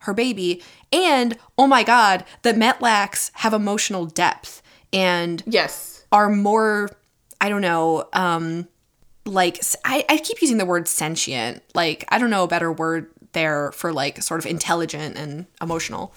her 0.00 0.14
baby. 0.14 0.62
And 0.92 1.38
oh 1.56 1.66
my 1.66 1.82
god 1.82 2.24
the 2.42 2.52
Metlaks 2.52 3.30
have 3.34 3.52
emotional 3.52 4.06
depth 4.06 4.62
and 4.92 5.42
yes. 5.46 6.04
are 6.12 6.28
more 6.28 6.90
I 7.40 7.48
don't 7.48 7.62
know 7.62 8.08
um 8.12 8.68
like 9.26 9.60
I, 9.84 10.04
I 10.08 10.18
keep 10.18 10.40
using 10.40 10.58
the 10.58 10.66
word 10.66 10.88
sentient. 10.88 11.62
Like 11.74 12.04
i 12.08 12.18
don't 12.18 12.30
know 12.30 12.44
a 12.44 12.48
better 12.48 12.72
word 12.72 13.10
there 13.32 13.72
for 13.72 13.92
like 13.92 14.22
sort 14.22 14.40
of 14.40 14.46
intelligent 14.46 15.16
and 15.16 15.46
emotional. 15.60 16.14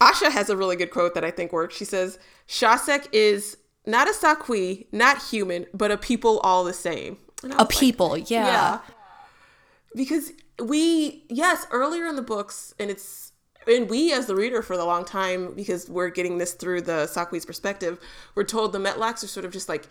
Asha 0.00 0.30
has 0.30 0.48
a 0.48 0.56
really 0.56 0.76
good 0.76 0.90
quote 0.90 1.14
that 1.14 1.24
i 1.24 1.30
think 1.30 1.52
works. 1.52 1.76
She 1.76 1.84
says 1.84 2.18
shasek 2.48 3.06
is 3.12 3.56
not 3.86 4.08
a 4.08 4.14
sa-khui 4.14 4.86
not 4.92 5.22
human 5.22 5.66
but 5.72 5.90
a 5.90 5.96
people 5.96 6.40
all 6.40 6.64
the 6.64 6.72
same. 6.72 7.18
A 7.58 7.64
people 7.64 8.10
like, 8.10 8.30
yeah. 8.30 8.46
yeah. 8.46 8.80
Because 9.94 10.32
we 10.62 11.24
yes 11.28 11.66
earlier 11.70 12.06
in 12.06 12.16
the 12.16 12.22
books 12.22 12.74
and 12.78 12.90
it's 12.90 13.32
and 13.66 13.88
we 13.90 14.12
as 14.12 14.26
the 14.26 14.34
reader 14.34 14.62
for 14.62 14.76
the 14.76 14.84
long 14.84 15.04
time 15.04 15.54
because 15.54 15.88
we're 15.88 16.08
getting 16.08 16.38
this 16.38 16.54
through 16.54 16.82
the 16.82 17.06
Sa-khui's 17.06 17.46
perspective 17.46 17.98
we're 18.34 18.44
told 18.44 18.72
the 18.72 18.78
metlaks 18.78 19.22
are 19.24 19.28
sort 19.28 19.44
of 19.44 19.52
just 19.52 19.68
like 19.68 19.88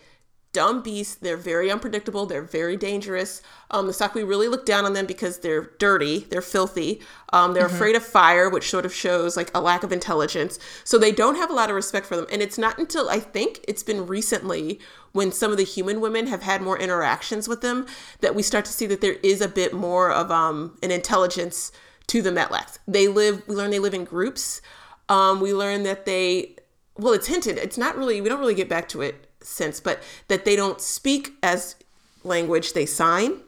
dumb 0.52 0.82
beasts. 0.82 1.14
They're 1.14 1.36
very 1.36 1.70
unpredictable. 1.70 2.26
They're 2.26 2.42
very 2.42 2.76
dangerous. 2.76 3.40
Um, 3.70 3.86
the 3.86 3.92
sa-khui 3.92 4.24
really 4.24 4.48
look 4.48 4.66
down 4.66 4.84
on 4.84 4.94
them 4.94 5.06
because 5.06 5.38
they're 5.38 5.70
dirty 5.78 6.26
they're 6.30 6.42
filthy. 6.42 7.00
Um, 7.32 7.54
they're 7.54 7.66
afraid 7.66 7.94
of 7.94 8.04
fire 8.04 8.50
which 8.50 8.68
sort 8.68 8.84
of 8.84 8.92
shows 8.92 9.36
like 9.36 9.50
a 9.54 9.60
lack 9.60 9.82
of 9.82 9.92
intelligence. 9.92 10.58
So 10.84 10.98
they 10.98 11.12
don't 11.12 11.36
have 11.36 11.50
a 11.50 11.54
lot 11.54 11.70
of 11.70 11.76
respect 11.76 12.06
for 12.06 12.16
them. 12.16 12.26
And 12.32 12.42
it's 12.42 12.58
not 12.58 12.78
until 12.78 13.08
i 13.08 13.20
think 13.20 13.64
it's 13.68 13.82
been 13.82 14.06
recently 14.06 14.80
when 15.12 15.32
some 15.32 15.50
of 15.50 15.56
the 15.56 15.64
human 15.64 16.00
women 16.00 16.26
have 16.26 16.42
had 16.42 16.62
more 16.62 16.78
interactions 16.78 17.48
with 17.48 17.60
them 17.60 17.86
that 18.20 18.34
we 18.34 18.42
start 18.42 18.64
to 18.64 18.72
see 18.72 18.86
that 18.86 19.00
there 19.00 19.16
is 19.22 19.40
a 19.40 19.48
bit 19.48 19.72
more 19.72 20.10
of 20.10 20.30
um, 20.30 20.76
an 20.82 20.90
intelligence 20.90 21.72
to 22.06 22.22
the 22.22 22.30
Metlaks. 22.30 22.78
They 22.88 23.06
live, 23.08 23.42
we 23.46 23.54
learn 23.54 23.70
they 23.70 23.78
live 23.78 23.94
in 23.94 24.04
groups. 24.04 24.60
Um, 25.08 25.40
we 25.40 25.52
learn 25.52 25.82
that 25.84 26.06
they, 26.06 26.56
well, 26.96 27.12
it's 27.12 27.26
hinted, 27.26 27.58
it's 27.58 27.78
not 27.78 27.96
really, 27.96 28.20
we 28.20 28.28
don't 28.28 28.40
really 28.40 28.54
get 28.54 28.68
back 28.68 28.88
to 28.90 29.00
it 29.00 29.29
since, 29.42 29.80
but 29.80 30.02
that 30.28 30.44
they 30.44 30.56
don't 30.56 30.80
speak 30.80 31.32
as 31.42 31.76
language, 32.24 32.72
they 32.72 32.86
sign. 32.86 33.40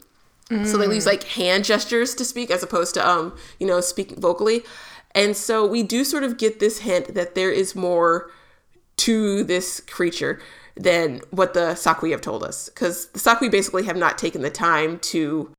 So 0.65 0.77
they 0.77 0.85
use 0.95 1.07
like 1.07 1.23
hand 1.23 1.65
gestures 1.65 2.15
to 2.15 2.27
speak 2.27 2.51
as 2.51 2.63
opposed 2.63 2.93
to, 2.95 3.09
um, 3.09 3.35
you 3.59 3.67
know, 3.67 3.81
speaking 3.81 4.21
vocally. 4.21 4.65
And 5.15 5.35
so 5.35 5.67
we 5.67 5.83
do 5.83 6.05
sort 6.05 6.25
of 6.25 6.37
get 6.37 6.61
this 6.61 6.81
hint 6.81 7.15
that 7.15 7.35
there 7.35 7.51
is 7.51 7.75
more 7.75 8.31
to 8.99 9.45
this 9.45 9.81
creature 9.81 10.43
than 10.77 11.23
what 11.31 11.55
the 11.55 11.75
Sa-khui 11.75 12.11
have 12.11 12.21
told 12.21 12.45
us. 12.45 12.69
Because 12.69 13.07
the 13.09 13.19
Sa-khui 13.19 13.49
basically 13.49 13.85
have 13.85 13.97
not 13.97 14.19
taken 14.19 14.43
the 14.43 14.51
time 14.51 14.99
to 14.99 15.51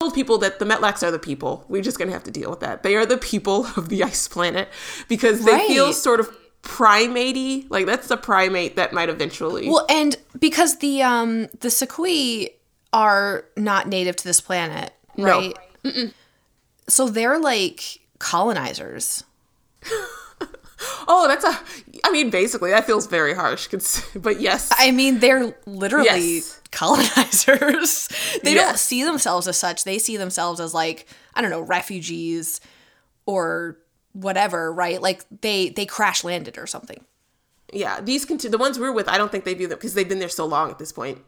told 0.00 0.14
people 0.14 0.38
that 0.38 0.60
the 0.60 0.64
Metlaks 0.64 1.02
are 1.02 1.10
the 1.10 1.18
people. 1.18 1.64
We're 1.68 1.82
just 1.82 1.98
gonna 1.98 2.12
have 2.12 2.22
to 2.24 2.30
deal 2.30 2.50
with 2.50 2.60
that. 2.60 2.82
They 2.84 2.94
are 2.94 3.04
the 3.04 3.16
people 3.16 3.66
of 3.76 3.88
the 3.88 4.04
ice 4.04 4.28
planet 4.28 4.68
because 5.08 5.44
they 5.44 5.66
feel 5.66 5.92
sort 5.92 6.20
of 6.20 6.30
primate 6.62 7.68
Like 7.70 7.86
that's 7.86 8.08
the 8.08 8.16
primate 8.16 8.76
that 8.76 8.92
might 8.92 9.08
eventually. 9.08 9.68
Well, 9.68 9.86
and 9.88 10.16
because 10.38 10.78
the 10.78 11.02
um 11.02 11.48
the 11.60 11.70
Sa-khui 11.70 12.50
are 12.92 13.44
not 13.56 13.88
native 13.88 14.14
to 14.16 14.24
this 14.24 14.40
planet, 14.40 14.92
No. 15.16 15.52
right? 15.84 16.12
So 16.88 17.08
they're 17.08 17.38
like 17.38 18.00
colonizers. 18.20 19.24
oh, 21.08 21.26
that's 21.28 21.44
a. 21.44 21.58
I 22.04 22.10
mean, 22.12 22.30
basically, 22.30 22.70
that 22.70 22.86
feels 22.86 23.06
very 23.08 23.34
harsh. 23.34 23.68
But 24.14 24.40
yes, 24.40 24.70
I 24.78 24.92
mean, 24.92 25.18
they're 25.18 25.54
literally 25.66 26.36
Yes. 26.36 26.57
Colonizers. 26.70 28.08
they 28.42 28.54
don't 28.54 28.78
see 28.78 29.04
themselves 29.04 29.48
as 29.48 29.56
such. 29.56 29.84
They 29.84 29.98
see 29.98 30.16
themselves 30.16 30.60
as 30.60 30.74
like, 30.74 31.06
I 31.34 31.40
don't 31.42 31.50
know, 31.50 31.60
refugees 31.60 32.60
or 33.26 33.78
whatever, 34.12 34.72
right? 34.72 35.00
Like 35.02 35.24
they 35.40 35.68
they 35.70 35.86
crash 35.86 36.24
landed 36.24 36.58
or 36.58 36.66
something. 36.66 37.04
yeah. 37.72 38.00
These 38.00 38.24
conti- 38.24 38.48
the 38.48 38.58
ones 38.58 38.78
we're 38.78 38.92
with, 38.92 39.08
I 39.08 39.18
don't 39.18 39.30
think 39.30 39.44
they 39.44 39.54
view 39.54 39.68
them 39.68 39.78
because 39.78 39.94
they've 39.94 40.08
been 40.08 40.18
there 40.18 40.28
so 40.28 40.46
long 40.46 40.70
at 40.70 40.78
this 40.78 40.92
point, 40.92 41.18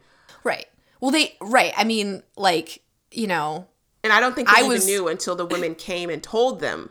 Right. 0.43 0.65
Well, 0.99 1.11
they 1.11 1.35
right. 1.41 1.73
I 1.77 1.83
mean, 1.83 2.23
like, 2.35 2.81
you 3.11 3.27
know, 3.27 3.67
and 4.03 4.11
I 4.13 4.19
don't 4.19 4.35
think 4.35 4.47
they 4.49 4.55
I 4.55 4.59
even 4.59 4.69
was- 4.69 4.85
knew 4.87 5.07
until 5.07 5.35
the 5.35 5.45
women 5.45 5.75
came 5.75 6.09
and 6.09 6.21
told 6.23 6.59
them, 6.59 6.89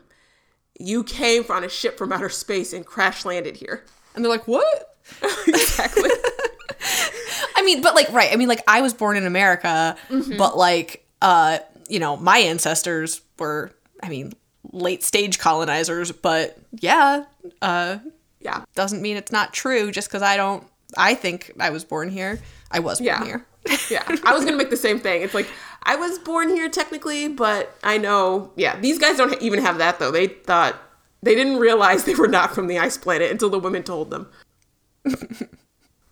"You 0.79 1.03
came 1.05 1.45
on 1.49 1.65
a 1.65 1.69
ship 1.69 1.97
from 1.99 2.13
outer 2.13 2.29
space 2.29 2.73
and 2.73 2.85
crash 2.87 3.25
landed 3.25 3.57
here." 3.57 3.85
and 4.15 4.25
they're 4.25 4.31
like, 4.33 4.49
"What?" 4.49 4.97
exactly. 5.47 6.11
I 7.61 7.65
mean, 7.65 7.83
but 7.83 7.95
like, 7.95 8.11
right. 8.13 8.33
I 8.33 8.37
mean, 8.37 8.49
like, 8.49 8.63
I 8.67 8.81
was 8.81 8.95
born 8.95 9.17
in 9.17 9.27
America, 9.27 9.97
Mm-hmm. 10.09 10.37
but 10.39 10.57
like, 10.57 11.05
uh, 11.21 11.59
you 11.89 11.99
know, 11.99 12.17
my 12.17 12.39
ancestors 12.39 13.21
were, 13.39 13.71
I 14.03 14.09
mean, 14.09 14.33
late 14.73 15.03
stage 15.03 15.39
colonizers, 15.39 16.11
but 16.13 16.57
yeah, 16.81 17.25
uh, 17.61 17.99
yeah. 18.41 18.65
doesn't 18.75 19.03
mean 19.03 19.17
it's 19.17 19.33
not 19.33 19.53
true 19.53 19.91
just 19.93 20.09
because 20.09 20.23
I 20.23 20.37
don't, 20.37 20.65
I 20.97 21.15
think 21.15 21.53
I 21.61 21.71
was 21.71 21.85
born 21.85 22.09
here. 22.09 22.41
I 22.71 22.79
was 22.79 22.99
born 22.99 23.07
Yeah. 23.07 23.25
here. 23.25 23.47
yeah, 23.91 24.03
I 24.25 24.33
was 24.33 24.45
gonna 24.45 24.57
make 24.57 24.71
the 24.71 24.77
same 24.77 24.99
thing. 25.01 25.21
It's 25.21 25.35
like 25.35 25.47
I 25.83 25.97
was 25.97 26.19
born 26.19 26.49
here 26.49 26.71
technically, 26.71 27.29
but 27.29 27.77
I 27.85 27.99
know. 27.99 28.53
Yeah, 28.57 28.81
these 28.81 28.99
guys 28.99 29.19
don't 29.19 29.41
even 29.43 29.61
have 29.61 29.77
that 29.79 29.99
though. 29.99 30.11
They 30.11 30.29
thought 30.29 30.81
they 31.23 31.35
didn't 31.35 31.59
realize 31.59 32.05
they 32.05 32.15
were 32.15 32.27
not 32.29 32.55
from 32.55 32.69
the 32.69 32.79
ice 32.79 32.97
planet 32.97 33.31
until 33.31 33.51
the 33.51 33.59
women 33.59 33.83
told 33.83 34.11
them. 34.11 34.29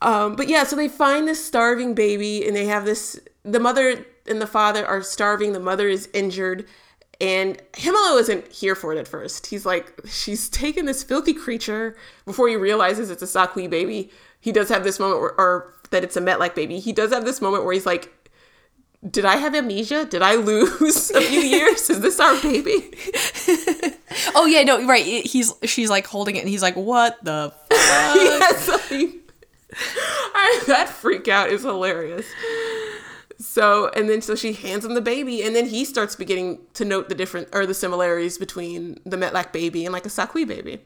um, 0.01 0.37
but 0.37 0.49
yeah, 0.49 0.65
so 0.65 0.77
they 0.77 0.89
find 0.89 1.27
this 1.27 1.45
starving 1.45 1.95
baby, 1.95 2.47
and 2.47 2.57
they 2.57 2.67
have 2.67 2.85
this. 2.85 3.19
The 3.45 3.61
mother 3.61 4.05
and 4.27 4.41
the 4.41 4.47
father 4.47 4.87
are 4.87 5.03
starving. 5.03 5.53
The 5.53 5.61
mother 5.61 5.89
is 5.89 6.09
injured. 6.13 6.67
And 7.21 7.61
Hemalo 7.73 8.21
isn't 8.21 8.53
here 8.53 8.77
for 8.77 8.93
it 8.93 8.99
at 8.99 9.09
first. 9.09 9.49
He's 9.49 9.67
like, 9.67 9.93
she's 10.07 10.49
taken 10.49 10.87
this 10.87 11.03
filthy 11.03 11.35
creature 11.35 11.97
before 12.25 12.49
he 12.49 12.55
realizes 12.55 13.11
it's 13.11 13.23
a 13.23 13.27
Sa-khui 13.27 13.67
baby. 13.69 14.11
He 14.39 14.53
does 14.53 14.69
have 14.69 14.85
this 14.85 15.01
moment 15.01 15.21
where, 15.21 15.41
or 15.41 15.75
that 15.91 16.05
it's 16.05 16.17
a 16.17 16.21
Metlak 16.21 16.55
baby. 16.55 16.79
He 16.79 16.93
does 16.93 17.13
have 17.13 17.25
this 17.25 17.41
moment 17.41 17.65
where 17.65 17.73
he's 17.73 17.87
like, 17.87 18.13
did 19.11 19.25
I 19.25 19.37
have 19.37 19.55
amnesia? 19.55 20.05
Did 20.05 20.23
I 20.23 20.37
lose 20.37 21.11
a 21.11 21.21
few 21.21 21.41
years? 21.57 21.91
Is 21.91 22.01
this 22.01 22.21
our 22.21 22.41
baby? 22.41 22.95
Oh 24.35 24.47
yeah, 24.47 24.63
no, 24.63 24.85
right. 24.87 25.05
He's 25.05 25.53
she's 25.65 25.91
like 25.91 26.07
holding 26.07 26.37
it, 26.37 26.41
and 26.41 26.49
he's 26.49 26.63
like, 26.63 26.75
"What 26.75 27.23
the?" 27.25 27.53
F-? 27.71 27.71
yes, 27.71 28.91
like, 28.91 29.11
I, 30.35 30.63
that 30.67 30.89
freak 30.89 31.29
out 31.29 31.51
is 31.51 31.63
hilarious. 31.63 32.27
So, 33.41 33.89
and 33.95 34.09
then 34.09 34.21
so 34.21 34.35
she 34.35 34.53
hands 34.53 34.85
him 34.85 34.95
the 34.95 35.01
baby, 35.01 35.43
and 35.43 35.55
then 35.55 35.67
he 35.67 35.85
starts 35.85 36.17
beginning 36.17 36.59
to 36.75 36.85
note 36.85 37.09
the 37.09 37.15
different 37.15 37.49
or 37.53 37.67
the 37.67 37.75
similarities 37.75 38.37
between 38.37 38.99
the 39.05 39.17
Metlak 39.17 39.53
baby 39.53 39.85
and 39.85 39.93
like 39.93 40.07
a 40.07 40.11
Sa-khui 40.11 40.45
baby. 40.45 40.81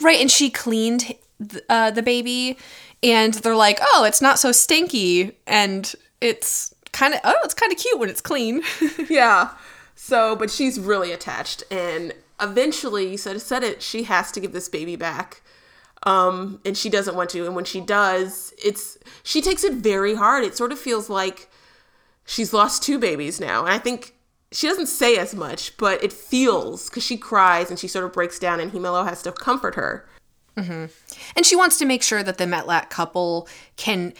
Right, 0.00 0.20
and 0.20 0.30
she 0.30 0.50
cleaned 0.50 1.14
th- 1.48 1.64
uh, 1.68 1.90
the 1.90 2.02
baby, 2.02 2.58
and 3.02 3.34
they're 3.34 3.56
like, 3.56 3.78
"Oh, 3.80 4.04
it's 4.06 4.20
not 4.20 4.38
so 4.38 4.52
stinky, 4.52 5.36
and 5.46 5.94
it's 6.20 6.74
kind 6.92 7.14
of 7.14 7.20
oh, 7.24 7.34
it's 7.44 7.54
kind 7.54 7.72
of 7.72 7.78
cute 7.78 7.98
when 7.98 8.10
it's 8.10 8.20
clean." 8.20 8.62
yeah. 9.08 9.50
So, 9.94 10.36
but 10.36 10.50
she's 10.50 10.78
really 10.78 11.12
attached, 11.12 11.62
and 11.70 12.12
eventually, 12.40 13.10
you 13.12 13.16
said 13.16 13.40
said 13.40 13.62
it. 13.62 13.82
She 13.82 14.02
has 14.04 14.30
to 14.32 14.40
give 14.40 14.52
this 14.52 14.68
baby 14.68 14.96
back, 14.96 15.40
um, 16.04 16.60
and 16.64 16.76
she 16.76 16.88
doesn't 16.88 17.16
want 17.16 17.30
to. 17.30 17.44
And 17.46 17.54
when 17.54 17.64
she 17.64 17.80
does, 17.80 18.52
it's 18.62 18.98
she 19.22 19.40
takes 19.40 19.64
it 19.64 19.74
very 19.74 20.14
hard. 20.14 20.44
It 20.44 20.56
sort 20.56 20.72
of 20.72 20.78
feels 20.78 21.10
like 21.10 21.50
she's 22.24 22.52
lost 22.52 22.82
two 22.82 22.98
babies 22.98 23.40
now, 23.40 23.64
and 23.64 23.72
I 23.72 23.78
think 23.78 24.14
she 24.52 24.68
doesn't 24.68 24.86
say 24.86 25.16
as 25.16 25.34
much, 25.34 25.76
but 25.76 26.02
it 26.04 26.12
feels 26.12 26.88
because 26.88 27.02
she 27.02 27.16
cries 27.16 27.70
and 27.70 27.78
she 27.78 27.88
sort 27.88 28.04
of 28.04 28.12
breaks 28.12 28.38
down, 28.38 28.60
and 28.60 28.72
Hemalo 28.72 29.04
has 29.04 29.22
to 29.22 29.32
comfort 29.32 29.74
her. 29.74 30.06
and 31.36 31.44
she 31.44 31.56
wants 31.56 31.78
to 31.78 31.84
make 31.84 32.02
sure 32.02 32.22
that 32.22 32.38
the 32.38 32.44
Metlak 32.44 32.88
couple 32.90 33.48
can. 33.76 34.12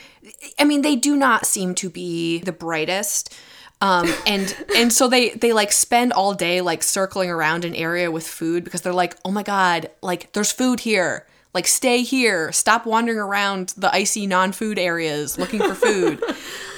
I 0.59 0.65
mean, 0.65 0.83
they 0.83 0.97
do 0.97 1.15
not 1.17 1.47
seem 1.47 1.75
to 1.77 1.89
be 1.89 2.39
the 2.41 2.53
brightest. 2.53 3.35
Um, 3.81 4.13
and 4.27 4.57
and 4.75 4.93
so 4.93 5.07
they 5.07 5.31
they 5.31 5.53
like 5.53 5.71
spend 5.71 6.13
all 6.13 6.35
day 6.35 6.61
like 6.61 6.83
circling 6.83 7.31
around 7.31 7.65
an 7.65 7.75
area 7.75 8.11
with 8.11 8.27
food 8.27 8.65
because 8.65 8.81
they're 8.81 8.93
like, 8.93 9.17
oh 9.25 9.31
my 9.31 9.43
god, 9.43 9.91
like 10.03 10.33
there's 10.33 10.51
food 10.51 10.81
here. 10.81 11.27
Like 11.55 11.67
stay 11.69 12.03
here. 12.03 12.51
Stop 12.53 12.85
wandering 12.85 13.19
around 13.19 13.75
the 13.77 13.95
icy 13.95 14.27
non-food 14.27 14.79
areas 14.79 15.39
looking 15.39 15.61
for 15.61 15.75
food. 15.75 16.23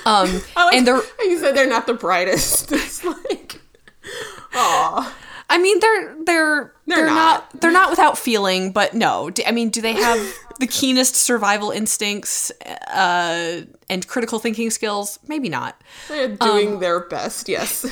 Um, 0.07 0.41
I 0.57 0.67
like, 0.67 0.75
and 0.77 0.87
they're 0.87 1.03
you 1.19 1.37
said 1.41 1.57
they're 1.57 1.69
not 1.69 1.89
the 1.89 1.93
brightest. 1.93 2.71
It's 2.73 3.03
like, 3.05 3.61
aw. 4.55 5.13
I 5.51 5.59
mean, 5.59 5.81
they're 5.81 6.17
they're 6.25 6.75
they're, 6.87 7.07
not. 7.07 7.53
not. 7.53 7.61
they're 7.61 7.73
not 7.73 7.91
without 7.91 8.17
feeling, 8.17 8.71
but 8.71 8.95
no. 8.95 9.33
I 9.45 9.51
mean, 9.51 9.71
do 9.71 9.81
they 9.81 9.95
have 9.95 10.33
the 10.61 10.69
keenest 10.69 11.17
survival 11.17 11.73
instincts 11.73 12.53
uh, 12.87 13.63
and 13.91 14.07
critical 14.07 14.39
thinking 14.39 14.71
skills? 14.71 15.19
Maybe 15.27 15.49
not. 15.49 15.81
They're 16.07 16.37
doing 16.37 16.79
their 16.79 17.01
best, 17.01 17.49
yes. 17.49 17.85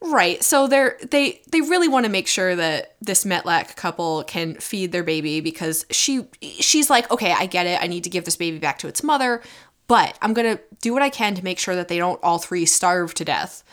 Right. 0.00 0.42
So 0.44 0.68
they're 0.68 0.96
they 1.10 1.42
they 1.50 1.60
really 1.60 1.88
want 1.88 2.06
to 2.06 2.12
make 2.12 2.28
sure 2.28 2.54
that 2.54 2.94
this 3.00 3.24
Metlak 3.24 3.74
couple 3.74 4.22
can 4.24 4.54
feed 4.54 4.92
their 4.92 5.02
baby 5.02 5.40
because 5.40 5.86
she 5.90 6.26
she's 6.40 6.88
like, 6.88 7.10
okay, 7.10 7.32
I 7.32 7.46
get 7.46 7.66
it. 7.66 7.82
I 7.82 7.88
need 7.88 8.04
to 8.04 8.10
give 8.10 8.24
this 8.24 8.36
baby 8.36 8.58
back 8.58 8.78
to 8.78 8.88
its 8.88 9.02
mother, 9.02 9.42
but 9.88 10.16
I'm 10.22 10.34
gonna 10.34 10.60
do 10.80 10.92
what 10.92 11.02
I 11.02 11.10
can 11.10 11.34
to 11.34 11.42
make 11.42 11.58
sure 11.58 11.74
that 11.74 11.88
they 11.88 11.98
don't 11.98 12.20
all 12.22 12.38
three 12.38 12.64
starve 12.64 13.12
to 13.14 13.24
death 13.24 13.64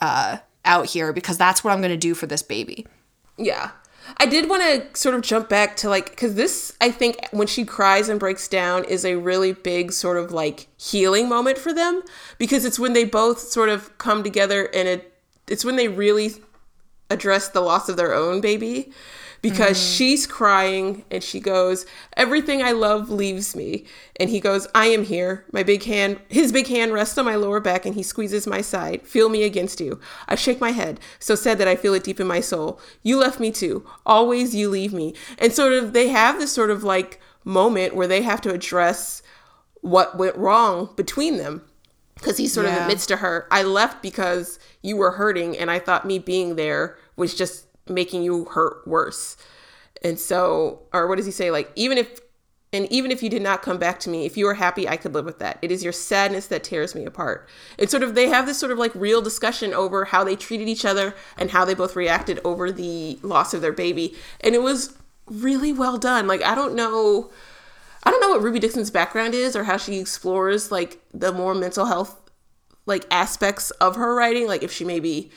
uh, 0.00 0.38
out 0.64 0.86
here 0.86 1.12
because 1.12 1.36
that's 1.36 1.64
what 1.64 1.72
I'm 1.72 1.82
gonna 1.82 1.96
do 1.96 2.14
for 2.14 2.26
this 2.26 2.42
baby. 2.42 2.86
Yeah. 3.36 3.72
I 4.18 4.26
did 4.26 4.48
want 4.48 4.62
to 4.62 5.00
sort 5.00 5.14
of 5.14 5.22
jump 5.22 5.48
back 5.48 5.76
to 5.78 5.88
like, 5.88 6.10
because 6.10 6.34
this, 6.34 6.76
I 6.80 6.90
think, 6.90 7.18
when 7.30 7.46
she 7.46 7.64
cries 7.64 8.08
and 8.08 8.18
breaks 8.18 8.48
down, 8.48 8.84
is 8.84 9.04
a 9.04 9.14
really 9.14 9.52
big 9.52 9.92
sort 9.92 10.16
of 10.16 10.32
like 10.32 10.66
healing 10.76 11.28
moment 11.28 11.56
for 11.56 11.72
them 11.72 12.02
because 12.38 12.64
it's 12.64 12.78
when 12.78 12.94
they 12.94 13.04
both 13.04 13.38
sort 13.38 13.68
of 13.68 13.96
come 13.98 14.22
together 14.24 14.68
and 14.74 14.88
it, 14.88 15.11
it's 15.48 15.64
when 15.64 15.76
they 15.76 15.88
really 15.88 16.32
address 17.10 17.48
the 17.48 17.60
loss 17.60 17.88
of 17.88 17.96
their 17.96 18.14
own 18.14 18.40
baby 18.40 18.92
because 19.42 19.76
mm-hmm. 19.76 19.96
she's 19.96 20.26
crying 20.26 21.04
and 21.10 21.22
she 21.22 21.40
goes, 21.40 21.84
Everything 22.16 22.62
I 22.62 22.72
love 22.72 23.10
leaves 23.10 23.54
me. 23.54 23.84
And 24.18 24.30
he 24.30 24.40
goes, 24.40 24.68
I 24.74 24.86
am 24.86 25.04
here. 25.04 25.44
My 25.52 25.64
big 25.64 25.82
hand, 25.82 26.20
his 26.28 26.52
big 26.52 26.68
hand 26.68 26.92
rests 26.92 27.18
on 27.18 27.24
my 27.24 27.34
lower 27.34 27.60
back 27.60 27.84
and 27.84 27.94
he 27.94 28.04
squeezes 28.04 28.46
my 28.46 28.60
side. 28.60 29.02
Feel 29.02 29.28
me 29.28 29.42
against 29.42 29.80
you. 29.80 30.00
I 30.28 30.36
shake 30.36 30.60
my 30.60 30.70
head, 30.70 31.00
so 31.18 31.34
sad 31.34 31.58
that 31.58 31.68
I 31.68 31.76
feel 31.76 31.92
it 31.94 32.04
deep 32.04 32.20
in 32.20 32.26
my 32.26 32.40
soul. 32.40 32.80
You 33.02 33.18
left 33.18 33.40
me 33.40 33.50
too. 33.50 33.84
Always 34.06 34.54
you 34.54 34.70
leave 34.70 34.92
me. 34.92 35.14
And 35.38 35.52
sort 35.52 35.72
of, 35.72 35.92
they 35.92 36.08
have 36.08 36.38
this 36.38 36.52
sort 36.52 36.70
of 36.70 36.84
like 36.84 37.20
moment 37.44 37.96
where 37.96 38.06
they 38.06 38.22
have 38.22 38.40
to 38.42 38.52
address 38.52 39.22
what 39.80 40.16
went 40.16 40.36
wrong 40.36 40.90
between 40.94 41.38
them 41.38 41.62
because 42.14 42.36
he 42.36 42.46
sort 42.46 42.66
Yeah. 42.66 42.76
of 42.76 42.82
admits 42.82 43.04
to 43.06 43.16
her, 43.16 43.48
I 43.50 43.64
left 43.64 44.00
because 44.00 44.60
you 44.82 44.96
were 44.96 45.12
hurting, 45.12 45.56
and 45.56 45.70
I 45.70 45.78
thought 45.78 46.06
me 46.06 46.18
being 46.18 46.56
there 46.56 46.98
was 47.16 47.34
just 47.34 47.66
making 47.88 48.22
you 48.22 48.44
hurt 48.46 48.86
worse. 48.86 49.36
And 50.02 50.18
so, 50.18 50.82
or 50.92 51.06
what 51.06 51.16
does 51.16 51.26
he 51.26 51.32
say? 51.32 51.50
Like, 51.50 51.70
even 51.76 51.98
if, 51.98 52.20
and 52.72 52.90
even 52.90 53.10
if 53.10 53.22
you 53.22 53.28
did 53.28 53.42
not 53.42 53.62
come 53.62 53.78
back 53.78 54.00
to 54.00 54.10
me, 54.10 54.24
if 54.24 54.36
you 54.36 54.46
were 54.46 54.54
happy, 54.54 54.88
I 54.88 54.96
could 54.96 55.14
live 55.14 55.24
with 55.24 55.38
that. 55.38 55.58
It 55.62 55.70
is 55.70 55.84
your 55.84 55.92
sadness 55.92 56.46
that 56.48 56.64
tears 56.64 56.94
me 56.94 57.04
apart. 57.04 57.48
And 57.78 57.88
sort 57.88 58.02
of, 58.02 58.14
they 58.14 58.28
have 58.28 58.46
this 58.46 58.58
sort 58.58 58.72
of 58.72 58.78
like 58.78 58.94
real 58.94 59.20
discussion 59.20 59.72
over 59.72 60.06
how 60.06 60.24
they 60.24 60.36
treated 60.36 60.68
each 60.68 60.84
other 60.84 61.14
and 61.36 61.50
how 61.50 61.64
they 61.64 61.74
both 61.74 61.94
reacted 61.94 62.40
over 62.44 62.72
the 62.72 63.18
loss 63.22 63.54
of 63.54 63.60
their 63.60 63.72
baby. 63.72 64.16
And 64.40 64.54
it 64.54 64.62
was 64.62 64.96
really 65.26 65.72
well 65.72 65.98
done. 65.98 66.26
Like, 66.26 66.42
I 66.42 66.54
don't 66.54 66.74
know. 66.74 67.30
I 68.04 68.10
don't 68.10 68.20
know 68.20 68.30
what 68.30 68.42
Ruby 68.42 68.58
Dixon's 68.58 68.90
background 68.90 69.34
is 69.34 69.54
or 69.54 69.64
how 69.64 69.76
she 69.76 69.98
explores 69.98 70.72
like 70.72 71.00
the 71.14 71.30
more 71.30 71.54
mental 71.54 71.86
health 71.86 72.21
like 72.86 73.06
aspects 73.10 73.70
of 73.72 73.96
her 73.96 74.14
writing 74.14 74.46
like 74.46 74.62
if 74.62 74.72
she 74.72 74.84
maybe 74.84 75.30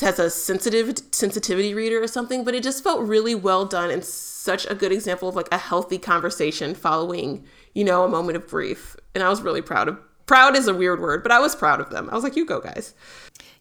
has 0.00 0.18
a 0.18 0.30
sensitive 0.30 0.96
sensitivity 1.10 1.74
reader 1.74 2.02
or 2.02 2.06
something 2.06 2.44
but 2.44 2.54
it 2.54 2.62
just 2.62 2.84
felt 2.84 3.02
really 3.02 3.34
well 3.34 3.64
done 3.64 3.90
and 3.90 4.04
such 4.04 4.66
a 4.70 4.74
good 4.74 4.92
example 4.92 5.28
of 5.28 5.34
like 5.34 5.48
a 5.50 5.58
healthy 5.58 5.98
conversation 5.98 6.74
following 6.74 7.44
you 7.74 7.84
know 7.84 8.04
a 8.04 8.08
moment 8.08 8.36
of 8.36 8.46
grief 8.46 8.96
and 9.14 9.22
I 9.24 9.28
was 9.28 9.42
really 9.42 9.62
proud 9.62 9.88
of 9.88 9.98
proud 10.26 10.56
is 10.56 10.68
a 10.68 10.74
weird 10.74 11.00
word 11.00 11.22
but 11.22 11.32
I 11.32 11.40
was 11.40 11.56
proud 11.56 11.80
of 11.80 11.90
them 11.90 12.08
I 12.10 12.14
was 12.14 12.22
like 12.24 12.36
you 12.36 12.46
go 12.46 12.60
guys 12.60 12.94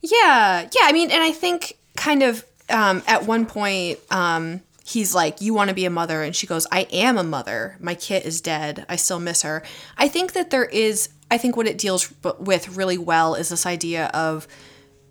Yeah, 0.01 0.61
yeah. 0.61 0.81
I 0.83 0.91
mean, 0.91 1.11
and 1.11 1.21
I 1.21 1.31
think 1.31 1.77
kind 1.95 2.23
of 2.23 2.43
um, 2.69 3.03
at 3.07 3.25
one 3.25 3.45
point, 3.45 3.99
um, 4.09 4.61
he's 4.83 5.13
like, 5.13 5.41
"You 5.41 5.53
want 5.53 5.69
to 5.69 5.75
be 5.75 5.85
a 5.85 5.89
mother," 5.89 6.23
and 6.23 6.35
she 6.35 6.47
goes, 6.47 6.65
"I 6.71 6.81
am 6.91 7.17
a 7.17 7.23
mother. 7.23 7.77
My 7.79 7.95
kit 7.95 8.25
is 8.25 8.41
dead. 8.41 8.85
I 8.89 8.95
still 8.95 9.19
miss 9.19 9.43
her." 9.43 9.63
I 9.97 10.07
think 10.07 10.33
that 10.33 10.49
there 10.49 10.65
is. 10.65 11.09
I 11.31 11.37
think 11.37 11.57
what 11.57 11.65
it 11.65 11.77
deals 11.77 12.13
with 12.39 12.75
really 12.75 12.97
well 12.97 13.35
is 13.35 13.49
this 13.49 13.65
idea 13.65 14.07
of, 14.07 14.47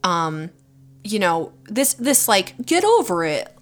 um, 0.04 0.50
you 1.02 1.18
know, 1.18 1.52
this 1.64 1.94
this 1.94 2.28
like 2.28 2.54
get 2.64 2.84
over 2.84 3.24
it 3.24 3.56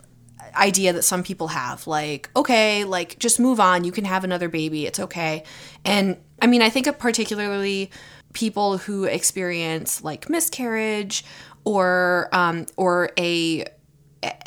idea 0.55 0.93
that 0.93 1.03
some 1.03 1.23
people 1.23 1.49
have 1.49 1.87
like 1.87 2.31
okay 2.35 2.83
like 2.83 3.17
just 3.19 3.39
move 3.39 3.61
on 3.61 3.85
you 3.85 3.93
can 3.93 4.05
have 4.05 4.25
another 4.25 4.49
baby 4.49 4.87
it's 4.87 4.99
okay. 4.99 5.45
And 5.85 6.17
i 6.41 6.47
mean 6.47 6.63
i 6.63 6.71
think 6.71 6.87
of 6.87 6.99
particularly 6.99 7.91
people 8.33 8.79
who 8.79 9.05
experience 9.05 10.03
like 10.03 10.29
miscarriage 10.29 11.25
or 11.65 12.29
um 12.33 12.67
or 12.77 13.11
a 13.19 13.65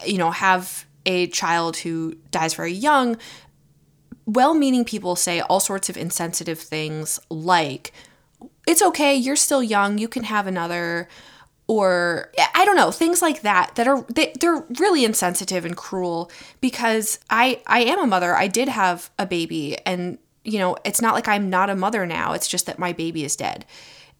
you 0.05 0.17
know 0.17 0.31
have 0.31 0.85
a 1.05 1.27
child 1.27 1.77
who 1.77 2.15
dies 2.31 2.53
very 2.53 2.73
young 2.73 3.17
well-meaning 4.25 4.85
people 4.85 5.15
say 5.15 5.41
all 5.41 5.59
sorts 5.59 5.89
of 5.89 5.97
insensitive 5.97 6.59
things 6.59 7.19
like 7.29 7.91
it's 8.67 8.81
okay 8.81 9.15
you're 9.15 9.35
still 9.35 9.63
young 9.63 9.97
you 9.97 10.07
can 10.07 10.23
have 10.23 10.47
another 10.47 11.07
or 11.71 12.29
I 12.53 12.65
don't 12.65 12.75
know 12.75 12.91
things 12.91 13.21
like 13.21 13.43
that 13.43 13.75
that 13.75 13.87
are 13.87 14.01
they, 14.09 14.33
they're 14.41 14.65
really 14.77 15.05
insensitive 15.05 15.63
and 15.63 15.77
cruel 15.77 16.29
because 16.59 17.17
I 17.29 17.61
I 17.65 17.83
am 17.83 17.99
a 17.99 18.07
mother. 18.07 18.35
I 18.35 18.47
did 18.47 18.67
have 18.67 19.09
a 19.17 19.25
baby 19.25 19.77
and 19.85 20.17
you 20.43 20.59
know 20.59 20.75
it's 20.83 21.01
not 21.01 21.13
like 21.13 21.29
I'm 21.29 21.49
not 21.49 21.69
a 21.69 21.75
mother 21.77 22.05
now. 22.05 22.33
It's 22.33 22.49
just 22.49 22.65
that 22.65 22.77
my 22.77 22.91
baby 22.91 23.23
is 23.23 23.37
dead 23.37 23.65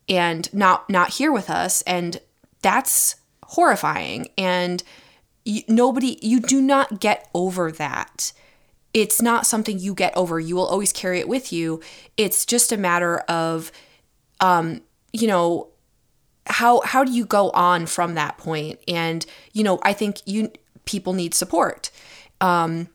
and 0.08 0.52
not 0.54 0.90
not 0.90 1.10
here 1.10 1.34
with 1.34 1.50
us. 1.50 1.82
And 1.82 2.22
that's 2.62 3.18
horrifying. 3.44 4.30
And 4.38 4.82
nobody 5.68 6.20
you 6.22 6.40
do 6.40 6.62
not 6.62 7.02
get 7.02 7.30
over 7.34 7.70
that 7.74 8.32
it's 8.94 9.22
not 9.22 9.46
something 9.46 9.80
you 9.80 9.94
get 9.94 10.16
over. 10.18 10.40
You 10.40 10.56
will 10.56 10.66
always 10.66 10.92
carry 10.92 11.20
it 11.20 11.28
with 11.28 11.54
you. 11.54 11.82
It's 12.18 12.46
just 12.46 12.72
a 12.72 12.78
matter 12.78 13.20
of 13.20 13.72
um 14.40 14.82
you 15.14 15.28
know 15.28 15.68
how 16.48 16.82
how 16.82 17.04
do 17.04 17.12
you 17.12 17.26
go 17.26 17.50
on 17.52 17.86
from 17.86 18.16
that 18.16 18.38
point? 18.38 18.80
and 18.88 19.26
you 19.54 19.64
know 19.64 19.80
i 19.84 19.94
think 19.94 20.22
you 20.26 20.52
people 20.86 21.14
need 21.14 21.34
support. 21.34 21.92
Um 22.40 22.90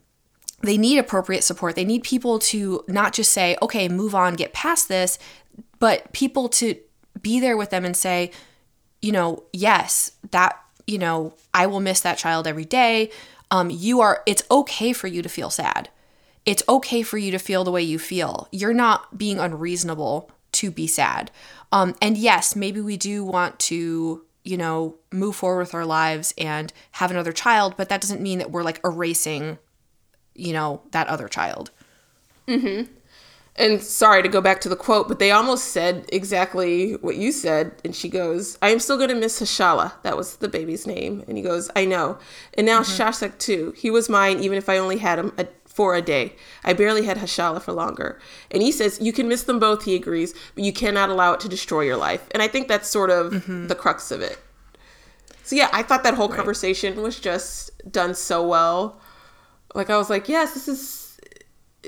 they 0.62 0.78
need 0.78 0.98
appropriate 0.98 1.44
support. 1.44 1.76
They 1.76 1.84
need 1.84 2.02
people 2.02 2.38
to 2.38 2.82
not 2.88 3.12
just 3.12 3.32
say 3.32 3.56
okay 3.62 3.88
move 3.88 4.14
on 4.14 4.34
get 4.34 4.52
past 4.52 4.88
this 4.88 5.18
but 5.78 6.12
people 6.12 6.48
to 6.48 6.76
be 7.20 7.40
there 7.40 7.56
with 7.56 7.70
them 7.70 7.84
and 7.84 7.96
say 7.96 8.30
you 9.02 9.12
know 9.12 9.44
yes 9.52 10.12
that 10.30 10.60
you 10.86 10.98
know 10.98 11.34
i 11.54 11.66
will 11.66 11.80
miss 11.80 12.00
that 12.00 12.18
child 12.18 12.46
every 12.46 12.64
day 12.64 13.10
um 13.50 13.70
you 13.70 14.00
are 14.00 14.22
it's 14.26 14.42
okay 14.50 14.92
for 14.92 15.06
you 15.06 15.22
to 15.22 15.28
feel 15.28 15.50
sad. 15.50 15.88
It's 16.44 16.62
okay 16.68 17.02
for 17.02 17.18
you 17.18 17.30
to 17.32 17.38
feel 17.38 17.64
the 17.64 17.72
way 17.72 17.82
you 17.82 17.98
feel. 17.98 18.48
You're 18.52 18.72
not 18.74 19.18
being 19.18 19.38
unreasonable 19.40 20.30
to 20.52 20.70
be 20.70 20.86
sad. 20.86 21.30
Um 21.72 21.94
and 22.00 22.16
yes 22.16 22.54
maybe 22.56 22.80
we 22.80 22.96
do 22.96 23.24
want 23.24 23.58
to 23.60 24.22
you 24.44 24.56
know 24.56 24.94
move 25.12 25.34
forward 25.36 25.60
with 25.60 25.74
our 25.74 25.84
lives 25.84 26.32
and 26.38 26.72
have 26.92 27.10
another 27.10 27.32
child 27.32 27.74
but 27.76 27.88
that 27.88 28.00
doesn't 28.00 28.20
mean 28.20 28.38
that 28.38 28.50
we're 28.50 28.62
like 28.62 28.80
erasing 28.84 29.58
you 30.34 30.52
know 30.52 30.80
that 30.92 31.08
other 31.08 31.26
child 31.28 31.70
and 33.58 33.82
sorry 33.82 34.22
to 34.22 34.28
go 34.28 34.40
back 34.40 34.60
to 34.62 34.68
the 34.68 34.76
quote, 34.76 35.08
but 35.08 35.18
they 35.18 35.30
almost 35.30 35.68
said 35.68 36.08
exactly 36.12 36.92
what 36.96 37.16
you 37.16 37.32
said. 37.32 37.72
And 37.84 37.94
she 37.94 38.08
goes, 38.08 38.58
I 38.60 38.68
am 38.68 38.78
still 38.78 38.96
going 38.96 39.08
to 39.08 39.14
miss 39.14 39.40
Hashala. 39.40 39.92
That 40.02 40.16
was 40.16 40.36
the 40.36 40.48
baby's 40.48 40.86
name. 40.86 41.24
And 41.26 41.38
he 41.38 41.42
goes, 41.42 41.70
I 41.74 41.86
know. 41.86 42.18
And 42.54 42.66
now 42.66 42.82
mm-hmm. 42.82 43.02
Shashak 43.02 43.38
too. 43.38 43.72
He 43.76 43.90
was 43.90 44.08
mine 44.08 44.40
even 44.40 44.58
if 44.58 44.68
I 44.68 44.76
only 44.76 44.98
had 44.98 45.18
him 45.18 45.32
a, 45.38 45.46
for 45.64 45.94
a 45.94 46.02
day. 46.02 46.34
I 46.64 46.74
barely 46.74 47.06
had 47.06 47.16
Hashala 47.16 47.62
for 47.62 47.72
longer. 47.72 48.20
And 48.50 48.62
he 48.62 48.72
says, 48.72 48.98
You 49.00 49.12
can 49.12 49.28
miss 49.28 49.44
them 49.44 49.58
both, 49.58 49.84
he 49.84 49.94
agrees, 49.94 50.34
but 50.54 50.64
you 50.64 50.72
cannot 50.72 51.08
allow 51.08 51.32
it 51.32 51.40
to 51.40 51.48
destroy 51.48 51.82
your 51.82 51.96
life. 51.96 52.26
And 52.32 52.42
I 52.42 52.48
think 52.48 52.68
that's 52.68 52.88
sort 52.88 53.10
of 53.10 53.32
mm-hmm. 53.32 53.68
the 53.68 53.74
crux 53.74 54.10
of 54.10 54.20
it. 54.20 54.38
So 55.44 55.56
yeah, 55.56 55.70
I 55.72 55.82
thought 55.82 56.02
that 56.02 56.14
whole 56.14 56.28
conversation 56.28 57.00
was 57.00 57.20
just 57.20 57.70
done 57.90 58.14
so 58.14 58.46
well. 58.46 59.00
Like 59.74 59.90
I 59.90 59.96
was 59.96 60.10
like, 60.10 60.28
yes, 60.28 60.54
this 60.54 60.66
is 60.66 61.05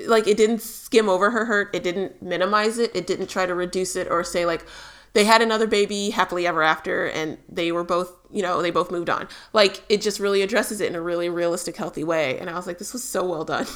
like 0.07 0.27
it 0.27 0.37
didn't 0.37 0.61
skim 0.61 1.09
over 1.09 1.31
her 1.31 1.45
hurt. 1.45 1.75
It 1.75 1.83
didn't 1.83 2.21
minimize 2.21 2.77
it. 2.77 2.95
It 2.95 3.07
didn't 3.07 3.27
try 3.27 3.45
to 3.45 3.55
reduce 3.55 3.95
it 3.95 4.07
or 4.09 4.23
say 4.23 4.45
like 4.45 4.65
they 5.13 5.25
had 5.25 5.41
another 5.41 5.67
baby 5.67 6.11
happily 6.11 6.45
ever 6.45 6.61
after 6.61 7.07
and 7.07 7.37
they 7.49 7.71
were 7.71 7.83
both 7.83 8.13
you 8.31 8.41
know 8.41 8.61
they 8.61 8.71
both 8.71 8.91
moved 8.91 9.09
on. 9.09 9.27
Like 9.53 9.83
it 9.89 10.01
just 10.01 10.19
really 10.19 10.41
addresses 10.41 10.81
it 10.81 10.89
in 10.89 10.95
a 10.95 11.01
really 11.01 11.29
realistic 11.29 11.75
healthy 11.75 12.03
way. 12.03 12.39
And 12.39 12.49
i 12.49 12.53
was 12.53 12.67
like 12.67 12.77
this 12.77 12.93
was 12.93 13.03
so 13.03 13.25
well 13.25 13.43
done. 13.43 13.67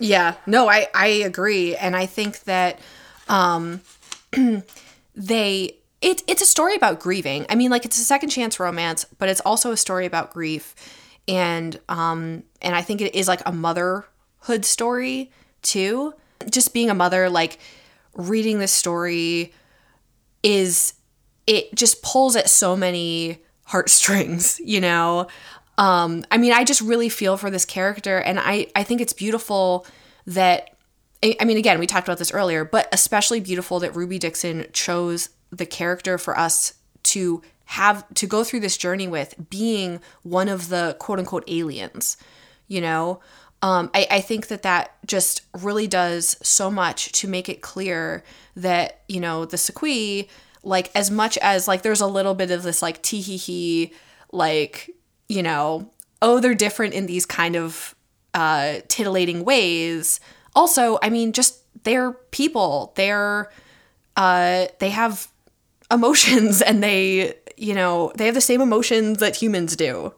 Yeah, 0.00 0.36
no, 0.46 0.68
I 0.68 0.88
I 0.94 1.06
agree, 1.06 1.76
and 1.76 1.94
I 1.94 2.06
think 2.06 2.40
that 2.44 2.80
um, 3.28 3.82
they 5.14 5.76
it 6.00 6.22
it's 6.26 6.42
a 6.42 6.46
story 6.46 6.74
about 6.74 7.00
grieving. 7.00 7.44
I 7.50 7.54
mean, 7.54 7.70
like 7.70 7.84
it's 7.84 7.98
a 7.98 8.04
second 8.04 8.30
chance 8.30 8.58
romance, 8.58 9.04
but 9.18 9.28
it's 9.28 9.42
also 9.42 9.72
a 9.72 9.76
story 9.76 10.06
about 10.06 10.32
grief, 10.32 10.74
and 11.28 11.78
um, 11.90 12.44
and 12.62 12.74
I 12.74 12.80
think 12.80 13.02
it 13.02 13.14
is 13.14 13.28
like 13.28 13.42
a 13.44 13.52
motherhood 13.52 14.64
story 14.64 15.30
too. 15.62 16.14
Just 16.48 16.72
being 16.72 16.90
a 16.90 16.94
mother, 16.94 17.28
like 17.28 17.58
reading 18.14 18.58
this 18.58 18.72
story 18.72 19.52
is 20.42 20.94
it 21.46 21.74
just 21.74 22.02
pulls 22.02 22.36
at 22.36 22.48
so 22.48 22.76
many 22.76 23.42
heartstrings, 23.64 24.60
you 24.64 24.80
know. 24.80 25.26
Um, 25.78 26.24
I 26.30 26.38
mean, 26.38 26.52
I 26.52 26.64
just 26.64 26.80
really 26.80 27.08
feel 27.08 27.36
for 27.36 27.50
this 27.50 27.64
character, 27.64 28.18
and 28.18 28.38
I 28.38 28.66
I 28.74 28.82
think 28.82 29.00
it's 29.00 29.12
beautiful 29.12 29.86
that 30.26 30.76
I 31.22 31.36
I 31.40 31.44
mean, 31.44 31.56
again, 31.56 31.78
we 31.78 31.86
talked 31.86 32.06
about 32.06 32.18
this 32.18 32.32
earlier, 32.32 32.64
but 32.64 32.88
especially 32.92 33.40
beautiful 33.40 33.80
that 33.80 33.94
Ruby 33.96 34.18
Dixon 34.18 34.66
chose 34.72 35.30
the 35.50 35.66
character 35.66 36.18
for 36.18 36.38
us 36.38 36.74
to 37.02 37.42
have 37.64 38.04
to 38.14 38.26
go 38.26 38.42
through 38.42 38.60
this 38.60 38.76
journey 38.76 39.06
with 39.06 39.34
being 39.48 40.00
one 40.22 40.48
of 40.48 40.68
the 40.68 40.96
quote 40.98 41.18
unquote 41.18 41.44
aliens, 41.46 42.16
you 42.66 42.80
know? 42.80 43.20
Um, 43.62 43.90
I, 43.94 44.06
I 44.10 44.20
think 44.20 44.48
that 44.48 44.62
that 44.62 44.96
just 45.06 45.42
really 45.58 45.86
does 45.86 46.36
so 46.42 46.70
much 46.70 47.12
to 47.12 47.28
make 47.28 47.48
it 47.48 47.60
clear 47.60 48.24
that, 48.56 49.02
you 49.08 49.20
know, 49.20 49.44
the 49.44 49.58
sa-khui, 49.58 50.28
like, 50.62 50.90
as 50.94 51.10
much 51.10 51.36
as, 51.38 51.68
like, 51.68 51.82
there's 51.82 52.00
a 52.00 52.06
little 52.06 52.34
bit 52.34 52.50
of 52.50 52.62
this, 52.62 52.80
like, 52.80 53.02
tee 53.02 53.20
hee 53.20 53.36
hee, 53.36 53.92
like, 54.32 54.90
you 55.28 55.42
know, 55.42 55.90
oh, 56.22 56.40
they're 56.40 56.54
different 56.54 56.94
in 56.94 57.06
these 57.06 57.26
kind 57.26 57.56
of 57.56 57.94
uh, 58.34 58.76
titillating 58.88 59.44
ways. 59.44 60.20
Also, 60.54 60.98
I 61.02 61.10
mean, 61.10 61.32
just 61.32 61.58
they're 61.84 62.12
people. 62.12 62.92
They're 62.96 63.50
uh, 64.16 64.66
they 64.78 64.90
have 64.90 65.28
emotions, 65.90 66.62
and 66.66 66.82
they 66.82 67.34
you 67.56 67.74
know 67.74 68.12
they 68.16 68.26
have 68.26 68.34
the 68.34 68.40
same 68.40 68.60
emotions 68.60 69.18
that 69.18 69.36
humans 69.36 69.76
do. 69.76 70.14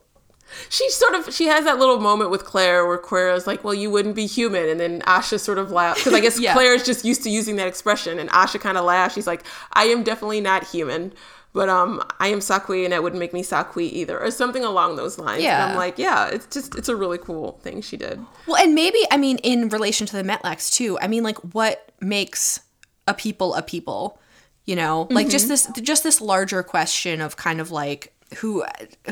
She 0.69 0.89
sort 0.91 1.15
of 1.15 1.33
she 1.35 1.47
has 1.47 1.65
that 1.65 1.79
little 1.79 2.01
moment 2.01 2.31
with 2.31 2.45
Claire 2.45 2.87
where 2.87 2.99
Claire 2.99 3.33
is 3.33 3.47
like, 3.47 3.65
"Well, 3.65 3.75
you 3.75 3.91
wouldn't 3.91 4.15
be 4.15 4.27
human," 4.27 4.69
and 4.69 4.79
then 4.81 5.01
Asha 5.03 5.39
sort 5.39 5.59
of 5.59 5.71
laughs 5.71 6.01
because 6.01 6.15
I 6.15 6.21
guess 6.21 6.39
Yeah. 6.41 6.55
Claire 6.55 6.75
is 6.75 6.85
just 6.85 7.05
used 7.05 7.23
to 7.25 7.31
using 7.31 7.57
that 7.57 7.67
expression, 7.69 8.19
and 8.19 8.29
Asha 8.31 8.61
kind 8.61 8.79
of 8.79 8.85
laughs. 8.85 9.15
She's 9.15 9.27
like, 9.27 9.45
"I 9.73 9.85
am 9.85 10.03
definitely 10.03 10.41
not 10.41 10.65
human." 10.67 11.13
But 11.55 11.69
um, 11.69 12.03
I 12.19 12.29
am 12.29 12.41
Sa-khui, 12.41 12.85
and 12.85 12.95
that 12.95 13.03
wouldn't 13.03 13.21
make 13.21 13.35
me 13.35 13.43
Sa-khui 13.43 13.85
either, 13.85 14.19
or 14.19 14.31
something 14.31 14.65
along 14.65 14.97
those 14.97 15.19
lines. 15.19 15.43
Yeah. 15.43 15.63
And 15.63 15.73
I'm 15.73 15.77
like, 15.77 15.99
yeah, 15.99 16.29
it's 16.29 16.47
just 16.47 16.75
it's 16.77 16.89
a 16.89 16.97
really 16.97 17.19
cool 17.19 17.59
thing 17.63 17.83
she 17.83 17.99
did. 17.99 18.19
Well, 18.47 18.57
and 18.57 18.75
maybe 18.75 18.99
I 19.11 19.19
mean 19.19 19.37
in 19.39 19.69
relation 19.69 20.07
to 20.07 20.17
the 20.17 20.23
Metlaks 20.23 20.73
too. 20.73 20.99
I 21.01 21.09
mean, 21.09 21.23
like 21.23 21.37
what 21.55 21.93
makes 22.01 22.61
a 23.07 23.13
people 23.15 23.55
a 23.55 23.63
people? 23.63 24.19
You 24.65 24.77
know, 24.77 25.09
like 25.11 25.29
just 25.29 25.49
this 25.49 25.69
just 25.83 26.05
this 26.05 26.21
larger 26.21 26.63
question 26.63 27.21
of 27.21 27.37
kind 27.37 27.61
of 27.61 27.71
like 27.71 28.12
who 28.39 28.65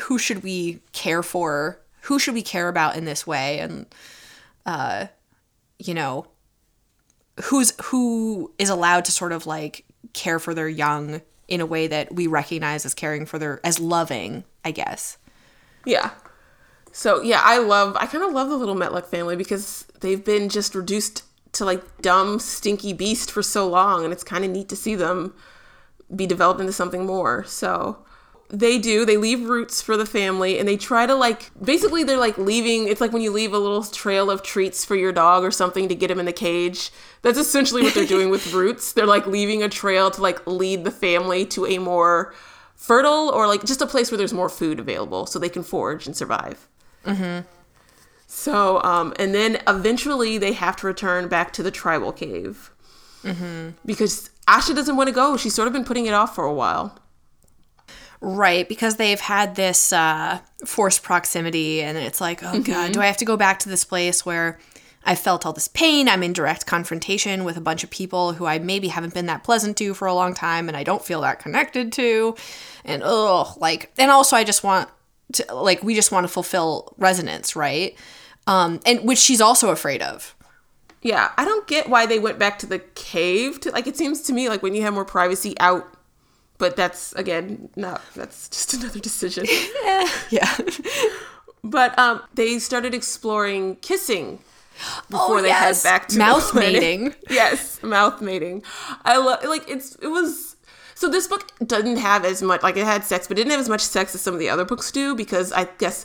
who 0.02 0.18
should 0.18 0.42
we 0.42 0.80
care 0.92 1.22
for? 1.22 1.80
Who 2.02 2.18
should 2.18 2.34
we 2.34 2.42
care 2.42 2.68
about 2.68 2.96
in 2.96 3.04
this 3.04 3.26
way? 3.26 3.58
And 3.58 3.86
uh, 4.66 5.06
you 5.78 5.94
know, 5.94 6.26
who's 7.44 7.72
who 7.84 8.52
is 8.58 8.68
allowed 8.68 9.04
to 9.06 9.12
sort 9.12 9.32
of 9.32 9.46
like 9.46 9.84
care 10.12 10.38
for 10.38 10.54
their 10.54 10.68
young 10.68 11.20
in 11.48 11.60
a 11.60 11.66
way 11.66 11.86
that 11.86 12.14
we 12.14 12.26
recognize 12.26 12.86
as 12.86 12.94
caring 12.94 13.26
for 13.26 13.38
their 13.38 13.60
as 13.64 13.78
loving, 13.78 14.44
I 14.64 14.70
guess. 14.70 15.18
Yeah. 15.84 16.10
So 16.92 17.22
yeah, 17.22 17.40
I 17.44 17.58
love 17.58 17.96
I 17.96 18.06
kind 18.06 18.24
of 18.24 18.32
love 18.32 18.48
the 18.48 18.56
little 18.56 18.76
Metlak 18.76 19.06
family 19.06 19.36
because 19.36 19.86
they've 20.00 20.24
been 20.24 20.48
just 20.48 20.74
reduced 20.74 21.24
to 21.52 21.64
like 21.64 22.02
dumb, 22.02 22.38
stinky 22.38 22.92
beast 22.92 23.30
for 23.30 23.42
so 23.42 23.68
long, 23.68 24.04
and 24.04 24.12
it's 24.12 24.24
kind 24.24 24.44
of 24.44 24.50
neat 24.50 24.68
to 24.68 24.76
see 24.76 24.94
them 24.94 25.34
be 26.14 26.26
developed 26.26 26.60
into 26.60 26.72
something 26.72 27.06
more. 27.06 27.44
So 27.44 28.04
they 28.52 28.78
do. 28.78 29.04
They 29.04 29.16
leave 29.16 29.48
roots 29.48 29.80
for 29.80 29.96
the 29.96 30.06
family, 30.06 30.58
and 30.58 30.68
they 30.68 30.76
try 30.76 31.06
to 31.06 31.14
like 31.14 31.50
basically 31.62 32.02
they're 32.04 32.16
like 32.18 32.36
leaving. 32.36 32.88
It's 32.88 33.00
like 33.00 33.12
when 33.12 33.22
you 33.22 33.30
leave 33.30 33.52
a 33.52 33.58
little 33.58 33.82
trail 33.84 34.30
of 34.30 34.42
treats 34.42 34.84
for 34.84 34.96
your 34.96 35.12
dog 35.12 35.44
or 35.44 35.50
something 35.50 35.88
to 35.88 35.94
get 35.94 36.10
him 36.10 36.18
in 36.20 36.26
the 36.26 36.32
cage. 36.32 36.90
That's 37.22 37.38
essentially 37.38 37.82
what 37.82 37.94
they're 37.94 38.04
doing 38.06 38.30
with 38.30 38.52
roots. 38.52 38.92
They're 38.92 39.06
like 39.06 39.26
leaving 39.26 39.62
a 39.62 39.68
trail 39.68 40.10
to 40.10 40.20
like 40.20 40.46
lead 40.46 40.84
the 40.84 40.90
family 40.90 41.46
to 41.46 41.66
a 41.66 41.78
more 41.78 42.34
fertile 42.74 43.28
or 43.28 43.46
like 43.46 43.64
just 43.64 43.82
a 43.82 43.86
place 43.86 44.10
where 44.10 44.18
there's 44.18 44.32
more 44.32 44.48
food 44.48 44.80
available 44.80 45.26
so 45.26 45.38
they 45.38 45.48
can 45.50 45.62
forage 45.62 46.06
and 46.06 46.16
survive. 46.16 46.66
So, 48.26 48.80
um, 48.82 49.12
and 49.18 49.34
then 49.34 49.60
eventually 49.66 50.38
they 50.38 50.52
have 50.52 50.76
to 50.76 50.86
return 50.86 51.28
back 51.28 51.52
to 51.54 51.62
the 51.62 51.70
tribal 51.70 52.12
cave 52.12 52.70
because 53.84 54.30
Asha 54.48 54.74
doesn't 54.74 54.96
want 54.96 55.08
to 55.08 55.12
go. 55.14 55.36
She's 55.36 55.54
sort 55.54 55.66
of 55.66 55.74
been 55.74 55.84
putting 55.84 56.06
it 56.06 56.14
off 56.14 56.34
for 56.34 56.44
a 56.44 56.54
while. 56.54 56.96
Right, 58.22 58.68
because 58.68 58.96
they've 58.96 59.20
had 59.20 59.54
this 59.54 59.92
uh, 59.92 60.40
forced 60.66 61.02
proximity, 61.02 61.80
and 61.82 61.96
it's 61.96 62.20
like, 62.20 62.42
oh 62.42 62.60
god, 62.60 62.92
do 62.92 63.00
I 63.00 63.06
have 63.06 63.16
to 63.18 63.24
go 63.24 63.36
back 63.36 63.58
to 63.60 63.68
this 63.70 63.84
place 63.84 64.26
where 64.26 64.58
I 65.04 65.14
felt 65.14 65.46
all 65.46 65.54
this 65.54 65.68
pain? 65.68 66.06
I'm 66.06 66.22
in 66.22 66.34
direct 66.34 66.66
confrontation 66.66 67.44
with 67.44 67.56
a 67.56 67.62
bunch 67.62 67.82
of 67.82 67.88
people 67.88 68.34
who 68.34 68.44
I 68.44 68.58
maybe 68.58 68.88
haven't 68.88 69.14
been 69.14 69.24
that 69.26 69.42
pleasant 69.42 69.78
to 69.78 69.94
for 69.94 70.06
a 70.06 70.12
long 70.12 70.34
time, 70.34 70.68
and 70.68 70.76
I 70.76 70.84
don't 70.84 71.02
feel 71.02 71.22
that 71.22 71.38
connected 71.38 71.92
to, 71.92 72.36
and 72.84 73.02
oh, 73.02 73.54
like, 73.56 73.90
and 73.96 74.10
also 74.10 74.36
I 74.36 74.44
just 74.44 74.62
want 74.64 74.90
to, 75.32 75.54
like, 75.54 75.82
we 75.82 75.94
just 75.94 76.12
want 76.12 76.24
to 76.24 76.28
fulfill 76.28 76.94
resonance, 76.98 77.56
right? 77.56 77.96
Um, 78.46 78.80
and 78.84 79.00
which 79.06 79.18
she's 79.18 79.40
also 79.40 79.70
afraid 79.70 80.02
of. 80.02 80.34
Yeah, 81.02 81.30
I 81.38 81.46
don't 81.46 81.66
get 81.66 81.88
why 81.88 82.04
they 82.04 82.18
went 82.18 82.38
back 82.38 82.58
to 82.58 82.66
the 82.66 82.80
cave. 82.80 83.60
To 83.60 83.70
like, 83.70 83.86
it 83.86 83.96
seems 83.96 84.20
to 84.22 84.34
me 84.34 84.50
like 84.50 84.62
when 84.62 84.74
you 84.74 84.82
have 84.82 84.92
more 84.92 85.06
privacy 85.06 85.54
out, 85.58 85.86
but 86.60 86.76
that's 86.76 87.12
again 87.14 87.68
not. 87.74 88.00
That's 88.14 88.48
just 88.48 88.74
another 88.78 89.00
decision. 89.00 89.46
Yeah. 89.84 90.08
yeah. 90.30 90.56
but 91.64 91.98
um, 91.98 92.22
they 92.34 92.58
started 92.60 92.94
exploring 92.94 93.76
kissing 93.76 94.38
before 95.10 95.38
Oh, 95.38 95.42
they 95.42 95.48
yes. 95.48 95.82
head 95.82 95.90
back 95.90 96.08
to 96.08 96.18
Mouth 96.18 96.46
the 96.46 96.52
planet. 96.60 96.72
mating. 96.82 97.14
yes, 97.28 97.82
mouth 97.82 98.20
mating. 98.20 98.62
I 99.04 99.16
love 99.18 99.42
like 99.44 99.68
it's 99.68 99.96
it 99.96 100.08
was. 100.08 100.56
So 100.94 101.08
this 101.08 101.26
book 101.26 101.50
doesn't 101.66 101.96
have 101.96 102.26
as 102.26 102.42
much 102.42 102.62
like 102.62 102.76
it 102.76 102.84
had 102.84 103.04
sex, 103.04 103.26
but 103.26 103.38
it 103.38 103.42
didn't 103.42 103.52
have 103.52 103.60
as 103.60 103.70
much 103.70 103.80
sex 103.80 104.14
as 104.14 104.20
some 104.20 104.34
of 104.34 104.40
the 104.40 104.50
other 104.50 104.66
books 104.66 104.90
do 104.92 105.14
because 105.14 105.50
I 105.50 105.64
guess 105.78 106.04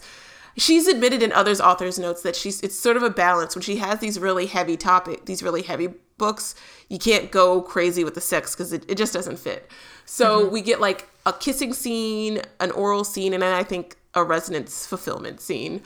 she's 0.57 0.87
admitted 0.87 1.21
in 1.21 1.33
others 1.33 1.59
authors 1.59 1.99
notes 1.99 2.21
that 2.21 2.33
she's 2.35 2.61
it's 2.61 2.79
sort 2.79 2.95
of 2.95 3.03
a 3.03 3.09
balance 3.09 3.55
when 3.55 3.61
she 3.61 3.75
has 3.75 3.99
these 3.99 4.17
really 4.17 4.45
heavy 4.45 4.77
topic 4.77 5.25
these 5.25 5.43
really 5.43 5.63
heavy 5.63 5.89
books 6.17 6.55
you 6.87 6.97
can't 6.97 7.29
go 7.29 7.61
crazy 7.61 8.05
with 8.05 8.15
the 8.15 8.21
sex 8.21 8.55
because 8.55 8.71
it, 8.71 8.85
it 8.89 8.95
just 8.97 9.11
doesn't 9.11 9.37
fit 9.37 9.69
so 10.05 10.47
we 10.47 10.61
get 10.61 10.79
like 10.79 11.07
a 11.25 11.33
kissing 11.33 11.73
scene 11.73 12.41
an 12.59 12.71
oral 12.71 13.03
scene 13.03 13.33
and 13.33 13.43
then 13.43 13.53
i 13.53 13.63
think 13.63 13.97
a 14.13 14.23
resonance 14.23 14.85
fulfillment 14.85 15.41
scene 15.41 15.81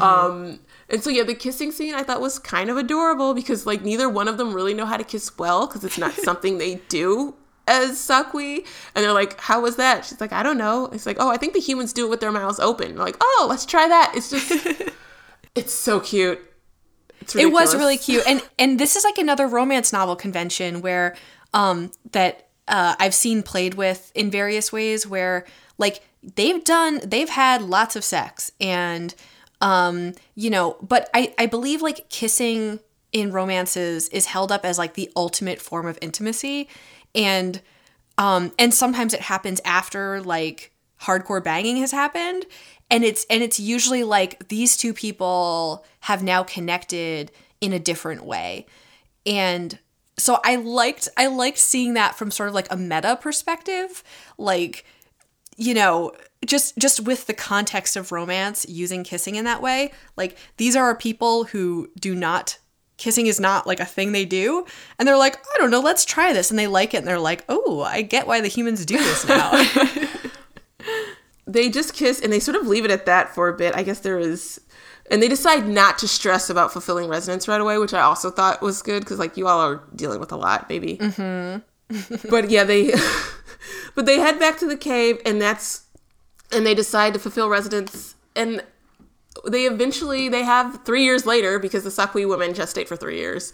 um 0.00 0.58
and 0.88 1.02
so 1.02 1.10
yeah 1.10 1.22
the 1.22 1.34
kissing 1.34 1.70
scene 1.70 1.94
i 1.94 2.02
thought 2.02 2.20
was 2.20 2.38
kind 2.38 2.70
of 2.70 2.76
adorable 2.76 3.34
because 3.34 3.66
like 3.66 3.82
neither 3.82 4.08
one 4.08 4.28
of 4.28 4.38
them 4.38 4.54
really 4.54 4.72
know 4.72 4.86
how 4.86 4.96
to 4.96 5.04
kiss 5.04 5.36
well 5.38 5.66
because 5.66 5.84
it's 5.84 5.98
not 5.98 6.12
something 6.28 6.58
they 6.58 6.76
do 6.88 7.34
as 7.66 7.98
Sa-khui, 7.98 8.62
and 8.94 9.02
they're 9.02 9.14
like, 9.14 9.40
"How 9.40 9.62
was 9.62 9.76
that?" 9.76 10.04
She's 10.04 10.20
like, 10.20 10.34
"I 10.34 10.42
don't 10.42 10.58
know." 10.58 10.90
It's 10.92 11.06
like, 11.06 11.16
"Oh, 11.18 11.30
I 11.30 11.38
think 11.38 11.54
the 11.54 11.60
humans 11.60 11.94
do 11.94 12.04
it 12.04 12.10
with 12.10 12.20
their 12.20 12.30
mouths 12.30 12.60
open." 12.60 12.94
Like, 12.96 13.16
"Oh, 13.22 13.46
let's 13.48 13.64
try 13.64 13.88
that." 13.88 14.12
It's 14.14 14.28
just, 14.28 14.82
it's 15.54 15.72
so 15.72 15.98
cute. 15.98 16.40
It's 17.24 17.34
it 17.36 17.50
was 17.50 17.74
really 17.74 17.96
cute 17.96 18.22
and 18.26 18.42
and 18.58 18.78
this 18.78 18.96
is 18.96 19.04
like 19.04 19.16
another 19.16 19.46
romance 19.46 19.92
novel 19.94 20.14
convention 20.14 20.82
where 20.82 21.16
um 21.54 21.90
that 22.12 22.43
uh, 22.68 22.94
i've 22.98 23.14
seen 23.14 23.42
played 23.42 23.74
with 23.74 24.10
in 24.14 24.30
various 24.30 24.72
ways 24.72 25.06
where 25.06 25.44
like 25.78 26.02
they've 26.22 26.64
done 26.64 27.00
they've 27.04 27.30
had 27.30 27.62
lots 27.62 27.96
of 27.96 28.04
sex 28.04 28.50
and 28.60 29.14
um 29.60 30.12
you 30.34 30.50
know 30.50 30.76
but 30.82 31.08
i 31.14 31.34
i 31.38 31.46
believe 31.46 31.82
like 31.82 32.08
kissing 32.08 32.78
in 33.14 33.30
romances 33.30 34.08
is 34.08 34.26
held 34.26 34.52
up 34.52 34.66
as 34.66 34.76
like 34.76 34.94
the 34.94 35.10
ultimate 35.16 35.62
form 35.62 35.86
of 35.86 35.96
intimacy. 36.02 36.68
And 37.14 37.62
um 38.18 38.52
and 38.58 38.74
sometimes 38.74 39.14
it 39.14 39.20
happens 39.20 39.60
after 39.64 40.20
like 40.20 40.72
hardcore 41.00 41.42
banging 41.42 41.78
has 41.78 41.92
happened. 41.92 42.44
And 42.90 43.04
it's 43.04 43.24
and 43.30 43.42
it's 43.42 43.58
usually 43.58 44.02
like 44.02 44.48
these 44.48 44.76
two 44.76 44.92
people 44.92 45.86
have 46.00 46.22
now 46.22 46.42
connected 46.42 47.30
in 47.60 47.72
a 47.72 47.78
different 47.78 48.24
way. 48.24 48.66
And 49.24 49.78
so 50.16 50.40
i 50.44 50.56
liked 50.56 51.08
i 51.16 51.26
liked 51.26 51.58
seeing 51.58 51.94
that 51.94 52.14
from 52.14 52.30
sort 52.30 52.48
of 52.48 52.54
like 52.54 52.70
a 52.70 52.76
meta 52.76 53.16
perspective 53.20 54.02
like 54.38 54.84
you 55.56 55.74
know 55.74 56.12
just 56.44 56.76
just 56.78 57.00
with 57.00 57.26
the 57.26 57.34
context 57.34 57.96
of 57.96 58.12
romance 58.12 58.66
using 58.68 59.04
kissing 59.04 59.34
in 59.34 59.44
that 59.44 59.62
way 59.62 59.92
like 60.16 60.36
these 60.56 60.76
are 60.76 60.94
people 60.96 61.44
who 61.44 61.88
do 61.98 62.14
not 62.14 62.58
kissing 62.96 63.26
is 63.26 63.40
not 63.40 63.66
like 63.66 63.80
a 63.80 63.84
thing 63.84 64.12
they 64.12 64.24
do 64.24 64.64
and 64.98 65.08
they're 65.08 65.16
like 65.16 65.36
i 65.36 65.58
don't 65.58 65.70
know 65.70 65.80
let's 65.80 66.04
try 66.04 66.32
this 66.32 66.50
and 66.50 66.58
they 66.58 66.66
like 66.66 66.94
it 66.94 66.98
and 66.98 67.06
they're 67.06 67.18
like 67.18 67.44
oh 67.48 67.82
i 67.82 68.02
get 68.02 68.26
why 68.26 68.40
the 68.40 68.48
humans 68.48 68.86
do 68.86 68.96
this 68.96 69.26
now 69.26 69.50
They 71.46 71.68
just 71.68 71.92
kiss 71.92 72.20
and 72.20 72.32
they 72.32 72.40
sort 72.40 72.56
of 72.56 72.66
leave 72.66 72.84
it 72.84 72.90
at 72.90 73.06
that 73.06 73.34
for 73.34 73.48
a 73.48 73.56
bit. 73.56 73.76
I 73.76 73.82
guess 73.82 74.00
there 74.00 74.18
is, 74.18 74.60
and 75.10 75.22
they 75.22 75.28
decide 75.28 75.66
not 75.66 75.98
to 75.98 76.08
stress 76.08 76.48
about 76.48 76.72
fulfilling 76.72 77.08
resonance 77.08 77.46
right 77.46 77.60
away, 77.60 77.78
which 77.78 77.94
I 77.94 78.00
also 78.00 78.30
thought 78.30 78.62
was 78.62 78.82
good 78.82 79.00
because 79.00 79.18
like 79.18 79.36
you 79.36 79.46
all 79.46 79.60
are 79.60 79.82
dealing 79.94 80.20
with 80.20 80.32
a 80.32 80.36
lot, 80.36 80.68
maybe. 80.68 80.96
Mm-hmm. 80.96 82.28
but 82.30 82.50
yeah, 82.50 82.64
they, 82.64 82.92
but 83.94 84.06
they 84.06 84.18
head 84.18 84.38
back 84.38 84.58
to 84.58 84.66
the 84.66 84.76
cave 84.76 85.20
and 85.26 85.40
that's, 85.40 85.82
and 86.50 86.64
they 86.64 86.74
decide 86.74 87.12
to 87.14 87.18
fulfill 87.18 87.48
resonance 87.48 88.14
and 88.34 88.62
they 89.46 89.64
eventually 89.64 90.28
they 90.28 90.42
have 90.42 90.84
three 90.84 91.04
years 91.04 91.26
later 91.26 91.58
because 91.58 91.84
the 91.84 91.90
Sa-khui 91.90 92.26
women 92.26 92.52
gestate 92.52 92.88
for 92.88 92.96
three 92.96 93.18
years. 93.18 93.52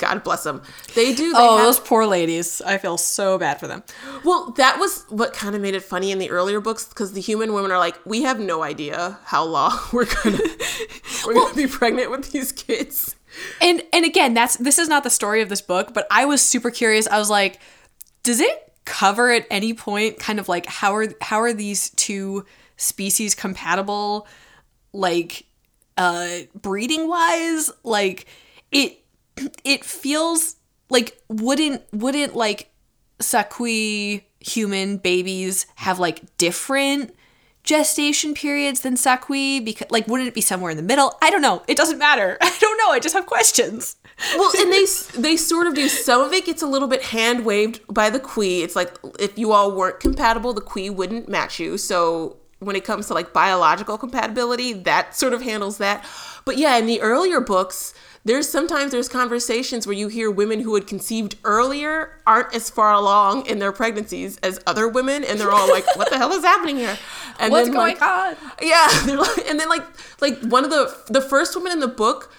God 0.00 0.24
bless 0.24 0.44
them. 0.44 0.62
They 0.94 1.14
do. 1.14 1.32
They 1.32 1.38
oh 1.38 1.56
have, 1.56 1.66
those 1.66 1.78
poor 1.78 2.06
ladies 2.06 2.60
i 2.62 2.78
feel 2.78 2.98
so 2.98 3.38
bad 3.38 3.60
for 3.60 3.66
them 3.66 3.82
well, 4.24 4.50
that 4.56 4.78
was 4.78 5.04
what 5.08 5.32
kind 5.32 5.54
of 5.54 5.62
made 5.62 5.74
it 5.74 5.82
funny 5.82 6.10
in 6.10 6.18
the 6.18 6.30
earlier 6.30 6.60
books 6.60 6.86
because 6.86 7.12
the 7.12 7.20
human 7.20 7.52
women 7.52 7.70
are 7.70 7.78
like, 7.78 7.98
we 8.04 8.22
have 8.22 8.40
no 8.40 8.62
idea 8.62 9.18
how 9.24 9.44
long 9.44 9.78
we're 9.92 10.06
gonna 10.06 10.38
we're 11.26 11.34
gonna 11.34 11.54
be 11.54 11.66
pregnant 11.66 12.10
with 12.10 12.32
these 12.32 12.52
kids. 12.52 13.14
and 13.60 13.82
and 13.92 14.04
again 14.04 14.34
that's 14.34 14.56
this 14.56 14.78
is 14.78 14.88
not 14.88 15.04
the 15.04 15.10
story 15.10 15.42
of 15.42 15.48
this 15.48 15.60
book 15.60 15.92
but 15.94 16.06
i 16.10 16.24
was 16.24 16.40
super 16.42 16.70
curious 16.70 17.06
i 17.08 17.18
was 17.18 17.28
like 17.28 17.60
does 18.22 18.40
it 18.40 18.72
cover 18.84 19.30
at 19.30 19.46
any 19.50 19.74
point 19.74 20.18
kind 20.18 20.40
of 20.40 20.48
like 20.48 20.66
how 20.66 20.94
are 20.94 21.06
how 21.20 21.40
are 21.40 21.52
these 21.52 21.90
two 21.90 22.44
species 22.78 23.34
compatible 23.34 24.26
like 24.92 25.46
uh 25.96 26.38
breeding 26.54 27.08
wise 27.08 27.70
like 27.82 28.26
it 28.70 29.04
it 29.64 29.84
feels 29.84 30.56
like 30.90 31.20
wouldn't 31.28 31.82
wouldn't 31.92 32.34
like 32.34 32.70
sa-khui 33.20 34.24
human 34.40 34.96
babies 34.96 35.66
have 35.76 35.98
like 35.98 36.36
different 36.36 37.14
gestation 37.64 38.32
periods 38.32 38.80
than 38.80 38.96
sa-khui 38.96 39.60
because 39.60 39.90
like 39.90 40.06
wouldn't 40.06 40.28
it 40.28 40.34
be 40.34 40.40
somewhere 40.40 40.70
in 40.70 40.76
the 40.76 40.82
middle 40.82 41.18
i 41.20 41.28
don't 41.28 41.42
know 41.42 41.62
it 41.68 41.76
doesn't 41.76 41.98
matter 41.98 42.38
i 42.42 42.56
don't 42.60 42.78
know 42.78 42.90
i 42.90 42.98
just 42.98 43.14
have 43.14 43.26
questions 43.26 43.96
Well, 44.36 44.50
and 44.58 44.72
they 44.72 44.84
they 45.20 45.36
sort 45.36 45.66
of 45.66 45.74
do. 45.74 45.88
Some 45.88 46.22
of 46.22 46.32
it 46.32 46.44
gets 46.44 46.62
a 46.62 46.66
little 46.66 46.88
bit 46.88 47.02
hand 47.02 47.44
waved 47.44 47.80
by 47.88 48.10
the 48.10 48.18
khui. 48.18 48.62
It's 48.62 48.74
like 48.74 48.96
if 49.18 49.38
you 49.38 49.52
all 49.52 49.70
weren't 49.72 50.00
compatible, 50.00 50.52
the 50.52 50.60
khui 50.60 50.90
wouldn't 50.90 51.28
match 51.28 51.60
you. 51.60 51.78
So 51.78 52.36
when 52.60 52.76
it 52.76 52.84
comes 52.84 53.06
to 53.06 53.14
like 53.14 53.32
biological 53.32 53.98
compatibility, 53.98 54.72
that 54.72 55.16
sort 55.16 55.32
of 55.32 55.42
handles 55.42 55.78
that. 55.78 56.04
But 56.44 56.56
yeah, 56.58 56.76
in 56.76 56.86
the 56.86 57.00
earlier 57.00 57.40
books, 57.40 57.94
there's 58.24 58.48
sometimes 58.48 58.92
there's 58.92 59.08
conversations 59.08 59.86
where 59.86 59.96
you 59.96 60.08
hear 60.08 60.30
women 60.30 60.60
who 60.60 60.74
had 60.74 60.86
conceived 60.86 61.36
earlier 61.44 62.20
aren't 62.26 62.54
as 62.54 62.68
far 62.68 62.92
along 62.92 63.46
in 63.46 63.58
their 63.58 63.72
pregnancies 63.72 64.38
as 64.38 64.60
other 64.66 64.88
women 64.88 65.24
and 65.24 65.40
they're 65.40 65.52
all 65.52 65.70
like 65.70 65.84
what 65.96 66.10
the 66.10 66.18
hell 66.18 66.32
is 66.32 66.44
happening 66.44 66.76
here 66.76 66.98
and 67.38 67.52
What's 67.52 67.68
then, 67.68 67.74
going 67.74 67.96
like, 67.98 68.02
on? 68.02 68.36
yeah 68.60 68.88
they're 69.06 69.16
like, 69.16 69.48
and 69.48 69.58
then 69.58 69.68
like 69.68 69.84
like 70.20 70.38
one 70.42 70.64
of 70.64 70.70
the 70.70 70.94
the 71.06 71.22
first 71.22 71.56
woman 71.56 71.72
in 71.72 71.80
the 71.80 71.88
book 71.88 72.30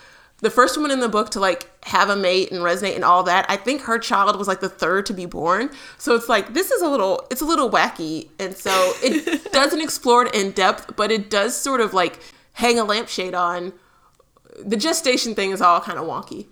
the 0.42 0.50
first 0.50 0.78
woman 0.78 0.92
in 0.92 1.00
the 1.00 1.10
book 1.10 1.30
to 1.32 1.40
like 1.40 1.70
have 1.86 2.10
a 2.10 2.16
mate 2.16 2.52
and 2.52 2.62
resonate 2.62 2.96
and 2.96 3.04
all 3.04 3.24
that 3.24 3.46
i 3.50 3.56
think 3.56 3.82
her 3.82 4.00
child 4.00 4.38
was 4.38 4.48
like 4.48 4.60
the 4.60 4.70
third 4.70 5.06
to 5.06 5.14
be 5.14 5.26
born 5.26 5.70
so 5.98 6.16
it's 6.16 6.30
like 6.30 6.54
this 6.54 6.72
is 6.72 6.82
a 6.82 6.88
little 6.88 7.26
it's 7.30 7.42
a 7.42 7.46
little 7.46 7.70
wacky 7.70 8.30
and 8.40 8.56
so 8.56 8.72
it 9.04 9.52
doesn't 9.52 9.82
explore 9.82 10.26
it 10.26 10.36
in 10.36 10.52
depth 10.52 10.96
but 10.96 11.12
it 11.12 11.30
does 11.30 11.56
sort 11.56 11.82
of 11.82 11.94
like 11.94 12.20
hang 12.54 12.80
a 12.80 12.84
lampshade 12.84 13.34
on 13.34 13.74
the 14.66 14.76
gestation 14.78 15.36
thing 15.36 15.52
is 15.52 15.62
all 15.62 15.80
kind 15.80 15.98
of 15.98 16.06
wonky 16.06 16.48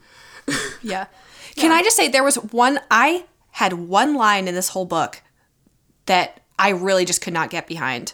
Yeah. 0.81 1.07
Can 1.55 1.71
I 1.71 1.81
just 1.81 1.95
say 1.95 2.07
there 2.07 2.23
was 2.23 2.35
one 2.35 2.79
I 2.91 3.25
had 3.51 3.73
one 3.73 4.15
line 4.15 4.47
in 4.47 4.55
this 4.55 4.69
whole 4.69 4.85
book 4.85 5.21
that 6.05 6.41
I 6.59 6.69
really 6.69 7.05
just 7.05 7.21
could 7.21 7.33
not 7.33 7.49
get 7.49 7.67
behind. 7.67 8.13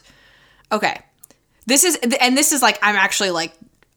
Okay. 0.71 1.01
This 1.65 1.83
is 1.83 1.97
and 2.19 2.37
this 2.37 2.51
is 2.51 2.61
like 2.61 2.79
I'm 2.81 2.95
actually 2.95 3.31
like 3.31 3.53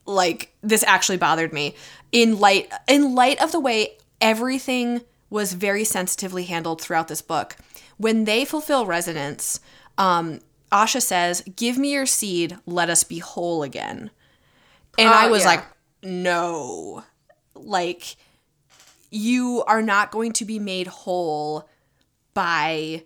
like 0.07 0.55
this 0.63 0.83
actually 0.85 1.19
bothered 1.19 1.53
me 1.53 1.75
in 2.13 2.39
light 2.39 2.71
in 2.89 3.15
light 3.15 3.43
of 3.43 3.53
the 3.53 3.61
way 3.61 3.97
everything 4.21 5.03
was 5.31 5.53
very 5.53 5.85
sensitively 5.85 6.45
handled 6.45 6.81
throughout 6.81 7.09
this 7.09 7.23
book. 7.23 7.57
When 7.97 8.25
they 8.25 8.45
fulfill 8.45 8.87
resonance, 8.87 9.61
um 9.99 10.41
Asha 10.73 11.01
says, 11.01 11.43
"Give 11.57 11.79
me 11.79 11.93
your 11.93 12.07
seed, 12.07 12.57
let 12.67 12.91
us 12.91 13.05
be 13.05 13.19
whole 13.19 13.63
again." 13.63 14.11
And 14.99 15.09
I 15.09 15.27
Oh, 15.27 15.31
was 15.31 15.43
yeah. 15.43 15.49
like, 15.49 15.65
"No." 16.03 17.05
Like 17.55 18.17
you 19.11 19.63
are 19.67 19.83
not 19.83 20.11
going 20.11 20.33
to 20.33 20.45
be 20.45 20.59
made 20.59 20.87
whole 20.89 21.69
by 22.35 23.05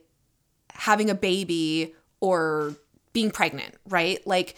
having 0.73 1.11
a 1.11 1.15
baby 1.15 1.95
or 2.21 2.75
being 3.13 3.31
pregnant, 3.31 3.75
right? 3.89 4.25
Like 4.27 4.57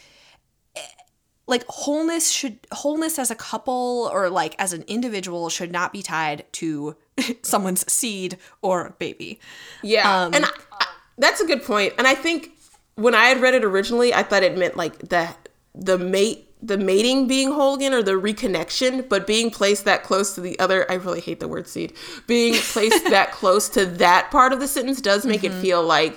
like 1.53 1.65
wholeness 1.69 2.31
should 2.39 2.57
wholeness 2.81 3.19
as 3.19 3.31
a 3.31 3.35
couple 3.51 4.11
or 4.13 4.29
like 4.31 4.55
as 4.59 4.73
an 4.73 4.83
individual 4.97 5.49
should 5.57 5.71
not 5.71 5.93
be 5.93 6.03
tied 6.03 6.45
to 6.61 6.97
someone's 7.43 7.83
seed 7.93 8.39
or 8.63 8.95
baby. 8.99 9.39
Yeah, 9.83 10.07
Um, 10.25 10.35
and 10.35 10.45
I, 10.47 10.51
I- 10.81 10.87
that's 11.19 11.41
a 11.41 11.47
good 11.47 11.63
point. 11.63 11.93
And 11.99 12.07
I 12.07 12.15
think 12.15 12.51
when 12.97 13.15
I 13.15 13.27
had 13.27 13.41
read 13.41 13.55
it 13.55 13.65
originally, 13.65 14.13
I 14.13 14.23
thought 14.23 14.43
it 14.43 14.57
meant 14.57 14.77
like 14.77 14.95
the 15.15 15.29
the 15.75 15.99
mate, 15.99 16.49
the 16.63 16.77
mating 16.79 17.27
being 17.29 17.51
whole 17.53 17.75
again, 17.75 17.95
or 17.95 18.03
the 18.03 18.13
reconnection. 18.29 19.09
But 19.09 19.27
being 19.27 19.51
placed 19.51 19.85
that 19.85 20.03
close 20.03 20.35
to 20.37 20.41
the 20.41 20.59
other, 20.59 20.91
I 20.91 20.95
really 20.95 21.21
hate 21.21 21.41
the 21.41 21.49
word 21.49 21.67
seed. 21.69 21.93
Being 22.27 22.55
placed 22.55 23.05
that 23.11 23.31
close 23.41 23.69
to 23.71 23.85
that 23.87 24.31
part 24.31 24.53
of 24.53 24.61
the 24.61 24.69
sentence 24.69 25.01
does 25.01 25.25
make 25.27 25.43
Mm-hmm. 25.43 25.59
it 25.59 25.63
feel 25.63 25.83
like 25.83 26.15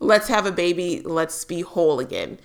let's 0.00 0.28
have 0.28 0.46
a 0.46 0.52
baby, 0.52 1.00
let's 1.04 1.44
be 1.44 1.60
whole 1.60 2.00
again. 2.00 2.38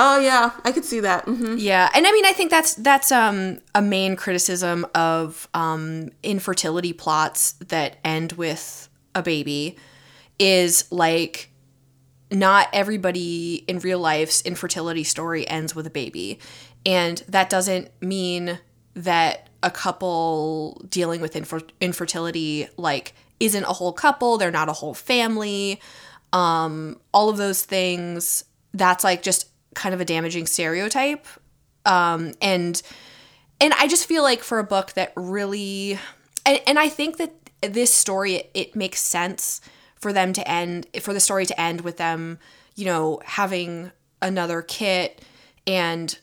Oh 0.00 0.20
yeah, 0.20 0.52
I 0.64 0.70
could 0.70 0.84
see 0.84 1.00
that. 1.00 1.24
hmm 1.24 1.56
Yeah, 1.58 1.90
and 1.92 2.06
I 2.06 2.12
mean, 2.12 2.24
I 2.24 2.30
think 2.32 2.52
that's 2.52 2.74
that's 2.74 3.10
um, 3.10 3.58
a 3.74 3.82
main 3.82 4.14
criticism 4.14 4.86
of 4.94 5.48
um, 5.54 6.10
infertility 6.22 6.92
plots 6.92 7.52
that 7.54 7.96
end 8.04 8.32
with 8.34 8.88
a 9.16 9.24
baby 9.24 9.76
is 10.38 10.84
like 10.92 11.50
not 12.30 12.68
everybody 12.72 13.64
in 13.66 13.80
real 13.80 13.98
life's 13.98 14.40
infertility 14.42 15.02
story 15.02 15.48
ends 15.48 15.74
with 15.74 15.84
a 15.84 15.90
baby, 15.90 16.38
and 16.86 17.24
that 17.28 17.50
doesn't 17.50 17.90
mean 18.00 18.60
that 18.94 19.48
a 19.64 19.70
couple 19.70 20.80
dealing 20.88 21.20
with 21.20 21.34
infer- 21.34 21.66
infertility 21.80 22.68
like 22.76 23.14
isn't 23.40 23.64
a 23.64 23.72
whole 23.72 23.92
couple. 23.92 24.38
They're 24.38 24.52
not 24.52 24.68
a 24.68 24.74
whole 24.74 24.94
family. 24.94 25.80
Um, 26.32 27.00
all 27.12 27.28
of 27.28 27.36
those 27.36 27.64
things. 27.64 28.44
That's 28.72 29.02
like 29.02 29.22
just 29.22 29.48
kind 29.78 29.94
of 29.94 30.00
a 30.00 30.04
damaging 30.04 30.46
stereotype. 30.46 31.24
Um, 31.86 32.32
and 32.42 32.82
and 33.60 33.72
I 33.74 33.86
just 33.86 34.06
feel 34.06 34.22
like 34.22 34.42
for 34.42 34.58
a 34.58 34.64
book 34.64 34.92
that 34.92 35.12
really 35.16 35.98
and, 36.44 36.60
and 36.66 36.78
I 36.78 36.88
think 36.88 37.16
that 37.16 37.32
this 37.62 37.94
story 37.94 38.34
it, 38.34 38.50
it 38.54 38.76
makes 38.76 39.00
sense 39.00 39.60
for 39.94 40.12
them 40.12 40.32
to 40.32 40.48
end 40.48 40.86
for 41.00 41.14
the 41.14 41.20
story 41.20 41.46
to 41.46 41.60
end 41.60 41.80
with 41.82 41.96
them 41.96 42.38
you 42.74 42.84
know 42.84 43.20
having 43.24 43.90
another 44.20 44.62
kit 44.62 45.24
and 45.66 46.18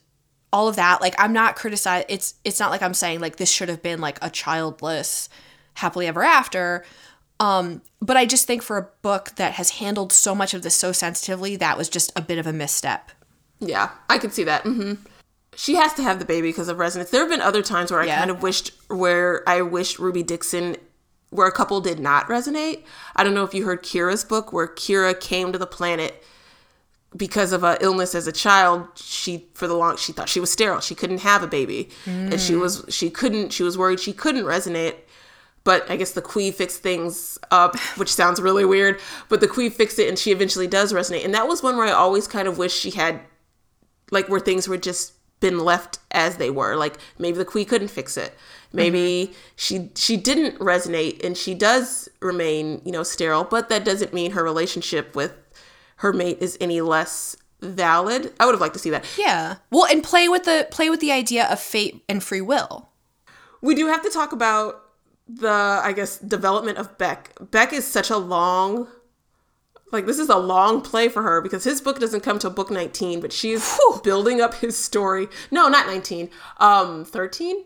all 0.51 0.67
of 0.67 0.75
that. 0.75 1.01
Like 1.01 1.15
I'm 1.17 1.33
not 1.33 1.55
criticizing 1.55 2.05
it's 2.09 2.35
it's 2.43 2.59
not 2.59 2.71
like 2.71 2.81
I'm 2.81 2.93
saying 2.93 3.21
like 3.21 3.37
this 3.37 3.49
should 3.49 3.69
have 3.69 3.81
been 3.81 4.01
like 4.01 4.19
a 4.21 4.29
childless 4.29 5.29
happily 5.75 6.07
ever 6.07 6.23
after. 6.23 6.83
Um 7.39 7.81
but 8.01 8.17
I 8.17 8.25
just 8.25 8.47
think 8.47 8.61
for 8.61 8.77
a 8.77 8.89
book 9.01 9.31
that 9.37 9.53
has 9.53 9.71
handled 9.71 10.11
so 10.11 10.35
much 10.35 10.53
of 10.53 10.61
this 10.61 10.75
so 10.75 10.91
sensitively 10.91 11.55
that 11.55 11.77
was 11.77 11.87
just 11.87 12.11
a 12.17 12.21
bit 12.21 12.37
of 12.37 12.45
a 12.45 12.53
misstep 12.53 13.11
Yeah, 13.59 13.89
I 14.09 14.17
could 14.17 14.33
see 14.33 14.43
that. 14.43 14.63
hmm 14.63 14.93
She 15.55 15.75
has 15.75 15.93
to 15.93 16.03
have 16.03 16.19
the 16.19 16.25
baby 16.25 16.49
because 16.49 16.67
of 16.67 16.77
resonance. 16.79 17.09
There 17.11 17.21
have 17.21 17.29
been 17.29 17.41
other 17.41 17.61
times 17.61 17.91
where 17.91 18.01
I 18.01 18.05
Yeah. 18.05 18.17
kind 18.19 18.29
of 18.31 18.41
wished, 18.41 18.71
where 18.89 19.47
I 19.47 19.61
wished 19.61 19.99
Ruby 19.99 20.21
Dixon, 20.23 20.75
where 21.29 21.47
a 21.47 21.51
couple 21.51 21.79
did 21.81 21.99
not 21.99 22.27
resonate. 22.27 22.83
I 23.15 23.23
don't 23.23 23.33
know 23.33 23.43
if 23.45 23.53
you 23.53 23.65
heard 23.65 23.81
Kira's 23.83 24.23
book, 24.25 24.51
where 24.51 24.67
Kira 24.67 25.17
came 25.19 25.51
to 25.53 25.57
the 25.57 25.65
planet 25.67 26.23
because 27.15 27.53
of 27.53 27.63
a 27.63 27.77
illness 27.81 28.13
as 28.13 28.27
a 28.27 28.31
child. 28.31 28.87
She 28.95 29.47
for 29.53 29.67
the 29.67 29.75
long 29.75 29.95
she 29.97 30.11
thought 30.11 30.27
she 30.27 30.41
was 30.41 30.51
sterile. 30.51 30.81
She 30.81 30.95
couldn't 30.95 31.19
have 31.19 31.41
a 31.43 31.47
baby, 31.47 31.89
and 32.05 32.39
she 32.39 32.55
was 32.55 32.83
she 32.89 33.09
couldn't. 33.09 33.53
She 33.53 33.63
was 33.63 33.77
worried 33.77 33.99
she 34.01 34.11
couldn't 34.13 34.43
resonate. 34.43 34.95
But 35.63 35.89
I 35.89 35.95
guess 35.95 36.11
the 36.11 36.21
khui 36.21 36.51
fixed 36.53 36.81
things 36.81 37.39
up, 37.49 37.75
which 37.97 38.13
sounds 38.13 38.39
really 38.41 38.65
weird. 38.65 38.99
But 39.29 39.39
the 39.39 39.47
khui 39.47 39.69
fixed 39.71 39.97
it, 39.97 40.07
and 40.09 40.19
she 40.19 40.31
eventually 40.31 40.67
does 40.67 40.93
resonate. 40.93 41.23
And 41.25 41.33
that 41.33 41.47
was 41.47 41.63
one 41.63 41.75
where 41.77 41.87
I 41.87 41.91
always 41.91 42.27
kind 42.27 42.47
of 42.47 42.57
wish 42.59 42.73
she 42.73 42.91
had 42.91 43.21
like 44.11 44.29
where 44.29 44.39
things 44.39 44.67
were 44.67 44.77
just 44.77 45.13
been 45.39 45.59
left 45.59 45.99
as 46.11 46.37
they 46.37 46.49
were. 46.49 46.75
Like 46.75 46.97
maybe 47.19 47.37
the 47.37 47.45
queen 47.45 47.65
couldn't 47.65 47.89
fix 47.89 48.17
it. 48.17 48.33
Maybe 48.73 49.27
mm-hmm. 49.27 49.33
she 49.55 49.89
she 49.95 50.17
didn't 50.17 50.59
resonate 50.59 51.23
and 51.23 51.37
she 51.37 51.53
does 51.53 52.09
remain 52.19 52.81
you 52.83 52.91
know 52.91 53.03
sterile 53.03 53.43
but 53.43 53.69
that 53.69 53.85
doesn't 53.85 54.13
mean 54.13 54.31
her 54.31 54.43
relationship 54.43 55.15
with 55.15 55.33
her 55.97 56.11
mate 56.11 56.39
is 56.41 56.57
any 56.59 56.81
less 56.81 57.37
valid. 57.61 58.33
I 58.39 58.45
would 58.45 58.53
have 58.53 58.61
liked 58.61 58.73
to 58.73 58.79
see 58.79 58.89
that. 58.89 59.05
Yeah. 59.17 59.55
Well, 59.71 59.85
and 59.85 60.03
play 60.03 60.27
with 60.27 60.43
the 60.43 60.67
play 60.71 60.89
with 60.89 60.99
the 60.99 61.11
idea 61.11 61.45
of 61.45 61.59
fate 61.59 62.03
and 62.09 62.23
free 62.23 62.41
will. 62.41 62.89
we 63.61 63.75
do 63.75 63.87
have 63.87 64.03
to 64.03 64.09
talk 64.09 64.31
about 64.31 64.81
the 65.27 65.81
i 65.83 65.91
guess 65.91 66.19
development 66.19 66.77
of 66.77 66.97
bek. 66.97 67.31
Bek 67.49 67.73
is 67.73 67.85
such 67.85 68.09
a 68.11 68.17
long 68.17 68.87
like 69.95 70.05
this 70.05 70.19
is 70.19 70.29
a 70.29 70.37
long 70.37 70.81
play 70.81 71.09
for 71.09 71.23
her 71.23 71.41
because 71.41 71.63
his 71.63 71.81
book 71.81 71.99
doesn't 71.99 72.21
come 72.21 72.37
till 72.39 72.51
book 72.51 72.69
19 72.69 73.19
but 73.21 73.33
she's 73.33 73.77
building 74.03 74.41
up 74.41 74.55
his 74.55 74.77
story. 74.77 75.27
No 75.51 75.67
not 75.67 75.87
19 75.87 76.29
um 76.57 77.05
13 77.05 77.63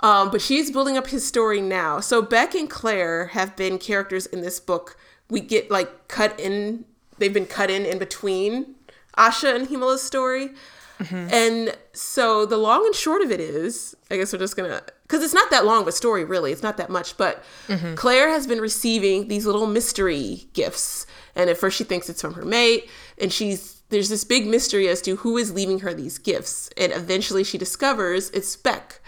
um 0.00 0.30
but 0.30 0.40
she's 0.40 0.70
building 0.70 0.96
up 0.96 1.08
his 1.08 1.26
story 1.26 1.60
now. 1.60 2.00
So 2.00 2.22
bek 2.22 2.54
and 2.54 2.70
claire 2.70 3.26
have 3.28 3.56
been 3.56 3.78
characters 3.78 4.26
in 4.26 4.40
this 4.40 4.60
book. 4.60 4.96
We 5.28 5.40
get 5.40 5.70
like 5.70 6.08
cut 6.08 6.38
in 6.40 6.84
they've 7.18 7.34
been 7.34 7.46
cut 7.46 7.70
in 7.70 7.84
in 7.84 7.98
between 7.98 8.74
asha 9.16 9.54
and 9.54 9.68
hemalo's 9.68 10.02
story. 10.02 10.50
And 11.10 11.76
so 11.92 12.44
the 12.44 12.56
long 12.56 12.84
and 12.84 12.94
short 12.94 13.22
of 13.22 13.30
it 13.30 13.38
is, 13.38 13.94
I 14.10 14.16
guess 14.16 14.32
we're 14.32 14.40
just 14.40 14.56
gonna, 14.56 14.82
because 15.02 15.22
it's 15.22 15.32
not 15.32 15.48
that 15.50 15.64
long 15.64 15.82
of 15.82 15.86
a 15.88 15.92
story, 15.92 16.24
really. 16.24 16.50
It's 16.50 16.62
not 16.62 16.76
that 16.78 16.90
much, 16.90 17.16
but 17.16 17.44
Claire 17.94 18.30
has 18.30 18.48
been 18.48 18.60
receiving 18.60 19.28
these 19.28 19.46
little 19.46 19.68
mystery 19.68 20.48
gifts, 20.54 21.06
and 21.38 21.48
at 21.48 21.56
first 21.56 21.78
she 21.78 21.84
thinks 21.84 22.10
it's 22.10 22.20
from 22.20 22.34
her 22.34 22.44
mate, 22.44 22.90
and 23.16 23.32
she's 23.32 23.80
there's 23.88 24.10
this 24.10 24.24
big 24.24 24.46
mystery 24.46 24.86
as 24.88 25.00
to 25.00 25.16
who 25.16 25.38
is 25.38 25.54
leaving 25.54 25.78
her 25.78 25.94
these 25.94 26.18
gifts, 26.18 26.68
and 26.76 26.92
eventually 26.92 27.44
she 27.44 27.56
discovers 27.56 28.28
it's 28.30 28.54
Bek, 28.56 29.00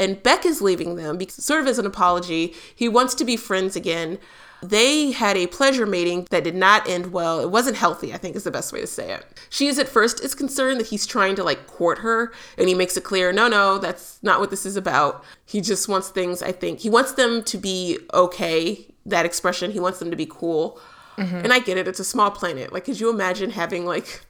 and 0.00 0.20
Bek 0.22 0.44
is 0.44 0.60
leaving 0.60 0.96
them 0.96 1.16
because, 1.16 1.44
sort 1.44 1.60
of 1.60 1.68
as 1.68 1.78
an 1.78 1.86
apology. 1.86 2.54
He 2.74 2.88
wants 2.88 3.14
to 3.14 3.24
be 3.24 3.36
friends 3.36 3.76
again. 3.76 4.18
They 4.62 5.10
had 5.10 5.36
a 5.36 5.46
pleasure 5.46 5.84
mating 5.84 6.26
that 6.30 6.42
did 6.42 6.54
not 6.54 6.88
end 6.88 7.12
well. 7.12 7.38
It 7.40 7.50
wasn't 7.50 7.76
healthy, 7.76 8.14
I 8.14 8.16
think 8.16 8.34
is 8.34 8.44
the 8.44 8.50
best 8.50 8.72
way 8.72 8.80
to 8.80 8.86
say 8.86 9.12
it. 9.12 9.26
She 9.50 9.66
is 9.66 9.78
at 9.78 9.88
first 9.88 10.24
is 10.24 10.34
concerned 10.34 10.80
that 10.80 10.86
he's 10.86 11.06
trying 11.06 11.36
to 11.36 11.44
like 11.44 11.66
court 11.66 11.98
her 11.98 12.32
and 12.56 12.66
he 12.66 12.74
makes 12.74 12.96
it 12.96 13.04
clear, 13.04 13.30
no, 13.30 13.46
no, 13.46 13.76
that's 13.76 14.18
not 14.22 14.40
what 14.40 14.48
this 14.48 14.64
is 14.64 14.76
about. 14.76 15.22
He 15.44 15.60
just 15.60 15.86
wants 15.86 16.08
things, 16.08 16.42
I 16.42 16.50
think. 16.50 16.80
He 16.80 16.88
wants 16.88 17.12
them 17.12 17.42
to 17.44 17.58
be 17.58 17.98
okay, 18.14 18.86
that 19.04 19.26
expression. 19.26 19.70
He 19.70 19.80
wants 19.80 19.98
them 19.98 20.10
to 20.10 20.16
be 20.16 20.26
cool. 20.26 20.80
And 21.22 21.52
I 21.52 21.58
get 21.58 21.76
it, 21.76 21.88
it's 21.88 22.00
a 22.00 22.04
small 22.04 22.30
planet. 22.30 22.72
Like, 22.72 22.84
could 22.84 23.00
you 23.00 23.10
imagine 23.10 23.50
having 23.50 23.84
like 23.86 24.24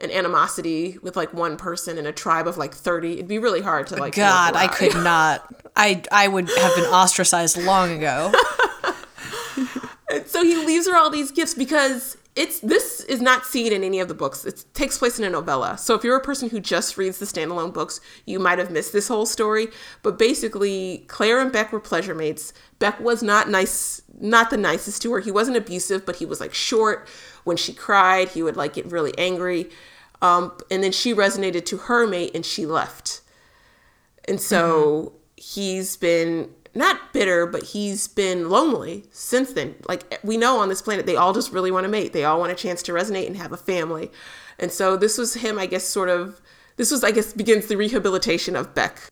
an 0.00 0.10
animosity 0.10 0.98
with 1.02 1.16
like 1.16 1.34
one 1.34 1.56
person 1.56 1.98
in 1.98 2.06
a 2.06 2.12
tribe 2.12 2.46
of 2.46 2.56
like 2.56 2.74
30? 2.74 3.14
It'd 3.14 3.28
be 3.28 3.38
really 3.38 3.62
hard 3.62 3.86
to 3.88 3.96
like 3.96 4.14
God, 4.14 4.54
I 4.56 4.68
could 4.68 4.94
not. 4.94 5.44
I 5.76 6.02
I 6.10 6.28
would 6.28 6.48
have 6.48 6.74
been 6.76 6.84
ostracized 6.86 7.56
long 7.56 7.90
ago. 7.92 8.32
so 10.26 10.42
he 10.42 10.56
leaves 10.64 10.88
her 10.88 10.96
all 10.96 11.10
these 11.10 11.30
gifts 11.30 11.54
because 11.54 12.16
it's 12.38 12.60
this 12.60 13.00
is 13.00 13.20
not 13.20 13.44
seen 13.44 13.72
in 13.72 13.82
any 13.82 13.98
of 13.98 14.06
the 14.06 14.14
books. 14.14 14.44
It 14.44 14.64
takes 14.72 14.96
place 14.96 15.18
in 15.18 15.24
a 15.24 15.30
novella. 15.30 15.76
So 15.76 15.96
if 15.96 16.04
you're 16.04 16.16
a 16.16 16.22
person 16.22 16.48
who 16.48 16.60
just 16.60 16.96
reads 16.96 17.18
the 17.18 17.26
standalone 17.26 17.72
books, 17.72 18.00
you 18.26 18.38
might 18.38 18.60
have 18.60 18.70
missed 18.70 18.92
this 18.92 19.08
whole 19.08 19.26
story. 19.26 19.66
But 20.04 20.20
basically, 20.20 21.04
Claire 21.08 21.40
and 21.40 21.50
Bek 21.50 21.72
were 21.72 21.80
pleasure 21.80 22.14
mates. 22.14 22.52
Bek 22.78 23.00
was 23.00 23.24
not 23.24 23.48
nice, 23.50 24.02
not 24.20 24.50
the 24.50 24.56
nicest 24.56 25.02
to 25.02 25.12
her. 25.12 25.20
He 25.20 25.30
wasn't 25.30 25.56
abusive, 25.56 26.04
but 26.04 26.16
he 26.16 26.26
was 26.26 26.40
like 26.40 26.54
short. 26.54 27.08
When 27.44 27.56
she 27.56 27.72
cried, 27.72 28.28
he 28.30 28.42
would 28.42 28.56
like 28.56 28.74
get 28.74 28.90
really 28.90 29.16
angry. 29.18 29.70
Um, 30.20 30.52
and 30.70 30.82
then 30.82 30.92
she 30.92 31.14
resonated 31.14 31.64
to 31.66 31.76
her 31.76 32.06
mate, 32.06 32.32
and 32.34 32.44
she 32.44 32.66
left. 32.66 33.20
And 34.26 34.40
so 34.40 35.14
he's 35.36 35.96
been 35.96 36.50
not 36.74 37.12
bitter, 37.12 37.46
but 37.46 37.62
he's 37.62 38.08
been 38.08 38.50
lonely 38.50 39.04
since 39.10 39.52
then. 39.52 39.74
Like 39.88 40.20
we 40.22 40.36
know 40.36 40.58
on 40.58 40.68
this 40.68 40.82
planet, 40.82 41.06
they 41.06 41.16
all 41.16 41.32
just 41.32 41.52
really 41.52 41.70
want 41.70 41.84
to 41.84 41.88
mate. 41.88 42.12
They 42.12 42.24
all 42.24 42.38
want 42.38 42.52
a 42.52 42.54
chance 42.54 42.82
to 42.84 42.92
resonate 42.92 43.26
and 43.26 43.36
have 43.36 43.52
a 43.52 43.56
family. 43.56 44.10
And 44.58 44.70
so 44.70 44.96
this 44.96 45.18
was 45.18 45.34
him, 45.34 45.58
I 45.58 45.66
guess, 45.66 45.84
sort 45.84 46.08
of. 46.08 46.40
This 46.76 46.90
was, 46.92 47.02
I 47.02 47.10
guess, 47.10 47.32
begins 47.32 47.66
the 47.66 47.76
rehabilitation 47.76 48.54
of 48.54 48.74
Bek. 48.74 49.10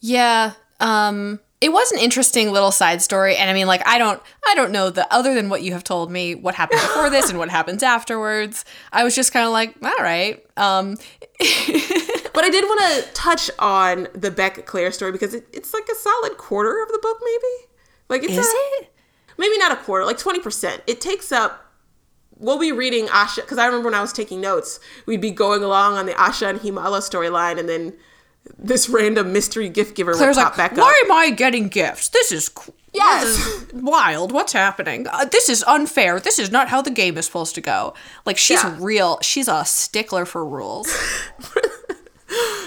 Yeah. 0.00 0.52
Um 0.80 1.40
it 1.64 1.72
was 1.72 1.90
an 1.92 1.98
interesting 1.98 2.52
little 2.52 2.70
side 2.70 3.00
story 3.00 3.36
and 3.36 3.48
I 3.48 3.54
mean 3.54 3.66
like 3.66 3.86
I 3.86 3.96
don't 3.96 4.20
I 4.46 4.54
don't 4.54 4.70
know 4.70 4.90
the 4.90 5.10
other 5.10 5.32
than 5.32 5.48
what 5.48 5.62
you 5.62 5.72
have 5.72 5.82
told 5.82 6.10
me 6.10 6.34
what 6.34 6.54
happened 6.54 6.82
before 6.82 7.08
this 7.08 7.30
and 7.30 7.38
what 7.38 7.48
happens 7.48 7.82
afterwards. 7.82 8.66
I 8.92 9.02
was 9.02 9.14
just 9.14 9.32
kind 9.32 9.46
of 9.46 9.52
like, 9.52 9.74
all 9.82 10.04
right. 10.04 10.44
Um 10.58 10.98
But 12.34 12.42
I 12.44 12.50
did 12.50 12.64
want 12.64 12.80
to 12.80 13.12
touch 13.14 13.50
on 13.60 14.08
the 14.12 14.30
Bek 14.30 14.66
Claire 14.66 14.90
story 14.90 15.12
because 15.12 15.32
it, 15.32 15.46
it's 15.52 15.72
like 15.72 15.88
a 15.90 15.94
solid 15.94 16.36
quarter 16.36 16.82
of 16.82 16.88
the 16.88 16.98
book, 17.00 17.18
maybe. 17.24 17.70
Like 18.10 18.24
it's 18.24 18.32
is 18.32 18.46
a, 18.46 18.82
it? 18.82 18.92
maybe 19.38 19.56
not 19.56 19.72
a 19.72 19.76
quarter, 19.76 20.04
like 20.04 20.18
twenty 20.18 20.40
percent. 20.40 20.82
It 20.86 21.00
takes 21.00 21.32
up. 21.32 21.72
We'll 22.36 22.58
be 22.58 22.72
reading 22.72 23.06
Asha 23.06 23.36
because 23.36 23.56
I 23.56 23.64
remember 23.64 23.86
when 23.86 23.94
I 23.94 24.00
was 24.02 24.12
taking 24.12 24.40
notes, 24.40 24.80
we'd 25.06 25.20
be 25.20 25.30
going 25.30 25.62
along 25.62 25.96
on 25.96 26.06
the 26.06 26.12
Asha 26.12 26.50
and 26.50 26.58
Hemalo 26.60 26.98
storyline, 26.98 27.58
and 27.58 27.68
then 27.68 27.94
this 28.58 28.88
random 28.88 29.32
mystery 29.32 29.68
gift 29.68 29.94
giver 29.96 30.12
Claire's 30.14 30.36
would 30.36 30.42
pop 30.42 30.58
like, 30.58 30.70
back 30.70 30.76
why 30.78 30.90
up. 31.04 31.06
am 31.06 31.12
I 31.12 31.30
getting 31.30 31.68
gifts? 31.68 32.08
This 32.10 32.30
is 32.32 32.50
Yes. 32.92 33.24
this 33.24 33.38
is 33.46 33.72
wild. 33.72 34.30
What's 34.32 34.52
happening? 34.52 35.06
Uh, 35.10 35.24
this 35.24 35.48
is 35.48 35.64
unfair. 35.64 36.20
This 36.20 36.38
is 36.38 36.50
not 36.52 36.68
how 36.68 36.80
the 36.80 36.90
game 36.90 37.18
is 37.18 37.26
supposed 37.26 37.54
to 37.56 37.60
go. 37.60 37.94
Like 38.24 38.38
she's 38.38 38.62
Yeah. 38.62 38.76
real. 38.78 39.18
She's 39.22 39.48
a 39.48 39.64
stickler 39.64 40.24
for 40.24 40.44
rules. 40.44 40.88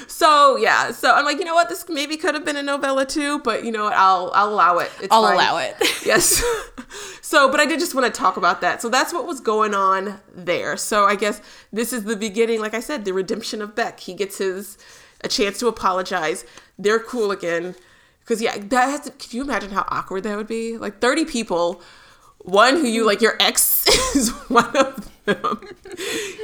So 0.08 0.56
yeah, 0.56 0.91
so 0.91 1.14
I'm 1.14 1.26
like, 1.26 1.38
you 1.38 1.45
know 1.45 1.54
what, 1.54 1.68
this 1.68 1.86
maybe 1.90 2.16
could 2.18 2.34
have 2.34 2.45
been 2.45 2.56
a 2.56 2.64
novella 2.64 3.06
too, 3.06 3.40
but 3.40 3.64
you 3.66 3.72
know 3.72 3.84
what, 3.84 3.94
I'll 3.94 4.32
I'll 4.34 4.49
allow 4.49 4.78
it. 4.80 4.90
It's 5.02 5.10
I'll 5.12 5.24
fine. 5.24 5.34
allow 5.36 5.58
it. 5.58 5.76
yes. 6.06 6.41
so, 7.22 7.52
but 7.52 7.60
I 7.60 7.66
did 7.66 7.80
just 7.80 7.94
want 7.94 8.12
to 8.12 8.18
talk 8.18 8.38
about 8.38 8.62
that. 8.62 8.82
So 8.82 8.90
that's 8.90 9.14
what 9.14 9.28
was 9.28 9.40
going 9.41 9.74
on 9.76 10.20
there. 10.34 10.78
So 10.78 11.06
I 11.06 11.16
guess 11.16 11.41
this 11.74 11.91
is 11.94 12.06
the 12.06 12.16
beginning, 12.16 12.62
like 12.62 12.74
I 12.74 12.80
said, 12.80 13.04
the 13.06 13.14
redemption 13.14 13.62
of 13.62 13.76
Bek. 13.76 13.99
He 13.99 14.14
gets 14.14 14.38
his 14.38 14.78
a 15.22 15.27
chance 15.27 15.60
to 15.60 15.68
apologize. 15.68 16.45
They're 16.77 16.99
cool 16.99 17.31
again. 17.31 17.76
Because 18.19 18.41
yeah, 18.41 18.57
that 18.57 18.89
has 18.89 19.02
to, 19.02 19.11
can 19.11 19.38
you 19.38 19.44
imagine 19.44 19.72
how 19.72 19.85
awkward 19.88 20.23
that 20.23 20.35
would 20.35 20.48
be? 20.48 20.77
Like 20.77 20.99
30 20.99 21.26
people, 21.26 21.81
one 22.39 22.76
who 22.76 22.88
you 22.88 23.06
like 23.06 23.22
your 23.22 23.35
ex 23.39 23.88
is 24.15 24.30
one 24.49 24.76
of 24.76 25.10
them. 25.26 25.61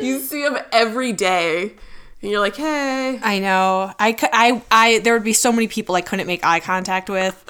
you 0.01 0.19
see 0.19 0.43
them 0.43 0.57
every 0.71 1.11
day. 1.11 1.73
And 2.21 2.31
you're 2.31 2.39
like, 2.39 2.55
hey. 2.55 3.19
I 3.21 3.39
know. 3.39 3.93
I 3.99 4.13
could. 4.13 4.29
I. 4.31 4.63
I. 4.71 4.99
There 4.99 5.13
would 5.13 5.25
be 5.25 5.33
so 5.33 5.51
many 5.51 5.67
people 5.67 5.93
I 5.95 6.01
couldn't 6.01 6.25
make 6.25 6.45
eye 6.45 6.61
contact 6.61 7.09
with. 7.09 7.43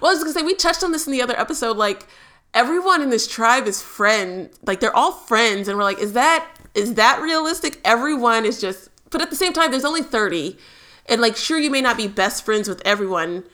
Well, 0.00 0.10
I 0.10 0.14
was 0.14 0.22
gonna 0.22 0.32
say 0.32 0.42
we 0.42 0.54
touched 0.54 0.82
on 0.82 0.90
this 0.90 1.06
in 1.06 1.12
the 1.12 1.20
other 1.20 1.38
episode. 1.38 1.76
Like 1.76 2.06
everyone 2.54 3.02
in 3.02 3.10
this 3.10 3.26
tribe 3.28 3.66
is 3.66 3.82
friend. 3.82 4.48
Like 4.64 4.80
they're 4.80 4.96
all 4.96 5.12
friends, 5.12 5.68
and 5.68 5.76
we're 5.76 5.84
like, 5.84 5.98
is 5.98 6.14
that 6.14 6.48
is 6.74 6.94
that 6.94 7.20
realistic? 7.20 7.78
Everyone 7.84 8.46
is 8.46 8.60
just. 8.60 8.87
But 9.10 9.22
at 9.22 9.30
the 9.30 9.36
same 9.36 9.52
time, 9.52 9.70
there's 9.70 9.84
only 9.84 10.02
thirty, 10.02 10.58
and 11.06 11.20
like, 11.20 11.36
sure, 11.36 11.58
you 11.58 11.70
may 11.70 11.80
not 11.80 11.96
be 11.96 12.08
best 12.08 12.44
friends 12.44 12.68
with 12.68 12.82
everyone. 12.84 13.44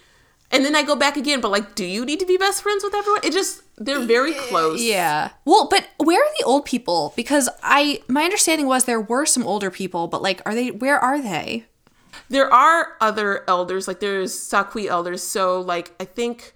And 0.51 0.65
then 0.65 0.77
I 0.77 0.83
go 0.83 0.95
back 0.95 1.17
again, 1.17 1.41
but 1.41 1.51
like, 1.51 1.75
do 1.75 1.85
you 1.85 2.05
need 2.05 2.21
to 2.21 2.27
be 2.27 2.37
best 2.37 2.63
friends 2.63 2.85
with 2.85 2.95
everyone? 2.95 3.23
It 3.25 3.33
just 3.33 3.63
they're 3.77 4.05
very 4.05 4.35
close. 4.35 4.81
Yeah. 4.81 5.31
Well, 5.45 5.69
but 5.69 5.89
where 5.99 6.23
are 6.23 6.33
the 6.39 6.45
old 6.45 6.65
people? 6.65 7.13
Because 7.17 7.49
I 7.63 8.03
my 8.09 8.23
understanding 8.23 8.67
was 8.67 8.85
there 8.85 9.01
were 9.01 9.27
some 9.27 9.47
older 9.47 9.71
people, 9.71 10.07
but 10.07 10.23
like, 10.23 10.43
are 10.47 10.55
they? 10.55 10.71
Where 10.71 10.99
are 10.99 11.21
they? 11.21 11.65
There 12.29 12.53
are 12.53 12.93
other 13.01 13.43
elders, 13.49 13.89
like 13.89 14.01
there's 14.01 14.33
Sakui 14.33 14.87
elders. 14.87 15.23
So 15.23 15.61
like 15.61 15.93
I 15.99 16.05
think 16.05 16.55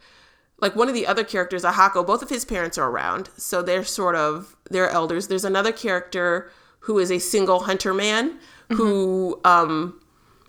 like 0.60 0.76
one 0.76 0.88
of 0.88 0.94
the 0.94 1.06
other 1.06 1.24
characters, 1.24 1.64
Aehako, 1.64 2.06
both 2.06 2.22
of 2.22 2.28
his 2.28 2.44
parents 2.44 2.78
are 2.78 2.88
around. 2.88 3.30
So 3.36 3.62
they're 3.62 3.84
sort 3.84 4.14
of 4.14 4.56
they're 4.70 4.90
elders. 4.90 5.26
There's 5.26 5.44
another 5.44 5.72
character 5.72 6.50
who 6.80 6.98
is 6.98 7.10
a 7.10 7.18
single 7.18 7.60
hunter 7.60 7.92
man 7.92 8.38
who 8.72 9.40
um 9.44 10.00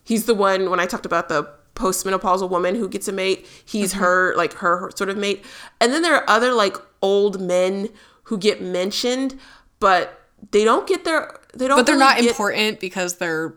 he's 0.03 0.25
the 0.25 0.33
one 0.35 0.69
when 0.69 0.79
I 0.79 0.85
talked 0.85 1.05
about 1.05 1.29
the 1.29 1.49
postmenopausal 1.75 2.49
woman 2.49 2.75
who 2.75 2.89
gets 2.89 3.07
a 3.07 3.11
mate, 3.11 3.47
he's 3.65 3.93
her 3.93 4.35
like 4.35 4.53
her 4.55 4.91
sort 4.95 5.09
of 5.09 5.17
mate. 5.17 5.45
And 5.79 5.93
then 5.93 6.01
there 6.01 6.15
are 6.15 6.29
other 6.29 6.51
like 6.53 6.75
old 7.01 7.39
men 7.39 7.89
who 8.23 8.37
get 8.37 8.61
mentioned, 8.61 9.39
but 9.79 10.19
they 10.51 10.63
don't 10.63 10.85
get 10.87 11.05
their 11.05 11.39
they 11.53 11.67
don't 11.67 11.77
But 11.77 11.85
they're 11.85 11.95
really 11.95 12.05
not 12.05 12.17
get- 12.19 12.29
important 12.29 12.79
because 12.79 13.15
they're 13.15 13.55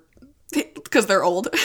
because 0.52 1.06
they're 1.06 1.24
old. 1.24 1.48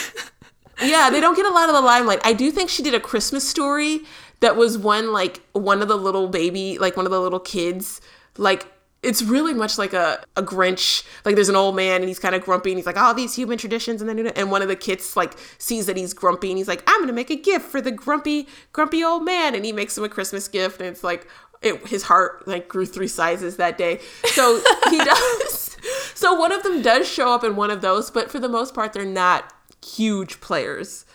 Yeah, 0.80 1.10
they 1.10 1.19
don't 1.19 1.36
get 1.36 1.48
a 1.48 1.49
lot 1.49 1.69
of 1.69 1.74
the 1.76 1.82
limelight. 1.82 2.19
I 2.24 2.34
do 2.34 2.52
think 2.52 2.69
she 2.69 2.84
did 2.84 2.94
a 2.94 2.99
Christmas 2.99 3.49
story 3.49 4.02
that 4.41 4.56
was 4.56 4.78
one 4.78 5.11
like 5.11 5.41
one 5.53 5.82
of 5.82 5.88
the 5.88 5.98
little 5.98 6.28
baby, 6.28 6.78
like 6.78 6.95
one 6.95 7.07
of 7.07 7.11
the 7.11 7.19
little 7.19 7.40
kids, 7.40 7.99
like 8.38 8.68
it's 9.07 9.23
really 9.23 9.53
much 9.53 9.77
like 9.77 9.93
a, 9.93 10.21
a 10.35 10.43
Grinch. 10.43 11.03
Like 11.23 11.35
there's 11.35 11.47
an 11.47 11.55
old 11.55 11.77
man 11.77 12.01
and 12.01 12.09
he's 12.09 12.19
kind 12.19 12.35
of 12.35 12.43
grumpy 12.43 12.71
and 12.71 12.77
he's 12.77 12.85
like, 12.85 12.97
all 12.97 13.13
these 13.13 13.34
human 13.34 13.57
traditions 13.57 14.01
and 14.01 14.09
then 14.09 14.27
and 14.27 14.51
one 14.51 14.61
of 14.61 14.67
the 14.67 14.75
kids 14.75 15.15
like 15.15 15.34
sees 15.57 15.85
that 15.85 15.95
he's 15.95 16.13
grumpy 16.13 16.49
and 16.49 16.57
he's 16.57 16.67
like, 16.67 16.84
I'm 16.85 16.99
gonna 16.99 17.13
make 17.13 17.29
a 17.29 17.38
gift 17.38 17.65
for 17.65 17.79
the 17.79 17.89
grumpy 17.89 18.49
grumpy 18.73 19.03
old 19.05 19.23
man 19.23 19.55
and 19.55 19.63
he 19.63 19.71
makes 19.71 19.97
him 19.97 20.03
a 20.03 20.09
Christmas 20.09 20.49
gift 20.49 20.81
and 20.81 20.89
it's 20.89 21.05
like 21.05 21.25
it, 21.61 21.88
his 21.88 22.03
heart 22.03 22.45
like 22.47 22.67
grew 22.67 22.85
three 22.85 23.07
sizes 23.07 23.55
that 23.55 23.77
day. 23.77 24.01
So 24.25 24.61
he 24.89 24.97
does. 25.03 25.77
So 26.13 26.34
one 26.34 26.51
of 26.51 26.63
them 26.63 26.81
does 26.81 27.07
show 27.07 27.31
up 27.31 27.45
in 27.45 27.55
one 27.55 27.71
of 27.71 27.79
those, 27.79 28.11
but 28.11 28.29
for 28.29 28.39
the 28.39 28.49
most 28.49 28.73
part, 28.73 28.91
they're 28.91 29.05
not 29.05 29.53
huge 29.85 30.41
players. 30.41 31.05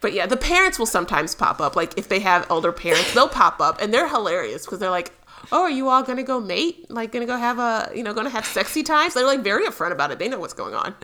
But 0.00 0.12
yeah, 0.12 0.26
the 0.26 0.36
parents 0.36 0.78
will 0.78 0.86
sometimes 0.86 1.34
pop 1.34 1.60
up. 1.60 1.74
Like 1.74 1.98
if 1.98 2.08
they 2.08 2.20
have 2.20 2.46
elder 2.48 2.72
parents, 2.72 3.12
they'll 3.14 3.28
pop 3.28 3.60
up 3.60 3.82
and 3.82 3.92
they're 3.92 4.08
hilarious 4.08 4.64
because 4.64 4.78
they're 4.78 4.90
like, 4.90 5.12
"Oh, 5.52 5.62
are 5.62 5.70
you 5.70 5.88
all 5.88 6.02
gonna 6.02 6.22
go 6.22 6.40
mate? 6.40 6.90
Like 6.90 7.12
gonna 7.12 7.26
go 7.26 7.36
have 7.36 7.58
a, 7.58 7.90
you 7.94 8.02
know, 8.02 8.14
gonna 8.14 8.30
have 8.30 8.44
sexy 8.44 8.82
times?" 8.82 9.14
They're 9.14 9.26
like 9.26 9.40
very 9.40 9.66
upfront 9.66 9.92
about 9.92 10.10
it. 10.10 10.18
They 10.18 10.28
know 10.28 10.38
what's 10.38 10.54
going 10.54 10.74
on. 10.74 10.94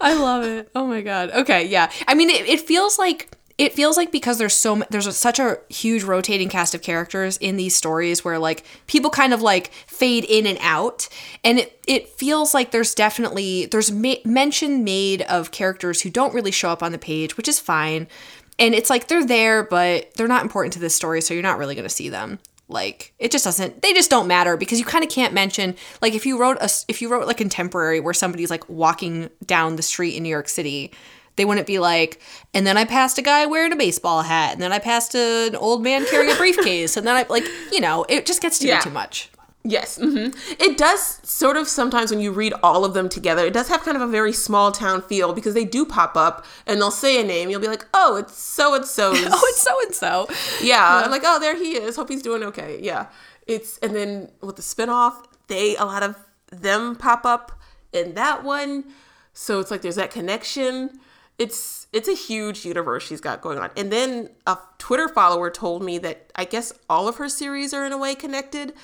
I 0.00 0.14
love 0.14 0.44
it. 0.44 0.70
Oh 0.74 0.86
my 0.86 1.00
god. 1.00 1.30
Okay, 1.30 1.66
yeah. 1.66 1.90
I 2.06 2.14
mean, 2.14 2.30
it, 2.30 2.46
it 2.46 2.60
feels 2.60 2.98
like 2.98 3.36
it 3.56 3.72
feels 3.72 3.96
like 3.96 4.10
because 4.10 4.38
there's 4.38 4.54
so 4.54 4.82
there's 4.90 5.06
a, 5.06 5.12
such 5.12 5.38
a 5.38 5.58
huge 5.68 6.02
rotating 6.02 6.48
cast 6.48 6.74
of 6.74 6.82
characters 6.82 7.36
in 7.36 7.56
these 7.56 7.76
stories 7.76 8.24
where 8.24 8.38
like 8.38 8.64
people 8.86 9.10
kind 9.10 9.32
of 9.32 9.42
like 9.42 9.68
fade 9.86 10.24
in 10.24 10.46
and 10.46 10.58
out, 10.60 11.08
and 11.44 11.58
it 11.58 11.80
it 11.86 12.08
feels 12.08 12.52
like 12.52 12.72
there's 12.72 12.94
definitely 12.94 13.66
there's 13.66 13.92
ma- 13.92 14.14
mention 14.24 14.82
made 14.82 15.22
of 15.22 15.52
characters 15.52 16.00
who 16.00 16.10
don't 16.10 16.34
really 16.34 16.50
show 16.50 16.70
up 16.70 16.82
on 16.82 16.92
the 16.92 16.98
page, 16.98 17.36
which 17.36 17.48
is 17.48 17.60
fine. 17.60 18.08
And 18.56 18.72
it's 18.72 18.88
like 18.88 19.08
they're 19.08 19.24
there, 19.26 19.64
but 19.64 20.14
they're 20.14 20.28
not 20.28 20.42
important 20.42 20.72
to 20.74 20.78
this 20.78 20.94
story, 20.94 21.20
so 21.20 21.34
you're 21.34 21.42
not 21.42 21.58
really 21.58 21.74
going 21.74 21.86
to 21.86 21.88
see 21.88 22.08
them 22.08 22.38
like 22.68 23.12
it 23.18 23.30
just 23.30 23.44
doesn't 23.44 23.82
they 23.82 23.92
just 23.92 24.10
don't 24.10 24.26
matter 24.26 24.56
because 24.56 24.78
you 24.78 24.84
kind 24.86 25.04
of 25.04 25.10
can't 25.10 25.34
mention 25.34 25.74
like 26.00 26.14
if 26.14 26.24
you 26.24 26.38
wrote 26.38 26.56
a 26.60 26.70
if 26.88 27.02
you 27.02 27.10
wrote 27.10 27.26
like 27.26 27.36
contemporary 27.36 28.00
where 28.00 28.14
somebody's 28.14 28.50
like 28.50 28.66
walking 28.68 29.28
down 29.44 29.76
the 29.76 29.82
street 29.82 30.16
in 30.16 30.22
new 30.22 30.28
york 30.30 30.48
city 30.48 30.90
they 31.36 31.44
wouldn't 31.44 31.66
be 31.66 31.78
like 31.78 32.20
and 32.54 32.66
then 32.66 32.78
i 32.78 32.84
passed 32.84 33.18
a 33.18 33.22
guy 33.22 33.44
wearing 33.44 33.70
a 33.72 33.76
baseball 33.76 34.22
hat 34.22 34.52
and 34.54 34.62
then 34.62 34.72
i 34.72 34.78
passed 34.78 35.14
an 35.14 35.54
old 35.56 35.82
man 35.82 36.06
carrying 36.06 36.32
a 36.32 36.36
briefcase 36.36 36.96
and 36.96 37.06
then 37.06 37.14
i 37.14 37.26
like 37.28 37.44
you 37.70 37.80
know 37.80 38.06
it 38.08 38.24
just 38.24 38.40
gets 38.40 38.58
to 38.58 38.66
Yeah. 38.66 38.78
be 38.78 38.84
too 38.84 38.90
much 38.90 39.28
Yes, 39.66 39.96
hmm 39.96 40.28
it 40.60 40.76
does 40.76 41.20
sort 41.22 41.56
of 41.56 41.66
sometimes 41.66 42.10
when 42.10 42.20
you 42.20 42.32
read 42.32 42.52
all 42.62 42.84
of 42.84 42.92
them 42.92 43.08
together, 43.08 43.46
it 43.46 43.54
does 43.54 43.68
have 43.68 43.82
kind 43.82 43.96
of 43.96 44.02
a 44.02 44.06
very 44.06 44.32
small 44.32 44.70
town 44.70 45.00
feel 45.00 45.32
because 45.32 45.54
they 45.54 45.64
do 45.64 45.86
pop 45.86 46.16
up 46.16 46.44
and 46.66 46.78
they'll 46.78 46.90
say 46.90 47.18
a 47.18 47.24
name. 47.24 47.48
You'll 47.48 47.62
be 47.62 47.68
like, 47.68 47.86
"Oh, 47.94 48.16
it's 48.16 48.36
so 48.36 48.74
and 48.74 48.84
so. 48.84 49.12
oh 49.14 49.46
it's 49.48 49.62
so 49.62 49.80
and 49.80 49.94
so 49.94 50.26
Yeah, 50.62 51.02
I'm 51.02 51.10
like, 51.10 51.22
oh, 51.24 51.40
there 51.40 51.56
he 51.56 51.76
is. 51.78 51.96
Hope 51.96 52.10
he's 52.10 52.20
doing 52.20 52.42
okay. 52.42 52.78
Yeah, 52.82 53.06
it's 53.46 53.78
and 53.78 53.96
then 53.96 54.30
with 54.42 54.56
the 54.56 54.62
spinoff, 54.62 55.24
they 55.46 55.76
a 55.76 55.84
lot 55.86 56.02
of 56.02 56.16
them 56.50 56.94
pop 56.94 57.24
up 57.24 57.52
in 57.90 58.14
that 58.14 58.44
one, 58.44 58.84
so 59.32 59.60
it's 59.60 59.70
like 59.70 59.80
there's 59.80 59.96
that 59.96 60.10
connection. 60.10 61.00
It's 61.38 61.86
it's 61.90 62.08
a 62.08 62.14
huge 62.14 62.66
universe 62.66 63.02
she's 63.06 63.20
got 63.22 63.40
going 63.40 63.58
on. 63.58 63.70
And 63.78 63.90
then 63.90 64.28
a 64.46 64.58
Twitter 64.76 65.08
follower 65.08 65.50
told 65.50 65.82
me 65.82 65.96
that 65.98 66.30
I 66.36 66.44
guess 66.44 66.72
all 66.90 67.08
of 67.08 67.16
her 67.16 67.30
series 67.30 67.72
are 67.72 67.86
in 67.86 67.92
a 67.92 67.98
way 67.98 68.14
connected. 68.14 68.74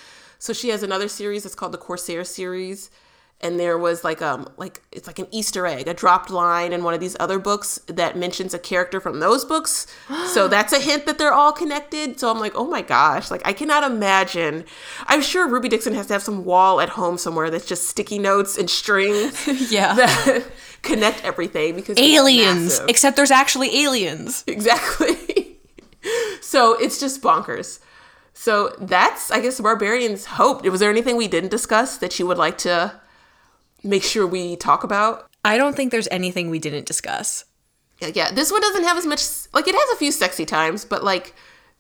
So 0.41 0.55
she 0.55 0.71
has 0.71 0.83
another 0.83 1.07
series 1.07 1.43
that's 1.43 1.55
called 1.55 1.73
the 1.73 1.79
Corsair 1.79 2.25
series, 2.25 2.91
and 3.43 3.61
there 3.61 3.77
was 3.77 4.03
like 4.05 4.23
um 4.23 4.49
like 4.57 4.81
it's 4.91 5.07
like 5.07 5.19
an 5.19 5.27
Easter 5.31 5.67
egg, 5.67 5.87
a 5.87 5.93
dropped 5.93 6.31
line 6.31 6.73
in 6.73 6.83
one 6.83 6.95
of 6.95 7.01
these 7.01 7.15
other 7.21 7.39
books 7.39 7.79
that 7.89 8.17
mentions 8.17 8.55
a 8.55 8.59
character 8.59 9.01
from 9.01 9.21
those 9.21 9.45
books. 9.45 9.87
so 10.33 10.49
that's 10.49 10.73
a 10.73 10.79
hint 10.81 11.05
that 11.05 11.19
they're 11.19 11.35
all 11.35 11.53
connected. 11.53 12.19
So 12.19 12.31
I'm 12.31 12.39
like, 12.41 12.55
oh 12.55 12.67
my 12.67 12.81
gosh, 12.81 13.31
like 13.31 13.43
I 13.45 13.53
cannot 13.53 13.85
imagine. 13.85 14.65
I'm 15.07 15.21
sure 15.21 15.47
Ruby 15.47 15.69
Dixon 15.69 15.93
has 15.93 16.07
to 16.07 16.15
have 16.15 16.23
some 16.23 16.47
wall 16.47 16.81
at 16.81 16.89
home 16.89 17.19
somewhere 17.19 17.51
that's 17.51 17.67
just 17.67 17.87
sticky 17.87 18.19
notes 18.19 18.57
and 18.57 18.69
strings 18.71 19.47
Yeah. 19.71 19.93
that 19.95 20.45
connect 20.83 21.23
everything 21.23 21.75
because 21.77 21.99
aliens. 21.99 22.81
Except 22.89 23.15
there's 23.15 23.31
actually 23.31 23.85
aliens. 23.85 24.43
Exactly. 24.47 25.59
so 26.41 26.81
it's 26.81 26.99
just 26.99 27.21
bonkers. 27.21 27.81
So 28.41 28.75
that's, 28.81 29.31
I 29.31 29.41
guess, 29.41 29.61
Barbarian's 29.61 30.25
hope. 30.25 30.65
Was 30.65 30.81
there 30.81 30.89
anything 30.89 31.17
we 31.19 31.29
didn't 31.29 31.51
discuss 31.51 31.99
that 31.99 32.19
you 32.19 32.27
would 32.27 32.39
like 32.39 32.57
to 32.59 32.99
make 33.85 34.03
sure 34.03 34.27
we 34.27 34.57
talk 34.57 34.83
about? 34.83 35.29
I 35.45 35.59
don't 35.59 35.77
think 35.77 35.91
there's 35.93 36.09
anything 36.11 36.49
we 36.49 36.59
didn't 36.59 36.87
discuss. 36.87 37.45
Yeah, 38.01 38.13
yeah, 38.15 38.31
this 38.33 38.51
one 38.51 38.63
doesn't 38.63 38.85
have 38.85 38.97
as 38.97 39.05
much, 39.05 39.21
like, 39.53 39.69
it 39.69 39.75
has 39.75 39.91
a 39.93 39.97
few 39.97 40.11
sexy 40.11 40.47
times, 40.47 40.87
but, 40.87 41.05
like, 41.05 41.35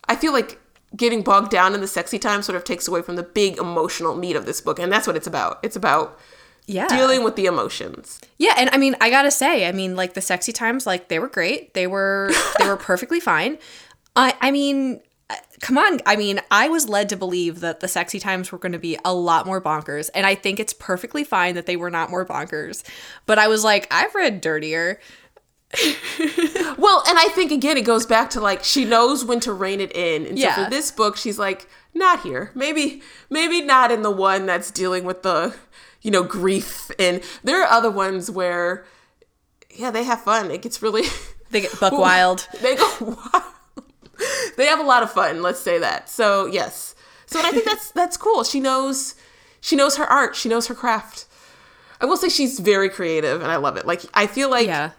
I 0.06 0.16
feel 0.16 0.34
like 0.34 0.60
getting 0.94 1.22
bogged 1.22 1.50
down 1.50 1.72
in 1.72 1.80
the 1.80 1.86
sexy 1.88 2.18
time 2.18 2.42
sort 2.42 2.56
of 2.56 2.64
takes 2.64 2.86
away 2.86 3.00
from 3.00 3.16
the 3.16 3.22
big 3.22 3.56
emotional 3.56 4.14
meat 4.14 4.36
of 4.36 4.44
this 4.44 4.60
book. 4.60 4.78
And 4.78 4.92
that's 4.92 5.06
what 5.06 5.16
it's 5.16 5.26
about. 5.26 5.60
It's 5.62 5.76
about 5.76 6.18
Yeah. 6.66 6.88
dealing 6.88 7.24
with 7.24 7.36
the 7.36 7.46
emotions. 7.46 8.20
Yeah, 8.36 8.52
and 8.58 8.68
I 8.70 8.76
mean, 8.76 8.96
I 9.00 9.08
gotta 9.08 9.30
say, 9.30 9.66
I 9.66 9.72
mean, 9.72 9.96
like 9.96 10.12
the 10.12 10.20
sexy 10.20 10.52
times, 10.52 10.86
like 10.86 11.08
they 11.08 11.18
were 11.18 11.28
great. 11.28 11.72
They 11.72 11.86
were 11.86 12.30
they 12.58 12.66
were 12.66 12.76
perfectly 12.90 13.18
fine. 13.18 13.56
I 14.14 14.34
I 14.42 14.50
mean, 14.50 15.00
come 15.60 15.78
on. 15.78 16.00
I 16.06 16.16
mean, 16.16 16.40
I 16.50 16.68
was 16.68 16.88
led 16.88 17.08
to 17.10 17.16
believe 17.16 17.60
that 17.60 17.80
the 17.80 17.88
sexy 17.88 18.18
times 18.18 18.50
were 18.52 18.58
going 18.58 18.72
to 18.72 18.78
be 18.78 18.98
a 19.04 19.12
lot 19.14 19.46
more 19.46 19.60
bonkers, 19.60 20.10
and 20.14 20.26
I 20.26 20.34
think 20.34 20.58
it's 20.60 20.72
perfectly 20.72 21.24
fine 21.24 21.54
that 21.54 21.66
they 21.66 21.76
were 21.76 21.90
not 21.90 22.10
more 22.10 22.26
bonkers. 22.26 22.82
But 23.26 23.38
I 23.38 23.48
was 23.48 23.62
like, 23.64 23.86
I've 23.90 24.14
read 24.14 24.40
dirtier. 24.40 25.00
Well, 26.78 27.02
and 27.06 27.18
I 27.18 27.26
think 27.28 27.52
again 27.52 27.76
it 27.76 27.84
goes 27.84 28.06
back 28.06 28.30
to 28.30 28.40
like 28.40 28.64
she 28.64 28.84
knows 28.84 29.24
when 29.24 29.38
to 29.40 29.52
rein 29.52 29.80
it 29.80 29.94
in. 29.94 30.24
And 30.26 30.38
Yeah. 30.38 30.56
so 30.56 30.64
for 30.64 30.70
this 30.70 30.90
book, 30.90 31.16
she's 31.16 31.38
like, 31.38 31.68
not 31.94 32.22
here. 32.22 32.50
Maybe 32.54 33.02
maybe 33.28 33.60
not 33.60 33.90
in 33.92 34.02
the 34.02 34.10
one 34.10 34.46
that's 34.46 34.70
dealing 34.70 35.04
with 35.04 35.22
the, 35.22 35.54
you 36.00 36.10
know, 36.10 36.22
grief. 36.22 36.90
And 36.98 37.22
there 37.44 37.62
are 37.62 37.70
other 37.70 37.90
ones 37.90 38.30
where 38.30 38.84
yeah, 39.74 39.90
they 39.90 40.04
have 40.04 40.22
fun. 40.22 40.50
It 40.50 40.62
gets 40.62 40.80
really 40.82 41.02
They 41.50 41.60
get 41.60 41.78
buck 41.78 41.92
wild. 41.92 42.48
they 42.62 42.76
go 42.76 42.90
wild. 43.00 43.44
they 44.56 44.66
have 44.66 44.78
a 44.80 44.84
lot 44.84 45.02
of 45.02 45.10
fun, 45.10 45.42
let's 45.42 45.60
say 45.60 45.78
that. 45.78 46.08
So 46.08 46.46
yes. 46.46 46.94
So 47.26 47.40
I 47.40 47.50
think 47.50 47.64
that's 47.64 47.90
that's 47.92 48.16
cool. 48.16 48.44
She 48.44 48.60
knows 48.60 49.14
she 49.60 49.76
knows 49.76 49.96
her 49.96 50.04
art. 50.04 50.34
She 50.36 50.48
knows 50.48 50.66
her 50.66 50.74
craft. 50.74 51.26
I 52.00 52.06
will 52.06 52.16
say 52.16 52.28
she's 52.28 52.58
very 52.58 52.88
creative 52.88 53.42
and 53.42 53.50
I 53.52 53.56
love 53.56 53.76
it. 53.76 53.86
Like 53.86 54.02
I 54.14 54.26
feel 54.26 54.50
like 54.50 54.66
Yeah. 54.66 54.90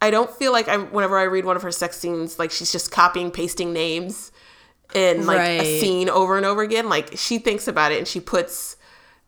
I 0.00 0.10
don't 0.10 0.30
feel 0.30 0.50
like 0.50 0.66
I'm 0.68 0.86
whenever 0.86 1.16
I 1.16 1.22
read 1.24 1.44
one 1.44 1.54
of 1.56 1.62
her 1.62 1.70
sex 1.70 1.96
scenes, 1.98 2.38
like 2.38 2.50
she's 2.50 2.72
just 2.72 2.90
copying, 2.90 3.30
pasting 3.30 3.72
names 3.72 4.32
in 4.94 5.26
like 5.26 5.38
a 5.38 5.80
scene 5.80 6.08
over 6.08 6.36
and 6.36 6.44
over 6.44 6.62
again. 6.62 6.88
Like 6.88 7.16
she 7.16 7.38
thinks 7.38 7.68
about 7.68 7.92
it 7.92 7.98
and 7.98 8.08
she 8.08 8.18
puts 8.18 8.76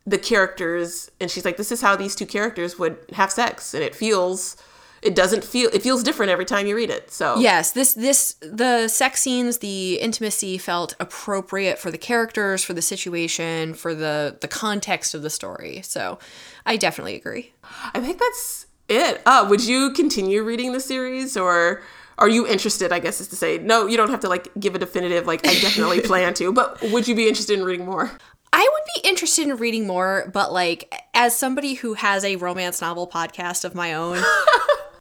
the 0.07 0.19
characters 0.19 1.11
and 1.21 1.31
she's 1.31 1.45
like, 1.45 1.57
this 1.57 1.71
is 1.71 1.81
how 1.81 1.95
these 1.97 2.15
two 2.17 2.27
characters 2.27 2.79
would 2.79 2.99
have 3.13 3.31
sex. 3.31 3.73
And 3.73 3.83
it 3.85 3.95
feels 3.95 4.57
it 5.05 5.15
doesn't 5.15 5.45
feel 5.45 5.69
it 5.73 5.83
feels 5.83 6.03
different 6.03 6.33
every 6.33 6.47
time 6.47 6.67
you 6.67 6.75
read 6.75 6.91
it. 6.91 7.11
So 7.11 7.39
Yes, 7.39 7.73
this 7.73 7.95
this 7.95 8.37
the 8.41 8.89
sex 8.89 9.21
scenes, 9.21 9.59
the 9.59 10.01
intimacy 10.01 10.59
felt 10.59 10.97
appropriate 10.99 11.79
for 11.79 11.91
the 11.91 11.99
characters, 11.99 12.65
for 12.65 12.73
the 12.73 12.83
situation, 12.83 13.75
for 13.75 13.95
the 13.95 14.39
the 14.41 14.49
context 14.49 15.15
of 15.15 15.23
the 15.23 15.31
story. 15.31 15.83
So, 15.83 16.19
I 16.65 16.77
definitely 16.77 17.17
agree. 17.17 17.53
I 17.95 18.01
think 18.01 18.19
that's 18.19 18.67
it. 18.89 19.23
Uh, 19.27 19.47
would 19.49 19.65
you 19.65 19.93
continue 19.93 20.43
reading 20.43 20.73
the 20.73 20.81
series 20.81 21.37
or 21.37 21.83
are 22.17 22.29
you 22.29 22.47
interested, 22.47 22.93
I 22.93 23.01
guess 23.01 23.21
is 23.21 23.29
to 23.29 23.37
say. 23.37 23.59
No, 23.59 23.87
you 23.87 23.97
don't 23.97 24.11
have 24.11 24.21
to 24.21 24.29
like 24.29 24.49
give 24.59 24.75
a 24.75 24.79
definitive 24.79 25.27
like 25.27 25.47
I 25.47 25.55
definitely 25.61 26.01
plan 26.13 26.35
to, 26.35 26.53
but 26.53 26.81
would 26.83 27.07
you 27.07 27.15
be 27.15 27.29
interested 27.29 27.59
in 27.59 27.65
reading 27.65 27.85
more? 27.85 28.11
I 28.53 28.69
would 28.73 29.03
be 29.03 29.09
interested 29.09 29.49
in 29.49 29.57
reading 29.57 29.87
more, 29.87 30.31
but 30.33 30.53
like 30.53 30.95
as 31.13 31.37
somebody 31.37 31.75
who 31.75 31.95
has 31.95 32.25
a 32.25 32.37
romance 32.37 32.81
novel 32.81 33.09
podcast 33.09 33.65
of 33.65 33.75
my 33.75 33.95
own, 33.95 34.19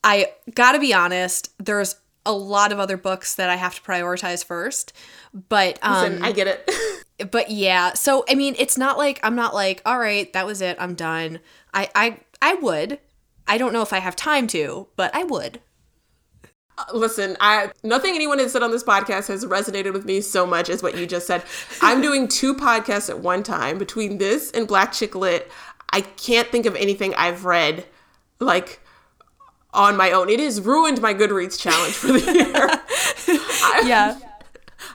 I 0.04 0.32
got 0.54 0.74
to 0.74 0.80
be 0.80 0.94
honest, 0.94 1.52
there's 1.58 1.96
a 2.26 2.34
lot 2.34 2.72
of 2.72 2.80
other 2.80 2.98
books 2.98 3.36
that 3.36 3.50
I 3.50 3.56
have 3.56 3.76
to 3.76 3.82
prioritize 3.82 4.44
first. 4.44 4.94
But 5.50 5.80
um 5.82 6.14
And 6.14 6.26
I 6.26 6.32
get 6.32 6.48
it. 6.48 6.70
but 7.32 7.50
yeah, 7.50 7.94
so 7.94 8.26
I 8.30 8.36
mean, 8.36 8.56
it's 8.58 8.78
not 8.78 8.98
like 8.98 9.20
I'm 9.24 9.36
not 9.36 9.54
like, 9.54 9.82
all 9.86 10.00
right, 10.00 10.32
that 10.34 10.46
was 10.46 10.62
it, 10.62 10.78
I'm 10.80 10.96
done. 10.96 11.40
I 11.74 11.90
I 11.96 12.20
I 12.42 12.56
would. 12.56 13.00
I 13.48 13.58
don't 13.58 13.74
know 13.74 13.82
if 13.82 13.92
I 13.92 14.00
have 14.00 14.16
time 14.16 14.48
to, 14.48 14.88
but 14.96 15.14
I 15.14 15.24
would. 15.24 15.60
Listen, 16.92 17.38
I 17.40 17.72
nothing 17.84 18.16
anyone 18.16 18.40
has 18.40 18.52
said 18.52 18.64
on 18.64 18.72
this 18.72 18.84
podcast 18.84 19.28
has 19.28 19.46
resonated 19.46 19.94
with 19.94 20.06
me 20.06 20.22
so 20.22 20.46
much 20.46 20.70
as 20.70 20.82
what 20.82 20.98
you 20.98 21.06
just 21.06 21.28
said. 21.28 21.44
I'm 21.82 22.02
doing 22.02 22.28
two 22.28 22.56
podcasts 22.56 23.10
at 23.10 23.20
one 23.20 23.44
time 23.44 23.78
between 23.78 24.18
this 24.18 24.50
and 24.52 24.68
Black 24.68 24.92
Chick 24.92 25.14
Lit. 25.14 25.52
I 25.92 26.02
can't 26.02 26.48
think 26.48 26.66
of 26.66 26.76
anything 26.76 27.14
I've 27.16 27.46
read 27.46 27.86
like 28.40 28.80
on 29.74 29.98
my 29.98 30.12
own. 30.12 30.30
It 30.30 30.40
has 30.40 30.62
ruined 30.62 31.02
my 31.02 31.14
Goodreads 31.14 31.60
challenge 31.60 31.94
for 31.94 32.08
the 32.08 32.20
year. 32.34 32.70
Yeah. 33.88 34.18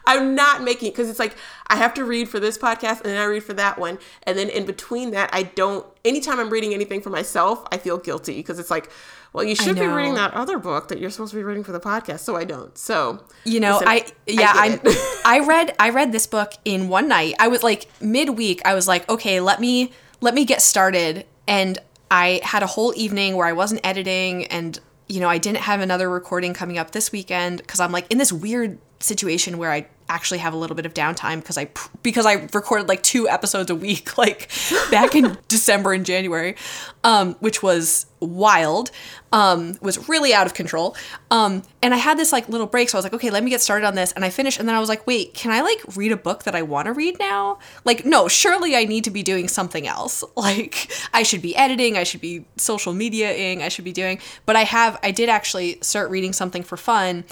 I'm 0.06 0.34
not 0.34 0.62
making 0.62 0.90
because 0.92 1.10
it's 1.10 1.18
like 1.18 1.34
I 1.66 1.76
have 1.76 1.92
to 1.94 2.04
read 2.04 2.28
for 2.28 2.40
this 2.40 2.56
podcast 2.56 2.96
and 2.98 3.06
then 3.06 3.16
I 3.18 3.24
read 3.24 3.42
for 3.44 3.52
that 3.54 3.78
one, 3.78 3.98
and 4.22 4.38
then 4.38 4.48
in 4.48 4.64
between 4.64 5.10
that, 5.10 5.30
I 5.32 5.42
don't. 5.42 5.84
Anytime 6.04 6.38
I'm 6.40 6.48
reading 6.50 6.72
anything 6.72 7.02
for 7.02 7.10
myself, 7.10 7.62
I 7.72 7.76
feel 7.78 7.98
guilty 7.98 8.36
because 8.36 8.58
it's 8.58 8.70
like, 8.70 8.90
well, 9.32 9.44
you 9.44 9.54
should 9.54 9.76
be 9.76 9.86
reading 9.86 10.14
that 10.14 10.32
other 10.34 10.58
book 10.58 10.88
that 10.88 10.98
you're 10.98 11.10
supposed 11.10 11.32
to 11.32 11.36
be 11.36 11.42
reading 11.42 11.64
for 11.64 11.72
the 11.72 11.80
podcast, 11.80 12.20
so 12.20 12.36
I 12.36 12.44
don't. 12.44 12.76
So 12.78 13.22
You 13.44 13.60
know, 13.60 13.74
listen, 13.74 13.88
I 13.88 14.06
yeah, 14.26 14.52
I 14.54 14.80
it. 14.82 15.22
I 15.26 15.40
read 15.40 15.74
I 15.78 15.90
read 15.90 16.12
this 16.12 16.26
book 16.26 16.52
in 16.64 16.88
one 16.88 17.08
night. 17.08 17.34
I 17.38 17.48
was 17.48 17.62
like 17.62 17.86
midweek, 18.00 18.62
I 18.64 18.74
was 18.74 18.88
like, 18.88 19.08
okay, 19.10 19.40
let 19.40 19.60
me 19.60 19.92
let 20.20 20.34
me 20.34 20.44
get 20.44 20.62
started. 20.62 21.26
And 21.46 21.78
I 22.10 22.40
had 22.42 22.62
a 22.62 22.66
whole 22.66 22.92
evening 22.96 23.36
where 23.36 23.46
I 23.46 23.52
wasn't 23.52 23.80
editing 23.84 24.46
and 24.46 24.78
you 25.08 25.20
know, 25.20 25.28
I 25.28 25.38
didn't 25.38 25.60
have 25.60 25.80
another 25.80 26.08
recording 26.10 26.52
coming 26.52 26.76
up 26.76 26.90
this 26.90 27.10
weekend 27.10 27.58
because 27.58 27.80
I'm 27.80 27.92
like 27.92 28.06
in 28.10 28.18
this 28.18 28.30
weird 28.32 28.78
situation 29.00 29.56
where 29.56 29.72
I 29.72 29.86
actually 30.08 30.38
have 30.38 30.54
a 30.54 30.56
little 30.56 30.76
bit 30.76 30.86
of 30.86 30.94
downtime 30.94 31.36
because 31.36 31.58
I 31.58 31.68
because 32.02 32.26
I 32.26 32.34
recorded 32.54 32.88
like 32.88 33.02
two 33.02 33.28
episodes 33.28 33.70
a 33.70 33.74
week 33.74 34.16
like 34.18 34.50
back 34.90 35.14
in 35.14 35.36
December 35.48 35.92
and 35.92 36.04
January 36.04 36.56
um 37.04 37.34
which 37.40 37.62
was 37.62 38.06
wild 38.20 38.90
um 39.32 39.76
was 39.80 40.08
really 40.08 40.32
out 40.32 40.46
of 40.46 40.54
control. 40.54 40.96
Um 41.30 41.62
and 41.82 41.94
I 41.94 41.98
had 41.98 42.18
this 42.18 42.32
like 42.32 42.48
little 42.48 42.66
break 42.66 42.88
so 42.88 42.96
I 42.96 42.98
was 42.98 43.04
like 43.04 43.12
okay 43.14 43.30
let 43.30 43.44
me 43.44 43.50
get 43.50 43.60
started 43.60 43.86
on 43.86 43.94
this. 43.94 44.12
And 44.12 44.24
I 44.24 44.30
finished 44.30 44.58
and 44.58 44.68
then 44.68 44.74
I 44.74 44.80
was 44.80 44.88
like 44.88 45.06
wait 45.06 45.34
can 45.34 45.52
I 45.52 45.60
like 45.60 45.96
read 45.96 46.12
a 46.12 46.16
book 46.16 46.44
that 46.44 46.54
I 46.54 46.62
want 46.62 46.86
to 46.86 46.92
read 46.92 47.18
now? 47.18 47.58
Like 47.84 48.04
no 48.04 48.28
surely 48.28 48.76
I 48.76 48.84
need 48.84 49.04
to 49.04 49.10
be 49.10 49.22
doing 49.22 49.48
something 49.48 49.86
else. 49.86 50.24
Like 50.38 50.90
I 51.12 51.24
should 51.24 51.42
be 51.42 51.54
editing 51.56 51.98
I 51.98 52.04
should 52.04 52.20
be 52.20 52.46
social 52.56 52.94
mediaing 52.94 53.60
I 53.60 53.68
should 53.68 53.84
be 53.84 53.92
doing 53.92 54.20
but 54.46 54.56
I 54.56 54.62
have 54.62 54.98
I 55.02 55.10
did 55.10 55.28
actually 55.28 55.78
start 55.82 56.10
reading 56.10 56.32
something 56.32 56.62
for 56.62 56.76
fun 56.76 57.24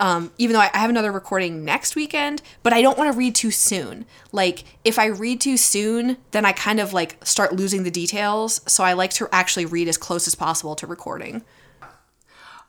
um, 0.00 0.32
even 0.38 0.54
though 0.54 0.60
I 0.60 0.70
I 0.74 0.78
have 0.78 0.90
another 0.90 1.12
recording 1.12 1.64
next 1.64 1.94
weekend, 1.94 2.42
but 2.62 2.72
I 2.72 2.82
don't 2.82 2.98
want 2.98 3.12
to 3.12 3.16
read 3.16 3.34
too 3.34 3.50
soon. 3.50 4.06
Like, 4.32 4.64
if 4.84 4.98
I 4.98 5.06
read 5.06 5.40
too 5.40 5.56
soon, 5.56 6.16
then 6.32 6.44
I 6.44 6.52
kind 6.52 6.80
of 6.80 6.92
like 6.92 7.24
start 7.24 7.52
losing 7.54 7.84
the 7.84 7.90
details. 7.90 8.60
So 8.66 8.82
I 8.82 8.94
like 8.94 9.10
to 9.12 9.28
actually 9.30 9.66
read 9.66 9.86
as 9.88 9.96
close 9.98 10.26
as 10.26 10.34
possible 10.34 10.74
to 10.76 10.86
recording. 10.86 11.42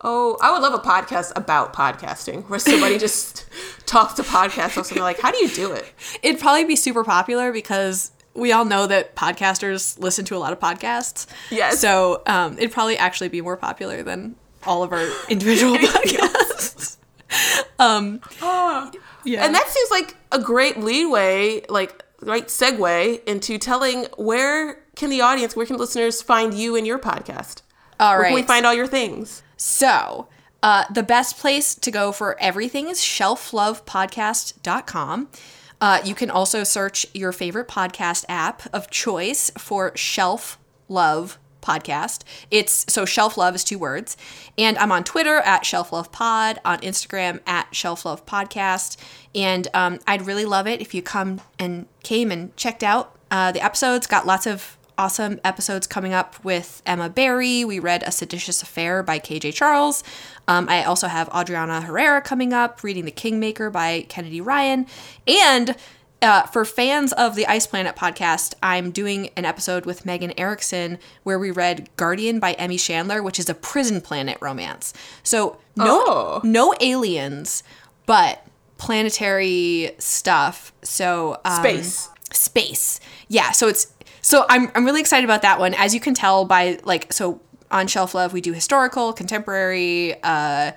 oh, 0.03 0.37
I 0.41 0.51
would 0.51 0.61
love 0.61 0.73
a 0.73 0.79
podcast 0.79 1.31
about 1.35 1.73
podcasting 1.73 2.49
where 2.49 2.59
somebody 2.59 2.97
just 3.07 3.45
talks 3.85 4.13
to 4.15 4.23
podcasts 4.23 4.69
or 4.77 4.83
something 4.83 5.03
like, 5.03 5.19
how 5.19 5.31
do 5.31 5.37
you 5.37 5.47
do 5.49 5.71
it? 5.73 5.85
It'd 6.23 6.39
probably 6.39 6.65
be 6.65 6.75
super 6.75 7.03
popular 7.03 7.51
because 7.51 8.11
we 8.33 8.51
all 8.51 8.65
know 8.65 8.87
that 8.87 9.15
podcasters 9.15 9.99
listen 9.99 10.25
to 10.25 10.35
a 10.35 10.39
lot 10.39 10.53
of 10.53 10.59
podcasts. 10.59 11.27
Yes. 11.51 11.79
So 11.79 12.23
um, 12.25 12.57
it'd 12.57 12.71
probably 12.71 12.97
actually 12.97 13.29
be 13.29 13.41
more 13.41 13.57
popular 13.57 14.01
than 14.03 14.35
all 14.65 14.83
of 14.83 14.91
our 14.91 15.07
individual 15.29 15.75
podcasts. 15.77 16.90
um, 17.79 18.21
yeah. 19.23 19.45
And 19.45 19.55
that 19.55 19.67
seems 19.67 19.91
like 19.91 20.15
a 20.31 20.39
great 20.39 20.77
leadway, 20.77 21.65
like 21.69 22.03
right 22.21 22.47
segue 22.47 23.23
into 23.25 23.57
telling 23.57 24.05
where 24.17 24.83
can 24.95 25.09
the 25.09 25.21
audience, 25.21 25.55
where 25.55 25.65
can 25.65 25.77
listeners 25.77 26.21
find 26.21 26.53
you 26.53 26.75
and 26.75 26.85
your 26.85 26.99
podcast? 26.99 27.61
all 27.99 28.17
Where 28.17 28.25
can 28.25 28.35
we 28.35 28.43
find 28.43 28.65
all 28.65 28.73
your 28.73 28.87
things? 28.87 29.41
So, 29.57 30.27
uh, 30.63 30.85
the 30.91 31.03
best 31.03 31.37
place 31.37 31.75
to 31.75 31.91
go 31.91 32.11
for 32.11 32.37
everything 32.39 32.89
is 32.89 32.99
shelflovepodcast.com. 32.99 35.29
Uh, 35.79 36.01
you 36.03 36.13
can 36.13 36.29
also 36.29 36.63
search 36.63 37.07
your 37.13 37.31
favorite 37.31 37.67
podcast 37.67 38.25
app 38.29 38.63
of 38.73 38.91
choice 38.91 39.49
for 39.57 39.95
Shelf 39.97 40.59
Love 40.87 41.39
Podcast. 41.61 42.23
It's 42.49 42.85
so 42.91 43.05
Shelf 43.05 43.37
Love 43.37 43.55
is 43.55 43.63
two 43.63 43.79
words. 43.79 44.17
And 44.57 44.77
I'm 44.77 44.91
on 44.91 45.03
Twitter 45.03 45.37
at 45.37 45.65
Shelf 45.65 45.93
Love 45.93 46.11
Pod, 46.11 46.59
on 46.65 46.79
Instagram 46.79 47.39
at 47.47 47.73
Shelf 47.75 48.05
Love 48.05 48.25
Podcast. 48.25 48.97
And 49.33 49.67
um, 49.73 49.99
I'd 50.05 50.25
really 50.25 50.45
love 50.45 50.67
it 50.67 50.81
if 50.81 50.93
you 50.93 51.01
come 51.01 51.41
and 51.57 51.87
came 52.03 52.31
and 52.31 52.55
checked 52.57 52.83
out 52.83 53.15
uh, 53.29 53.51
the 53.51 53.61
episodes. 53.63 54.07
Got 54.07 54.25
lots 54.25 54.45
of 54.45 54.77
awesome 54.97 55.39
episodes 55.43 55.87
coming 55.87 56.13
up 56.13 56.43
with 56.43 56.81
Emma 56.85 57.09
Barry. 57.09 57.65
We 57.65 57.79
read 57.79 58.03
A 58.03 58.11
Seditious 58.11 58.61
Affair 58.61 59.01
by 59.01 59.19
KJ 59.19 59.53
Charles. 59.53 60.03
Um, 60.47 60.67
I 60.69 60.83
also 60.83 61.07
have 61.07 61.29
Adriana 61.35 61.81
Herrera 61.81 62.21
coming 62.21 62.53
up, 62.53 62.83
reading 62.83 63.05
The 63.05 63.11
Kingmaker 63.11 63.71
by 63.71 64.05
Kennedy 64.09 64.41
Ryan. 64.41 64.85
And 65.27 65.75
uh, 66.21 66.43
for 66.43 66.65
fans 66.65 67.13
of 67.13 67.35
the 67.35 67.47
Ice 67.47 67.65
Planet 67.67 67.95
podcast, 67.95 68.53
I'm 68.61 68.91
doing 68.91 69.29
an 69.35 69.45
episode 69.45 69.85
with 69.85 70.05
Megan 70.05 70.33
Erickson 70.39 70.99
where 71.23 71.39
we 71.39 71.51
read 71.51 71.89
Guardian 71.97 72.39
by 72.39 72.53
Emmy 72.53 72.77
Chandler, 72.77 73.23
which 73.23 73.39
is 73.39 73.49
a 73.49 73.53
prison 73.55 74.01
planet 74.01 74.37
romance. 74.41 74.93
So 75.23 75.57
no, 75.75 76.03
Oh. 76.07 76.41
no 76.43 76.73
aliens, 76.79 77.63
but 78.05 78.45
planetary 78.77 79.91
stuff. 79.99 80.73
So 80.83 81.39
um, 81.45 81.61
Space. 81.63 82.09
space. 82.31 82.99
Yeah. 83.27 83.51
So 83.51 83.67
it's 83.67 83.87
so 84.21 84.45
I'm 84.49 84.71
I'm 84.75 84.85
really 84.85 85.01
excited 85.01 85.23
about 85.25 85.41
that 85.43 85.59
one. 85.59 85.73
As 85.73 85.93
you 85.93 85.99
can 85.99 86.13
tell 86.13 86.45
by 86.45 86.79
like 86.83 87.11
so 87.13 87.41
on 87.71 87.87
Shelf 87.87 88.13
Love 88.13 88.33
we 88.33 88.41
do 88.41 88.53
historical, 88.53 89.13
contemporary, 89.13 90.15
uh, 90.23 90.71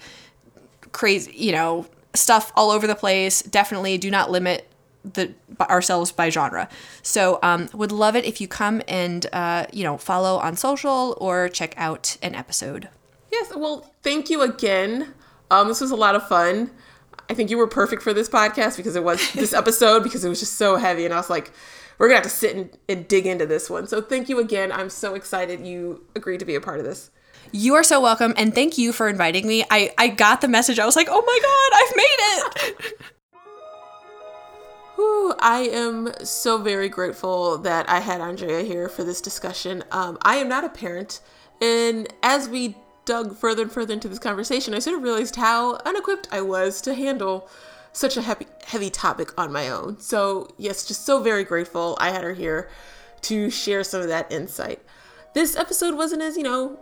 crazy, 0.92 1.32
you 1.34 1.52
know, 1.52 1.86
stuff 2.14 2.52
all 2.56 2.70
over 2.70 2.86
the 2.86 2.94
place. 2.94 3.42
Definitely 3.42 3.98
do 3.98 4.10
not 4.10 4.30
limit 4.30 4.70
the 5.04 5.34
ourselves 5.60 6.10
by 6.12 6.30
genre. 6.30 6.68
So 7.02 7.38
um, 7.42 7.68
would 7.72 7.92
love 7.92 8.16
it 8.16 8.24
if 8.24 8.40
you 8.40 8.48
come 8.48 8.82
and 8.88 9.26
uh, 9.32 9.66
you 9.72 9.84
know 9.84 9.98
follow 9.98 10.38
on 10.38 10.56
social 10.56 11.16
or 11.20 11.48
check 11.48 11.74
out 11.76 12.16
an 12.22 12.34
episode. 12.34 12.88
Yes, 13.30 13.52
well, 13.54 13.92
thank 14.02 14.30
you 14.30 14.42
again. 14.42 15.14
Um, 15.50 15.68
this 15.68 15.80
was 15.80 15.90
a 15.90 15.96
lot 15.96 16.14
of 16.14 16.26
fun. 16.26 16.70
I 17.28 17.34
think 17.34 17.50
you 17.50 17.58
were 17.58 17.66
perfect 17.66 18.02
for 18.02 18.12
this 18.12 18.28
podcast 18.28 18.76
because 18.76 18.96
it 18.96 19.04
was 19.04 19.32
this 19.34 19.52
episode 19.52 20.02
because 20.02 20.24
it 20.24 20.28
was 20.28 20.40
just 20.40 20.54
so 20.54 20.76
heavy, 20.76 21.04
and 21.04 21.12
I 21.12 21.18
was 21.18 21.30
like, 21.30 21.52
we're 21.98 22.08
gonna 22.08 22.16
have 22.16 22.24
to 22.24 22.30
sit 22.30 22.56
and, 22.56 22.70
and 22.88 23.06
dig 23.06 23.26
into 23.26 23.46
this 23.46 23.68
one. 23.68 23.86
So 23.86 24.00
thank 24.00 24.28
you 24.28 24.38
again. 24.38 24.72
I'm 24.72 24.90
so 24.90 25.14
excited 25.14 25.66
you 25.66 26.04
agreed 26.16 26.40
to 26.40 26.44
be 26.44 26.54
a 26.54 26.60
part 26.60 26.80
of 26.80 26.84
this. 26.84 27.10
You 27.52 27.74
are 27.74 27.84
so 27.84 28.00
welcome, 28.00 28.34
and 28.36 28.54
thank 28.54 28.78
you 28.78 28.92
for 28.92 29.08
inviting 29.08 29.46
me. 29.46 29.64
I 29.70 29.92
I 29.98 30.08
got 30.08 30.40
the 30.40 30.48
message. 30.48 30.78
I 30.78 30.86
was 30.86 30.96
like, 30.96 31.08
oh 31.10 31.22
my 31.24 31.38
god, 31.42 31.78
I've 31.82 31.96
made 31.96 32.84
it. 32.88 33.00
Whew, 34.96 35.34
I 35.40 35.68
am 35.72 36.12
so 36.22 36.58
very 36.58 36.88
grateful 36.88 37.58
that 37.58 37.88
I 37.88 38.00
had 38.00 38.20
Andrea 38.20 38.62
here 38.62 38.88
for 38.88 39.02
this 39.02 39.20
discussion. 39.20 39.82
Um, 39.90 40.18
I 40.22 40.36
am 40.36 40.48
not 40.48 40.64
a 40.64 40.68
parent, 40.68 41.20
and 41.60 42.06
as 42.22 42.48
we 42.48 42.76
dug 43.04 43.36
further 43.36 43.62
and 43.62 43.72
further 43.72 43.92
into 43.92 44.08
this 44.08 44.18
conversation, 44.18 44.72
I 44.72 44.78
sort 44.78 44.96
of 44.96 45.02
realized 45.02 45.36
how 45.36 45.76
unequipped 45.84 46.28
I 46.30 46.40
was 46.40 46.80
to 46.82 46.94
handle 46.94 47.48
such 47.92 48.16
a 48.16 48.22
heavy, 48.22 48.46
heavy 48.66 48.90
topic 48.90 49.30
on 49.38 49.52
my 49.52 49.68
own. 49.68 49.98
So, 50.00 50.48
yes, 50.58 50.86
just 50.86 51.04
so 51.04 51.22
very 51.22 51.44
grateful 51.44 51.96
I 52.00 52.10
had 52.10 52.24
her 52.24 52.34
here 52.34 52.70
to 53.22 53.50
share 53.50 53.84
some 53.84 54.00
of 54.00 54.08
that 54.08 54.30
insight. 54.32 54.80
This 55.34 55.56
episode 55.56 55.96
wasn't 55.96 56.22
as, 56.22 56.36
you 56.36 56.42
know, 56.44 56.78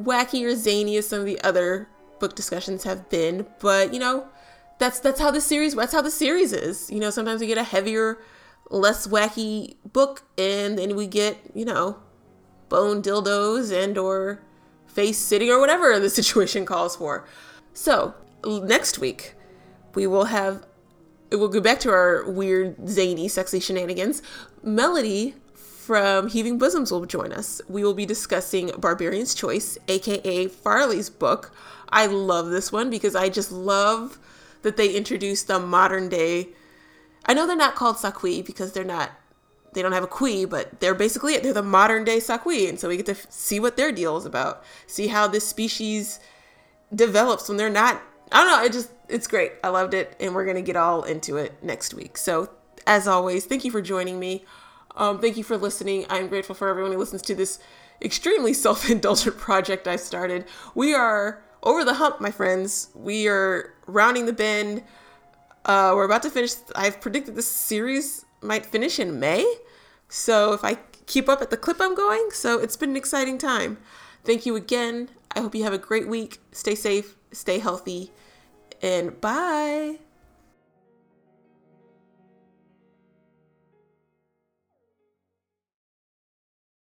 wacky 0.00 0.44
or 0.44 0.54
zany 0.54 0.96
as 0.96 1.08
some 1.08 1.20
of 1.20 1.26
the 1.26 1.40
other 1.40 1.88
book 2.18 2.34
discussions 2.34 2.84
have 2.84 3.08
been, 3.08 3.46
but 3.60 3.92
you 3.92 4.00
know, 4.00 4.28
that's 4.78 5.00
that's 5.00 5.20
how 5.20 5.30
the 5.30 5.40
series 5.40 5.74
that's 5.74 5.92
how 5.92 6.02
the 6.02 6.10
series 6.10 6.52
is. 6.52 6.90
You 6.90 7.00
know, 7.00 7.10
sometimes 7.10 7.40
we 7.40 7.46
get 7.46 7.58
a 7.58 7.64
heavier, 7.64 8.18
less 8.70 9.06
wacky 9.06 9.76
book 9.92 10.22
and 10.36 10.78
then 10.78 10.96
we 10.96 11.06
get, 11.06 11.38
you 11.54 11.64
know, 11.64 11.98
bone 12.68 13.02
dildos 13.02 13.72
and 13.72 13.96
or 13.96 14.42
face 14.86 15.18
sitting 15.18 15.50
or 15.50 15.60
whatever 15.60 15.98
the 15.98 16.10
situation 16.20 16.66
calls 16.66 16.96
for. 16.96 17.26
So, 17.72 18.14
next 18.44 18.98
week 18.98 19.34
we 19.94 20.06
will 20.06 20.26
have 20.26 20.66
we'll 21.32 21.48
go 21.48 21.60
back 21.60 21.80
to 21.80 21.90
our 21.90 22.30
weird 22.30 22.88
zany 22.88 23.28
sexy 23.28 23.60
shenanigans. 23.60 24.22
Melody 24.62 25.34
from 25.54 26.28
Heaving 26.28 26.58
Bosoms 26.58 26.90
will 26.90 27.06
join 27.06 27.32
us. 27.32 27.60
We 27.68 27.84
will 27.84 27.94
be 27.94 28.06
discussing 28.06 28.72
Barbarian's 28.78 29.34
Choice, 29.34 29.78
aka 29.88 30.48
Farli's 30.48 31.10
book. 31.10 31.52
I 31.88 32.06
love 32.06 32.50
this 32.50 32.72
one 32.72 32.90
because 32.90 33.14
I 33.14 33.28
just 33.28 33.52
love 33.52 34.18
that 34.66 34.76
they 34.76 34.90
introduced 34.90 35.46
the 35.46 35.60
modern 35.60 36.08
day. 36.08 36.48
I 37.24 37.34
know 37.34 37.46
they're 37.46 37.56
not 37.56 37.76
called 37.76 37.98
Sa-khui 37.98 38.42
because 38.42 38.72
they're 38.72 38.84
not 38.84 39.12
they 39.72 39.82
don't 39.82 39.92
have 39.92 40.04
a 40.04 40.08
khui, 40.08 40.48
but 40.48 40.80
they're 40.80 40.94
basically 40.94 41.34
it. 41.34 41.42
They're 41.42 41.52
the 41.52 41.62
modern 41.62 42.02
day 42.02 42.18
Sa-khui, 42.18 42.66
and 42.66 42.80
so 42.80 42.88
we 42.88 42.96
get 42.96 43.06
to 43.06 43.12
f- 43.12 43.30
see 43.30 43.60
what 43.60 43.76
their 43.76 43.92
deal 43.92 44.16
is 44.16 44.24
about. 44.24 44.64
See 44.86 45.08
how 45.08 45.28
this 45.28 45.46
species 45.46 46.18
develops 46.94 47.48
when 47.48 47.58
they're 47.58 47.70
not. 47.70 48.02
I 48.32 48.42
don't 48.42 48.50
know. 48.50 48.64
It 48.64 48.72
just 48.72 48.90
it's 49.08 49.26
great. 49.26 49.52
I 49.62 49.68
loved 49.68 49.94
it, 49.94 50.16
and 50.18 50.34
we're 50.34 50.46
gonna 50.46 50.62
get 50.62 50.76
all 50.76 51.02
into 51.04 51.36
it 51.36 51.62
next 51.62 51.94
week. 51.94 52.16
So 52.16 52.50
as 52.86 53.06
always, 53.06 53.44
thank 53.44 53.64
you 53.64 53.70
for 53.70 53.82
joining 53.82 54.18
me. 54.18 54.44
Um, 54.96 55.20
thank 55.20 55.36
you 55.36 55.44
for 55.44 55.56
listening. 55.56 56.06
I'm 56.08 56.26
grateful 56.26 56.54
for 56.54 56.68
everyone 56.68 56.92
who 56.92 56.98
listens 56.98 57.22
to 57.22 57.34
this 57.34 57.60
extremely 58.02 58.54
self-indulgent 58.64 59.36
project 59.36 59.86
I 59.86 59.96
started. 59.96 60.46
We 60.74 60.94
are 60.94 61.44
over 61.62 61.84
the 61.84 61.94
hump, 61.94 62.20
my 62.20 62.30
friends. 62.30 62.88
We 62.94 63.28
are 63.28 63.74
rounding 63.86 64.26
the 64.26 64.32
bend. 64.32 64.82
Uh, 65.64 65.92
we're 65.94 66.04
about 66.04 66.22
to 66.22 66.30
finish. 66.30 66.52
I've 66.74 67.00
predicted 67.00 67.34
this 67.34 67.50
series 67.50 68.24
might 68.42 68.66
finish 68.66 68.98
in 68.98 69.18
May. 69.18 69.44
So 70.08 70.52
if 70.52 70.64
I 70.64 70.78
keep 71.06 71.28
up 71.28 71.42
at 71.42 71.50
the 71.50 71.56
clip 71.56 71.78
I'm 71.80 71.94
going, 71.94 72.30
so 72.32 72.58
it's 72.58 72.76
been 72.76 72.90
an 72.90 72.96
exciting 72.96 73.38
time. 73.38 73.78
Thank 74.24 74.46
you 74.46 74.56
again. 74.56 75.08
I 75.34 75.40
hope 75.40 75.54
you 75.54 75.64
have 75.64 75.72
a 75.72 75.78
great 75.78 76.08
week. 76.08 76.40
Stay 76.52 76.74
safe, 76.74 77.16
stay 77.32 77.58
healthy, 77.58 78.12
and 78.82 79.20
bye. 79.20 80.05